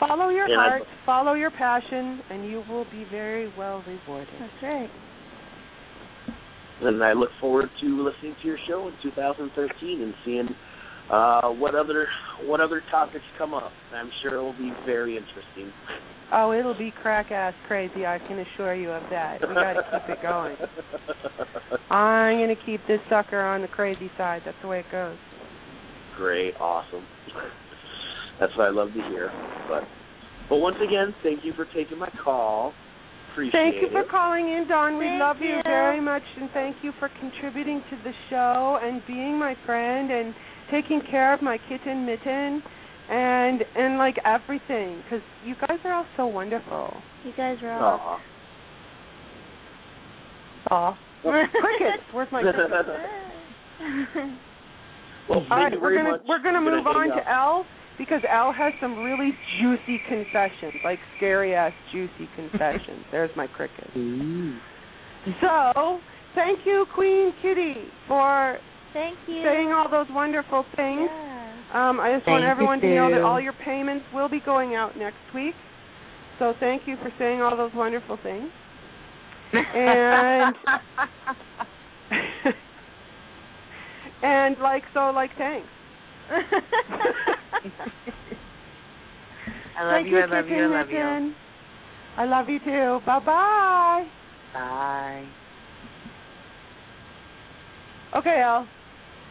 Follow 0.00 0.28
your 0.28 0.44
And 0.44 0.60
I- 0.60 0.68
heart, 0.68 0.82
follow 1.06 1.32
your 1.34 1.50
passion, 1.50 2.20
and 2.30 2.44
you 2.50 2.62
will 2.68 2.84
be 2.90 3.04
very 3.10 3.52
well 3.56 3.82
rewarded. 3.86 4.28
That's 4.38 4.62
right. 4.62 4.90
and 6.82 7.02
I 7.02 7.12
look 7.14 7.30
forward 7.40 7.68
to 7.80 8.04
listening 8.04 8.36
to 8.42 8.46
your 8.46 8.58
show 8.68 8.86
in 8.88 8.94
2013 9.02 10.02
and 10.02 10.14
seeing 10.24 10.48
uh, 11.10 11.48
what 11.48 11.74
other 11.74 12.06
what 12.44 12.60
other 12.60 12.82
topics 12.90 13.24
come 13.38 13.54
up. 13.54 13.72
I'm 13.92 14.10
sure 14.22 14.34
it 14.36 14.42
will 14.42 14.52
be 14.58 14.70
very 14.86 15.16
interesting. 15.16 15.72
Oh, 16.32 16.52
it'll 16.52 16.76
be 16.76 16.92
crack 17.02 17.30
ass 17.30 17.54
crazy, 17.66 18.04
I 18.04 18.18
can 18.18 18.38
assure 18.38 18.74
you 18.74 18.90
of 18.90 19.02
that. 19.10 19.40
We 19.40 19.54
gotta 19.54 19.82
keep 19.90 20.16
it 20.16 20.22
going. 20.22 20.56
I'm 21.90 22.38
gonna 22.38 22.54
keep 22.66 22.80
this 22.86 23.00
sucker 23.08 23.40
on 23.40 23.62
the 23.62 23.68
crazy 23.68 24.10
side. 24.18 24.42
That's 24.44 24.56
the 24.60 24.68
way 24.68 24.80
it 24.80 24.86
goes. 24.92 25.16
Great, 26.16 26.54
awesome. 26.60 27.04
That's 28.38 28.54
what 28.56 28.66
I 28.66 28.70
love 28.70 28.88
to 28.88 29.02
hear. 29.08 29.30
But 29.68 29.84
but 30.48 30.56
once 30.56 30.76
again, 30.86 31.14
thank 31.22 31.44
you 31.44 31.52
for 31.54 31.64
taking 31.74 31.98
my 31.98 32.10
call. 32.22 32.72
Appreciate 33.32 33.52
Thank 33.52 33.82
you 33.82 33.88
for 33.92 34.00
it. 34.00 34.10
calling 34.10 34.48
in, 34.48 34.66
Don. 34.68 34.98
We 34.98 35.04
Thank 35.04 35.20
love 35.20 35.36
you 35.40 35.56
you. 35.56 35.62
very 35.64 36.00
much, 36.00 36.22
and 36.40 36.50
thank 36.52 36.76
you 36.82 36.92
for 36.98 37.08
contributing 37.20 37.82
to 37.90 37.96
the 38.02 38.12
show 38.30 38.78
and 38.82 39.00
being 39.06 39.38
my 39.38 39.54
friend 39.64 40.10
and 40.10 40.34
taking 40.70 41.00
care 41.10 41.32
of 41.32 41.40
my 41.40 41.58
kitten 41.68 42.04
Mitten 42.04 42.62
and 43.10 43.62
and 43.76 43.98
like 43.98 44.16
everything 44.24 45.02
because 45.04 45.22
you 45.44 45.54
guys 45.66 45.78
are 45.84 45.92
all 45.94 46.06
so 46.16 46.26
wonderful. 46.26 46.94
You 47.24 47.32
guys 47.36 47.58
are 47.62 47.72
all. 47.72 48.20
Aw. 50.70 50.74
Aw. 50.74 50.98
crickets. 51.22 52.02
Where's 52.12 52.28
my 52.30 52.42
crickets? 52.42 52.68
Well, 55.28 55.40
All 55.40 55.44
thank 55.50 55.62
right, 55.62 55.72
you 55.74 55.80
we're 55.82 55.94
gonna 55.94 56.12
much. 56.12 56.20
we're 56.26 56.42
gonna 56.42 56.56
I'm 56.58 56.64
move 56.64 56.86
on 56.86 57.08
to 57.08 57.16
up. 57.16 57.26
Elle 57.28 57.64
because 57.98 58.22
Elle 58.24 58.52
has 58.52 58.72
some 58.80 58.96
really 58.98 59.32
juicy 59.60 60.00
confessions, 60.08 60.72
like 60.84 60.98
scary 61.18 61.54
ass 61.54 61.72
juicy 61.92 62.28
confessions. 62.34 63.04
There's 63.12 63.30
my 63.36 63.46
cricket. 63.46 63.90
So 65.42 65.98
thank 66.34 66.60
you, 66.64 66.86
Queen 66.94 67.32
Kitty, 67.42 67.74
for 68.06 68.58
Thank 68.94 69.18
you. 69.26 69.42
saying 69.44 69.70
all 69.70 69.90
those 69.90 70.06
wonderful 70.10 70.64
things. 70.76 71.10
Yeah. 71.12 71.27
Um, 71.74 72.00
I 72.00 72.14
just 72.14 72.24
Thank 72.24 72.32
want 72.32 72.44
you, 72.44 72.50
everyone 72.50 72.80
to 72.80 72.94
know 72.94 73.10
that 73.10 73.22
all 73.22 73.40
your 73.40 73.52
payments 73.52 74.06
will 74.12 74.28
be 74.28 74.40
going 74.40 74.74
out 74.74 74.96
next 74.96 75.20
week. 75.34 75.54
So 76.38 76.54
thank 76.60 76.86
you 76.86 76.96
for 76.96 77.12
saying 77.18 77.42
all 77.42 77.56
those 77.56 77.72
wonderful 77.74 78.18
things. 78.22 78.48
And 79.52 80.54
and 84.22 84.56
like 84.60 84.84
so, 84.94 85.10
like 85.14 85.36
thanks. 85.36 85.68
I 89.76 89.84
love 89.84 89.94
Thank 89.94 90.10
you, 90.10 90.18
I 90.18 90.26
love 90.26 90.48
you, 90.48 90.62
I 90.62 90.66
love 90.66 90.90
you. 90.90 90.96
Mitten. 90.96 91.34
I 92.16 92.24
love 92.24 92.48
you 92.48 92.58
too. 92.60 93.00
Bye 93.06 93.18
bye. 93.20 94.06
Bye. 94.54 95.26
Okay, 98.16 98.40
Elle. 98.42 98.66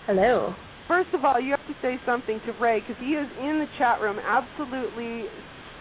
Hello. 0.05 0.55
First 0.88 1.09
of 1.14 1.26
all, 1.26 1.39
you 1.39 1.51
have 1.51 1.68
to 1.68 1.76
say 1.81 1.99
something 2.05 2.39
to 2.45 2.53
Ray 2.61 2.80
because 2.80 2.95
he 2.99 3.11
is 3.11 3.27
in 3.39 3.59
the 3.59 3.68
chat 3.77 3.99
room, 3.99 4.18
absolutely 4.19 5.26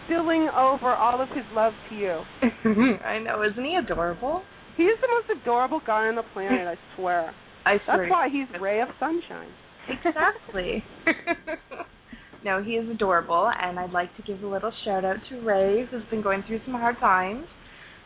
spilling 0.05 0.49
over 0.55 0.93
all 0.93 1.21
of 1.21 1.29
his 1.29 1.45
love 1.53 1.73
to 1.89 1.95
you. 1.95 2.21
I 3.05 3.19
know, 3.19 3.43
isn't 3.43 3.63
he 3.63 3.75
adorable? 3.75 4.43
He 4.75 4.83
is 4.83 4.97
the 5.01 5.07
most 5.07 5.41
adorable 5.41 5.81
guy 5.85 6.07
on 6.07 6.15
the 6.15 6.23
planet, 6.33 6.67
I 6.67 6.75
swear. 6.95 7.33
I 7.65 7.77
swear. 7.85 7.97
That's 7.97 8.11
why 8.11 8.27
he's 8.29 8.47
Ray 8.61 8.81
of 8.81 8.89
Sunshine. 8.99 9.49
Exactly. 9.89 10.83
no, 12.45 12.61
he 12.61 12.71
is 12.71 12.89
adorable, 12.89 13.49
and 13.61 13.79
I'd 13.79 13.91
like 13.91 14.15
to 14.17 14.23
give 14.23 14.43
a 14.43 14.47
little 14.47 14.71
shout 14.83 15.05
out 15.05 15.17
to 15.29 15.39
Ray, 15.41 15.85
who's 15.89 16.03
been 16.11 16.21
going 16.21 16.43
through 16.47 16.59
some 16.65 16.73
hard 16.73 16.97
times, 16.99 17.45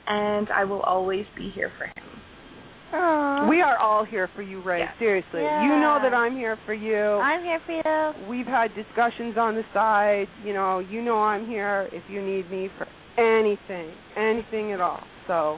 and 0.07 0.47
I 0.49 0.65
will 0.65 0.81
always 0.81 1.25
be 1.35 1.51
here 1.53 1.71
for 1.77 1.85
him. 1.85 2.20
Aww. 2.93 3.49
We 3.49 3.61
are 3.61 3.77
all 3.77 4.05
here 4.05 4.29
for 4.35 4.41
you, 4.41 4.61
Ray. 4.61 4.79
Yeah. 4.79 4.91
Seriously. 4.99 5.41
Yeah. 5.41 5.63
You 5.63 5.69
know 5.79 5.99
that 6.01 6.13
I'm 6.13 6.35
here 6.35 6.57
for 6.65 6.73
you. 6.73 6.97
I'm 6.97 7.43
here 7.43 7.59
for 7.65 7.71
you. 7.71 8.29
We've 8.29 8.45
had 8.45 8.75
discussions 8.75 9.37
on 9.37 9.55
the 9.55 9.63
side. 9.73 10.27
You 10.43 10.53
know, 10.53 10.79
you 10.79 11.01
know 11.01 11.17
I'm 11.17 11.47
here 11.47 11.87
if 11.91 12.03
you 12.09 12.21
need 12.21 12.49
me 12.51 12.69
for 12.77 12.87
anything, 13.17 13.93
anything 14.17 14.73
at 14.73 14.81
all. 14.81 15.03
So 15.27 15.57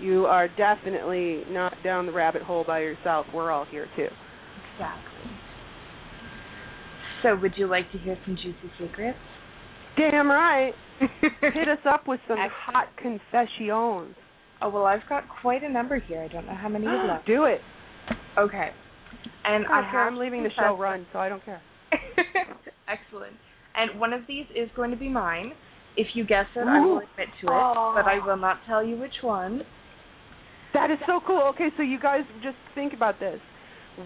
you 0.00 0.26
are 0.26 0.48
definitely 0.48 1.42
not 1.48 1.74
down 1.84 2.06
the 2.06 2.12
rabbit 2.12 2.42
hole 2.42 2.64
by 2.66 2.80
yourself. 2.80 3.26
We're 3.32 3.50
all 3.50 3.66
here 3.66 3.86
too. 3.96 4.08
Exactly. 4.74 5.14
So, 7.22 7.36
would 7.36 7.54
you 7.56 7.66
like 7.66 7.90
to 7.92 7.98
hear 7.98 8.18
some 8.26 8.36
juicy 8.36 8.70
secrets? 8.78 9.18
Damn 9.96 10.28
right. 10.28 10.72
Hit 11.40 11.68
us 11.68 11.78
up 11.88 12.06
with 12.06 12.20
some 12.28 12.36
hot 12.38 12.88
confessions. 12.98 14.14
Oh 14.62 14.68
well, 14.68 14.84
I've 14.84 15.06
got 15.08 15.24
quite 15.42 15.62
a 15.62 15.68
number 15.68 15.98
here. 15.98 16.22
I 16.22 16.28
don't 16.28 16.46
know 16.46 16.54
how 16.54 16.68
many 16.68 16.86
you've 16.90 17.06
left. 17.08 17.26
Do 17.26 17.44
it. 17.44 17.60
Okay. 18.38 18.70
And 19.44 19.66
I 19.66 19.82
have, 19.82 20.12
I'm 20.12 20.16
leaving 20.18 20.42
the 20.42 20.50
show 20.50 20.76
run, 20.76 21.06
so 21.12 21.18
I 21.18 21.28
don't 21.28 21.44
care. 21.44 21.60
Excellent. 22.88 23.34
And 23.76 23.98
one 24.00 24.12
of 24.12 24.22
these 24.26 24.46
is 24.56 24.68
going 24.76 24.90
to 24.90 24.96
be 24.96 25.08
mine. 25.08 25.52
If 25.96 26.08
you 26.14 26.24
guess 26.26 26.46
it, 26.56 26.60
I 26.66 26.80
will 26.80 26.98
admit 26.98 27.28
to 27.42 27.46
it, 27.46 27.74
but 27.94 28.06
I 28.06 28.18
will 28.24 28.36
not 28.36 28.58
tell 28.66 28.84
you 28.84 28.96
which 28.96 29.22
one. 29.22 29.62
That 30.72 30.90
is 30.90 30.98
so 31.06 31.20
cool. 31.24 31.42
Okay, 31.54 31.68
so 31.76 31.82
you 31.84 32.00
guys 32.00 32.22
just 32.42 32.56
think 32.74 32.92
about 32.94 33.20
this. 33.20 33.38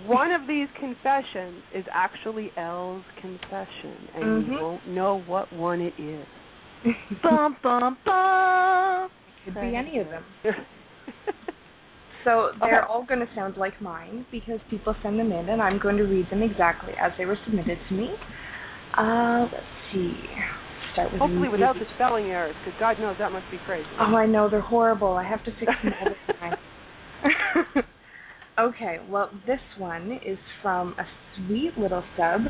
One 0.07 0.31
of 0.33 0.47
these 0.47 0.69
confessions 0.79 1.63
is 1.75 1.85
actually 1.91 2.51
Elle's 2.59 3.05
confession, 3.23 3.97
and 4.15 4.47
you 4.47 4.53
Mhm. 4.53 4.61
won't 4.61 4.87
know 4.89 5.21
what 5.27 5.51
one 5.51 5.81
it 5.81 5.95
is. 5.99 6.27
Bum 7.23 7.57
bum 7.63 7.97
bum. 8.05 9.11
Could 9.55 9.61
be 9.61 9.77
any 9.77 9.99
of 9.99 10.09
them. 10.09 10.25
So 12.25 12.51
they're 12.61 12.85
all 12.85 13.07
going 13.07 13.21
to 13.21 13.29
sound 13.35 13.57
like 13.57 13.81
mine 13.81 14.27
because 14.31 14.59
people 14.69 14.95
send 15.03 15.19
them 15.19 15.33
in, 15.33 15.49
and 15.49 15.63
I'm 15.63 15.79
going 15.79 15.97
to 15.97 16.03
read 16.03 16.27
them 16.31 16.43
exactly 16.43 16.93
as 17.01 17.13
they 17.17 17.25
were 17.25 17.39
submitted 17.47 17.79
to 17.89 17.95
me. 17.95 18.11
Uh, 18.99 19.47
let's 19.51 19.65
see. 19.93 20.13
Start 20.93 21.13
with 21.13 21.21
Hopefully 21.21 21.49
without 21.49 21.77
easy- 21.77 21.87
the 21.87 21.91
spelling 21.95 22.27
errors, 22.27 22.55
because 22.65 22.79
God 22.79 22.99
knows 22.99 23.17
that 23.19 23.33
must 23.33 23.47
be 23.51 23.59
crazy. 23.65 23.87
Oh, 23.99 24.15
I 24.17 24.27
know 24.27 24.51
they're 24.51 24.61
horrible. 24.61 25.13
I 25.13 25.25
have 25.27 25.43
to 25.45 25.53
fix 25.59 25.73
them 25.83 25.93
all 26.03 26.09
the 26.27 26.33
time. 26.39 27.85
okay, 28.59 28.99
well, 29.09 29.31
this 29.47 29.61
one 29.79 30.19
is 30.27 30.39
from 30.61 30.97
a 30.99 31.05
sweet 31.37 31.79
little 31.79 32.05
sub 32.17 32.43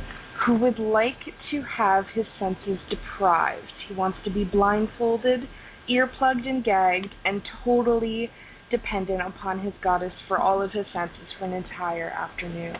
who 0.46 0.58
would 0.58 0.78
like 0.78 1.18
to 1.50 1.62
have 1.76 2.04
his 2.14 2.24
senses 2.40 2.78
deprived. 2.90 3.66
He 3.88 3.94
wants 3.94 4.18
to 4.24 4.32
be 4.32 4.44
blindfolded, 4.44 5.40
earplugged 5.88 6.46
and 6.46 6.62
gagged, 6.64 7.08
and 7.24 7.42
totally 7.64 8.30
dependent 8.70 9.22
upon 9.22 9.60
his 9.60 9.72
goddess 9.82 10.12
for 10.28 10.38
all 10.38 10.60
of 10.60 10.70
his 10.72 10.84
senses 10.92 11.26
for 11.38 11.46
an 11.46 11.52
entire 11.54 12.10
afternoon. 12.10 12.76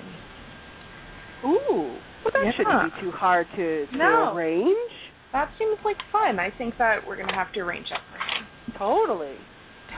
Ooh, 1.45 1.97
well 2.25 2.33
that 2.33 2.45
Yeah. 2.45 2.53
shouldn't 2.53 2.95
be 2.95 3.01
too 3.01 3.11
hard 3.13 3.47
to, 3.57 3.87
to 3.87 3.97
No. 3.97 4.35
arrange. 4.35 4.93
That 5.33 5.51
seems 5.59 5.79
like 5.85 5.97
fun. 6.11 6.39
I 6.39 6.51
think 6.51 6.77
that 6.79 7.07
we're 7.07 7.17
going 7.17 7.29
to 7.29 7.35
have 7.35 7.53
to 7.53 7.61
arrange 7.61 7.89
that 7.91 8.01
for 8.11 8.19
him. 8.19 8.47
Totally. 8.79 9.37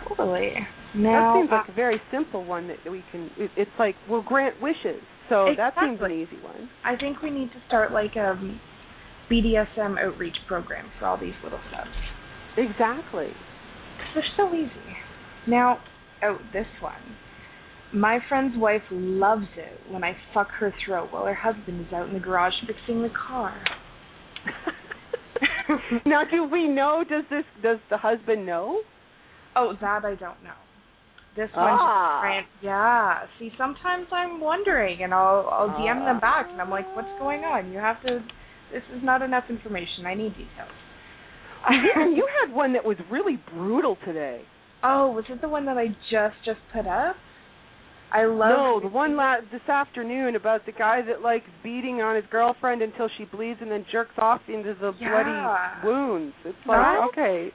Totally. 0.09 0.66
Now, 0.95 1.35
that 1.35 1.39
seems 1.41 1.51
uh, 1.53 1.57
like 1.57 1.69
a 1.69 1.73
very 1.73 2.01
simple 2.11 2.45
one 2.45 2.69
that 2.69 2.78
we 2.91 3.03
can. 3.12 3.31
It, 3.39 3.51
it's 3.57 3.70
like 3.78 3.95
we'll 4.09 4.23
grant 4.23 4.61
wishes, 4.61 5.01
so 5.28 5.55
that 5.57 5.74
seems 5.81 6.01
an 6.03 6.11
easy 6.11 6.37
one. 6.43 6.69
I 6.85 6.97
think 6.97 7.23
we 7.23 7.31
need 7.31 7.51
to 7.53 7.61
start 7.69 7.93
like 7.93 8.16
a 8.16 8.37
BDSM 9.31 9.99
outreach 10.05 10.37
program 10.49 10.91
for 10.99 11.07
all 11.07 11.16
these 11.16 11.35
little 11.45 11.61
subs. 11.70 11.91
Exactly. 12.56 13.32
'Cause 13.98 14.14
they're 14.14 14.24
so 14.36 14.55
easy. 14.55 14.97
Now, 15.47 15.81
oh, 16.22 16.39
this 16.52 16.66
one. 16.81 17.16
My 17.93 18.20
friend's 18.28 18.56
wife 18.56 18.82
loves 18.90 19.48
it 19.56 19.81
when 19.89 20.05
I 20.05 20.16
fuck 20.32 20.48
her 20.52 20.72
throat 20.85 21.09
while 21.10 21.27
her 21.27 21.35
husband 21.35 21.86
is 21.86 21.93
out 21.93 22.06
in 22.06 22.14
the 22.14 22.20
garage 22.20 22.55
fixing 22.66 23.02
the 23.02 23.10
car. 23.10 23.52
now, 26.05 26.22
do 26.24 26.44
we 26.44 26.68
know? 26.68 27.05
Does 27.09 27.24
this? 27.31 27.44
Does 27.62 27.78
the 27.90 27.97
husband 27.97 28.47
know? 28.47 28.82
Oh, 29.56 29.74
that 29.81 30.05
I 30.05 30.14
don't 30.14 30.43
know. 30.44 30.55
This 31.36 31.51
one 31.55 31.68
Ah. 31.70 32.43
Yeah. 32.60 33.27
See, 33.39 33.52
sometimes 33.56 34.06
I'm 34.12 34.40
wondering, 34.40 35.02
and 35.02 35.12
I'll 35.14 35.48
I'll 35.51 35.68
DM 35.70 36.05
them 36.05 36.20
back, 36.20 36.47
and 36.51 36.60
I'm 36.60 36.70
like, 36.70 36.86
"What's 36.97 37.10
going 37.18 37.44
on? 37.44 37.72
You 37.72 37.78
have 37.78 38.01
to. 38.02 38.22
This 38.72 38.82
is 38.94 39.02
not 39.02 39.22
enough 39.22 39.44
information. 39.48 40.06
I 40.06 40.14
need 40.14 40.36
details." 40.36 40.70
Yeah, 41.70 42.03
and 42.05 42.16
you 42.16 42.27
had 42.45 42.55
one 42.55 42.73
that 42.74 42.85
was 42.85 42.97
really 43.11 43.39
brutal 43.53 43.97
today. 44.05 44.43
Oh, 44.82 45.11
was 45.12 45.24
it 45.28 45.41
the 45.41 45.49
one 45.49 45.66
that 45.66 45.77
I 45.77 45.89
just 46.11 46.37
just 46.45 46.61
put 46.73 46.87
up? 46.87 47.16
I 48.12 48.24
love. 48.24 48.49
No, 48.51 48.81
the 48.81 48.89
one 48.89 49.15
la- 49.16 49.37
this 49.53 49.61
afternoon 49.69 50.35
about 50.35 50.66
the 50.66 50.73
guy 50.73 51.01
that 51.03 51.23
likes 51.23 51.45
beating 51.62 52.01
on 52.03 52.16
his 52.16 52.24
girlfriend 52.31 52.82
until 52.82 53.09
she 53.16 53.24
bleeds 53.24 53.61
and 53.62 53.70
then 53.70 53.85
jerks 53.93 54.15
off 54.19 54.41
into 54.49 54.74
the 54.74 54.93
Yeah. 54.99 55.11
bloody 55.82 55.87
wounds. 55.87 56.35
It's 56.45 56.59
like 56.66 56.78
That- 56.78 57.05
okay, 57.12 57.53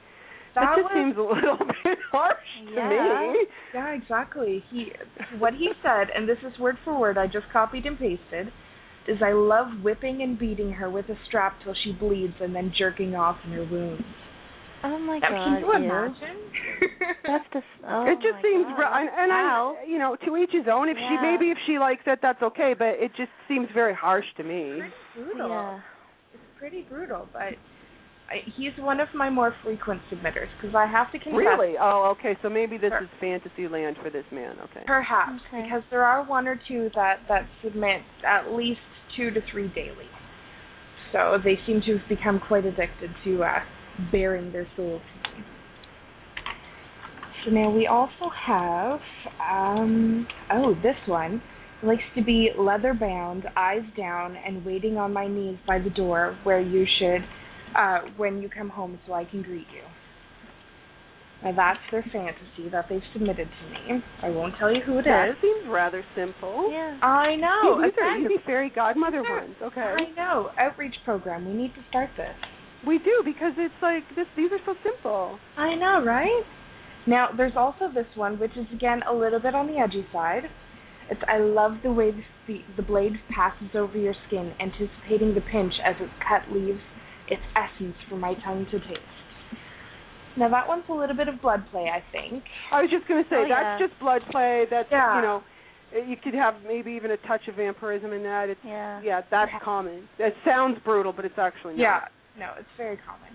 that 0.54 0.60
that 0.62 0.76
just 0.76 0.84
was- 0.84 0.92
seems 0.94 1.16
a 1.18 1.22
little 1.22 1.58
bit 1.84 1.98
harsh 2.10 2.38
to 2.74 2.88
me. 2.88 3.46
Yeah, 3.74 3.88
exactly. 3.92 4.64
He 4.70 4.92
what 5.38 5.52
he 5.54 5.72
said, 5.82 6.08
and 6.14 6.26
this 6.26 6.38
is 6.42 6.58
word 6.58 6.78
for 6.84 6.98
word. 6.98 7.18
I 7.18 7.26
just 7.26 7.50
copied 7.52 7.84
and 7.84 7.98
pasted. 7.98 8.50
Is 9.08 9.18
I 9.24 9.32
love 9.32 9.68
whipping 9.84 10.22
and 10.22 10.38
beating 10.38 10.72
her 10.72 10.90
with 10.90 11.08
a 11.08 11.14
strap 11.28 11.54
till 11.62 11.74
she 11.84 11.92
bleeds 11.92 12.34
and 12.40 12.54
then 12.54 12.72
jerking 12.76 13.14
off 13.14 13.36
in 13.44 13.52
her 13.52 13.64
wounds. 13.64 14.02
Oh 14.84 14.98
my 14.98 15.18
Now, 15.18 15.28
god. 15.30 15.44
can 15.44 15.60
you 15.60 15.66
ew. 15.66 15.72
imagine? 15.72 16.36
That's 17.26 17.44
the. 17.52 17.60
Oh 17.88 18.04
it 18.06 18.16
just 18.16 18.34
my 18.34 18.42
seems, 18.42 18.66
God. 18.66 18.78
ri- 18.78 19.08
and, 19.08 19.08
and 19.08 19.32
I, 19.32 19.74
you 19.88 19.98
know, 19.98 20.16
to 20.26 20.36
each 20.36 20.50
his 20.52 20.66
own. 20.70 20.88
If 20.88 20.96
she 20.96 21.16
maybe 21.22 21.50
if 21.50 21.58
she 21.66 21.78
likes 21.78 22.02
it, 22.06 22.18
that's 22.20 22.42
okay. 22.42 22.74
But 22.78 22.98
it 22.98 23.10
just 23.16 23.30
seems 23.48 23.68
very 23.72 23.94
harsh 23.94 24.26
to 24.36 24.42
me. 24.44 24.80
Pretty 25.14 25.24
brutal. 25.24 25.48
Yeah. 25.48 25.80
It's 26.34 26.42
pretty 26.58 26.82
brutal, 26.88 27.28
but 27.32 27.40
I, 28.28 28.42
he's 28.56 28.72
one 28.78 28.98
of 29.00 29.08
my 29.14 29.30
more 29.30 29.54
frequent 29.64 30.02
submitters 30.12 30.48
because 30.60 30.74
I 30.74 30.86
have 30.86 31.10
to 31.12 31.18
confess. 31.18 31.32
Really? 31.38 31.74
Oh, 31.80 32.14
okay. 32.18 32.36
So 32.42 32.48
maybe 32.50 32.76
this 32.76 32.90
Sure. 32.90 33.02
is 33.04 33.08
fantasy 33.20 33.68
land 33.68 33.96
for 34.02 34.10
this 34.10 34.24
man. 34.32 34.56
Okay. 34.64 34.82
Perhaps 34.86 35.40
Okay. 35.48 35.62
because 35.64 35.82
there 35.90 36.04
are 36.04 36.24
one 36.26 36.46
or 36.48 36.60
two 36.68 36.90
that 36.96 37.20
that 37.28 37.46
submit 37.62 38.02
at 38.26 38.52
least 38.52 38.80
two 39.16 39.30
to 39.30 39.40
three 39.50 39.68
daily. 39.74 40.08
So 41.12 41.38
they 41.42 41.58
seem 41.66 41.80
to 41.86 41.98
have 41.98 42.08
become 42.08 42.40
quite 42.46 42.64
addicted 42.64 43.10
to 43.24 43.42
uh, 43.44 43.58
bearing 44.10 44.52
their 44.52 44.66
soul 44.76 45.00
to 45.00 45.38
me. 45.38 45.44
So 47.44 47.52
now 47.52 47.70
we 47.70 47.86
also 47.86 48.28
have 48.46 49.00
um 49.40 50.26
oh 50.50 50.74
this 50.82 50.96
one 51.06 51.40
likes 51.82 52.02
to 52.16 52.24
be 52.24 52.50
leather 52.58 52.94
bound, 52.94 53.44
eyes 53.56 53.84
down, 53.96 54.34
and 54.34 54.64
waiting 54.64 54.96
on 54.96 55.12
my 55.12 55.28
knees 55.28 55.58
by 55.66 55.78
the 55.78 55.90
door 55.90 56.36
where 56.42 56.60
you 56.60 56.84
should 56.98 57.20
uh 57.78 58.00
when 58.16 58.42
you 58.42 58.48
come 58.48 58.68
home 58.68 58.98
so 59.06 59.12
I 59.12 59.24
can 59.24 59.42
greet 59.42 59.66
you. 59.72 59.82
Now 61.44 61.52
that's 61.54 61.80
their 61.90 62.02
fantasy 62.12 62.68
that 62.72 62.86
they've 62.88 63.04
submitted 63.12 63.48
to 63.48 63.64
me. 63.94 64.02
I 64.22 64.30
won't 64.30 64.54
tell 64.58 64.72
you 64.72 64.80
who 64.84 64.94
it 64.98 65.00
is. 65.00 65.04
that 65.06 65.36
seems 65.42 65.68
rather 65.68 66.02
simple. 66.16 66.70
Yeah. 66.72 66.98
I 67.02 67.36
know. 67.36 67.80
these 67.82 67.92
are 68.00 68.16
again, 68.16 68.30
easy 68.30 68.42
fairy 68.46 68.72
godmother 68.74 69.22
Sure. 69.24 69.40
ones. 69.40 69.54
Okay. 69.62 69.80
I 69.80 70.10
know. 70.16 70.50
Outreach 70.58 70.94
program. 71.04 71.46
We 71.46 71.52
need 71.52 71.74
to 71.74 71.80
start 71.90 72.10
this. 72.16 72.34
We 72.86 72.98
do 72.98 73.22
because 73.24 73.52
it's 73.58 73.74
like 73.82 74.04
this. 74.16 74.26
These 74.36 74.50
are 74.52 74.60
so 74.64 74.74
simple. 74.82 75.38
I 75.56 75.74
know, 75.74 76.02
right? 76.04 76.42
Now, 77.06 77.28
there's 77.36 77.56
also 77.56 77.88
this 77.94 78.06
one, 78.16 78.38
which 78.38 78.56
is 78.56 78.66
again 78.72 79.00
a 79.08 79.14
little 79.14 79.38
bit 79.40 79.54
on 79.54 79.66
the 79.66 79.78
edgy 79.78 80.06
side. 80.12 80.44
It's 81.10 81.20
I 81.28 81.38
love 81.38 81.78
the 81.84 81.92
way 81.92 82.10
the, 82.10 82.22
the, 82.48 82.60
the 82.76 82.82
blade 82.82 83.12
passes 83.34 83.68
over 83.74 83.96
your 83.96 84.14
skin, 84.26 84.52
anticipating 84.60 85.34
the 85.34 85.40
pinch 85.52 85.72
as 85.84 85.94
its 86.00 86.12
cut 86.26 86.50
leaves 86.52 86.80
its 87.28 87.42
essence 87.54 87.94
for 88.08 88.16
my 88.16 88.34
tongue 88.44 88.66
to 88.70 88.78
taste. 88.80 89.15
Now 90.36 90.48
that 90.50 90.68
one's 90.68 90.84
a 90.88 90.92
little 90.92 91.16
bit 91.16 91.28
of 91.28 91.40
blood 91.40 91.64
play, 91.70 91.88
I 91.88 92.02
think. 92.12 92.44
I 92.72 92.82
was 92.82 92.90
just 92.90 93.08
going 93.08 93.22
to 93.24 93.28
say 93.30 93.36
Oh, 93.44 93.48
that's 93.48 93.80
yeah. 93.80 93.86
just 93.86 93.98
blood 94.00 94.22
play. 94.30 94.64
That's 94.70 94.88
Yeah. 94.90 95.16
you 95.16 95.22
know, 95.22 95.42
you 96.06 96.16
could 96.22 96.34
have 96.34 96.54
maybe 96.66 96.92
even 96.92 97.10
a 97.12 97.16
touch 97.28 97.48
of 97.48 97.54
vampirism 97.56 98.12
in 98.12 98.22
that. 98.24 98.50
It's 98.50 98.60
Yeah. 98.64 99.00
yeah, 99.02 99.22
that's 99.30 99.50
common. 99.62 100.08
It 100.18 100.36
sounds 100.44 100.78
brutal, 100.84 101.12
but 101.12 101.24
it's 101.24 101.38
actually 101.38 101.74
not. 101.74 101.80
Yeah, 101.80 102.00
no, 102.38 102.52
it's 102.58 102.68
very 102.76 102.98
common. 102.98 103.32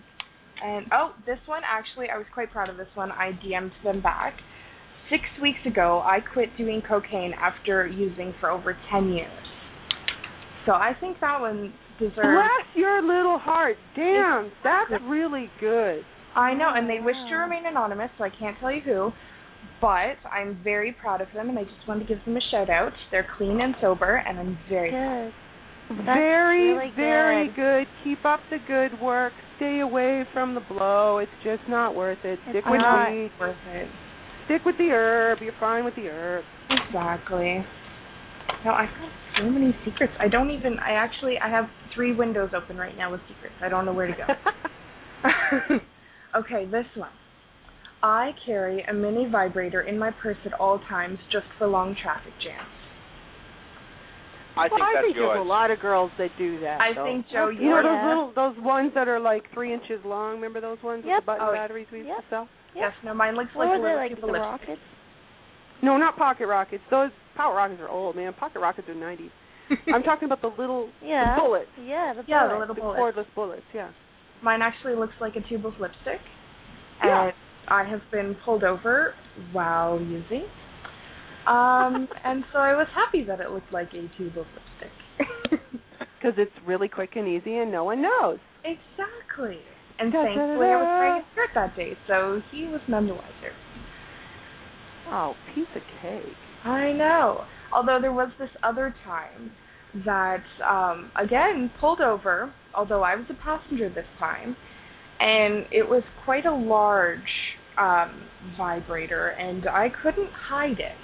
And 0.64 0.86
oh, 0.94 1.14
this 1.26 1.40
one 1.48 1.64
actually, 1.66 2.10
I 2.14 2.18
was 2.18 2.28
quite 2.34 2.52
proud 2.52 2.70
of 2.70 2.78
this 2.78 2.90
one. 2.94 3.12
I 3.12 3.32
DM'd 3.44 3.74
them 3.84 4.02
back. 4.02 4.34
Six 5.10 5.24
weeks 5.42 5.60
ago, 5.66 6.02
I 6.06 6.20
quit 6.34 6.56
doing 6.56 6.82
cocaine 6.88 7.34
after 7.34 7.88
using 7.88 8.34
for 8.40 8.50
over 8.52 8.78
ten 8.92 9.10
years. 9.10 9.32
So 10.68 10.74
I 10.74 10.94
think 11.02 11.20
that 11.20 11.42
one 11.42 11.74
deserves. 12.00 12.16
Bless 12.22 12.68
your 12.76 13.02
little 13.02 13.40
heart. 13.40 13.76
Damn, 13.96 14.52
that's 14.64 14.92
really 15.08 15.50
good. 15.60 16.04
I 16.36 16.54
know, 16.54 16.72
and 16.74 16.90
they 16.90 17.00
wish 17.04 17.16
to 17.30 17.36
remain 17.36 17.66
anonymous, 17.66 18.10
so 18.18 18.24
I 18.24 18.30
can't 18.30 18.58
tell 18.60 18.72
you 18.72 18.82
who. 18.82 19.12
But 19.80 20.18
I'm 20.32 20.60
very 20.64 20.92
proud 20.94 21.22
of 21.22 21.28
them, 21.34 21.50
and 21.50 21.58
I 21.58 21.64
just 21.64 21.88
wanted 21.88 22.08
to 22.08 22.16
give 22.16 22.24
them 22.26 22.36
a 22.38 22.42
shout 22.52 22.70
out. 22.70 22.92
They're 23.12 23.28
clean 23.38 23.62
and 23.62 23.76
sober, 23.82 24.16
and 24.26 24.40
I'm 24.40 24.58
very 24.70 24.92
Good. 24.92 26.06
very, 26.06 26.74
really 26.74 26.92
very 26.96 27.48
good. 27.48 27.56
good. 27.56 27.88
Keep 28.04 28.26
up 28.26 28.40
the 28.50 28.58
good 28.68 29.00
work. 29.02 29.34
Stay 29.58 29.80
away 29.80 30.24
from 30.34 30.56
the 30.56 30.62
blow. 30.62 31.18
It's 31.20 31.32
just 31.44 31.62
not 31.70 31.96
worth 31.96 32.20
it. 32.24 32.40
Stick 32.50 32.58
It's 32.58 32.68
with 32.70 32.80
not 32.82 33.10
the 33.10 33.30
worth 33.40 33.56
it. 33.68 33.88
stick 34.46 34.62
with 34.66 34.78
the 34.78 34.90
herb. 34.92 35.40
You're 35.42 35.54
fine 35.60 35.84
with 35.86 35.96
the 35.96 36.08
herb. 36.08 36.44
Exactly. 36.88 37.64
No, 38.66 38.72
I've 38.72 38.90
got 38.90 39.10
so 39.40 39.50
many 39.50 39.76
secrets. 39.86 40.14
I 40.20 40.28
don't 40.28 40.50
even. 40.52 40.78
I 40.80 40.92
actually. 40.92 41.36
I 41.44 41.50
have 41.50 41.66
three 41.96 42.16
windows 42.16 42.52
open 42.56 42.78
right 42.78 42.96
now 42.98 43.12
with 43.12 43.22
secrets. 43.28 43.56
I 43.62 43.70
don't 43.70 43.86
know 43.86 43.94
where 43.94 44.08
to 44.08 44.14
go. 44.14 45.76
okay, 46.36 46.66
this 46.66 46.86
one. 46.96 47.10
I 48.04 48.32
carry 48.46 48.84
a 48.90 48.94
mini 48.94 49.28
vibrator 49.32 49.82
in 49.82 50.00
my 50.00 50.12
purse 50.22 50.38
at 50.46 50.54
all 50.54 50.80
times 50.90 51.20
just 51.32 51.46
for 51.58 51.68
long 51.68 51.96
traffic 52.02 52.34
jams. 52.44 52.68
I 54.58 54.68
think 54.68 54.82
well, 54.82 54.84
I 54.84 54.94
that's 54.96 55.06
think 55.08 55.16
there's 55.16 55.40
a 55.40 55.48
lot 55.48 55.72
of 55.72 55.80
girls 55.80 56.12
that 56.18 56.30
do 56.38 56.60
that. 56.60 56.82
I 56.82 56.92
though. 56.94 57.06
think, 57.06 57.26
Joe, 57.32 57.48
you 57.50 57.70
know 57.72 57.80
you're- 57.80 57.84
those 57.88 58.04
little 58.04 58.32
those 58.36 58.58
ones 58.60 58.92
that 58.96 59.08
are 59.08 59.20
like 59.20 59.48
three 59.54 59.74
inches 59.74 60.04
long. 60.04 60.36
Remember 60.36 60.60
those 60.60 60.82
ones 60.84 61.06
Yep. 61.06 61.16
with 61.16 61.24
the 61.24 61.26
button 61.26 61.48
Oh, 61.50 61.54
batteries 61.54 61.88
we 61.92 62.00
used 62.00 62.10
yep. 62.10 62.18
to 62.20 62.30
sell? 62.30 62.48
Yes, 62.76 62.92
no, 63.04 63.14
mine 63.14 63.36
looks 63.36 63.54
What 63.56 63.68
like 63.68 63.80
are 63.80 63.82
they 63.82 63.84
little 63.84 63.98
like 63.98 64.20
the 64.20 64.28
lipstick. 64.28 64.42
rockets? 64.76 64.82
No, 65.82 65.96
not 65.98 66.18
pocket 66.18 66.48
rockets. 66.48 66.84
Those 66.90 67.12
power 67.36 67.56
rockets 67.56 67.80
are 67.82 67.90
old, 67.90 68.16
man. 68.16 68.34
Pocket 68.34 68.60
rockets 68.60 68.90
are 68.90 68.94
90s. 68.96 69.32
I'm 69.94 70.04
talking 70.04 70.26
about 70.26 70.42
the 70.42 70.52
little 70.60 70.90
Yeah. 71.02 71.36
the 71.36 71.42
bullets, 71.42 71.72
Yeah, 71.80 72.14
the 72.14 72.24
Yeah, 72.28 72.44
the 72.44 72.50
bullet. 72.50 72.60
little 72.60 72.76
the 72.76 72.82
bullets. 72.82 73.00
cordless 73.00 73.36
bullets. 73.36 73.66
Yeah. 73.74 73.90
Mine 74.42 74.62
actually 74.62 74.96
looks 74.96 75.14
like 75.22 75.36
a 75.36 75.42
tube 75.48 75.66
of 75.66 75.74
lipstick, 75.80 76.20
Yeah. 77.04 77.26
and 77.26 77.34
I 77.68 77.84
have 77.84 78.02
been 78.12 78.36
pulled 78.44 78.64
over 78.64 79.14
while 79.52 80.00
using. 80.02 80.46
Um, 81.48 82.08
and 82.24 82.44
so 82.52 82.60
I 82.60 82.74
was 82.76 82.88
happy 82.96 83.24
that 83.26 83.40
it 83.40 83.52
looked 83.52 83.72
like 83.72 83.90
a 83.94 84.08
tube 84.18 84.38
of 84.38 84.46
lipstick. 84.56 85.60
Because 86.22 86.38
it's 86.38 86.54
really 86.68 86.88
quick 86.88 87.16
and 87.16 87.28
easy, 87.28 87.58
and 87.58 87.72
no 87.72 87.84
one 87.84 88.00
knows. 88.00 88.38
exactly. 88.64 89.58
And 89.98 90.12
Da, 90.12 90.20
da, 90.20 90.26
thankfully, 90.26 90.68
I 90.68 90.78
was 90.78 90.88
wearing 90.88 91.24
a 91.24 91.26
skirt 91.34 91.50
that 91.56 91.76
day, 91.76 91.98
so 92.08 92.42
he 92.52 92.68
was 92.68 92.80
none 92.88 93.08
the 93.08 93.16
wiser. 93.16 93.54
Oh, 95.10 95.34
piece 95.56 95.66
of 95.76 95.82
cake. 96.00 96.36
I 96.64 96.92
know. 96.92 97.44
Although 97.74 97.98
there 98.00 98.14
was 98.14 98.30
this 98.38 98.52
other 98.62 98.94
time 99.04 99.52
that, 100.06 100.44
um, 100.68 101.12
again, 101.22 101.72
pulled 101.80 102.02
over, 102.02 102.54
although 102.76 103.04
I 103.04 103.16
was 103.16 103.26
a 103.30 103.34
passenger 103.34 103.90
this 103.90 104.06
time, 104.20 104.56
and 105.20 105.66
it 105.72 105.88
was 105.88 106.04
quite 106.26 106.46
a 106.46 106.54
large 106.54 107.20
um, 107.78 108.24
vibrator, 108.58 109.30
and 109.30 109.68
I 109.68 109.88
couldn't 110.04 110.30
hide 110.32 110.80
it. 110.80 110.96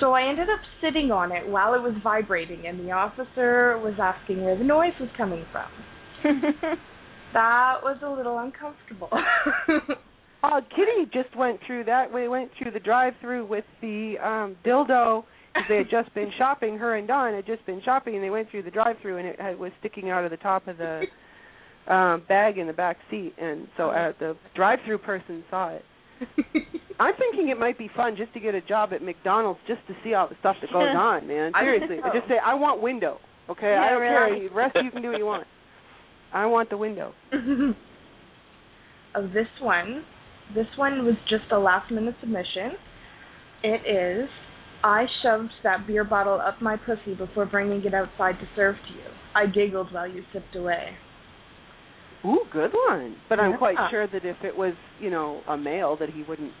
So 0.00 0.12
I 0.12 0.28
ended 0.28 0.48
up 0.50 0.60
sitting 0.82 1.10
on 1.10 1.32
it 1.32 1.48
while 1.48 1.74
it 1.74 1.82
was 1.82 1.94
vibrating, 2.02 2.66
and 2.66 2.78
the 2.80 2.92
officer 2.92 3.78
was 3.78 3.94
asking 4.00 4.44
where 4.44 4.56
the 4.56 4.64
noise 4.64 4.92
was 5.00 5.08
coming 5.16 5.44
from. 5.52 5.70
That 7.32 7.80
was 7.82 7.98
a 8.02 8.08
little 8.08 8.38
uncomfortable. 8.38 9.10
Uh, 10.42 10.60
Kitty 10.70 11.10
just 11.12 11.34
went 11.36 11.58
through 11.66 11.84
that. 11.84 12.12
We 12.12 12.28
went 12.28 12.50
through 12.56 12.70
the 12.70 12.78
drive-through 12.78 13.46
with 13.46 13.64
the 13.80 14.14
um 14.22 14.54
dildo. 14.64 15.24
'Cause 15.56 15.64
They 15.68 15.76
had 15.78 15.90
just 15.90 16.12
been 16.14 16.30
shopping. 16.38 16.78
Her 16.78 16.94
and 16.96 17.08
Don 17.08 17.34
had 17.34 17.46
just 17.46 17.64
been 17.66 17.80
shopping, 17.82 18.14
and 18.14 18.22
they 18.22 18.30
went 18.30 18.48
through 18.50 18.62
the 18.62 18.70
drive-through, 18.70 19.16
and 19.18 19.26
it 19.26 19.40
had, 19.40 19.58
was 19.58 19.72
sticking 19.80 20.10
out 20.10 20.24
of 20.24 20.30
the 20.30 20.36
top 20.36 20.66
of 20.68 20.76
the 20.78 21.02
um 21.88 22.22
bag 22.28 22.58
in 22.58 22.66
the 22.66 22.72
back 22.72 22.96
seat. 23.10 23.34
And 23.38 23.68
so 23.76 23.90
uh, 23.90 24.12
the 24.18 24.36
drive-through 24.54 24.98
person 24.98 25.44
saw 25.50 25.70
it. 25.70 25.84
I'm 26.98 27.14
thinking 27.18 27.48
it 27.50 27.58
might 27.58 27.76
be 27.78 27.88
fun 27.94 28.16
just 28.16 28.32
to 28.34 28.40
get 28.40 28.54
a 28.54 28.60
job 28.62 28.92
at 28.94 29.02
McDonald's 29.02 29.60
just 29.68 29.80
to 29.88 29.94
see 30.02 30.14
all 30.14 30.28
the 30.28 30.36
stuff 30.40 30.56
that 30.62 30.72
goes 30.72 30.88
on, 30.96 31.26
man. 31.28 31.52
Seriously, 31.60 31.98
so. 32.02 32.10
just 32.12 32.26
say 32.28 32.36
I 32.44 32.54
want 32.54 32.80
window. 32.82 33.18
Okay, 33.50 33.70
Yeah, 33.72 33.82
I 33.84 33.90
don't 33.90 34.00
really. 34.00 34.40
care. 34.40 34.48
The 34.48 34.54
rest 34.54 34.76
you 34.82 34.90
can 34.90 35.02
do 35.02 35.10
what 35.10 35.18
you 35.18 35.26
want. 35.26 35.46
I 36.32 36.46
want 36.46 36.70
the 36.70 36.76
window. 36.78 37.12
of 39.14 39.32
this 39.32 39.46
one, 39.60 40.02
this 40.54 40.66
one 40.76 41.04
was 41.04 41.14
just 41.28 41.44
a 41.52 41.58
last 41.58 41.90
minute 41.92 42.14
submission. 42.20 42.72
It 43.62 43.86
is 44.24 44.28
I 44.84 45.06
shoved 45.22 45.50
that 45.64 45.86
beer 45.86 46.04
bottle 46.04 46.40
up 46.40 46.60
my 46.62 46.76
pussy 46.76 47.14
before 47.16 47.46
bringing 47.46 47.84
it 47.84 47.94
outside 47.94 48.38
to 48.40 48.46
serve 48.54 48.76
to 48.88 48.94
you. 48.94 49.08
I 49.34 49.46
giggled 49.46 49.92
while 49.92 50.06
you 50.08 50.22
sipped 50.32 50.54
away. 50.56 50.90
Ooh, 52.24 52.40
good 52.52 52.72
one. 52.88 53.16
But 53.28 53.38
I'm 53.40 53.56
quite 53.58 53.76
sure 53.90 54.06
that 54.06 54.24
if 54.24 54.36
it 54.42 54.56
was, 54.56 54.74
you 55.00 55.10
know, 55.10 55.40
a 55.48 55.56
male, 55.56 55.96
that 55.98 56.10
he 56.10 56.22
wouldn't 56.22 56.52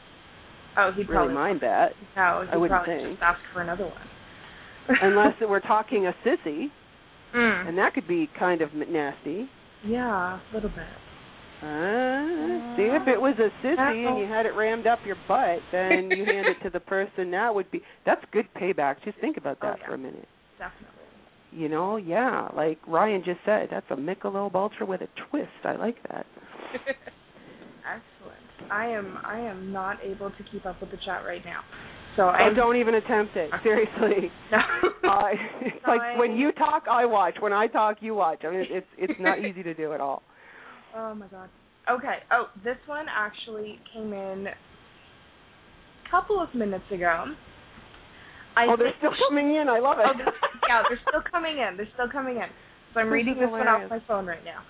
Oh, 0.78 0.90
he'd 0.94 1.08
really 1.08 1.14
probably 1.14 1.34
mind 1.34 1.60
that, 1.62 1.92
No, 2.16 2.42
he'd 2.44 2.50
I 2.52 2.56
wouldn't 2.58 2.84
probably 2.84 3.02
think. 3.04 3.18
just 3.18 3.22
ask 3.22 3.40
for 3.54 3.62
another 3.62 3.84
one. 3.84 4.98
unless 5.02 5.34
we're 5.40 5.60
talking 5.60 6.06
a 6.06 6.12
sissy, 6.26 6.66
Mm. 7.34 7.68
and 7.68 7.78
that 7.78 7.92
could 7.94 8.06
be 8.06 8.28
kind 8.38 8.60
of 8.62 8.72
nasty. 8.74 9.48
Yeah, 9.84 10.38
a 10.38 10.54
little 10.54 10.68
bit. 10.70 10.86
Uh, 11.62 12.76
see, 12.76 12.84
if 12.92 13.08
it 13.08 13.20
was 13.20 13.34
a 13.38 13.48
sissy 13.66 14.06
and 14.06 14.18
you 14.18 14.26
had 14.26 14.44
it 14.46 14.54
rammed 14.54 14.86
up 14.86 14.98
your 15.06 15.16
butt, 15.26 15.58
then 15.72 16.10
you 16.10 16.24
hand 16.24 16.46
it 16.46 16.62
to 16.62 16.70
the 16.70 16.80
person. 16.94 17.30
That 17.30 17.54
would 17.54 17.70
be 17.70 17.80
that's 18.04 18.22
good 18.32 18.46
payback. 18.56 18.96
Just 19.04 19.18
think 19.20 19.36
about 19.38 19.60
that 19.62 19.74
Oh, 19.74 19.78
yeah. 19.80 19.86
for 19.86 19.94
a 19.94 19.98
minute. 19.98 20.28
Definitely. 20.58 20.92
You 21.52 21.68
know, 21.70 21.96
yeah, 21.96 22.48
like 22.54 22.78
Ryan 22.86 23.22
just 23.24 23.40
said, 23.46 23.68
that's 23.70 23.86
a 23.90 23.94
Michelob 23.94 24.54
Ultra 24.54 24.84
with 24.84 25.00
a 25.00 25.08
twist. 25.30 25.48
I 25.64 25.76
like 25.76 25.96
that. 26.10 26.26
Excellent. 27.86 28.72
I 28.72 28.86
am 28.88 29.16
I 29.24 29.38
am 29.40 29.72
not 29.72 29.98
able 30.04 30.30
to 30.30 30.42
keep 30.50 30.66
up 30.66 30.80
with 30.80 30.90
the 30.90 30.98
chat 31.04 31.24
right 31.24 31.44
now. 31.44 31.60
So 32.16 32.22
Oh, 32.24 32.28
I 32.28 32.52
don't 32.54 32.76
even 32.76 32.94
attempt 32.94 33.36
it. 33.36 33.50
Seriously. 33.62 34.30
No. 34.52 35.10
I, 35.12 35.34
it's 35.60 35.86
like 35.86 36.18
when 36.18 36.36
you 36.36 36.50
talk, 36.52 36.84
I 36.90 37.04
watch. 37.06 37.36
When 37.40 37.52
I 37.52 37.68
talk, 37.68 37.98
you 38.00 38.14
watch. 38.14 38.40
I 38.44 38.50
mean, 38.50 38.64
it's 38.68 38.86
it's 38.98 39.18
not 39.20 39.38
easy 39.44 39.62
to 39.62 39.72
do 39.72 39.92
at 39.92 40.00
all. 40.00 40.22
Oh 40.96 41.14
my 41.14 41.26
god. 41.28 41.48
Okay. 41.90 42.18
Oh, 42.32 42.46
this 42.64 42.76
one 42.86 43.06
actually 43.14 43.78
came 43.92 44.12
in 44.12 44.46
a 44.48 46.10
couple 46.10 46.40
of 46.40 46.52
minutes 46.54 46.84
ago. 46.90 47.26
I 48.56 48.66
oh, 48.70 48.76
they're 48.76 48.94
still 48.98 49.12
coming 49.28 49.54
in. 49.54 49.68
I 49.68 49.78
love 49.78 49.98
it. 49.98 50.06
Oh, 50.08 50.16
they're- 50.16 50.32
yeah, 50.68 50.82
they're 50.88 51.00
still 51.06 51.22
coming 51.30 51.58
in. 51.58 51.76
They're 51.76 51.92
still 51.94 52.08
coming 52.10 52.36
in. 52.36 52.48
So 52.94 53.00
I'm 53.00 53.06
This 53.06 53.12
reading 53.12 53.34
this 53.38 53.50
one 53.50 53.68
off 53.68 53.90
my 53.90 54.00
phone 54.08 54.26
right 54.26 54.44
now. 54.44 54.62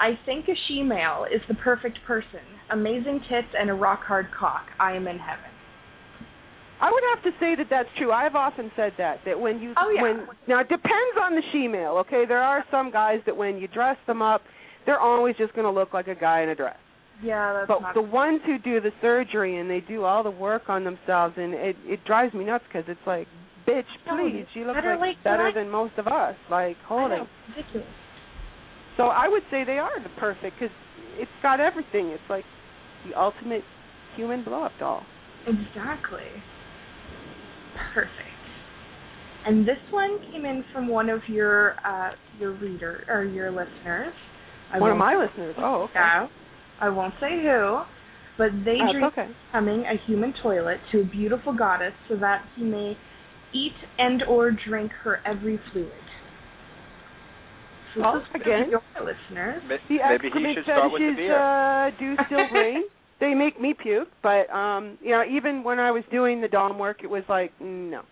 I 0.00 0.18
think 0.24 0.48
a 0.48 0.54
she-male 0.68 1.26
is 1.32 1.40
the 1.48 1.54
perfect 1.54 1.98
person. 2.06 2.40
Amazing 2.70 3.20
tits 3.28 3.48
and 3.58 3.70
a 3.70 3.74
rock-hard 3.74 4.26
cock. 4.38 4.66
I 4.80 4.92
am 4.92 5.06
in 5.06 5.18
heaven. 5.18 5.50
I 6.80 6.90
would 6.92 7.02
have 7.14 7.22
to 7.24 7.30
say 7.40 7.54
that 7.56 7.68
that's 7.70 7.88
true. 7.96 8.12
I've 8.12 8.34
often 8.34 8.70
said 8.76 8.92
that 8.98 9.20
that 9.24 9.38
when 9.38 9.60
you 9.60 9.72
Oh, 9.76 9.88
yeah. 9.88 10.02
when 10.02 10.28
now 10.46 10.60
it 10.60 10.68
depends 10.68 11.16
on 11.22 11.34
the 11.34 11.42
she-male. 11.52 11.96
Okay, 12.04 12.24
there 12.26 12.42
are 12.42 12.64
some 12.70 12.90
guys 12.90 13.20
that 13.26 13.36
when 13.36 13.56
you 13.58 13.68
dress 13.68 13.96
them 14.06 14.20
up, 14.20 14.42
they're 14.86 15.00
always 15.00 15.36
just 15.36 15.52
going 15.54 15.64
to 15.66 15.70
look 15.70 15.92
like 15.92 16.08
a 16.08 16.14
guy 16.14 16.42
in 16.42 16.48
a 16.48 16.54
dress. 16.54 16.76
Yeah, 17.22 17.52
that's 17.52 17.68
But 17.68 17.82
not. 17.82 17.94
the 17.94 18.02
ones 18.02 18.40
who 18.46 18.58
do 18.58 18.80
the 18.80 18.92
surgery 19.00 19.58
and 19.58 19.70
they 19.70 19.80
do 19.80 20.04
all 20.04 20.22
the 20.22 20.30
work 20.30 20.68
on 20.68 20.84
themselves, 20.84 21.34
and 21.36 21.54
it 21.54 21.76
it 21.84 22.04
drives 22.04 22.34
me 22.34 22.44
nuts 22.44 22.64
because 22.68 22.84
it's 22.88 23.06
like, 23.06 23.26
bitch, 23.66 23.84
please, 24.06 24.44
you 24.54 24.64
look 24.66 24.76
better 24.76 24.92
like 24.96 25.00
late 25.00 25.24
better 25.24 25.50
than 25.54 25.70
most 25.70 25.94
of 25.98 26.06
us. 26.06 26.34
Like, 26.50 26.76
hold 26.86 27.10
know, 27.10 27.22
it. 27.22 27.28
ridiculous. 27.56 27.88
So 28.96 29.04
I 29.04 29.28
would 29.28 29.42
say 29.50 29.64
they 29.64 29.78
are 29.78 29.98
the 30.02 30.08
perfect 30.20 30.56
because 30.58 30.74
it's 31.18 31.30
got 31.42 31.58
everything. 31.60 32.08
It's 32.08 32.22
like 32.28 32.44
the 33.08 33.18
ultimate 33.18 33.62
human 34.14 34.44
blow-up 34.44 34.72
doll. 34.78 35.02
Exactly. 35.46 36.28
Perfect. 37.94 38.12
And 39.46 39.66
this 39.66 39.78
one 39.90 40.18
came 40.32 40.44
in 40.44 40.64
from 40.72 40.88
one 40.88 41.08
of 41.08 41.20
your 41.28 41.76
uh 41.86 42.10
your 42.38 42.52
reader 42.52 43.04
or 43.08 43.24
your 43.24 43.50
listeners. 43.50 44.12
I 44.72 44.78
One 44.78 44.90
of 44.90 44.98
my 44.98 45.14
listeners. 45.16 45.54
Oh, 45.58 45.82
okay. 45.84 45.92
Yeah. 45.94 46.26
I 46.80 46.88
won't 46.88 47.14
say 47.20 47.40
who, 47.42 47.80
but 48.36 48.50
they 48.64 48.78
That's 48.78 48.92
dream 48.92 49.04
okay. 49.04 49.22
of 49.22 49.28
becoming 49.48 49.84
a 49.86 49.96
human 50.06 50.34
toilet 50.42 50.78
to 50.92 51.00
a 51.00 51.04
beautiful 51.04 51.54
goddess 51.56 51.92
so 52.08 52.16
that 52.16 52.44
he 52.56 52.64
may 52.64 52.96
eat 53.54 53.72
and 53.98 54.22
or 54.28 54.50
drink 54.50 54.92
her 55.04 55.20
every 55.24 55.58
fluid. 55.72 55.90
So 57.94 58.00
Well, 58.02 58.14
this 58.14 58.22
is 58.24 58.28
for 58.32 58.36
again- 58.38 58.70
your 58.70 58.82
listeners. 59.00 59.62
Ma- 59.68 59.76
The 59.88 59.98
Maybe 59.98 60.22
he 60.22 60.26
excrement 60.26 60.54
should 60.56 60.64
start 60.64 60.92
with 60.92 61.00
the 61.00 61.08
fetishes 61.10 61.16
beer. 61.16 61.38
uh, 61.38 61.90
do 61.98 62.16
still 62.26 62.48
reign. 62.60 62.82
they 63.20 63.32
make 63.34 63.58
me 63.60 63.72
puke, 63.72 64.08
but 64.22 64.50
um, 64.50 64.98
you 65.00 65.10
know, 65.12 65.24
even 65.24 65.64
when 65.64 65.78
I 65.78 65.90
was 65.90 66.04
doing 66.10 66.40
the 66.42 66.48
dom 66.48 66.78
work, 66.78 66.98
it 67.02 67.08
was 67.08 67.22
like 67.28 67.52
mm, 67.58 67.90
no. 67.90 68.02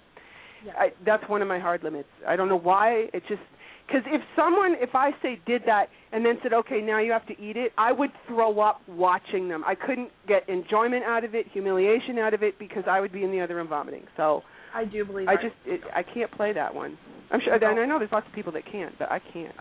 Yeah. 0.64 0.72
I, 0.78 0.92
that's 1.04 1.28
one 1.28 1.42
of 1.42 1.48
my 1.48 1.58
hard 1.58 1.82
limits. 1.84 2.08
I 2.26 2.36
don't 2.36 2.48
know 2.48 2.56
why. 2.58 3.10
It 3.12 3.22
just 3.28 3.42
because 3.86 4.02
if 4.06 4.22
someone, 4.34 4.74
if 4.80 4.94
I 4.94 5.10
say 5.22 5.40
did 5.46 5.62
that 5.66 5.88
and 6.12 6.24
then 6.24 6.38
said, 6.42 6.52
okay, 6.52 6.80
now 6.80 7.00
you 7.00 7.12
have 7.12 7.26
to 7.26 7.40
eat 7.40 7.56
it, 7.56 7.72
I 7.76 7.92
would 7.92 8.10
throw 8.26 8.60
up 8.60 8.80
watching 8.88 9.48
them. 9.48 9.62
I 9.66 9.74
couldn't 9.74 10.10
get 10.26 10.48
enjoyment 10.48 11.04
out 11.04 11.24
of 11.24 11.34
it, 11.34 11.46
humiliation 11.52 12.18
out 12.18 12.32
of 12.34 12.42
it, 12.42 12.58
because 12.58 12.84
I 12.88 13.00
would 13.00 13.12
be 13.12 13.24
in 13.24 13.30
the 13.30 13.40
other 13.40 13.56
room 13.56 13.68
vomiting. 13.68 14.04
So 14.16 14.42
I 14.74 14.84
do 14.84 15.04
believe 15.04 15.28
I 15.28 15.34
just, 15.34 15.54
it, 15.66 15.80
I 15.94 16.02
can't 16.02 16.30
play 16.32 16.52
that 16.52 16.74
one. 16.74 16.96
I'm 17.30 17.40
sure, 17.44 17.54
and 17.54 17.64
I 17.64 17.84
know 17.84 17.98
there's 17.98 18.12
lots 18.12 18.26
of 18.26 18.34
people 18.34 18.52
that 18.52 18.62
can't, 18.70 18.98
but 18.98 19.10
I 19.10 19.20
can't. 19.32 19.54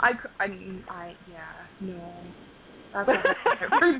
I, 0.00 0.12
I, 0.40 0.46
mean 0.46 0.84
I, 0.88 1.14
yeah, 1.30 1.38
no. 1.80 2.12
That's 2.94 3.08
not 3.08 3.78
for 3.78 3.92
me. 3.92 3.98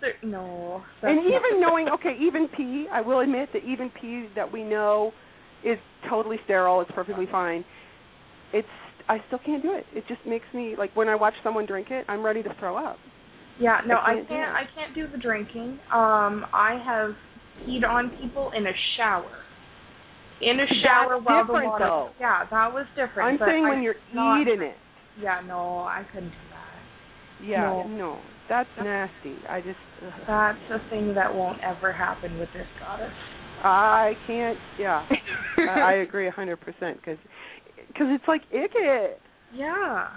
There- 0.00 0.14
no. 0.24 0.82
that's 1.00 1.10
and 1.12 1.16
not- 1.16 1.26
even 1.26 1.60
knowing, 1.60 1.88
okay, 1.94 2.16
even 2.20 2.48
pee, 2.56 2.86
I 2.92 3.00
will 3.00 3.20
admit 3.20 3.50
that 3.52 3.62
even 3.64 3.90
pee 4.00 4.28
that 4.34 4.50
we 4.50 4.64
know 4.64 5.12
is 5.64 5.78
totally 6.08 6.36
sterile. 6.44 6.80
It's 6.80 6.90
perfectly 6.94 7.26
fine. 7.30 7.64
It's 8.52 8.68
I 9.08 9.18
still 9.26 9.40
can't 9.44 9.62
do 9.62 9.72
it. 9.74 9.84
It 9.94 10.04
just 10.08 10.20
makes 10.26 10.46
me 10.54 10.74
like 10.78 10.94
when 10.94 11.08
I 11.08 11.14
watch 11.16 11.34
someone 11.42 11.66
drink 11.66 11.88
it, 11.90 12.04
I'm 12.08 12.24
ready 12.24 12.42
to 12.42 12.50
throw 12.58 12.76
up. 12.76 12.96
Yeah, 13.60 13.78
no, 13.86 13.96
I 13.96 14.10
I 14.10 14.14
can't 14.14 14.28
can't. 14.28 14.52
do 14.52 14.56
I 14.56 14.64
can't 14.74 14.94
do 14.94 15.06
the 15.10 15.18
drinking. 15.22 15.78
Um, 15.92 16.46
I 16.54 16.80
have 16.84 17.10
peed 17.66 17.84
on 17.88 18.10
people 18.20 18.50
in 18.56 18.66
a 18.66 18.72
shower. 18.96 19.30
In 20.40 20.58
a 20.58 20.66
shower 20.82 21.16
That's 21.18 21.26
while 21.28 21.46
the 21.46 21.52
water. 21.52 21.84
though. 21.84 22.08
Yeah, 22.18 22.44
that 22.50 22.72
was 22.72 22.86
different. 22.96 23.40
I'm 23.40 23.48
saying 23.48 23.64
I 23.64 23.70
when 23.70 23.82
you're 23.82 23.94
not- 24.14 24.40
eating 24.42 24.62
it. 24.62 24.76
Yeah, 25.20 25.40
no, 25.46 25.80
I 25.80 26.04
couldn't 26.12 26.30
do 26.30 26.36
that. 26.50 27.44
Yeah, 27.46 27.60
No. 27.62 27.86
no, 27.88 28.18
that's 28.48 28.68
nasty. 28.82 29.36
I 29.48 29.60
just 29.60 29.78
ugh. 30.04 30.12
That's 30.26 30.58
a 30.70 30.90
thing 30.90 31.14
that 31.14 31.32
won't 31.34 31.60
ever 31.62 31.92
happen 31.92 32.38
with 32.38 32.48
this 32.54 32.66
goddess. 32.80 33.12
I 33.62 34.12
can't. 34.26 34.58
Yeah, 34.78 35.06
I, 35.58 35.80
I 35.80 35.92
agree 35.94 36.28
a 36.28 36.30
hundred 36.30 36.60
percent 36.60 36.96
because 36.96 37.18
because 37.88 38.06
it's 38.10 38.24
like 38.26 38.42
icky. 38.50 39.14
Yeah. 39.54 40.08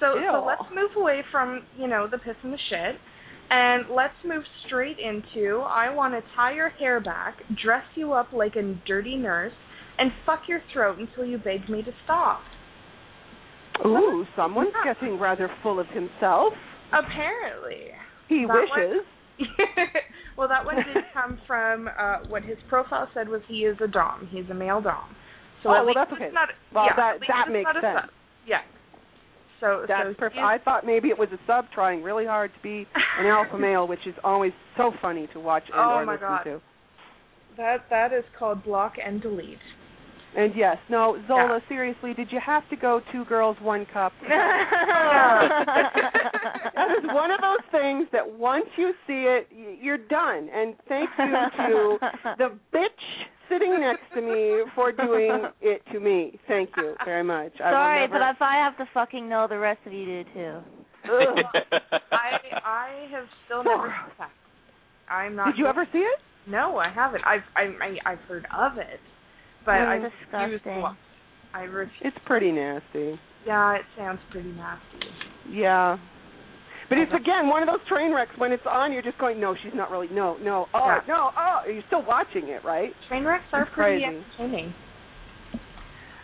So 0.00 0.14
Ew. 0.14 0.28
so 0.32 0.44
let's 0.44 0.62
move 0.74 0.90
away 0.96 1.22
from 1.30 1.62
you 1.78 1.86
know 1.86 2.08
the 2.10 2.18
piss 2.18 2.34
and 2.42 2.52
the 2.52 2.58
shit, 2.68 2.96
and 3.50 3.84
let's 3.94 4.14
move 4.24 4.42
straight 4.66 4.96
into 4.98 5.60
I 5.60 5.94
want 5.94 6.14
to 6.14 6.20
tie 6.34 6.54
your 6.54 6.70
hair 6.70 7.00
back, 7.00 7.36
dress 7.62 7.84
you 7.94 8.12
up 8.12 8.32
like 8.32 8.56
a 8.56 8.74
dirty 8.86 9.16
nurse, 9.16 9.52
and 9.98 10.10
fuck 10.26 10.42
your 10.48 10.60
throat 10.72 10.98
until 10.98 11.24
you 11.24 11.38
beg 11.38 11.68
me 11.68 11.82
to 11.82 11.92
stop. 12.04 12.40
Ooh, 13.84 14.24
someone's 14.36 14.74
getting 14.84 15.18
rather 15.18 15.50
full 15.62 15.80
of 15.80 15.86
himself. 15.88 16.52
Apparently. 16.92 17.88
He 18.28 18.46
That 18.46 18.66
wishes. 18.76 19.04
well, 20.38 20.48
that 20.48 20.64
one 20.64 20.76
did 20.76 21.04
come 21.12 21.38
from 21.46 21.88
uh 21.98 22.18
what 22.28 22.42
his 22.42 22.56
profile 22.68 23.08
said 23.14 23.28
was 23.28 23.40
he 23.48 23.64
is 23.66 23.76
a 23.82 23.88
dom. 23.88 24.28
He's 24.30 24.48
a 24.50 24.54
male 24.54 24.80
dom. 24.80 25.04
So 25.62 25.70
Oh, 25.70 25.84
well, 25.84 25.94
that's 25.94 26.12
okay. 26.12 26.30
Not, 26.32 26.48
Well, 26.74 26.84
yeah, 26.86 26.96
that- 26.96 27.20
that 27.26 27.52
makes 27.52 27.70
sense. 27.80 28.10
Yeah. 28.46 28.60
So 29.60 29.84
That's 29.88 30.10
so 30.10 30.14
perfect. 30.18 30.40
I 30.42 30.58
thought 30.58 30.84
maybe 30.84 31.08
it 31.08 31.18
was 31.18 31.28
a 31.32 31.38
sub 31.46 31.64
trying 31.72 32.02
really 32.02 32.26
hard 32.26 32.50
to 32.54 32.60
be 32.62 32.86
an 33.18 33.26
alpha 33.38 33.56
male, 33.56 33.88
which 33.88 34.06
is 34.06 34.14
always 34.22 34.52
so 34.76 34.92
funny 35.00 35.26
to 35.32 35.40
watch 35.40 35.62
and 35.72 35.80
Oh 35.80 35.94
or 35.94 36.04
my 36.04 36.12
listen 36.14 36.26
God. 36.28 36.42
to. 36.44 36.60
That 37.56 37.76
that 37.88 38.12
is 38.12 38.24
called 38.38 38.62
block 38.64 38.94
and 39.04 39.22
delete. 39.22 39.58
And 40.36 40.52
yes, 40.56 40.76
no, 40.90 41.16
Zola, 41.28 41.60
seriously, 41.68 42.12
did 42.14 42.32
you 42.32 42.40
have 42.44 42.68
to 42.70 42.76
go 42.76 43.00
two 43.12 43.24
girls, 43.26 43.56
one 43.62 43.86
cup? 43.92 44.12
that 44.28 45.50
is 46.98 47.04
one 47.06 47.30
of 47.30 47.40
those 47.40 47.62
things 47.70 48.08
that 48.12 48.28
once 48.38 48.66
you 48.76 48.92
see 49.06 49.26
it, 49.28 49.48
you're 49.80 49.98
done. 49.98 50.48
And 50.52 50.74
thank 50.88 51.08
you 51.18 51.26
to 51.66 51.98
the 52.38 52.48
bitch 52.74 52.88
sitting 53.48 53.78
next 53.80 54.02
to 54.14 54.20
me 54.22 54.62
for 54.74 54.90
doing 54.92 55.44
it 55.60 55.82
to 55.92 56.00
me. 56.00 56.38
Thank 56.48 56.70
you 56.76 56.94
very 57.04 57.22
much. 57.24 57.52
I 57.62 57.70
will 57.70 57.76
Sorry, 57.76 58.00
never- 58.08 58.18
but 58.18 58.30
if 58.34 58.42
I 58.42 58.56
have 58.56 58.76
to 58.78 58.86
fucking 58.92 59.28
know, 59.28 59.46
the 59.48 59.58
rest 59.58 59.80
of 59.86 59.92
you 59.92 60.04
do 60.06 60.24
too. 60.34 60.58
I 61.04 62.38
I 62.64 63.06
have 63.12 63.26
still 63.44 63.62
never 63.62 63.94
seen 64.06 64.14
that. 64.18 64.30
I'm 65.12 65.36
not. 65.36 65.46
Did 65.48 65.58
you 65.58 65.66
ever 65.66 65.86
see 65.92 65.98
it? 65.98 66.18
No, 66.48 66.78
I 66.78 66.88
haven't. 66.90 67.22
I've 67.26 67.42
I, 67.54 67.62
I 67.84 67.98
I've 68.12 68.20
heard 68.20 68.46
of 68.56 68.78
it, 68.78 69.00
but. 69.64 69.72
I 69.74 69.98
Disgusting. 69.98 70.50
refuse. 70.52 70.96
I 71.54 71.60
refuse. 71.62 72.00
It's 72.02 72.16
pretty 72.26 72.50
nasty. 72.52 73.18
Yeah, 73.46 73.74
it 73.76 73.82
sounds 73.96 74.20
pretty 74.30 74.50
nasty. 74.52 75.06
Yeah. 75.50 75.98
But 76.88 76.98
it's 76.98 77.12
again 77.12 77.48
one 77.48 77.62
of 77.62 77.68
those 77.68 77.86
train 77.88 78.12
wrecks 78.14 78.32
when 78.36 78.52
it's 78.52 78.62
on, 78.70 78.92
you're 78.92 79.02
just 79.02 79.18
going, 79.18 79.40
no, 79.40 79.54
she's 79.62 79.72
not 79.74 79.90
really, 79.90 80.08
no, 80.12 80.36
no, 80.38 80.66
oh, 80.74 80.86
Yeah. 80.86 81.00
no, 81.08 81.30
oh, 81.36 81.60
you're 81.66 81.82
still 81.86 82.04
watching 82.04 82.48
it, 82.48 82.62
right? 82.64 82.90
Train 83.08 83.24
wrecks 83.24 83.44
are 83.52 83.62
It's 83.62 83.70
pretty 83.74 84.02
crazy. 84.04 84.22
entertaining. 84.38 84.74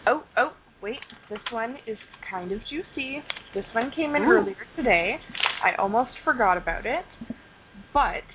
Oh, 0.07 0.23
oh, 0.37 0.53
wait. 0.83 0.99
This 1.31 1.39
one 1.51 1.77
is 1.87 1.97
kind 2.31 2.53
of 2.53 2.59
juicy. 2.71 3.23
This 3.55 3.65
one 3.75 3.91
came 3.95 4.15
in 4.17 4.23
Ooh. 4.23 4.31
earlier 4.33 4.57
today. 4.77 5.17
I 5.65 5.81
almost 5.81 6.11
forgot 6.25 6.57
about 6.57 6.85
it. 6.87 7.05
But 7.93 8.17
it's 8.17 8.27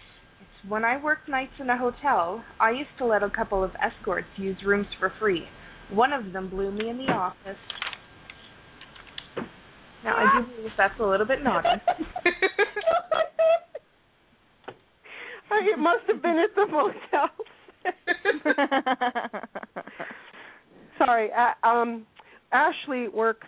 when 0.67 0.83
I 0.83 1.01
worked 1.01 1.29
nights 1.29 1.53
in 1.59 1.69
a 1.69 1.77
hotel, 1.77 2.43
I 2.59 2.71
used 2.71 2.89
to 2.99 3.05
let 3.05 3.23
a 3.23 3.29
couple 3.29 3.63
of 3.63 3.71
escorts 3.81 4.27
use 4.37 4.57
rooms 4.65 4.87
for 4.99 5.13
free. 5.19 5.43
One 5.91 6.11
of 6.11 6.33
them 6.33 6.49
blew 6.49 6.71
me 6.71 6.89
in 6.89 6.97
the 6.97 7.11
office. 7.11 7.57
Now, 10.03 10.15
I 10.15 10.39
do 10.39 10.47
believe 10.55 10.71
that's 10.77 10.99
a 10.99 11.03
little 11.03 11.25
bit 11.25 11.43
naughty. 11.43 11.67
it 15.51 15.79
must 15.79 16.03
have 16.07 16.21
been 16.21 16.37
at 16.37 16.53
the 16.55 16.67
motel. 16.67 17.29
Sorry, 20.97 21.29
uh, 21.31 21.53
um, 21.67 22.07
Ashley 22.51 23.07
works 23.07 23.47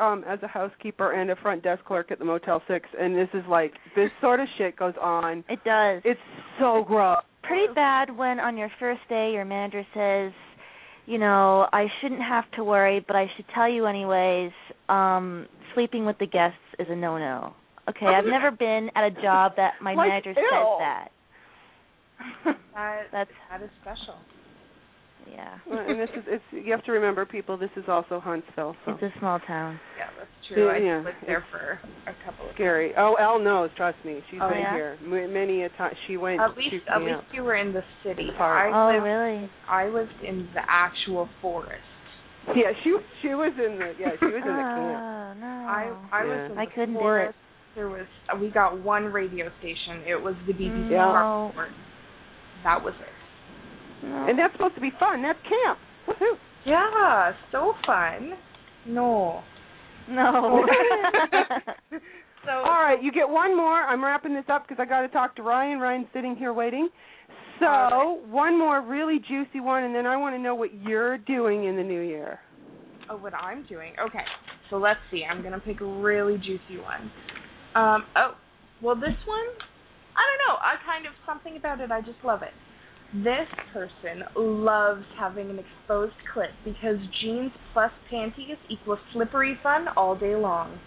um 0.00 0.24
as 0.26 0.38
a 0.42 0.46
housekeeper 0.46 1.12
and 1.12 1.30
a 1.30 1.36
front 1.36 1.62
desk 1.62 1.84
clerk 1.84 2.10
at 2.10 2.18
the 2.18 2.24
Motel 2.24 2.62
Six, 2.68 2.88
and 2.98 3.14
this 3.16 3.28
is 3.34 3.42
like 3.48 3.72
this 3.94 4.10
sort 4.20 4.40
of 4.40 4.46
shit 4.58 4.76
goes 4.76 4.94
on. 5.00 5.44
It 5.48 5.58
does. 5.64 6.02
It's 6.04 6.20
so 6.58 6.84
gross. 6.86 7.18
Pretty 7.42 7.72
bad 7.74 8.16
when 8.16 8.40
on 8.40 8.56
your 8.56 8.70
first 8.80 9.00
day 9.08 9.32
your 9.32 9.44
manager 9.44 9.84
says, 9.94 10.32
you 11.06 11.18
know, 11.18 11.68
I 11.72 11.86
shouldn't 12.00 12.22
have 12.22 12.44
to 12.56 12.64
worry, 12.64 13.04
but 13.06 13.14
I 13.14 13.26
should 13.36 13.46
tell 13.54 13.68
you 13.70 13.86
anyways. 13.86 14.50
Um, 14.88 15.46
sleeping 15.74 16.04
with 16.06 16.18
the 16.18 16.26
guests 16.26 16.58
is 16.78 16.86
a 16.90 16.96
no-no. 16.96 17.54
Okay, 17.88 18.06
I've 18.06 18.24
never 18.24 18.50
been 18.50 18.90
at 18.96 19.04
a 19.04 19.10
job 19.22 19.52
that 19.56 19.74
my 19.80 19.94
Like, 19.94 20.08
manager 20.08 20.30
ew. 20.30 20.48
says 20.50 20.66
that. 20.80 21.08
that, 22.74 23.02
That's 23.12 23.30
that 23.50 23.62
is 23.62 23.70
special. 23.80 24.16
Yeah. 25.30 25.58
Well, 25.68 25.78
and 25.86 25.98
this 26.00 26.08
is 26.16 26.24
it's 26.26 26.44
you 26.52 26.72
have 26.72 26.84
to 26.84 26.92
remember 26.92 27.24
people 27.26 27.56
this 27.56 27.70
is 27.76 27.84
also 27.88 28.20
Huntsville 28.20 28.76
so 28.84 28.92
It's 28.92 29.02
a 29.02 29.18
small 29.18 29.38
town. 29.46 29.78
Yeah, 29.98 30.06
that's 30.18 30.30
true. 30.48 30.68
I 30.68 30.78
Yeah, 30.78 30.98
lived 31.04 31.16
there 31.26 31.44
for 31.50 31.80
a 32.10 32.14
couple 32.24 32.48
of 32.48 32.54
scary 32.54 32.92
oh 32.96 33.14
Elle 33.20 33.40
knows 33.40 33.70
trust 33.76 33.98
me 34.04 34.20
she's 34.30 34.40
Oh, 34.42 34.48
been 34.48 34.58
yeah? 34.60 34.74
here 34.74 34.98
M- 35.02 35.32
many 35.32 35.62
a 35.62 35.68
time 35.70 35.92
she 36.06 36.16
went 36.16 36.40
At 36.40 36.56
least, 36.56 36.70
shoots 36.70 36.86
at 36.94 37.02
least 37.02 37.18
up. 37.18 37.24
you 37.32 37.42
were 37.42 37.56
in 37.56 37.72
the 37.72 37.82
city. 38.04 38.28
Park. 38.36 38.72
I 38.74 38.76
Oh, 38.76 38.92
lived, 38.94 39.04
really? 39.04 39.50
I 39.68 39.86
lived 39.88 40.22
in 40.26 40.48
the 40.54 40.62
actual 40.68 41.28
forest. 41.42 41.82
yeah 42.54 42.70
she 42.84 42.94
she 43.22 43.28
was 43.34 43.52
in 43.58 43.78
the 43.78 43.92
yeah 43.98 44.12
she 44.20 44.26
was 44.26 44.42
in 44.46 44.54
the 44.56 44.66
camp 44.76 45.02
Oh, 45.02 45.32
no. 45.40 45.46
I 45.66 45.92
I 46.12 46.24
Yeah. 46.24 46.30
was 46.30 46.50
in 46.52 46.58
I 46.58 46.64
the 46.66 46.70
couldn't 46.72 46.94
do 46.94 47.00
forest. 47.00 47.30
it. 47.30 47.74
There 47.74 47.88
was 47.88 48.06
uh, 48.32 48.38
we 48.38 48.48
got 48.50 48.80
one 48.82 49.04
radio 49.12 49.50
station. 49.58 50.06
It 50.06 50.16
was 50.22 50.34
the 50.46 50.52
BBC 50.54 50.90
No. 50.92 51.12
Park 51.12 51.54
Forest. 51.54 51.74
That 52.64 52.82
was 52.82 52.94
it. 53.00 53.12
No. 54.06 54.26
and 54.28 54.38
that's 54.38 54.52
supposed 54.54 54.74
to 54.76 54.80
be 54.80 54.92
fun 54.98 55.22
that's 55.22 55.38
camp 55.42 55.78
Woohoo. 56.06 56.36
Yeah, 56.64 57.32
so 57.52 57.74
fun. 57.86 58.32
No. 58.86 59.42
No. 60.08 60.64
So 62.46 62.52
All 62.52 62.80
right, 62.80 63.02
you 63.02 63.10
get 63.10 63.28
one 63.28 63.56
more. 63.56 63.82
I'm 63.82 64.04
wrapping 64.04 64.32
this 64.32 64.44
up 64.48 64.68
because 64.68 64.80
I 64.80 64.88
got 64.88 65.00
to 65.00 65.08
talk 65.08 65.34
to 65.36 65.42
Ryan. 65.42 65.80
Ryan's 65.80 66.06
sitting 66.14 66.36
here 66.36 66.52
waiting. 66.52 66.88
So 67.58 67.66
All 67.66 68.20
one 68.28 68.56
more 68.56 68.80
really 68.80 69.18
juicy 69.18 69.58
one, 69.58 69.82
and 69.82 69.92
then 69.92 70.06
I 70.06 70.16
want 70.16 70.36
to 70.36 70.38
know 70.38 70.54
what 70.54 70.70
you're 70.86 71.18
doing 71.18 71.64
in 71.64 71.74
the 71.74 71.82
new 71.82 72.00
year. 72.00 72.38
Oh, 73.10 73.16
what 73.16 73.34
I'm 73.34 73.66
doing. 73.66 73.94
Okay. 74.00 74.22
So 74.70 74.76
let's 74.76 75.00
see. 75.10 75.24
I'm 75.28 75.42
gonna 75.42 75.58
pick 75.58 75.80
a 75.80 75.84
really 75.84 76.36
juicy 76.36 76.80
one. 76.80 77.10
Um. 77.74 78.04
Oh. 78.14 78.34
Well, 78.80 78.94
this 78.94 79.18
one. 79.26 79.46
I 80.14 80.22
don't 80.22 80.46
know. 80.46 80.56
I 80.62 80.76
kind 80.86 81.04
of 81.06 81.12
something 81.26 81.56
about 81.56 81.80
it. 81.80 81.90
I 81.90 82.00
just 82.00 82.22
love 82.24 82.42
it. 82.42 82.54
This 83.14 83.48
person 83.72 84.24
loves 84.36 85.04
having 85.18 85.48
an 85.48 85.58
exposed 85.58 86.14
clit 86.34 86.50
because 86.64 86.96
jeans 87.22 87.52
plus 87.72 87.92
panties 88.10 88.56
equals 88.68 88.98
slippery 89.12 89.58
fun 89.62 89.86
all 89.96 90.16
day 90.16 90.34
long. 90.34 90.78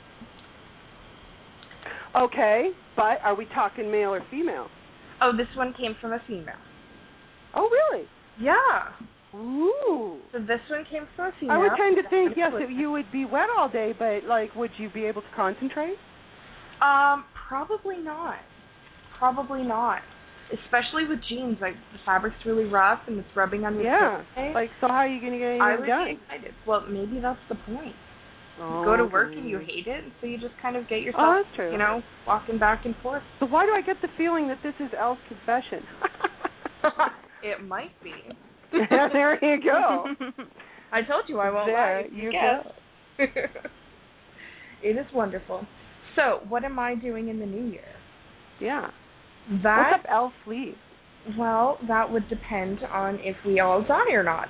Okay, 2.15 2.71
but 2.95 3.19
are 3.23 3.35
we 3.35 3.45
talking 3.53 3.89
male 3.91 4.13
or 4.13 4.21
female? 4.29 4.67
Oh, 5.21 5.31
this 5.35 5.47
one 5.55 5.73
came 5.73 5.95
from 6.01 6.13
a 6.13 6.19
female. 6.27 6.59
Oh, 7.55 7.69
really? 7.69 8.05
Yeah. 8.39 9.37
Ooh. 9.37 10.17
So 10.31 10.39
this 10.39 10.59
one 10.69 10.85
came 10.89 11.07
from 11.15 11.27
a 11.27 11.31
female. 11.39 11.55
I 11.55 11.57
would 11.59 11.71
tend 11.77 11.97
to 12.01 12.09
think 12.09 12.33
yes 12.35 12.51
that 12.59 12.71
you 12.71 12.91
would 12.91 13.11
be 13.11 13.25
wet 13.25 13.47
all 13.57 13.69
day, 13.69 13.93
but 13.97 14.23
like, 14.25 14.55
would 14.55 14.71
you 14.77 14.89
be 14.89 15.05
able 15.05 15.21
to 15.21 15.27
concentrate? 15.35 15.97
Um, 16.81 17.25
probably 17.47 17.97
not. 17.97 18.39
Probably 19.17 19.63
not. 19.63 20.01
Especially 20.49 21.05
with 21.07 21.19
jeans, 21.29 21.57
like 21.61 21.75
the 21.93 21.99
fabric's 22.05 22.37
really 22.45 22.65
rough 22.65 22.99
and 23.07 23.19
it's 23.19 23.29
rubbing 23.35 23.65
on 23.65 23.75
your 23.75 23.83
Yeah. 23.83 24.23
Like, 24.53 24.69
so 24.81 24.87
how 24.87 25.05
are 25.05 25.07
you 25.07 25.21
going 25.21 25.33
to 25.33 25.39
get 25.39 25.45
anything 25.45 25.59
done? 25.59 25.71
I 25.71 25.79
would 25.79 25.87
done? 25.87 26.05
be 26.05 26.19
excited. 26.23 26.53
Well, 26.65 26.85
maybe 26.89 27.19
that's 27.21 27.39
the 27.49 27.55
point. 27.55 27.95
Oh, 28.59 28.79
you 28.79 28.85
go 28.85 28.97
to 28.97 29.05
work 29.05 29.29
okay. 29.29 29.39
and 29.39 29.49
you 29.49 29.59
hate 29.59 29.87
it, 29.87 30.03
so 30.19 30.27
you 30.27 30.37
just 30.37 30.53
kind 30.61 30.75
of 30.75 30.89
get 30.89 30.97
oh, 30.97 31.05
yourself, 31.05 31.45
Oh, 31.59 31.71
you 31.71 31.77
know, 31.77 32.01
walking 32.27 32.59
back 32.59 32.85
and 32.85 32.95
forth. 33.01 33.23
So 33.39 33.45
why 33.45 33.65
do 33.65 33.71
I 33.71 33.81
get 33.81 33.97
the 34.01 34.09
feeling 34.17 34.47
that 34.49 34.57
this 34.63 34.73
is 34.79 34.91
Elle's 34.99 35.19
confession? 35.29 35.85
It 37.41 37.65
might 37.65 37.91
be. 38.03 38.13
there 38.89 39.43
you 39.43 39.63
go. 39.63 40.03
I 40.91 41.01
told 41.03 41.23
you 41.27 41.39
I 41.39 41.51
won't 41.51 41.67
There 41.67 42.01
lie. 42.01 42.09
you 42.11 42.31
guess. 42.31 43.29
it 44.83 44.97
is 44.97 45.05
wonderful. 45.13 45.65
So, 46.15 46.41
what 46.49 46.65
am 46.65 46.77
I 46.79 46.95
doing 46.95 47.29
in 47.29 47.39
the 47.39 47.45
new 47.45 47.71
year? 47.71 47.87
Yeah. 48.59 48.89
That 49.63 50.01
What's 50.03 50.05
up 50.11 50.33
sleeve? 50.45 50.75
well, 51.37 51.77
that 51.87 52.11
would 52.11 52.27
depend 52.29 52.79
on 52.91 53.15
if 53.21 53.35
we 53.45 53.59
all 53.59 53.83
die 53.83 54.11
or 54.13 54.23
not. 54.23 54.47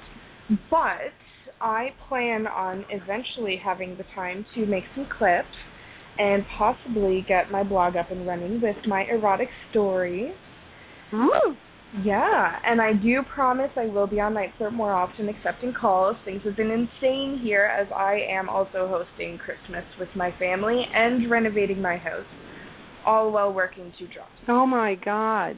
but 0.69 1.13
I 1.61 1.89
plan 2.07 2.47
on 2.47 2.85
eventually 2.89 3.57
having 3.63 3.97
the 3.97 4.03
time 4.15 4.45
to 4.55 4.65
make 4.65 4.83
some 4.95 5.07
clips 5.17 5.47
and 6.17 6.43
possibly 6.57 7.25
get 7.27 7.51
my 7.51 7.63
blog 7.63 7.95
up 7.95 8.11
and 8.11 8.25
running 8.27 8.61
with 8.61 8.75
my 8.87 9.03
erotic 9.09 9.49
stories. 9.71 10.33
Ooh. 11.13 11.55
Yeah, 12.03 12.59
and 12.65 12.79
I 12.79 12.93
do 12.93 13.21
promise 13.33 13.71
I 13.75 13.85
will 13.85 14.05
be 14.05 14.19
on 14.19 14.35
NiteFlirt 14.35 14.73
more 14.73 14.93
often 14.93 15.27
accepting 15.27 15.73
calls. 15.73 16.15
Things 16.23 16.41
have 16.45 16.55
been 16.55 16.69
insane 16.69 17.39
here 17.41 17.65
as 17.65 17.87
I 17.95 18.19
am 18.29 18.47
also 18.47 18.87
hosting 18.87 19.39
Christmas 19.39 19.83
with 19.99 20.09
my 20.15 20.31
family 20.37 20.83
and 20.93 21.31
renovating 21.31 21.81
my 21.81 21.97
house, 21.97 22.27
all 23.09 23.31
while 23.31 23.51
working 23.51 23.91
two 23.97 24.05
jobs. 24.07 24.29
Oh 24.47 24.65
my 24.67 24.95
God. 25.03 25.55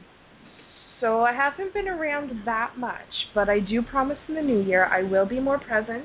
So 1.00 1.20
I 1.20 1.32
haven't 1.34 1.74
been 1.74 1.88
around 1.88 2.30
that 2.46 2.74
much, 2.78 3.12
but 3.34 3.48
I 3.48 3.58
do 3.60 3.82
promise 3.82 4.16
in 4.28 4.34
the 4.36 4.40
new 4.40 4.62
year 4.62 4.86
I 4.86 5.02
will 5.02 5.26
be 5.26 5.38
more 5.40 5.58
present 5.58 6.04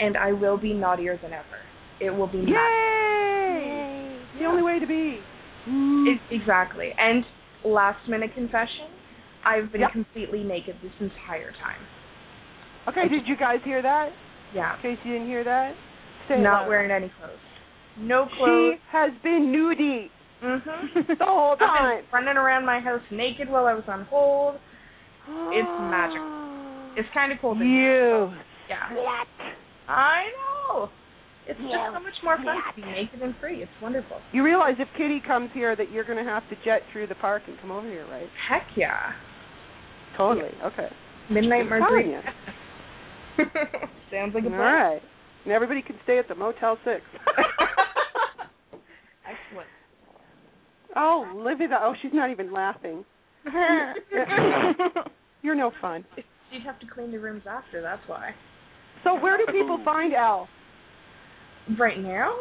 and 0.00 0.16
I 0.16 0.32
will 0.32 0.58
be 0.58 0.72
naughtier 0.74 1.18
than 1.22 1.32
ever. 1.32 1.60
It 2.00 2.10
will 2.10 2.26
be 2.26 2.38
Yay! 2.38 4.18
It's 4.20 4.40
the 4.40 4.46
only 4.46 4.62
way 4.62 4.78
to 4.80 4.86
be. 4.86 5.20
Mm. 5.68 6.12
It, 6.12 6.20
exactly. 6.34 6.90
And 6.98 7.24
last 7.64 8.06
minute 8.08 8.34
confession, 8.34 8.90
I've 9.46 9.70
been 9.72 9.82
Yep. 9.82 9.92
completely 9.92 10.42
naked 10.42 10.76
this 10.82 10.92
entire 11.00 11.52
time. 11.52 11.80
Okay, 12.88 13.08
did 13.08 13.26
you 13.26 13.36
guys 13.36 13.60
hear 13.64 13.80
that? 13.80 14.10
Yeah. 14.54 14.76
In 14.76 14.82
case 14.82 14.98
you 15.04 15.12
didn't 15.12 15.28
hear 15.28 15.44
that, 15.44 15.72
say 16.28 16.40
Not 16.40 16.62
loud. 16.62 16.68
wearing 16.68 16.90
any 16.90 17.10
clothes. 17.18 17.38
No 17.96 18.26
clothes. 18.36 18.74
She 18.74 18.80
has 18.90 19.12
been 19.22 19.52
nudie 19.54 20.08
Mhm. 20.44 21.06
the 21.18 21.24
whole 21.24 21.52
I've 21.52 21.58
been 21.58 21.68
time. 21.68 22.02
running 22.12 22.36
around 22.36 22.66
my 22.66 22.78
house 22.80 23.00
naked 23.10 23.48
while 23.48 23.66
I 23.66 23.72
was 23.74 23.84
on 23.88 24.04
hold. 24.10 24.56
It's 25.28 25.68
magic. 25.90 26.20
It's 26.96 27.08
kind 27.12 27.32
of 27.32 27.38
cool. 27.40 27.56
to- 27.58 27.64
You. 27.64 28.30
Yeah. 28.70 28.86
I 29.88 30.26
know. 30.38 30.88
It's 31.48 31.58
You 31.58 31.66
just 31.68 31.92
so 31.92 31.98
much 32.00 32.14
more 32.22 32.36
fun 32.36 32.46
to 32.46 32.80
be 32.80 32.82
naked 32.86 33.20
and 33.20 33.34
free. 33.40 33.62
It's 33.64 33.72
wonderful. 33.82 34.18
You 34.32 34.44
realize 34.44 34.76
if 34.78 34.86
Kitty 34.96 35.20
comes 35.26 35.50
here 35.52 35.74
that 35.74 35.90
you're 35.90 36.04
going 36.04 36.22
to 36.24 36.30
have 36.30 36.48
to 36.50 36.56
jet 36.64 36.82
through 36.92 37.08
the 37.08 37.16
park 37.16 37.42
and 37.48 37.58
come 37.60 37.72
over 37.72 37.86
here, 37.88 38.06
right? 38.10 38.28
Heck 38.48 38.62
yeah. 38.76 39.10
Totally. 40.16 40.52
Okay. 40.64 40.88
Midnight 41.30 41.68
margarita. 41.68 42.22
Sounds 44.12 44.32
like 44.34 44.44
a 44.44 44.46
All 44.46 44.52
plan. 44.52 44.60
right. 44.60 45.02
And 45.44 45.52
everybody 45.52 45.82
can 45.82 45.96
stay 46.04 46.18
at 46.20 46.28
the 46.28 46.34
Motel 46.36 46.78
6. 46.84 47.00
Excellent. 49.26 49.68
Oh, 50.96 51.26
live 51.44 51.60
it 51.60 51.72
up. 51.72 51.80
Oh, 51.84 51.94
she's 52.00 52.12
not 52.12 52.30
even 52.30 52.52
laughing. 52.52 53.04
You're 55.42 55.54
no 55.54 55.72
fun. 55.80 56.04
You'd 56.50 56.62
have 56.62 56.78
to 56.80 56.86
clean 56.86 57.10
the 57.12 57.18
rooms 57.18 57.42
after, 57.48 57.82
that's 57.82 58.02
why. 58.06 58.30
So 59.02 59.18
where 59.20 59.36
do 59.36 59.44
people 59.52 59.78
find 59.84 60.14
Elle? 60.14 60.48
Right 61.78 61.98
now? 61.98 62.34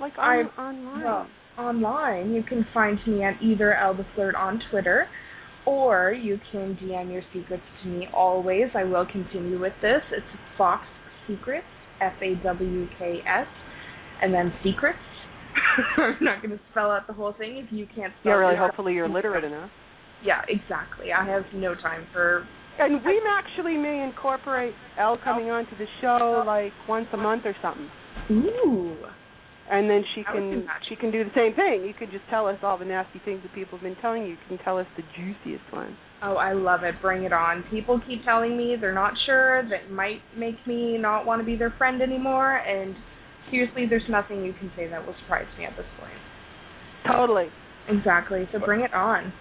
Like 0.00 0.18
I'm- 0.18 0.50
online? 0.58 1.04
Well, 1.04 1.26
online, 1.58 2.32
you 2.32 2.42
can 2.42 2.66
find 2.72 2.98
me 3.06 3.22
at 3.22 3.40
either 3.42 3.74
Elle 3.76 3.94
the 3.94 4.06
Flirt 4.14 4.34
on 4.34 4.60
Twitter, 4.70 5.06
or 5.66 6.12
you 6.12 6.40
can 6.50 6.76
DM 6.82 7.12
your 7.12 7.22
secrets 7.32 7.62
to 7.82 7.88
me 7.88 8.08
always. 8.14 8.68
I 8.74 8.84
will 8.84 9.06
continue 9.06 9.60
with 9.60 9.74
this. 9.82 10.00
It's 10.10 10.26
Fawks 10.56 10.86
Secrets, 11.28 11.66
F 12.00 12.14
A 12.22 12.34
W 12.42 12.86
K 12.98 13.18
S, 13.26 13.46
and 14.22 14.32
then 14.32 14.52
Secrets. 14.64 14.98
I'm 15.96 16.16
not 16.20 16.42
going 16.42 16.56
to 16.56 16.60
spell 16.70 16.90
out 16.90 17.06
the 17.06 17.12
whole 17.12 17.34
thing 17.36 17.56
if 17.58 17.72
you 17.72 17.86
can't 17.86 18.12
spell 18.20 18.32
yeah, 18.32 18.38
really. 18.38 18.56
Hopefully 18.56 18.94
you're 18.94 19.08
literate 19.08 19.44
enough. 19.44 19.70
Yeah, 20.24 20.42
exactly. 20.48 21.10
I 21.10 21.26
have 21.26 21.42
no 21.52 21.74
time 21.74 22.06
for. 22.12 22.46
And 22.78 23.04
we 23.04 23.20
actually 23.28 23.76
may 23.76 24.04
incorporate 24.04 24.72
Elle 24.96 25.18
coming 25.24 25.50
onto 25.50 25.76
the 25.76 25.86
show 26.00 26.44
like 26.46 26.70
once 26.88 27.08
a 27.12 27.16
month 27.16 27.42
or 27.44 27.56
something. 27.60 27.90
Ooh. 28.30 28.94
And 29.68 29.90
then 29.90 30.04
she 30.14 30.22
That 30.22 30.32
can 30.32 30.66
she 30.88 30.94
can 30.94 31.10
do 31.10 31.24
the 31.24 31.30
same 31.34 31.54
thing. 31.54 31.84
You 31.84 31.92
could 31.98 32.12
just 32.12 32.22
tell 32.30 32.46
us 32.46 32.58
all 32.62 32.78
the 32.78 32.84
nasty 32.84 33.20
things 33.24 33.42
that 33.42 33.52
people 33.52 33.78
have 33.78 33.82
been 33.82 33.96
telling 34.00 34.22
you. 34.22 34.28
You 34.28 34.36
can 34.46 34.58
tell 34.58 34.78
us 34.78 34.86
the 34.96 35.02
juiciest 35.16 35.72
ones. 35.72 35.96
Oh, 36.22 36.36
I 36.36 36.52
love 36.52 36.84
it. 36.84 36.94
Bring 37.02 37.24
it 37.24 37.32
on. 37.32 37.64
People 37.68 38.00
keep 38.06 38.24
telling 38.24 38.56
me 38.56 38.76
they're 38.80 38.94
not 38.94 39.14
sure, 39.26 39.68
that 39.68 39.90
might 39.90 40.20
make 40.38 40.54
me 40.68 40.98
not 40.98 41.26
want 41.26 41.40
to 41.40 41.44
be 41.44 41.56
their 41.56 41.74
friend 41.78 42.00
anymore, 42.00 42.58
and 42.58 42.94
seriously, 43.52 43.86
there's 43.86 44.08
nothing 44.08 44.42
you 44.42 44.56
can 44.58 44.72
say 44.74 44.88
that 44.88 45.06
will 45.06 45.14
surprise 45.22 45.46
me 45.58 45.64
at 45.64 45.76
this 45.76 45.86
point. 46.00 46.18
Totally. 47.06 47.46
Exactly. 47.88 48.48
So 48.50 48.58
bring 48.58 48.80
it 48.80 48.94
on. 48.94 49.32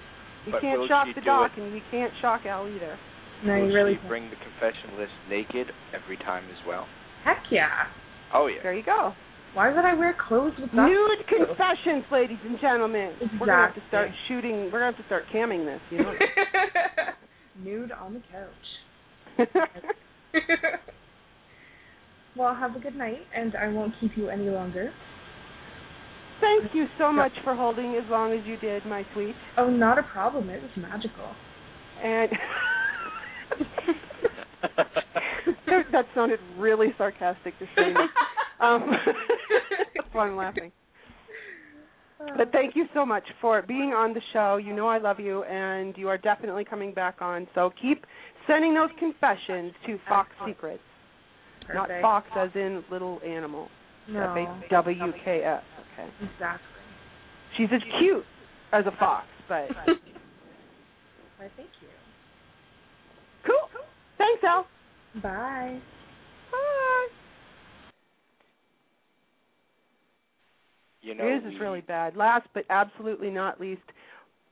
You 0.45 0.53
can't 0.59 0.87
shock 0.87 1.07
the 1.15 1.21
doc, 1.21 1.51
it? 1.55 1.61
and 1.61 1.73
you 1.73 1.81
can't 1.89 2.11
shock 2.21 2.41
Elle 2.45 2.67
either. 2.67 2.97
No, 3.45 3.53
Will 3.53 3.69
you 3.69 3.73
really 3.73 3.93
she 3.93 3.97
can't. 3.97 4.09
bring 4.09 4.29
the 4.29 4.35
confession 4.37 4.99
list 4.99 5.13
naked 5.29 5.67
every 5.93 6.17
time 6.17 6.43
as 6.45 6.67
well? 6.67 6.85
Heck 7.23 7.41
yeah. 7.51 7.89
Oh 8.33 8.47
yeah. 8.47 8.61
There 8.61 8.73
you 8.73 8.83
go. 8.83 9.13
Why 9.53 9.73
would 9.73 9.83
I 9.85 9.93
wear 9.93 10.15
clothes 10.27 10.53
with 10.59 10.71
that? 10.71 10.87
Nude 10.87 11.27
confessions, 11.27 12.05
ladies 12.11 12.37
and 12.45 12.57
gentlemen. 12.61 13.13
We're 13.39 13.47
gonna 13.47 13.67
have 13.67 13.75
to 13.75 13.81
start 13.89 14.09
shooting. 14.27 14.69
We're 14.71 14.79
gonna 14.79 14.93
have 14.93 14.97
to 14.97 15.05
start 15.05 15.23
camming 15.33 15.65
this. 15.65 15.81
You 15.91 15.97
know. 15.99 16.13
Nude 17.63 17.91
on 17.91 18.13
the 18.13 18.21
couch. 18.31 19.47
well, 22.35 22.55
have 22.55 22.75
a 22.75 22.79
good 22.79 22.95
night, 22.95 23.19
and 23.35 23.55
I 23.55 23.67
won't 23.67 23.93
keep 23.99 24.11
you 24.15 24.29
any 24.29 24.49
longer. 24.49 24.91
Thank 26.39 26.73
you 26.73 26.87
so 26.97 27.11
much 27.11 27.33
for 27.43 27.55
holding 27.55 27.95
as 28.03 28.09
long 28.09 28.33
as 28.33 28.45
you 28.47 28.57
did, 28.57 28.85
my 28.85 29.05
sweet. 29.13 29.35
Oh, 29.57 29.69
not 29.69 29.99
a 29.99 30.03
problem. 30.03 30.49
It 30.49 30.61
was 30.61 30.71
magical. 30.75 31.29
And 32.03 32.31
that 35.91 36.05
sounded 36.15 36.39
really 36.57 36.87
sarcastic 36.97 37.57
to 37.59 37.65
say. 37.75 37.93
Um, 38.61 38.91
that's 39.95 40.07
why 40.13 40.27
I'm 40.27 40.35
laughing. 40.37 40.71
But 42.37 42.51
thank 42.51 42.75
you 42.75 42.85
so 42.93 43.03
much 43.07 43.23
for 43.41 43.63
being 43.63 43.91
on 43.93 44.13
the 44.13 44.21
show. 44.33 44.57
You 44.57 44.71
know 44.75 44.87
I 44.87 44.99
love 44.99 45.19
you, 45.19 45.43
and 45.45 45.97
you 45.97 46.07
are 46.09 46.17
definitely 46.19 46.63
coming 46.63 46.93
back 46.93 47.23
on. 47.23 47.47
So 47.55 47.71
keep 47.81 48.05
sending 48.45 48.75
those 48.75 48.91
confessions 48.99 49.73
to 49.87 49.97
Fawks 50.07 50.35
Secrets, 50.45 50.83
not 51.73 51.89
Fox 52.01 52.27
as 52.35 52.49
in 52.55 52.83
little 52.91 53.19
animal. 53.25 53.67
No. 54.07 54.61
W-K-S. 54.69 55.63
Okay. 55.93 56.09
Exactly. 56.33 56.67
She's 57.57 57.67
as 57.73 57.81
cute 57.99 58.23
as 58.73 58.85
a 58.85 58.91
fox, 58.97 59.25
but 59.47 59.67
Why, 61.37 61.47
thank 61.57 61.69
you. 61.81 61.87
cool. 63.45 63.81
Thanks, 64.17 64.41
Elle. 64.43 64.65
Bye. 65.21 65.79
Bye. 66.51 67.07
You 71.01 71.15
know, 71.15 71.25
Yours 71.25 71.41
we, 71.45 71.55
is 71.55 71.59
really 71.59 71.81
bad. 71.81 72.15
Last 72.15 72.47
but 72.53 72.63
absolutely 72.69 73.29
not 73.29 73.59
least, 73.59 73.81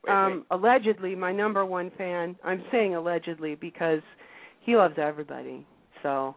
Wait, 0.04 0.12
um, 0.12 0.44
allegedly 0.50 1.14
my 1.14 1.32
number 1.32 1.64
one 1.64 1.90
fan. 1.96 2.36
I'm 2.44 2.62
saying 2.72 2.94
allegedly 2.94 3.54
because 3.54 4.00
he 4.60 4.76
loves 4.76 4.96
everybody. 4.98 5.66
So 6.02 6.34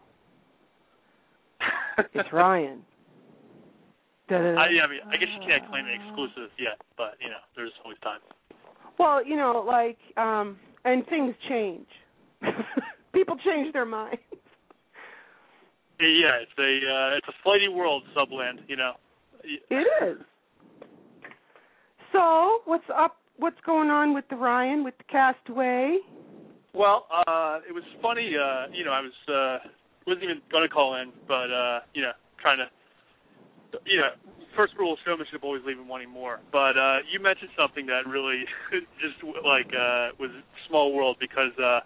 it's 2.14 2.30
Ryan. 2.32 2.82
I, 4.30 4.36
yeah, 4.72 4.84
I 4.84 4.90
mean, 4.90 5.00
I 5.08 5.18
guess 5.18 5.30
you 5.34 5.48
can't 5.48 5.70
claim 5.70 5.86
an 5.86 5.94
exclusive 5.94 6.50
yet, 6.58 6.82
but 6.98 7.16
you 7.22 7.30
know, 7.30 7.44
there's 7.56 7.74
always 7.84 8.00
time. 8.00 8.20
Well, 8.98 9.26
you 9.26 9.36
know, 9.36 9.64
like, 9.66 9.98
um, 10.18 10.58
and 10.86 11.06
things 11.08 11.36
change. 11.50 11.88
People 13.14 13.38
change 13.46 13.74
their 13.74 13.86
minds. 13.86 14.20
Yeah, 16.00 16.42
it's 16.42 16.52
a 16.58 16.64
uh, 16.64 17.18
it's 17.18 17.28
a 17.28 17.34
flighty 17.44 17.68
world, 17.68 18.04
Subland. 18.16 18.68
You 18.68 18.78
know. 18.78 18.94
It 19.44 19.88
is. 20.04 20.18
So, 22.12 22.60
what's 22.66 22.84
up? 22.96 23.18
What's 23.38 23.60
going 23.66 23.90
on 23.90 24.14
with 24.14 24.26
the 24.30 24.36
Ryan 24.36 24.84
with 24.84 24.98
the 24.98 25.04
Castaway? 25.06 25.98
Well, 26.74 27.08
uh, 27.12 27.60
it 27.68 27.74
was 27.74 27.84
funny. 28.02 28.32
Uh, 28.36 28.68
you 28.74 28.84
know, 28.86 28.92
I 28.92 29.02
was 29.02 29.12
uh, 29.28 29.68
wasn't 30.06 30.24
even 30.24 30.42
going 30.52 30.68
to 30.68 30.74
call 30.74 30.96
in, 30.96 31.12
but 31.28 31.52
uh, 31.52 31.80
you 31.94 32.02
know, 32.02 32.12
trying 32.42 32.58
to. 32.58 32.68
You 33.86 33.98
know, 33.98 34.10
first 34.56 34.74
rule 34.78 34.94
of 34.94 35.00
showmanship 35.06 35.42
always 35.44 35.62
leaving 35.66 35.88
wanting 35.88 36.10
more. 36.10 36.40
But 36.52 36.78
uh, 36.78 36.98
you 37.12 37.20
mentioned 37.20 37.50
something 37.58 37.86
that 37.88 38.08
really 38.08 38.46
just 39.02 39.18
like 39.44 39.68
uh, 39.74 40.14
was 40.20 40.30
small 40.68 40.94
world 40.94 41.18
because 41.20 41.58
uh, 41.58 41.80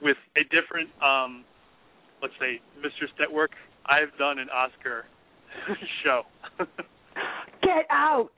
with 0.00 0.16
a 0.36 0.42
different, 0.54 0.88
um, 1.02 1.44
let's 2.22 2.34
say, 2.40 2.60
Mistress 2.76 3.10
Network, 3.18 3.52
I've 3.86 4.16
done 4.18 4.38
an 4.38 4.48
Oscar 4.50 5.06
show. 6.04 6.22
Get 7.62 7.86
out! 7.90 8.30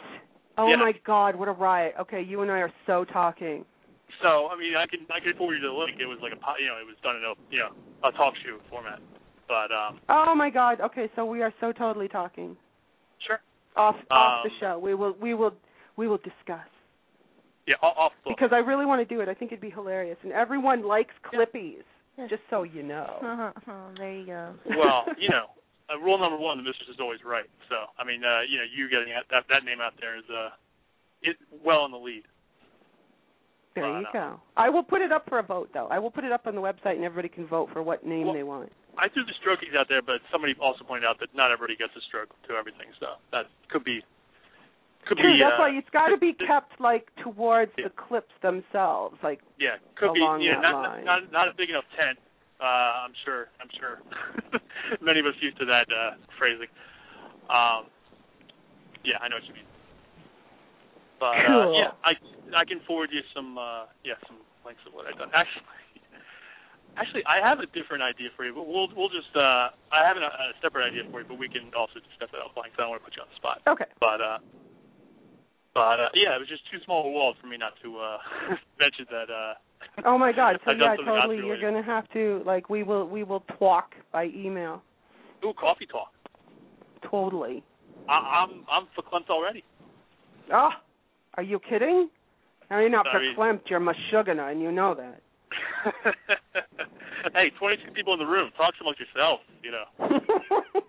Oh 0.56 0.68
Yeah. 0.68 0.76
my 0.76 0.92
God, 1.04 1.36
what 1.36 1.48
a 1.48 1.52
riot! 1.52 1.94
Okay, 2.00 2.22
you 2.22 2.42
and 2.42 2.50
I 2.50 2.58
are 2.58 2.72
so 2.86 3.04
talking. 3.04 3.64
So 4.22 4.48
I 4.48 4.56
mean, 4.58 4.76
I 4.76 4.86
can 4.86 5.00
I 5.10 5.20
can 5.20 5.34
forward 5.36 5.54
you 5.56 5.66
the 5.68 5.72
link. 5.72 5.98
It 6.00 6.06
was 6.06 6.18
like 6.22 6.32
a 6.32 6.36
po- 6.36 6.58
you 6.60 6.66
know 6.66 6.76
it 6.76 6.86
was 6.86 6.96
done 7.02 7.16
in 7.16 7.24
a 7.24 7.32
you 7.50 7.58
know 7.60 7.72
a 8.04 8.12
talk 8.12 8.34
show 8.44 8.58
format. 8.68 9.00
But 9.48 9.72
um, 9.72 10.00
Oh 10.08 10.34
my 10.34 10.50
God. 10.50 10.80
Okay, 10.80 11.10
so 11.16 11.24
we 11.24 11.42
are 11.42 11.52
so 11.60 11.72
totally 11.72 12.08
talking 12.08 12.56
sure. 13.26 13.40
off 13.76 13.96
off 14.10 14.44
the 14.44 14.50
Um, 14.50 14.56
show. 14.60 14.78
We 14.78 14.94
will 14.94 15.14
we 15.20 15.34
will 15.34 15.54
we 15.96 16.06
will 16.08 16.18
discuss 16.18 16.68
Yeah, 17.66 17.74
off, 17.82 17.96
off 17.98 18.12
book. 18.24 18.36
because 18.36 18.50
I 18.52 18.58
really 18.58 18.86
want 18.86 19.06
to 19.06 19.14
do 19.14 19.20
it. 19.20 19.28
I 19.28 19.34
think 19.34 19.52
it'd 19.52 19.60
be 19.60 19.70
hilarious, 19.70 20.16
and 20.22 20.32
everyone 20.32 20.82
likes 20.86 21.14
Clippies. 21.24 21.82
Just 22.28 22.42
so 22.50 22.64
you 22.64 22.82
know. 22.82 23.52
oh, 23.66 23.90
there 23.96 24.12
you 24.12 24.26
go. 24.26 24.52
well, 24.76 25.06
you 25.18 25.30
know, 25.30 25.46
uh, 25.88 25.96
rule 25.98 26.18
number 26.18 26.36
one: 26.36 26.58
the 26.58 26.62
mistress 26.62 26.88
is 26.92 27.00
always 27.00 27.20
right. 27.24 27.48
So, 27.70 27.76
I 27.98 28.04
mean, 28.04 28.20
uh, 28.22 28.42
you 28.44 28.58
know, 28.58 28.64
you 28.68 28.90
getting 28.90 29.08
that 29.14 29.24
that, 29.30 29.44
that 29.48 29.64
name 29.64 29.80
out 29.80 29.94
there 30.00 30.18
is 30.18 30.24
uh, 30.28 30.50
it 31.22 31.36
well 31.64 31.86
in 31.86 31.92
the 31.92 31.98
lead. 31.98 32.24
There 33.74 34.00
you 34.00 34.06
go. 34.12 34.40
I 34.56 34.68
will 34.68 34.82
put 34.82 35.00
it 35.00 35.12
up 35.12 35.28
for 35.28 35.38
a 35.38 35.42
vote, 35.42 35.70
though. 35.72 35.86
I 35.86 35.98
will 35.98 36.10
put 36.10 36.24
it 36.24 36.32
up 36.32 36.46
on 36.46 36.54
the 36.54 36.60
website, 36.60 36.96
and 36.98 37.04
everybody 37.04 37.28
can 37.28 37.46
vote 37.46 37.68
for 37.72 37.82
what 37.82 38.04
name 38.04 38.26
Well, 38.26 38.34
they 38.34 38.42
want. 38.42 38.72
I 38.98 39.08
threw 39.08 39.24
the 39.24 39.34
strokies 39.38 39.78
out 39.78 39.86
there, 39.88 40.02
but 40.02 40.18
somebody 40.32 40.54
also 40.60 40.82
pointed 40.82 41.06
out 41.06 41.20
that 41.20 41.28
not 41.34 41.52
everybody 41.52 41.76
gets 41.76 41.92
a 41.96 42.02
stroke 42.08 42.34
to 42.48 42.54
everything. 42.54 42.90
So 42.98 43.22
that 43.30 43.46
could 43.70 43.84
be 43.84 44.02
could 45.06 45.16
True. 45.16 45.32
be 45.32 45.40
That's 45.40 45.56
uh, 45.56 45.64
why 45.64 45.70
it's 45.70 45.88
got 45.90 46.08
to 46.08 46.18
be 46.18 46.34
kept 46.34 46.78
like 46.80 47.08
towards 47.22 47.72
the 47.76 47.88
clips 47.88 48.34
themselves, 48.42 49.16
like 49.22 49.40
yeah 49.58 49.80
could 49.96 50.12
be 50.12 50.20
yeah 50.20 50.60
that 50.60 50.74
not, 50.74 50.82
line. 50.82 51.04
not 51.04 51.32
not 51.32 51.48
a 51.48 51.54
big 51.56 51.70
enough 51.70 51.88
tent. 51.96 52.18
Uh, 52.60 53.08
I'm 53.08 53.16
sure 53.24 53.48
I'm 53.62 53.72
sure 53.78 54.02
many 55.00 55.20
of 55.20 55.26
us 55.26 55.38
used 55.40 55.56
to 55.58 55.64
that 55.66 55.88
uh, 55.88 56.20
phrasing. 56.36 56.68
Um, 57.48 57.88
yeah, 59.04 59.16
I 59.22 59.28
know 59.28 59.40
what 59.40 59.46
you 59.48 59.54
mean. 59.54 59.69
But 61.20 61.36
uh, 61.36 61.68
yeah, 61.76 61.92
I 62.02 62.12
I 62.56 62.64
can 62.64 62.80
forward 62.88 63.10
you 63.12 63.20
some 63.36 63.58
uh, 63.60 63.84
yeah 64.02 64.16
some 64.26 64.40
links 64.64 64.80
of 64.88 64.96
what 64.96 65.04
I've 65.06 65.20
done. 65.20 65.28
Actually, 65.36 65.68
actually 67.00 67.24
I 67.28 67.44
have 67.44 67.60
a 67.60 67.68
different 67.76 68.02
idea 68.02 68.32
for 68.34 68.48
you, 68.48 68.56
but 68.56 68.64
we'll 68.66 68.88
we'll 68.96 69.12
just 69.12 69.28
uh, 69.36 69.68
I 69.92 70.00
have 70.02 70.16
an, 70.16 70.24
a 70.24 70.56
separate 70.64 70.88
idea 70.88 71.04
for 71.12 71.20
you, 71.20 71.28
but 71.28 71.36
we 71.38 71.46
can 71.52 71.68
also 71.76 72.00
discuss 72.00 72.32
that 72.32 72.40
offline. 72.40 72.72
'cause 72.72 72.80
I 72.80 72.88
don't 72.88 72.96
want 72.96 73.04
to 73.04 73.06
put 73.06 73.14
you 73.14 73.22
on 73.22 73.28
the 73.28 73.36
spot. 73.36 73.60
Okay. 73.68 73.84
But 74.00 74.18
uh, 74.24 74.38
but 75.76 76.00
uh, 76.00 76.08
yeah, 76.16 76.34
it 76.34 76.40
was 76.40 76.48
just 76.48 76.64
too 76.72 76.80
small 76.88 77.04
a 77.06 77.12
world 77.12 77.36
for 77.40 77.46
me 77.46 77.56
not 77.60 77.76
to 77.84 77.88
uh, 78.00 78.18
mention 78.80 79.04
that. 79.12 79.28
Uh, 79.28 79.54
Oh 80.04 80.16
my 80.18 80.32
God! 80.32 80.56
So 80.64 80.72
yeah, 80.72 80.96
totally. 80.96 81.36
You're 81.36 81.60
gonna 81.60 81.82
have 81.82 82.08
to 82.12 82.42
like 82.44 82.68
we 82.68 82.82
will 82.82 83.06
we 83.08 83.24
will 83.24 83.44
talk 83.58 83.92
by 84.12 84.32
email. 84.32 84.82
Ooh, 85.44 85.52
coffee 85.52 85.86
talk. 85.86 86.12
Totally. 87.10 87.62
I, 88.08 88.44
I'm 88.44 88.64
I'm 88.70 88.88
for 88.94 89.02
verklempt 89.02 89.30
already. 89.30 89.64
Oh, 90.52 90.70
are 91.40 91.42
you 91.42 91.58
kidding? 91.58 92.10
No, 92.70 92.78
you're 92.80 92.90
not 92.90 93.06
Sorry. 93.10 93.34
verklempt. 93.34 93.62
You're 93.70 93.80
mashugana, 93.80 94.52
and 94.52 94.60
you 94.60 94.70
know 94.70 94.94
that. 94.94 95.22
hey, 97.32 97.48
22 97.58 97.92
people 97.92 98.12
in 98.12 98.18
the 98.20 98.26
room. 98.26 98.50
Talk 98.58 98.74
amongst 98.80 99.00
yourself, 99.00 99.40
You 99.64 99.72
know. 99.72 99.86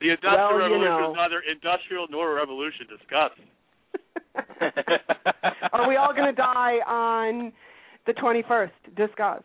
The 0.00 0.10
industrial 0.10 0.46
Well, 0.46 0.58
revolution 0.58 0.84
know. 0.84 1.10
is 1.10 1.16
neither 1.16 1.40
industrial 1.50 2.06
nor 2.10 2.30
a 2.32 2.34
revolution. 2.34 2.86
Discuss. 2.90 3.34
Are 5.72 5.88
we 5.88 5.96
all 5.96 6.14
gonna 6.14 6.32
die 6.32 6.78
on 6.86 7.52
the 8.06 8.12
21st? 8.14 8.70
Discuss. 8.96 9.42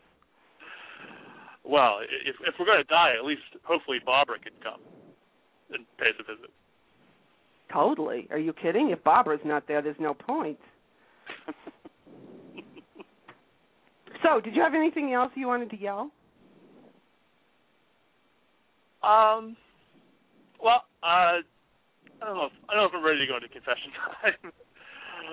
Well, 1.64 1.98
if 2.24 2.36
if 2.46 2.54
we're 2.58 2.66
going 2.66 2.78
to 2.78 2.84
die, 2.88 3.14
at 3.18 3.24
least 3.26 3.42
hopefully 3.64 3.98
Barbara 4.04 4.38
can 4.38 4.52
come 4.62 4.80
and 5.74 5.84
pay 5.98 6.10
us 6.10 6.18
a 6.18 6.22
visit. 6.24 6.50
Totally. 7.72 8.28
Are 8.30 8.38
you 8.38 8.52
kidding? 8.52 8.90
If 8.90 9.02
Barbara's 9.04 9.40
not 9.44 9.66
there, 9.68 9.82
there's 9.82 9.96
no 10.00 10.14
point. 10.14 10.58
so, 14.22 14.40
did 14.40 14.54
you 14.54 14.62
have 14.62 14.74
anything 14.74 15.12
else 15.12 15.30
you 15.34 15.46
wanted 15.46 15.70
to 15.70 15.78
yell? 15.78 16.10
Um. 19.02 19.56
Well, 20.62 20.82
uh, 21.02 21.06
I 21.06 22.26
don't 22.26 22.34
know. 22.34 22.46
If, 22.46 22.52
I 22.68 22.74
don't 22.74 22.82
know 22.82 22.88
if 22.88 22.94
I'm 22.94 23.04
ready 23.04 23.20
to 23.20 23.26
go 23.26 23.36
into 23.36 23.48
confession 23.48 23.92
time. 23.94 24.52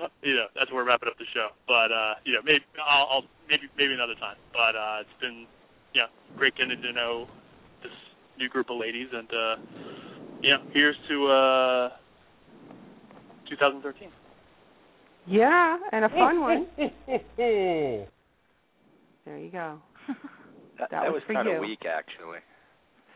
you 0.22 0.36
know, 0.36 0.46
that's 0.54 0.70
where 0.70 0.84
we're 0.84 0.88
wrapping 0.88 1.08
up 1.08 1.18
the 1.18 1.26
show. 1.34 1.48
But 1.66 1.90
uh, 1.90 2.14
you 2.24 2.32
know, 2.34 2.40
maybe 2.44 2.64
I'll, 2.78 3.08
I'll 3.10 3.26
maybe 3.48 3.66
maybe 3.76 3.94
another 3.94 4.14
time. 4.20 4.36
But 4.52 4.76
uh, 4.76 5.02
it's 5.02 5.18
been 5.20 5.46
yeah 5.94 6.06
great 6.36 6.54
getting 6.56 6.80
to 6.80 6.92
know 6.92 7.26
this 7.82 7.92
new 8.38 8.48
group 8.48 8.70
of 8.70 8.78
ladies, 8.78 9.08
and 9.12 9.28
uh, 9.32 9.56
yeah, 10.42 10.58
here's 10.72 10.96
to 11.08 11.26
uh, 11.26 11.88
2013. 13.46 14.08
Yeah, 15.26 15.76
and 15.92 16.04
a 16.04 16.08
fun 16.08 16.40
one. 16.40 16.66
There 19.26 19.38
you 19.38 19.50
go. 19.50 19.78
That, 20.78 20.90
That 20.92 21.02
was 21.04 21.14
was 21.14 21.22
for 21.26 21.34
kind 21.34 21.48
you. 21.48 21.54
of 21.56 21.60
weak, 21.60 21.80
actually. 21.84 22.38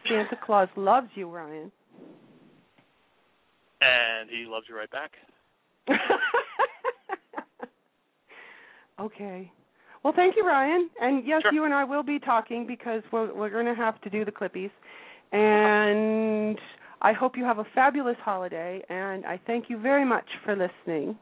Santa 0.08 0.36
Claus 0.44 0.68
loves 0.76 1.08
you, 1.14 1.28
Ryan. 1.30 1.70
And 3.80 4.28
he 4.28 4.44
loves 4.48 4.66
you 4.68 4.76
right 4.76 4.90
back. 4.90 5.12
okay. 9.00 9.52
Well, 10.02 10.12
thank 10.16 10.34
you, 10.36 10.44
Ryan. 10.46 10.90
And 11.00 11.24
yes, 11.26 11.42
Sure. 11.42 11.52
you 11.52 11.64
and 11.64 11.72
I 11.72 11.84
will 11.84 12.02
be 12.02 12.18
talking 12.18 12.66
because 12.66 13.02
we're 13.12 13.32
we're 13.34 13.50
going 13.50 13.66
to 13.66 13.74
have 13.74 14.00
to 14.00 14.10
do 14.10 14.24
the 14.24 14.32
clippies. 14.32 14.70
And 15.32 16.58
I 17.02 17.12
hope 17.12 17.36
you 17.36 17.44
have 17.44 17.58
a 17.58 17.64
fabulous 17.74 18.16
holiday. 18.22 18.82
And 18.88 19.24
I 19.26 19.40
thank 19.46 19.70
you 19.70 19.78
very 19.80 20.04
much 20.04 20.26
for 20.44 20.54
listening. 20.56 21.16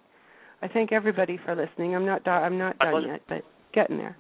I 0.63 0.69
thank 0.69 0.93
everybody 0.93 1.39
for 1.45 1.55
listening. 1.55 1.95
I'm 1.95 2.05
not 2.05 2.25
do- 2.25 2.31
I'm 2.31 2.59
not 2.59 2.79
done 2.79 3.05
yet, 3.07 3.23
but 3.29 3.43
getting 3.73 3.97
there. 3.97 4.17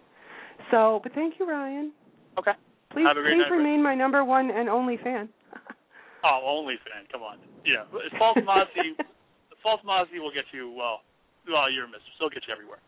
So, 0.71 1.01
but 1.03 1.13
thank 1.15 1.35
you, 1.39 1.49
Ryan. 1.49 1.93
Okay. 2.39 2.53
Please, 2.93 3.07
Have 3.07 3.17
a 3.17 3.21
great 3.21 3.35
please 3.35 3.43
night, 3.51 3.57
remain 3.57 3.83
my 3.83 3.95
number 3.95 4.25
one 4.25 4.51
and 4.51 4.69
only 4.69 4.97
fan. 5.03 5.29
Oh, 6.25 6.43
only 6.45 6.75
fan. 6.83 7.07
Come 7.13 7.23
on. 7.23 7.39
Yeah, 7.65 7.85
false 8.19 8.39
modesty. 8.45 8.99
false 9.63 9.81
modesty 9.85 10.19
will 10.19 10.33
get 10.33 10.45
you. 10.53 10.69
Well, 10.69 11.03
well, 11.47 11.71
you're 11.71 11.85
a 11.85 11.87
mistress. 11.87 12.11
It'll 12.19 12.29
get 12.29 12.43
you 12.49 12.53
everywhere. 12.53 12.79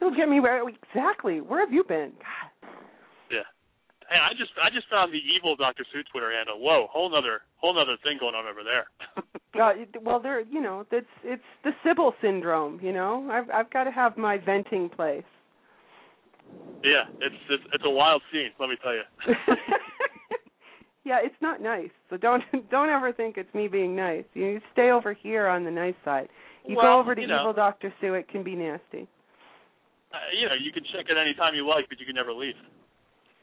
You'll 0.00 0.16
get 0.16 0.30
me 0.30 0.40
where 0.40 0.66
exactly. 0.66 1.42
Where 1.42 1.60
have 1.60 1.74
you 1.74 1.84
been? 1.84 2.12
God. 2.16 2.59
Hey, 4.10 4.18
I 4.18 4.34
just 4.34 4.50
I 4.58 4.68
just 4.74 4.90
found 4.90 5.14
the 5.14 5.22
evil 5.22 5.54
Dr. 5.54 5.86
Sue 5.92 6.02
Twitter 6.10 6.32
handle. 6.34 6.58
Whoa, 6.58 6.88
whole 6.90 7.08
nother 7.10 7.42
whole 7.62 7.74
nother 7.74 7.94
thing 8.02 8.18
going 8.18 8.34
on 8.34 8.46
over 8.46 8.62
there. 8.66 8.86
Uh, 9.60 9.72
well, 10.02 10.20
there, 10.20 10.40
you 10.40 10.60
know, 10.62 10.86
it's 10.92 11.06
it's 11.24 11.42
the 11.64 11.72
Sybil 11.84 12.14
syndrome. 12.22 12.78
You 12.80 12.92
know, 12.92 13.28
I've 13.30 13.50
I've 13.50 13.70
got 13.72 13.82
to 13.84 13.90
have 13.90 14.16
my 14.16 14.38
venting 14.38 14.88
place. 14.88 15.24
yeah, 16.84 17.10
it's 17.20 17.34
it's 17.50 17.64
it's 17.74 17.84
a 17.84 17.90
wild 17.90 18.22
scene. 18.32 18.50
Let 18.60 18.70
me 18.70 18.76
tell 18.80 18.94
you. 18.94 19.02
yeah, 21.04 21.18
it's 21.20 21.34
not 21.42 21.60
nice. 21.60 21.90
So 22.08 22.16
don't 22.16 22.44
don't 22.70 22.88
ever 22.90 23.12
think 23.12 23.38
it's 23.38 23.52
me 23.52 23.66
being 23.66 23.96
nice. 23.96 24.24
You 24.34 24.60
stay 24.72 24.90
over 24.90 25.12
here 25.12 25.48
on 25.48 25.64
the 25.64 25.70
nice 25.72 25.96
side. 26.04 26.28
You 26.64 26.76
Well, 26.76 26.86
go 26.86 27.00
over 27.00 27.16
to 27.16 27.20
you 27.20 27.26
know. 27.26 27.40
evil 27.40 27.52
Doctor 27.52 27.92
Sue, 28.00 28.14
it 28.14 28.28
can 28.28 28.44
be 28.44 28.54
nasty. 28.54 29.08
Uh, 30.14 30.18
you 30.40 30.46
know, 30.46 30.54
you 30.54 30.70
can 30.72 30.84
check 30.94 31.06
it 31.10 31.16
any 31.20 31.34
time 31.34 31.56
you 31.56 31.66
like, 31.68 31.88
but 31.88 31.98
you 31.98 32.06
can 32.06 32.14
never 32.14 32.32
leave. 32.32 32.54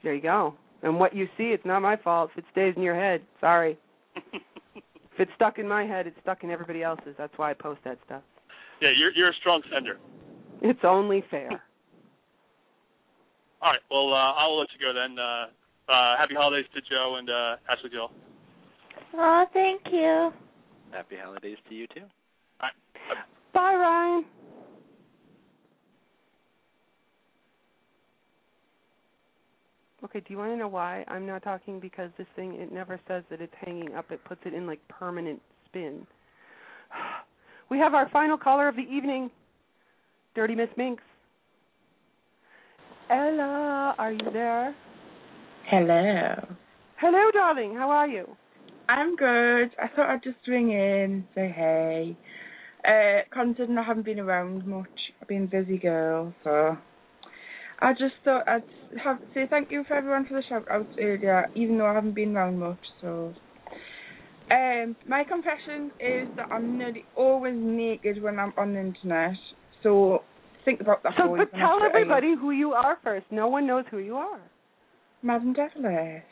There 0.04 0.14
you 0.14 0.22
go. 0.22 0.54
And 0.84 1.00
what 1.00 1.16
you 1.16 1.28
see, 1.38 1.46
it's 1.46 1.66
not 1.66 1.82
my 1.82 1.96
fault 1.98 2.30
if 2.34 2.40
it 2.40 2.46
stays 2.52 2.74
in 2.76 2.84
your 2.84 2.96
head. 2.96 3.22
Sorry. 3.42 3.78
if 4.16 4.84
it's 5.18 5.32
stuck 5.36 5.58
in 5.58 5.68
my 5.68 5.86
head, 5.86 6.08
it's 6.08 6.18
stuck 6.22 6.44
in 6.44 6.52
everybody 6.52 6.84
else's. 6.84 7.16
That's 7.18 7.34
why 7.38 7.52
I 7.52 7.54
post 7.54 7.80
that 7.84 7.98
stuff. 8.06 8.22
Yeah, 8.82 8.90
you're 8.98 9.12
you're 9.14 9.30
a 9.30 9.36
strong 9.40 9.62
sender. 9.74 9.98
It's 10.62 10.80
only 10.84 11.24
fair. 11.32 11.50
All 13.62 13.72
right. 13.72 13.80
Well, 13.90 14.14
uh, 14.14 14.34
I'll 14.34 14.60
let 14.60 14.68
you 14.78 14.86
go 14.86 14.94
then. 14.94 15.18
Uh, 15.18 15.48
uh, 15.92 16.18
happy 16.18 16.36
holidays 16.36 16.66
to 16.76 16.82
Joe 16.82 17.16
and 17.18 17.30
uh, 17.30 17.56
Ashley 17.72 17.90
Jill. 17.90 18.12
Oh, 19.16 19.46
thank 19.54 19.82
you. 19.92 20.32
Happy 20.92 21.16
holidays 21.22 21.58
to 21.70 21.76
you 21.76 21.88
too. 21.88 22.04
Bye, 23.58 23.74
Ryan. 23.76 24.26
Okay, 30.04 30.20
do 30.20 30.26
you 30.30 30.38
want 30.38 30.52
to 30.52 30.58
know 30.58 30.68
why 30.68 31.04
I'm 31.08 31.26
not 31.26 31.44
talking? 31.44 31.80
Because 31.80 32.12
this 32.18 32.28
thing, 32.36 32.54
it 32.54 32.72
never 32.72 33.00
says 33.08 33.24
that 33.32 33.42
it's 33.42 33.54
hanging 33.66 33.96
up. 33.96 34.12
It 34.12 34.24
puts 34.26 34.42
it 34.46 34.54
in 34.54 34.68
like 34.68 34.80
permanent 34.88 35.42
spin. 35.66 36.06
We 37.70 37.80
have 37.80 37.94
our 37.94 38.10
final 38.12 38.38
caller 38.38 38.70
of 38.70 38.78
the 38.78 38.84
evening, 38.84 39.30
Dirty 40.36 40.56
Miss 40.56 40.70
Minx. 40.78 41.04
Ella, 43.10 43.94
are 43.98 44.14
you 44.14 44.32
there? 44.32 44.74
Hello. 45.70 46.56
Hello, 46.96 47.32
darling. 47.34 47.76
How 47.76 47.90
are 47.90 48.08
you? 48.08 48.26
I'm 48.88 49.18
good. 49.18 49.76
I 49.78 49.90
thought 49.94 50.10
I'd 50.10 50.24
just 50.24 50.38
ring 50.48 50.72
in, 50.72 51.26
say 51.36 51.54
hey. 51.54 52.18
Uh, 52.88 53.24
considering 53.34 53.78
I 53.78 53.84
haven't 53.84 54.06
been 54.06 54.20
around 54.20 54.66
much, 54.66 54.88
I've 55.22 55.28
been 55.28 55.44
a 55.44 55.48
busy 55.48 55.78
girl, 55.78 56.34
so 56.46 56.78
I 57.80 57.94
just 57.94 58.16
thought 58.24 58.48
I'd 58.48 58.64
have 59.04 59.20
say 59.34 59.46
thank 59.50 59.72
you 59.72 59.84
for 59.88 59.96
everyone 59.96 60.26
for 60.26 60.34
the 60.34 60.44
shout 60.48 60.66
outs 60.72 60.90
earlier, 61.00 61.48
even 61.56 61.78
though 61.78 61.86
I 61.86 61.94
haven't 61.94 62.16
been 62.16 62.36
around 62.36 62.60
much. 62.60 62.80
So, 63.02 63.34
um, 64.50 64.96
my 65.08 65.24
confession 65.24 65.92
is 66.00 66.28
that 66.38 66.48
I'm 66.52 66.78
nearly 66.78 67.06
always 67.16 67.56
naked 67.56 68.22
when 68.22 68.40
I'm 68.40 68.54
on 68.58 68.74
the 68.74 68.80
internet. 68.80 69.36
So 69.84 70.24
think 70.66 70.82
about 70.82 71.04
that. 71.04 71.14
So, 71.18 71.36
but 71.38 71.52
tell 71.52 71.80
everybody 71.84 72.34
who 72.40 72.52
you 72.52 72.72
are 72.72 72.98
first. 73.04 73.26
No 73.32 73.48
one 73.48 73.68
knows 73.68 73.86
who 73.92 74.00
you 74.00 74.16
are. 74.16 74.42
Madam 75.22 75.54
Devilish. 75.54 76.24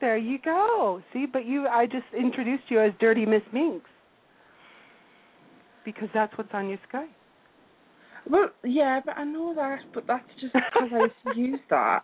There 0.00 0.16
you 0.16 0.38
go. 0.44 1.00
See, 1.12 1.26
but 1.32 1.46
you, 1.46 1.68
I 1.68 1.86
just 1.86 2.06
introduced 2.18 2.64
you 2.68 2.80
as 2.80 2.92
Dirty 2.98 3.24
Miss 3.24 3.42
Minx 3.52 3.84
because 5.84 6.08
that's 6.12 6.36
what's 6.36 6.50
on 6.52 6.68
your 6.68 6.78
Skype. 6.92 7.06
Well, 8.30 8.50
yeah, 8.64 9.00
but 9.04 9.16
I 9.16 9.24
know 9.24 9.54
that, 9.54 9.80
but 9.92 10.06
that's 10.06 10.28
just 10.40 10.52
because 10.52 10.90
I 10.92 11.30
used 11.36 11.62
that. 11.70 12.02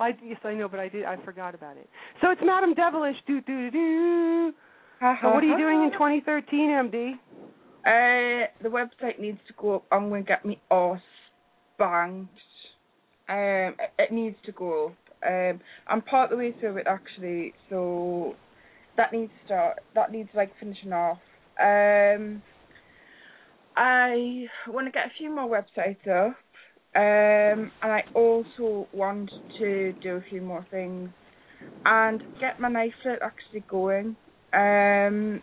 I, 0.00 0.10
yes, 0.24 0.38
I 0.44 0.54
know, 0.54 0.68
but 0.68 0.80
I 0.80 0.88
did. 0.88 1.04
I 1.04 1.16
forgot 1.24 1.54
about 1.54 1.76
it. 1.76 1.88
So 2.20 2.30
it's 2.30 2.40
Madam 2.44 2.74
Devilish. 2.74 3.16
Do 3.26 3.40
do 3.40 3.70
do 3.70 4.50
do. 4.50 4.52
So 5.22 5.30
what 5.30 5.44
are 5.44 5.46
you 5.46 5.56
doing 5.56 5.82
in 5.84 5.92
2013, 5.92 6.70
MD? 6.70 7.12
Uh, 7.86 8.46
the 8.62 8.68
website 8.68 9.20
needs 9.20 9.38
to 9.46 9.54
go 9.58 9.76
up. 9.76 9.84
I'm 9.92 10.08
going 10.08 10.24
to 10.24 10.28
get 10.28 10.44
me 10.44 10.60
arse 10.70 11.00
banged. 11.78 12.28
Um, 13.28 13.74
it, 13.78 13.92
it 13.98 14.12
needs 14.12 14.36
to 14.46 14.52
go 14.52 14.86
up. 14.86 14.94
Um, 15.26 15.60
I'm 15.86 16.02
part 16.02 16.32
of 16.32 16.38
the 16.38 16.44
way 16.44 16.54
through 16.58 16.78
it 16.78 16.86
actually, 16.86 17.54
so 17.70 18.34
that 18.96 19.12
needs 19.12 19.32
to 19.40 19.46
start. 19.46 19.78
That 19.94 20.12
needs 20.12 20.28
like 20.34 20.52
finishing 20.58 20.92
off. 20.92 21.18
Um, 21.60 22.42
I 23.76 24.46
want 24.68 24.86
to 24.86 24.92
get 24.92 25.06
a 25.06 25.12
few 25.18 25.34
more 25.34 25.48
websites 25.48 26.06
up, 26.08 26.36
um, 26.96 27.72
and 27.82 27.92
I 27.92 28.04
also 28.14 28.86
want 28.92 29.30
to 29.58 29.92
do 30.02 30.16
a 30.16 30.22
few 30.30 30.40
more 30.40 30.64
things 30.70 31.10
and 31.84 32.22
get 32.40 32.60
my 32.60 32.68
knife 32.68 32.92
actually 33.04 33.64
going. 33.68 34.16
Um, 34.52 35.42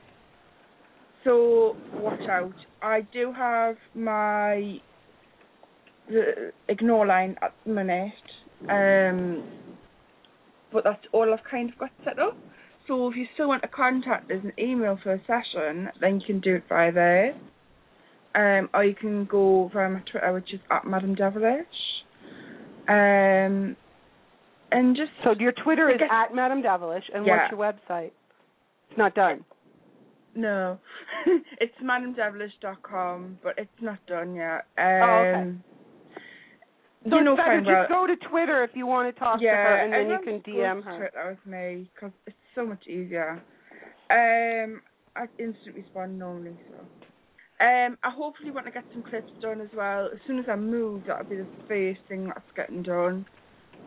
so 1.24 1.76
watch 1.96 2.22
out. 2.30 2.54
I 2.82 3.02
do 3.14 3.34
have 3.34 3.76
my 3.94 4.80
ignore 6.68 7.06
line 7.06 7.36
at 7.42 7.54
the 7.66 7.72
minute, 7.72 8.12
um, 8.70 9.44
but 10.72 10.84
that's 10.84 11.06
all 11.12 11.34
I've 11.34 11.44
kind 11.50 11.70
of 11.70 11.78
got 11.78 11.92
set 12.04 12.18
up. 12.18 12.38
So 12.88 13.10
if 13.10 13.16
you 13.16 13.26
still 13.34 13.48
want 13.48 13.62
to 13.62 13.68
contact 13.68 14.32
us 14.32 14.40
an 14.44 14.54
email 14.58 14.98
for 15.04 15.14
a 15.14 15.22
session, 15.28 15.90
then 16.00 16.20
you 16.20 16.26
can 16.26 16.40
do 16.40 16.56
it 16.56 16.64
via 16.68 16.92
there. 16.92 17.36
Um, 18.34 18.70
or 18.74 18.86
you 18.86 18.96
can 18.96 19.26
go 19.26 19.70
via 19.74 19.90
my 19.90 20.02
Twitter, 20.10 20.32
which 20.34 20.54
is 20.54 20.60
at 20.70 20.86
Madam 20.86 21.16
Devilish. 21.16 21.66
Um, 22.88 23.76
and 24.72 24.96
just 24.96 25.12
so 25.24 25.36
your 25.38 25.52
Twitter 25.52 25.90
is 25.90 26.00
guess, 26.00 26.08
at 26.12 26.34
Madam 26.34 26.62
Devilish, 26.62 27.04
and 27.14 27.26
yeah. 27.26 27.50
what's 27.50 27.52
your 27.52 27.60
website? 27.60 28.12
It's 28.90 28.98
not 28.98 29.16
done. 29.16 29.44
No, 30.34 30.80
it's 31.60 31.74
madamdevilish.com, 31.84 33.40
but 33.44 33.54
it's 33.58 33.70
not 33.82 34.00
done 34.08 34.34
yet. 34.34 34.66
Um, 34.78 35.02
oh, 35.04 35.06
okay. 35.06 35.56
So 37.10 37.18
you 37.18 37.24
know, 37.24 37.36
better 37.36 37.60
just 37.60 37.90
go 37.90 38.08
to 38.08 38.16
Twitter 38.30 38.64
if 38.64 38.72
you 38.76 38.86
want 38.86 39.14
to 39.14 39.20
talk 39.20 39.40
yeah, 39.42 39.52
to 39.52 39.58
her, 39.58 39.78
and 39.78 39.94
then 39.94 40.10
you 40.10 40.20
can 40.24 40.54
DM 40.54 40.84
her. 40.84 40.98
Twitter 40.98 41.30
with 41.32 41.52
me 41.52 41.90
because 41.94 42.12
it's 42.28 42.36
so 42.56 42.66
much 42.66 42.88
easier. 42.88 43.42
Um, 44.10 44.82
I 45.16 45.24
instant 45.40 45.76
respond 45.76 46.18
normally, 46.18 46.56
so. 46.70 46.86
Um, 47.62 47.96
I 48.04 48.10
hopefully 48.10 48.50
want 48.50 48.66
to 48.66 48.72
get 48.72 48.86
some 48.92 49.04
clips 49.04 49.30
done 49.40 49.62
as 49.62 49.68
well. 49.76 50.10
As 50.12 50.20
soon 50.26 50.40
as 50.40 50.46
I 50.50 50.56
move, 50.56 51.04
that'll 51.06 51.26
be 51.26 51.36
the 51.36 51.48
first 51.68 52.00
thing 52.10 52.26
that's 52.26 52.40
getting 52.56 52.82
done. 52.82 53.24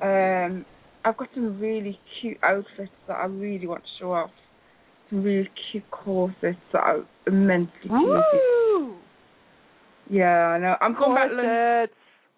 Um, 0.01 0.65
I've 1.05 1.17
got 1.17 1.29
some 1.35 1.59
really 1.59 1.99
cute 2.21 2.39
outfits 2.45 2.93
that 3.09 3.15
I 3.15 3.25
really 3.27 3.67
want 3.67 3.83
to 3.83 3.89
show 3.99 4.13
off. 4.13 4.31
Some 5.11 5.25
really 5.25 5.51
cute 5.73 5.91
corsets 5.91 6.57
that 6.73 6.83
are 6.83 7.05
immensely 7.27 7.73
cute. 7.83 8.95
Yeah, 10.09 10.47
I 10.49 10.59
know. 10.59 10.77
I'm 10.81 10.95
going 10.95 11.15
back 11.17 11.31
to 11.31 11.37
London. 11.37 11.89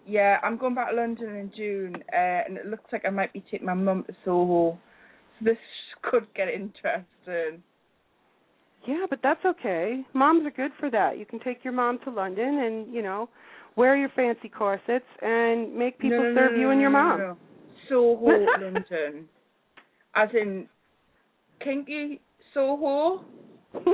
Yeah, 0.06 0.38
I'm 0.42 0.56
going 0.56 0.74
back 0.74 0.90
to 0.90 0.96
London 0.96 1.36
in 1.36 1.52
June, 1.54 1.96
uh, 2.14 2.42
and 2.46 2.56
it 2.56 2.66
looks 2.66 2.90
like 2.92 3.04
I 3.04 3.10
might 3.10 3.32
be 3.34 3.44
taking 3.50 3.66
my 3.66 3.74
mum 3.74 4.04
to 4.06 4.16
Soho. 4.24 4.78
So 5.38 5.44
this 5.44 5.58
could 6.02 6.26
get 6.34 6.48
interesting. 6.48 7.62
Yeah, 8.86 9.06
but 9.08 9.18
that's 9.22 9.44
okay. 9.44 10.02
Moms 10.14 10.46
are 10.46 10.50
good 10.50 10.70
for 10.78 10.90
that. 10.90 11.18
You 11.18 11.26
can 11.26 11.40
take 11.40 11.64
your 11.64 11.72
mom 11.72 11.98
to 12.04 12.10
London 12.10 12.60
and, 12.64 12.92
you 12.94 13.02
know, 13.02 13.28
wear 13.74 13.96
your 13.96 14.10
fancy 14.14 14.48
corsets 14.48 15.04
and 15.20 15.74
make 15.74 15.98
people 15.98 16.18
no, 16.18 16.30
no, 16.30 16.34
serve 16.34 16.52
no, 16.52 16.58
you 16.58 16.70
and 16.70 16.80
your 16.80 16.90
mom. 16.90 17.36
Soho, 17.88 18.46
London. 18.60 19.28
As 20.14 20.28
in 20.32 20.68
kinky 21.62 22.20
Soho. 22.54 23.24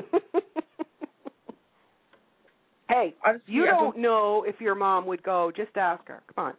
hey, 2.88 3.14
you 3.46 3.64
yeah, 3.64 3.70
don't 3.70 3.98
know 3.98 4.44
if 4.46 4.60
your 4.60 4.74
mom 4.74 5.06
would 5.06 5.22
go. 5.22 5.50
Just 5.56 5.76
ask 5.76 6.06
her. 6.06 6.22
Come 6.34 6.46
on. 6.46 6.54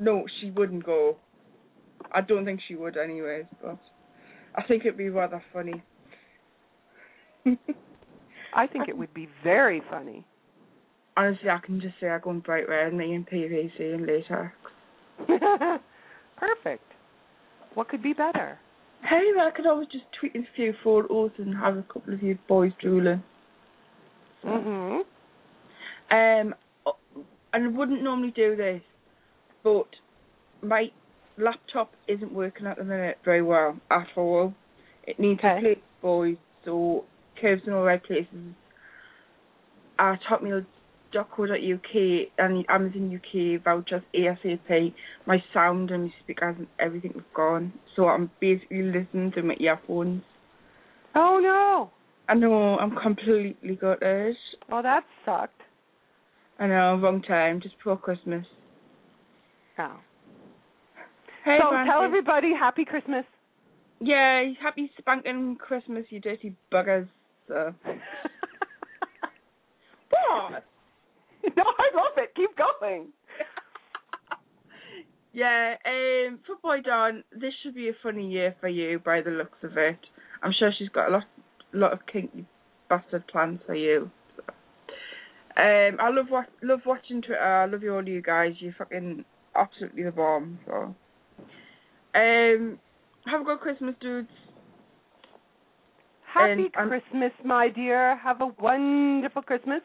No, 0.00 0.24
she 0.40 0.50
wouldn't 0.50 0.84
go. 0.84 1.16
I 2.12 2.20
don't 2.20 2.44
think 2.44 2.60
she 2.68 2.74
would 2.74 2.96
anyways, 2.96 3.44
but 3.62 3.78
I 4.54 4.62
think 4.64 4.84
it'd 4.84 4.98
be 4.98 5.08
rather 5.08 5.42
funny. 5.52 5.82
I 8.54 8.66
think 8.66 8.88
it 8.88 8.96
would 8.96 9.12
be 9.14 9.28
very 9.44 9.82
funny. 9.90 10.24
Honestly, 11.16 11.50
I 11.50 11.58
can 11.58 11.80
just 11.80 11.94
say 12.00 12.08
I 12.08 12.18
go 12.18 12.30
in 12.30 12.40
bright 12.40 12.68
red, 12.68 12.94
me 12.94 13.14
in 13.14 13.24
PVC 13.24 13.94
and 13.94 14.06
latex. 14.06 14.54
Perfect. 16.36 16.84
What 17.74 17.88
could 17.88 18.02
be 18.02 18.12
better? 18.12 18.58
Hey, 19.02 19.30
I 19.38 19.50
could 19.54 19.66
always 19.66 19.88
just 19.88 20.04
tweet 20.18 20.34
a 20.34 20.46
few 20.56 20.74
photos 20.82 21.30
and 21.38 21.54
have 21.56 21.76
a 21.76 21.82
couple 21.82 22.14
of 22.14 22.22
you 22.22 22.38
boys 22.48 22.72
drooling. 22.80 23.22
Mhm. 24.44 25.00
Um, 25.00 25.04
and 26.10 26.54
I 27.52 27.66
wouldn't 27.66 28.02
normally 28.02 28.30
do 28.30 28.56
this, 28.56 28.82
but 29.62 29.86
my 30.62 30.90
laptop 31.36 31.92
isn't 32.06 32.32
working 32.32 32.66
at 32.66 32.78
the 32.78 32.84
minute 32.84 33.18
very 33.24 33.42
well 33.42 33.76
at 33.90 34.06
all. 34.16 34.54
It 35.04 35.18
needs 35.18 35.40
Okay. 35.40 35.54
to 35.54 35.60
play 35.60 35.82
boys, 36.02 36.36
so 36.64 37.04
curves 37.40 37.62
in 37.66 37.72
all 37.72 37.80
uh, 37.80 37.82
the 37.82 37.86
right 37.86 38.04
places. 38.04 38.54
At 39.98 40.20
hotmail.co.uk 40.30 41.94
and 42.38 42.64
Amazon 42.68 43.20
UK 43.20 43.62
vouchers 43.62 44.02
ASAP. 44.14 44.94
My 45.26 45.42
sound 45.52 45.90
and 45.90 46.04
my 46.04 46.12
speakers 46.22 46.56
and 46.58 46.68
everything 46.78 47.12
have 47.14 47.34
gone, 47.34 47.72
so 47.96 48.06
I'm 48.06 48.30
basically 48.40 48.82
listening 48.82 49.32
to 49.32 49.42
my 49.42 49.54
earphones. 49.58 50.22
Oh 51.14 51.40
no! 51.42 51.90
I 52.28 52.34
know 52.34 52.78
I'm 52.78 52.94
completely 52.94 53.74
gutted. 53.74 54.36
Oh, 54.70 54.82
that 54.82 55.04
sucked. 55.24 55.62
I 56.58 56.66
know, 56.66 56.98
wrong 57.00 57.22
time, 57.22 57.60
just 57.60 57.76
before 57.78 57.96
Christmas. 57.96 58.44
Oh. 59.78 59.96
Hey, 61.44 61.58
so 61.60 61.70
tell 61.86 62.02
everybody 62.02 62.52
Happy 62.58 62.84
Christmas. 62.84 63.24
Yeah, 64.00 64.44
happy 64.62 64.90
spanking 64.98 65.56
Christmas, 65.56 66.04
you 66.10 66.20
dirty 66.20 66.54
buggers. 66.72 67.08
So. 67.48 67.74
No, 71.56 71.62
I 71.64 71.96
love 71.96 72.12
it. 72.16 72.32
Keep 72.36 72.50
going. 72.56 73.08
Yeah, 75.32 75.74
um, 75.84 76.40
Footboy 76.48 76.82
Don, 76.84 77.22
this 77.30 77.52
should 77.62 77.74
be 77.74 77.88
a 77.90 77.92
funny 78.02 78.28
year 78.28 78.56
for 78.60 78.68
you 78.68 78.98
by 78.98 79.20
the 79.20 79.30
looks 79.30 79.58
of 79.62 79.76
it. 79.76 79.98
I'm 80.42 80.52
sure 80.58 80.72
she's 80.76 80.88
got 80.88 81.10
a 81.10 81.12
lot, 81.12 81.24
lot 81.72 81.92
of 81.92 82.00
kinky 82.10 82.44
bastard 82.88 83.24
plans 83.28 83.60
for 83.64 83.74
you. 83.74 84.10
So. 84.36 84.42
Um, 85.56 85.98
I 86.00 86.10
love 86.10 86.26
wa- 86.30 86.44
love 86.62 86.80
watching 86.86 87.22
Twitter. 87.22 87.40
I 87.40 87.66
love 87.66 87.82
you 87.84 87.94
all, 87.94 88.08
you 88.08 88.20
guys. 88.20 88.54
You're 88.58 88.74
fucking 88.76 89.24
absolutely 89.54 90.02
the 90.02 90.10
bomb. 90.10 90.58
So, 90.66 90.94
um, 92.14 92.78
have 93.26 93.42
a 93.42 93.44
good 93.44 93.60
Christmas, 93.60 93.94
dudes. 94.00 94.28
Happy 96.32 96.52
And 96.52 96.70
I'm- 96.76 96.88
Christmas, 96.88 97.32
my 97.44 97.68
dear. 97.68 98.16
Have 98.16 98.40
a 98.40 98.46
wonderful 98.60 99.42
Christmas. 99.42 99.82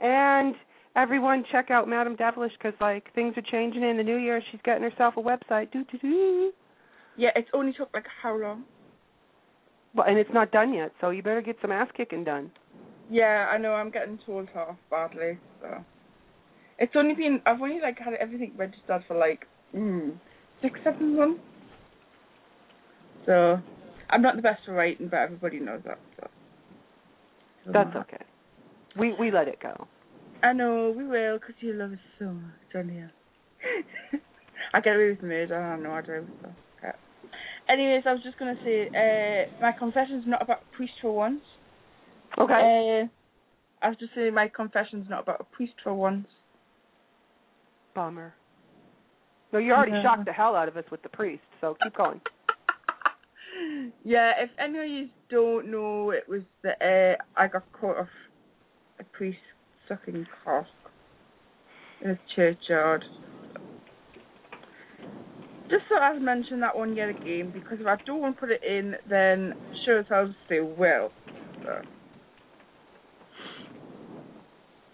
And 0.00 0.54
everyone, 0.96 1.44
check 1.50 1.70
out 1.70 1.88
Madam 1.88 2.16
Devilish 2.16 2.52
because 2.58 2.78
like 2.80 3.12
things 3.14 3.36
are 3.36 3.42
changing 3.42 3.82
in 3.82 3.96
the 3.96 4.02
new 4.02 4.16
year. 4.16 4.40
She's 4.50 4.60
getting 4.64 4.82
herself 4.82 5.14
a 5.16 5.20
website. 5.22 5.70
Do 5.72 5.84
do 5.90 5.98
do. 5.98 6.52
Yeah, 7.16 7.30
it's 7.34 7.50
only 7.52 7.72
took 7.72 7.90
like 7.92 8.06
how 8.22 8.36
long? 8.36 8.64
Well, 9.94 10.06
and 10.06 10.16
it's 10.16 10.32
not 10.32 10.52
done 10.52 10.72
yet, 10.72 10.92
so 11.00 11.10
you 11.10 11.22
better 11.22 11.42
get 11.42 11.56
some 11.60 11.72
ass 11.72 11.88
kicking 11.96 12.22
done. 12.24 12.50
Yeah, 13.10 13.48
I 13.52 13.58
know. 13.58 13.72
I'm 13.74 13.90
getting 13.90 14.18
told 14.24 14.48
off 14.54 14.76
badly. 14.88 15.36
So 15.60 15.84
it's 16.78 16.92
only 16.94 17.14
been 17.14 17.42
I've 17.44 17.60
only 17.60 17.80
like 17.80 17.98
had 17.98 18.14
everything 18.14 18.52
registered 18.56 19.02
for 19.08 19.16
like 19.18 19.46
mm, 19.74 20.12
six, 20.62 20.78
seven 20.84 21.16
months. 21.16 21.40
So 23.26 23.58
I'm 24.10 24.22
not 24.22 24.36
the 24.36 24.42
best 24.42 24.60
for 24.64 24.72
writing, 24.72 25.08
but 25.08 25.18
everybody 25.18 25.60
knows 25.60 25.80
that. 25.86 25.98
So 26.20 27.72
That's 27.72 27.94
okay. 27.94 28.24
We 28.98 29.14
we 29.18 29.30
let 29.30 29.48
it 29.48 29.58
go. 29.62 29.86
I 30.42 30.52
know 30.52 30.92
we 30.96 31.06
will, 31.06 31.38
because 31.38 31.54
you 31.60 31.74
love 31.74 31.92
us 31.92 31.98
so 32.18 32.26
much, 32.26 32.86
you? 32.86 33.08
I 34.74 34.80
get 34.80 34.94
away 34.94 35.10
with 35.10 35.22
murder. 35.22 35.60
I 35.60 35.78
know 35.78 35.92
I 35.92 36.00
do. 36.00 36.26
So. 36.42 36.48
Yeah. 36.82 36.92
Anyways, 37.68 38.04
I 38.06 38.12
was 38.12 38.22
just 38.22 38.38
gonna 38.38 38.56
say, 38.64 38.88
uh, 38.88 39.60
my 39.60 39.72
confession's 39.72 40.24
not 40.26 40.42
about 40.42 40.62
a 40.62 40.76
priest 40.76 40.94
for 41.02 41.14
once. 41.14 41.42
Okay. 42.38 42.52
Uh, 42.54 43.06
I 43.84 43.88
was 43.88 43.96
just 43.98 44.14
saying 44.14 44.34
my 44.34 44.48
confession's 44.48 45.08
not 45.08 45.22
about 45.22 45.40
a 45.40 45.56
priest 45.56 45.74
for 45.82 45.94
once. 45.94 46.26
Bummer. 47.94 48.34
No, 49.52 49.58
you 49.58 49.72
already 49.72 49.92
Yeah. 49.92 50.02
shocked 50.02 50.24
the 50.26 50.32
hell 50.32 50.54
out 50.54 50.68
of 50.68 50.76
us 50.76 50.84
with 50.90 51.02
the 51.02 51.08
priest, 51.08 51.42
so 51.60 51.76
keep 51.82 51.94
going. 51.94 52.20
Yeah, 54.04 54.32
if 54.38 54.50
any 54.58 54.78
of 54.78 54.86
you 54.86 55.08
don't 55.30 55.70
know, 55.70 56.10
it 56.10 56.28
was 56.28 56.42
the 56.62 56.70
uh, 56.70 57.40
I 57.40 57.48
got 57.48 57.64
caught 57.72 57.98
off 57.98 58.08
a 58.98 59.04
priest 59.04 59.38
sucking 59.88 60.26
cock 60.44 60.66
in 62.02 62.10
a 62.10 62.18
churchyard. 62.34 63.04
Just 65.70 65.84
thought 65.88 66.02
I'd 66.02 66.20
mention 66.20 66.60
that 66.60 66.76
one 66.76 66.96
yet 66.96 67.08
again 67.08 67.52
because 67.54 67.78
if 67.80 67.86
I 67.86 67.96
don't 68.04 68.38
put 68.38 68.50
it 68.50 68.62
in, 68.64 68.96
then 69.08 69.54
sure 69.84 70.00
as 70.00 70.06
hell 70.08 70.34
they 70.48 70.60
will. 70.60 71.12
So. 71.62 71.82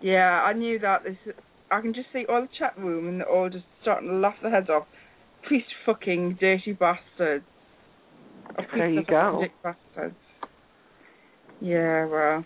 Yeah, 0.02 0.42
I 0.44 0.52
knew 0.52 0.78
that. 0.80 1.04
This, 1.04 1.16
I 1.70 1.80
can 1.80 1.94
just 1.94 2.08
see 2.12 2.26
all 2.28 2.42
the 2.42 2.48
chat 2.58 2.78
room 2.78 3.08
and 3.08 3.20
they're 3.20 3.28
all 3.28 3.48
just 3.48 3.64
starting 3.82 4.08
to 4.08 4.16
laugh 4.16 4.34
their 4.42 4.50
heads 4.50 4.68
off. 4.68 4.86
Priest 5.46 5.66
fucking 5.86 6.36
dirty 6.40 6.72
bastards. 6.72 7.44
Or 8.59 8.66
There 8.77 8.89
you 8.91 9.01
of 9.01 9.07
go. 9.07 9.45
bastards. 9.62 10.15
Yeah, 11.61 12.07
well. 12.07 12.45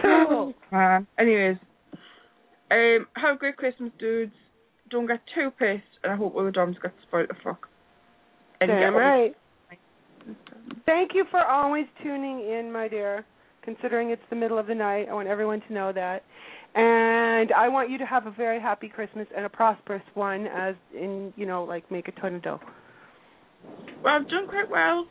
Cool. 0.00 0.54
Man. 0.70 1.06
Anyways, 1.18 1.56
um, 2.70 3.06
have 3.16 3.36
a 3.36 3.38
great 3.38 3.56
Christmas, 3.56 3.90
dudes. 3.98 4.32
Don't 4.90 5.06
get 5.06 5.20
too 5.34 5.50
pissed, 5.58 5.82
and 6.02 6.12
I 6.12 6.16
hope 6.16 6.34
all 6.34 6.44
the 6.44 6.50
drums 6.50 6.76
get 6.82 6.92
spoiled 7.06 7.28
the 7.30 7.34
fuck. 7.42 7.68
And 8.60 8.68
Damn 8.68 8.78
get 8.80 8.86
all 8.86 8.92
the- 8.92 8.98
right. 8.98 9.34
Thank 10.86 11.12
you 11.14 11.24
for 11.30 11.44
always 11.44 11.86
tuning 12.02 12.40
in, 12.40 12.70
my 12.72 12.86
dear. 12.88 13.24
Considering 13.62 14.10
it's 14.10 14.22
the 14.30 14.36
middle 14.36 14.58
of 14.58 14.66
the 14.66 14.74
night, 14.74 15.08
I 15.10 15.14
want 15.14 15.28
everyone 15.28 15.60
to 15.68 15.72
know 15.72 15.92
that. 15.92 16.24
And 16.74 17.52
I 17.52 17.68
want 17.68 17.90
you 17.90 17.98
to 17.98 18.06
have 18.06 18.26
a 18.26 18.30
very 18.30 18.60
happy 18.60 18.88
Christmas 18.88 19.26
and 19.36 19.44
a 19.44 19.48
prosperous 19.48 20.02
one, 20.14 20.46
as 20.46 20.74
in, 20.94 21.32
you 21.36 21.46
know, 21.46 21.64
like 21.64 21.88
make 21.90 22.08
a 22.08 22.12
ton 22.12 22.34
of 22.36 22.42
dough. 22.42 22.60
Well, 24.02 24.14
I've 24.14 24.28
done 24.28 24.48
quite 24.48 24.70
well 24.70 25.06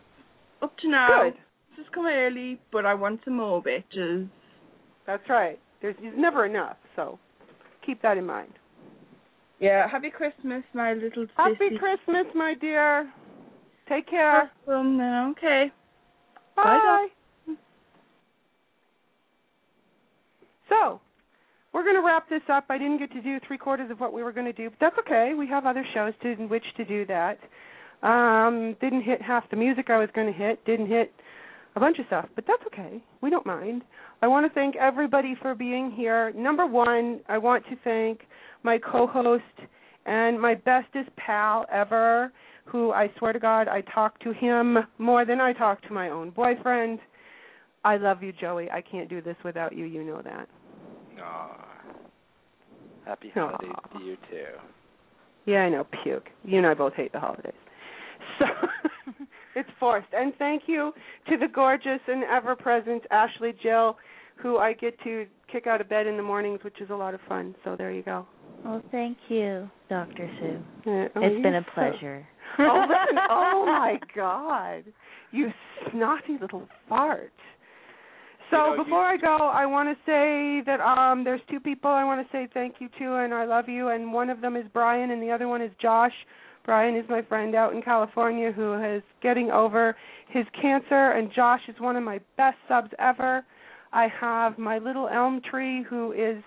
up 0.61 0.77
to 0.79 0.89
now. 0.89 1.23
Good. 1.23 1.33
This 1.77 1.85
has 1.85 1.85
come 1.93 2.05
early, 2.05 2.59
but 2.71 2.85
I 2.85 2.93
want 2.93 3.21
some 3.23 3.37
more 3.37 3.63
bitches. 3.63 4.29
That's 5.07 5.27
right. 5.29 5.59
There's 5.81 5.95
it's 5.99 6.17
never 6.17 6.45
enough, 6.45 6.77
so 6.95 7.17
keep 7.85 8.01
that 8.01 8.17
in 8.17 8.25
mind. 8.25 8.53
Yeah, 9.59 9.87
happy 9.87 10.09
Christmas, 10.09 10.63
my 10.73 10.93
little 10.93 11.27
Happy. 11.37 11.77
Christmas, 11.77 12.25
my 12.33 12.55
dear. 12.59 13.11
Take 13.87 14.09
care. 14.09 14.51
Awesome, 14.67 14.97
then, 14.97 15.35
okay. 15.37 15.71
Bye. 16.55 17.07
So, 20.67 20.99
we're 21.73 21.83
going 21.83 21.95
to 21.95 22.01
wrap 22.01 22.27
this 22.29 22.41
up. 22.51 22.65
I 22.69 22.77
didn't 22.77 22.97
get 22.97 23.11
to 23.11 23.21
do 23.21 23.37
three 23.45 23.57
quarters 23.57 23.91
of 23.91 23.99
what 23.99 24.13
we 24.13 24.23
were 24.23 24.31
going 24.31 24.45
to 24.47 24.53
do, 24.53 24.69
but 24.69 24.79
that's 24.79 24.95
okay. 25.05 25.33
We 25.37 25.47
have 25.47 25.65
other 25.65 25.85
shows 25.93 26.13
to, 26.23 26.29
in 26.31 26.49
which 26.49 26.63
to 26.77 26.85
do 26.85 27.05
that. 27.07 27.37
Um, 28.03 28.75
didn't 28.81 29.03
hit 29.03 29.21
half 29.21 29.49
the 29.49 29.57
music 29.57 29.89
I 29.89 29.97
was 29.97 30.09
going 30.15 30.27
to 30.27 30.37
hit. 30.37 30.63
Didn't 30.65 30.87
hit 30.87 31.11
a 31.75 31.79
bunch 31.79 31.99
of 31.99 32.05
stuff, 32.07 32.27
but 32.35 32.45
that's 32.47 32.63
okay. 32.67 33.01
We 33.21 33.29
don't 33.29 33.45
mind. 33.45 33.83
I 34.21 34.27
want 34.27 34.45
to 34.45 34.53
thank 34.53 34.75
everybody 34.75 35.35
for 35.41 35.55
being 35.55 35.91
here. 35.91 36.31
Number 36.33 36.65
one, 36.65 37.21
I 37.29 37.37
want 37.37 37.63
to 37.65 37.75
thank 37.83 38.21
my 38.63 38.77
co-host 38.77 39.43
and 40.05 40.39
my 40.39 40.55
bestest 40.55 41.09
pal 41.15 41.65
ever, 41.71 42.31
who 42.65 42.91
I 42.91 43.09
swear 43.17 43.33
to 43.33 43.39
God 43.39 43.67
I 43.67 43.81
talk 43.81 44.19
to 44.21 44.33
him 44.33 44.77
more 44.97 45.25
than 45.25 45.39
I 45.39 45.53
talk 45.53 45.81
to 45.83 45.93
my 45.93 46.09
own 46.09 46.31
boyfriend. 46.31 46.99
I 47.83 47.97
love 47.97 48.21
you, 48.21 48.31
Joey. 48.31 48.69
I 48.69 48.81
can't 48.81 49.09
do 49.09 49.21
this 49.21 49.35
without 49.43 49.75
you. 49.75 49.85
You 49.85 50.03
know 50.03 50.21
that. 50.21 50.47
Aw. 51.21 51.67
Happy 53.05 53.31
holidays 53.33 53.71
to 53.93 54.03
you 54.03 54.17
too. 54.29 54.45
Yeah, 55.45 55.63
I 55.63 55.69
know. 55.69 55.87
Puke. 56.03 56.29
You 56.43 56.59
and 56.59 56.67
I 56.67 56.75
both 56.75 56.93
hate 56.93 57.11
the 57.11 57.19
holidays. 57.19 57.53
So 58.41 59.13
it's 59.55 59.69
forced. 59.79 60.07
And 60.13 60.33
thank 60.39 60.63
you 60.67 60.91
to 61.29 61.37
the 61.37 61.47
gorgeous 61.47 61.99
and 62.07 62.23
ever 62.23 62.55
present 62.55 63.03
Ashley 63.11 63.53
Jill, 63.61 63.97
who 64.35 64.57
I 64.57 64.73
get 64.73 64.99
to 65.03 65.25
kick 65.51 65.67
out 65.67 65.81
of 65.81 65.89
bed 65.89 66.07
in 66.07 66.17
the 66.17 66.23
mornings, 66.23 66.59
which 66.63 66.79
is 66.81 66.89
a 66.89 66.95
lot 66.95 67.13
of 67.13 67.19
fun. 67.27 67.53
So 67.63 67.75
there 67.77 67.91
you 67.91 68.03
go. 68.03 68.25
Well, 68.63 68.81
thank 68.91 69.17
you, 69.27 69.69
Dr. 69.89 70.29
Sue. 70.39 70.59
Uh, 70.89 70.91
oh, 70.91 71.09
it's 71.15 71.41
been 71.41 71.53
you're 71.53 71.57
a 71.57 71.65
so- 71.65 71.71
pleasure. 71.73 72.27
oh, 72.59 72.85
listen. 72.87 73.17
Oh, 73.29 73.65
my 73.65 73.97
God. 74.15 74.83
You 75.31 75.47
snotty 75.91 76.37
little 76.39 76.67
fart. 76.89 77.31
So 78.51 78.57
You 78.57 78.63
know, 78.63 78.75
you- 78.75 78.83
before 78.83 79.05
I 79.05 79.17
go, 79.17 79.37
I 79.37 79.65
want 79.65 79.89
to 79.89 79.95
say 80.05 80.61
that 80.65 80.79
um 80.81 81.23
there's 81.23 81.41
two 81.49 81.59
people 81.59 81.89
I 81.89 82.03
want 82.03 82.25
to 82.25 82.31
say 82.31 82.47
thank 82.53 82.75
you 82.79 82.89
to 82.99 83.15
and 83.23 83.33
I 83.33 83.45
love 83.45 83.69
you 83.69 83.89
and 83.89 84.11
one 84.11 84.29
of 84.29 84.41
them 84.41 84.55
is 84.57 84.65
Brian 84.73 85.11
and 85.11 85.21
the 85.23 85.31
other 85.31 85.47
one 85.47 85.61
is 85.61 85.71
Josh. 85.81 86.11
Brian 86.65 86.95
is 86.95 87.05
my 87.09 87.21
friend 87.23 87.55
out 87.55 87.73
in 87.73 87.81
California 87.81 88.51
who 88.51 88.73
is 88.73 89.03
getting 89.21 89.49
over 89.51 89.95
his 90.29 90.45
cancer 90.61 91.11
and 91.11 91.31
Josh 91.33 91.61
is 91.67 91.75
one 91.79 91.95
of 91.95 92.03
my 92.03 92.19
best 92.37 92.57
subs 92.67 92.91
ever. 92.99 93.43
I 93.93 94.07
have 94.19 94.57
my 94.57 94.77
little 94.77 95.09
elm 95.09 95.41
tree 95.49 95.83
who 95.89 96.11
is 96.13 96.43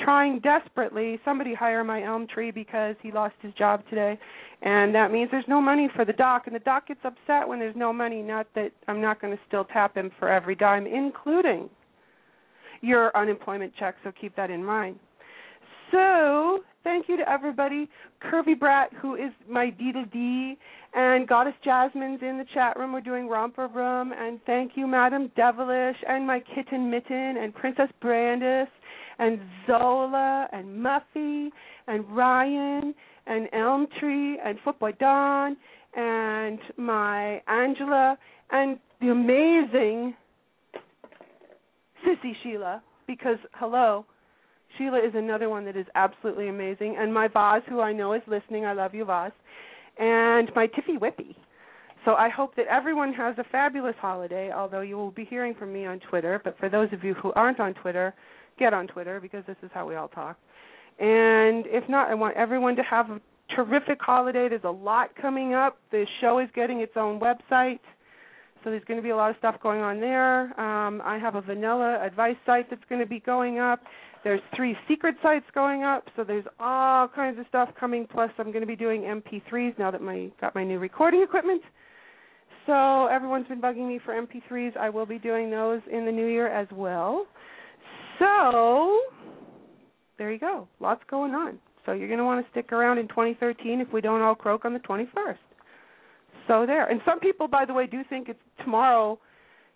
trying 0.00 0.40
desperately 0.40 1.18
somebody 1.24 1.54
hire 1.54 1.84
my 1.84 2.02
elm 2.02 2.26
tree 2.26 2.50
because 2.50 2.96
he 3.02 3.12
lost 3.12 3.34
his 3.40 3.52
job 3.54 3.82
today 3.88 4.18
and 4.62 4.94
that 4.94 5.12
means 5.12 5.28
there's 5.30 5.44
no 5.48 5.60
money 5.60 5.88
for 5.94 6.04
the 6.04 6.12
doc 6.12 6.44
and 6.46 6.54
the 6.54 6.60
doc 6.60 6.88
gets 6.88 7.00
upset 7.04 7.46
when 7.46 7.58
there's 7.58 7.76
no 7.76 7.92
money 7.92 8.22
not 8.22 8.46
that 8.54 8.72
i'm 8.88 9.00
not 9.00 9.20
going 9.20 9.34
to 9.34 9.42
still 9.46 9.64
tap 9.64 9.96
him 9.96 10.10
for 10.18 10.28
every 10.28 10.54
dime 10.54 10.86
including 10.86 11.68
your 12.80 13.16
unemployment 13.16 13.72
check 13.78 13.94
so 14.02 14.10
keep 14.20 14.34
that 14.34 14.50
in 14.50 14.64
mind 14.64 14.98
so 15.90 16.60
thank 16.84 17.08
you 17.08 17.16
to 17.16 17.28
everybody. 17.28 17.88
Curvy 18.22 18.58
brat 18.58 18.90
who 19.00 19.14
is 19.14 19.32
my 19.48 19.70
d 19.70 19.92
to 19.92 20.04
d 20.06 20.56
and 20.94 21.26
goddess 21.26 21.54
jasmine's 21.64 22.20
in 22.22 22.38
the 22.38 22.46
chat 22.52 22.76
room. 22.78 22.92
We're 22.92 23.00
doing 23.00 23.28
romper 23.28 23.68
room. 23.68 24.12
And 24.12 24.40
thank 24.46 24.72
you 24.74 24.86
madam 24.86 25.30
devilish 25.36 25.96
and 26.08 26.26
my 26.26 26.42
kitten 26.54 26.90
mitten 26.90 27.36
and 27.38 27.54
princess 27.54 27.88
brandis 28.00 28.68
and 29.18 29.40
zola 29.66 30.48
and 30.52 30.66
muffy 30.68 31.48
and 31.86 32.08
ryan 32.14 32.94
and 33.26 33.48
Elm 33.52 33.86
Tree 34.00 34.38
and 34.44 34.58
Footboy 34.66 34.98
Don 34.98 35.56
and 35.94 36.58
my 36.76 37.40
Angela 37.46 38.18
and 38.50 38.78
the 39.00 39.10
amazing 39.10 40.14
Sissy 42.04 42.32
Sheila 42.42 42.82
because 43.06 43.38
hello, 43.54 44.04
Sheila 44.76 44.98
is 44.98 45.14
another 45.14 45.48
one 45.48 45.64
that 45.64 45.76
is 45.76 45.86
absolutely 45.94 46.48
amazing 46.48 46.96
and 46.98 47.12
my 47.12 47.28
Vaz 47.28 47.62
who 47.68 47.80
I 47.80 47.92
know 47.92 48.12
is 48.12 48.22
listening, 48.26 48.64
I 48.64 48.72
love 48.72 48.94
you 48.94 49.04
Vaz, 49.04 49.32
and 49.98 50.50
my 50.54 50.66
Tiffy 50.66 50.98
Whippy. 50.98 51.34
So 52.04 52.14
I 52.14 52.28
hope 52.28 52.56
that 52.56 52.66
everyone 52.66 53.12
has 53.12 53.36
a 53.38 53.44
fabulous 53.44 53.94
holiday, 54.00 54.50
although 54.52 54.80
you 54.80 54.96
will 54.96 55.12
be 55.12 55.24
hearing 55.24 55.54
from 55.54 55.72
me 55.72 55.86
on 55.86 56.00
Twitter, 56.00 56.40
but 56.42 56.58
for 56.58 56.68
those 56.68 56.88
of 56.92 57.04
you 57.04 57.14
who 57.14 57.32
aren't 57.34 57.60
on 57.60 57.74
Twitter, 57.74 58.12
get 58.58 58.74
on 58.74 58.88
Twitter 58.88 59.20
because 59.20 59.44
this 59.46 59.56
is 59.62 59.70
how 59.72 59.86
we 59.86 59.94
all 59.94 60.08
talk. 60.08 60.36
And 60.98 61.64
if 61.66 61.88
not, 61.88 62.10
I 62.10 62.14
want 62.14 62.36
everyone 62.36 62.76
to 62.76 62.82
have 62.82 63.10
a 63.10 63.20
terrific 63.54 63.98
holiday. 64.00 64.48
There's 64.48 64.64
a 64.64 64.70
lot 64.70 65.10
coming 65.20 65.54
up. 65.54 65.78
The 65.90 66.06
show 66.20 66.38
is 66.38 66.48
getting 66.54 66.80
its 66.80 66.92
own 66.96 67.20
website. 67.20 67.80
So 68.62 68.70
there's 68.70 68.84
going 68.84 68.98
to 68.98 69.02
be 69.02 69.10
a 69.10 69.16
lot 69.16 69.30
of 69.30 69.36
stuff 69.38 69.56
going 69.62 69.80
on 69.80 70.00
there. 70.00 70.58
Um, 70.60 71.02
I 71.04 71.18
have 71.18 71.34
a 71.34 71.40
vanilla 71.40 72.04
advice 72.04 72.36
site 72.46 72.70
that's 72.70 72.84
going 72.88 73.00
to 73.00 73.06
be 73.06 73.20
going 73.20 73.58
up. 73.58 73.80
There's 74.24 74.40
three 74.54 74.76
secret 74.88 75.16
sites 75.22 75.46
going 75.54 75.82
up. 75.82 76.04
So 76.16 76.24
there's 76.24 76.44
all 76.60 77.08
kinds 77.08 77.38
of 77.38 77.46
stuff 77.48 77.68
coming. 77.78 78.06
Plus, 78.06 78.30
I'm 78.38 78.52
going 78.52 78.60
to 78.60 78.66
be 78.66 78.76
doing 78.76 79.02
MP3s 79.02 79.78
now 79.78 79.90
that 79.90 80.00
my 80.00 80.30
got 80.40 80.54
my 80.54 80.64
new 80.64 80.78
recording 80.78 81.22
equipment. 81.22 81.62
So 82.66 83.06
everyone's 83.06 83.48
been 83.48 83.60
bugging 83.60 83.88
me 83.88 83.98
for 84.04 84.14
MP3s. 84.14 84.76
I 84.76 84.88
will 84.88 85.06
be 85.06 85.18
doing 85.18 85.50
those 85.50 85.80
in 85.90 86.04
the 86.06 86.12
new 86.12 86.26
year 86.26 86.46
as 86.46 86.68
well. 86.72 87.26
So 88.18 89.00
there 90.18 90.30
you 90.30 90.38
go. 90.38 90.68
Lots 90.78 91.02
going 91.10 91.32
on. 91.32 91.58
So 91.84 91.92
you're 91.92 92.06
going 92.06 92.18
to 92.18 92.24
want 92.24 92.44
to 92.44 92.50
stick 92.52 92.72
around 92.72 92.98
in 92.98 93.08
2013 93.08 93.80
if 93.80 93.92
we 93.92 94.00
don't 94.00 94.22
all 94.22 94.36
croak 94.36 94.64
on 94.64 94.72
the 94.72 94.78
21st. 94.80 95.36
So 96.46 96.64
there. 96.66 96.86
And 96.86 97.00
some 97.04 97.18
people, 97.18 97.48
by 97.48 97.64
the 97.64 97.74
way, 97.74 97.86
do 97.86 98.02
think 98.08 98.28
it's 98.28 98.38
tomorrow. 98.62 99.18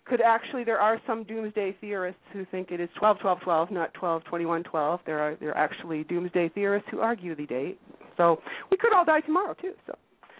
Could 0.09 0.21
actually, 0.21 0.63
there 0.63 0.79
are 0.79 1.01
some 1.05 1.23
doomsday 1.23 1.75
theorists 1.81 2.21
who 2.31 2.45
think 2.45 2.71
it 2.71 2.79
is 2.79 2.89
12, 2.97 3.19
12, 3.19 3.41
12, 3.41 3.71
not 3.71 3.93
12, 3.93 4.23
21, 4.23 4.63
12. 4.63 4.99
There 5.05 5.19
are 5.19 5.35
there 5.35 5.49
are 5.49 5.57
actually 5.57 6.05
doomsday 6.05 6.49
theorists 6.49 6.87
who 6.89 6.99
argue 6.99 7.35
the 7.35 7.45
date. 7.45 7.79
So 8.15 8.41
we 8.71 8.77
could 8.77 8.93
all 8.93 9.03
die 9.03 9.19
tomorrow 9.21 9.53
too. 9.59 9.73
So 9.85 9.95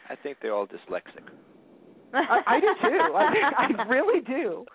I 0.10 0.16
think 0.16 0.38
they're 0.42 0.54
all 0.54 0.68
dyslexic. 0.68 1.28
I, 2.14 2.40
I 2.48 2.60
do 2.62 2.68
too. 2.82 3.14
I, 3.16 3.34
I 3.58 3.88
really 3.90 4.22
do. 4.22 4.66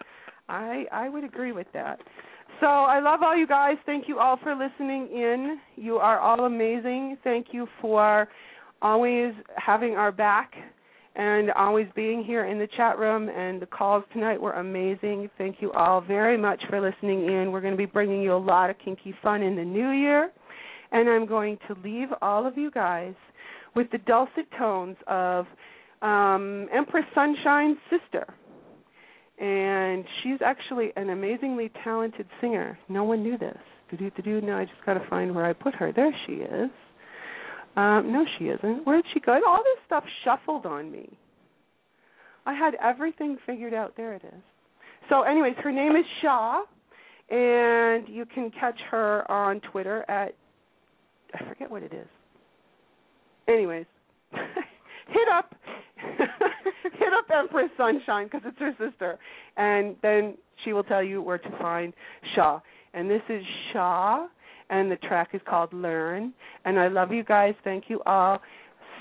I 0.48 0.84
I 0.92 1.08
would 1.08 1.24
agree 1.24 1.52
with 1.52 1.68
that. 1.72 1.98
So 2.60 2.66
I 2.66 3.00
love 3.00 3.20
all 3.22 3.36
you 3.36 3.46
guys. 3.46 3.76
Thank 3.86 4.08
you 4.08 4.18
all 4.18 4.38
for 4.42 4.54
listening 4.54 5.08
in. 5.10 5.58
You 5.76 5.96
are 5.96 6.20
all 6.20 6.44
amazing. 6.44 7.16
Thank 7.24 7.48
you 7.52 7.66
for 7.80 8.28
always 8.82 9.32
having 9.56 9.94
our 9.94 10.12
back 10.12 10.52
and 11.14 11.50
always 11.52 11.86
being 11.94 12.24
here 12.24 12.46
in 12.46 12.58
the 12.58 12.68
chat 12.76 12.98
room. 12.98 13.28
And 13.28 13.60
the 13.60 13.66
calls 13.66 14.04
tonight 14.12 14.40
were 14.40 14.52
amazing. 14.52 15.28
Thank 15.38 15.56
you 15.60 15.72
all 15.72 16.00
very 16.00 16.38
much 16.38 16.62
for 16.68 16.80
listening 16.80 17.26
in. 17.26 17.52
We're 17.52 17.60
going 17.60 17.74
to 17.74 17.78
be 17.78 17.86
bringing 17.86 18.22
you 18.22 18.34
a 18.34 18.38
lot 18.38 18.70
of 18.70 18.76
kinky 18.84 19.14
fun 19.22 19.42
in 19.42 19.56
the 19.56 19.64
new 19.64 19.90
year. 19.90 20.30
And 20.92 21.08
I'm 21.08 21.26
going 21.26 21.58
to 21.68 21.76
leave 21.82 22.08
all 22.20 22.46
of 22.46 22.56
you 22.56 22.70
guys 22.70 23.14
with 23.74 23.90
the 23.90 23.98
dulcet 23.98 24.46
tones 24.58 24.96
of 25.06 25.46
um, 26.02 26.68
Empress 26.72 27.04
Sunshine's 27.14 27.78
sister 27.90 28.26
and 29.42 30.04
she's 30.22 30.38
actually 30.44 30.92
an 30.96 31.10
amazingly 31.10 31.70
talented 31.82 32.26
singer. 32.40 32.78
No 32.88 33.02
one 33.02 33.22
knew 33.24 33.36
this. 33.36 33.58
Do 33.90 33.96
do 33.96 34.22
do. 34.22 34.40
Now 34.40 34.58
I 34.58 34.64
just 34.64 34.84
got 34.86 34.94
to 34.94 35.06
find 35.10 35.34
where 35.34 35.44
I 35.44 35.52
put 35.52 35.74
her. 35.74 35.92
There 35.92 36.14
she 36.26 36.34
is. 36.34 36.70
Um, 37.76 38.12
no, 38.12 38.24
she 38.38 38.46
isn't. 38.46 38.86
Where 38.86 38.96
did 38.96 39.06
she 39.14 39.20
go? 39.20 39.32
All 39.46 39.58
this 39.58 39.84
stuff 39.86 40.04
shuffled 40.24 40.66
on 40.66 40.90
me. 40.90 41.08
I 42.44 42.54
had 42.54 42.74
everything 42.82 43.38
figured 43.46 43.72
out. 43.72 43.94
There 43.96 44.14
it 44.14 44.22
is. 44.24 44.42
So, 45.08 45.22
anyways, 45.22 45.54
her 45.62 45.72
name 45.72 45.96
is 45.96 46.04
Shaw, 46.20 46.62
and 47.30 48.08
you 48.08 48.26
can 48.26 48.50
catch 48.50 48.78
her 48.90 49.30
on 49.30 49.60
Twitter 49.70 50.04
at 50.08 50.34
I 51.34 51.48
forget 51.48 51.70
what 51.70 51.82
it 51.82 51.92
is. 51.92 52.06
Anyways, 53.48 53.86
hit 54.32 55.28
up 55.34 55.54
hit 55.96 57.12
up 57.16 57.24
Empress 57.34 57.70
Sunshine 57.76 58.26
because 58.26 58.42
it's 58.44 58.58
her 58.58 58.72
sister, 58.78 59.18
and 59.56 59.96
then 60.02 60.36
she 60.64 60.72
will 60.72 60.84
tell 60.84 61.02
you 61.02 61.22
where 61.22 61.38
to 61.38 61.50
find 61.58 61.92
Shaw. 62.34 62.60
And 62.94 63.10
this 63.10 63.22
is 63.28 63.42
Shaw 63.72 64.26
and 64.72 64.90
the 64.90 64.96
track 64.96 65.30
is 65.34 65.40
called 65.48 65.72
Learn. 65.72 66.32
And 66.64 66.80
I 66.80 66.88
love 66.88 67.12
you 67.12 67.22
guys. 67.22 67.54
Thank 67.62 67.84
you 67.88 68.02
all. 68.06 68.40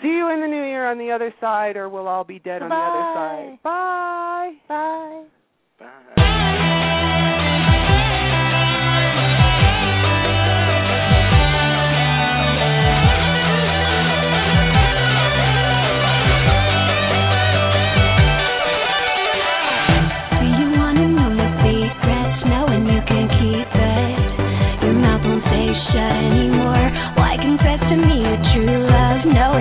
See 0.02 0.10
you 0.10 0.30
in 0.30 0.42
the 0.42 0.48
new 0.48 0.64
year 0.64 0.90
on 0.90 0.98
the 0.98 1.12
other 1.12 1.34
side, 1.40 1.78
or 1.78 1.88
we'll 1.88 2.08
all 2.08 2.24
be 2.24 2.40
dead 2.40 2.62
on 2.62 2.70
the 2.70 2.76
other 2.76 3.04
side. 3.16 3.60
Bye. 3.64 4.52
Bye. 4.68 5.24
Bye. 5.80 6.14
Bye. 6.16 6.88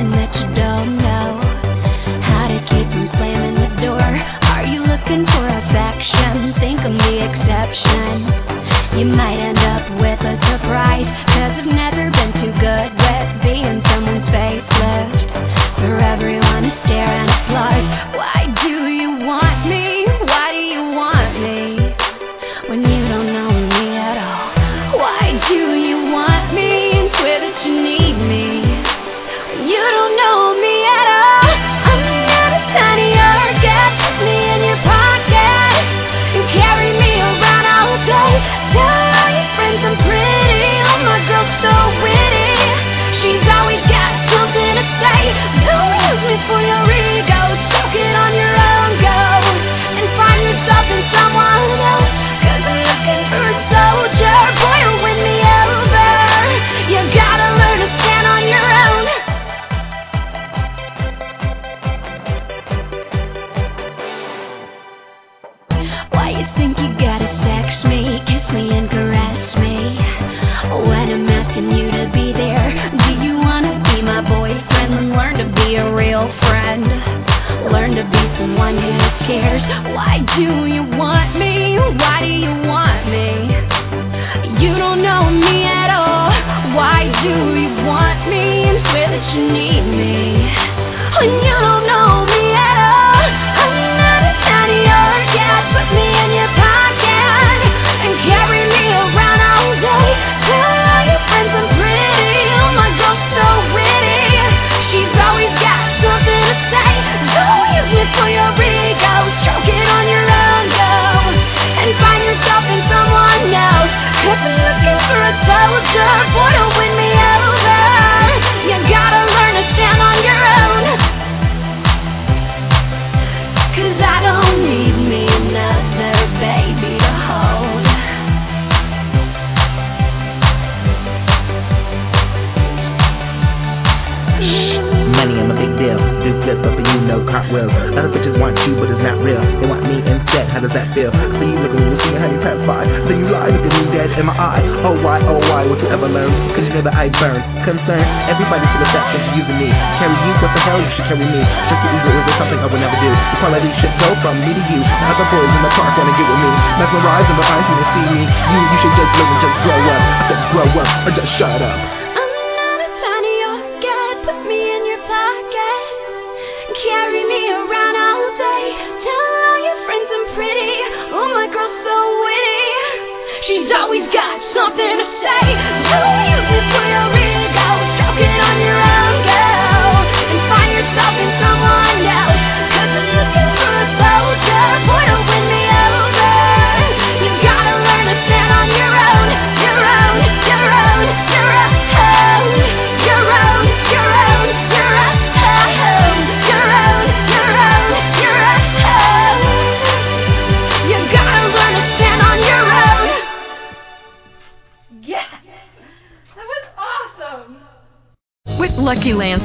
when 0.01 0.13
let 0.13 0.35
you 0.35 0.55
down. 0.55 1.00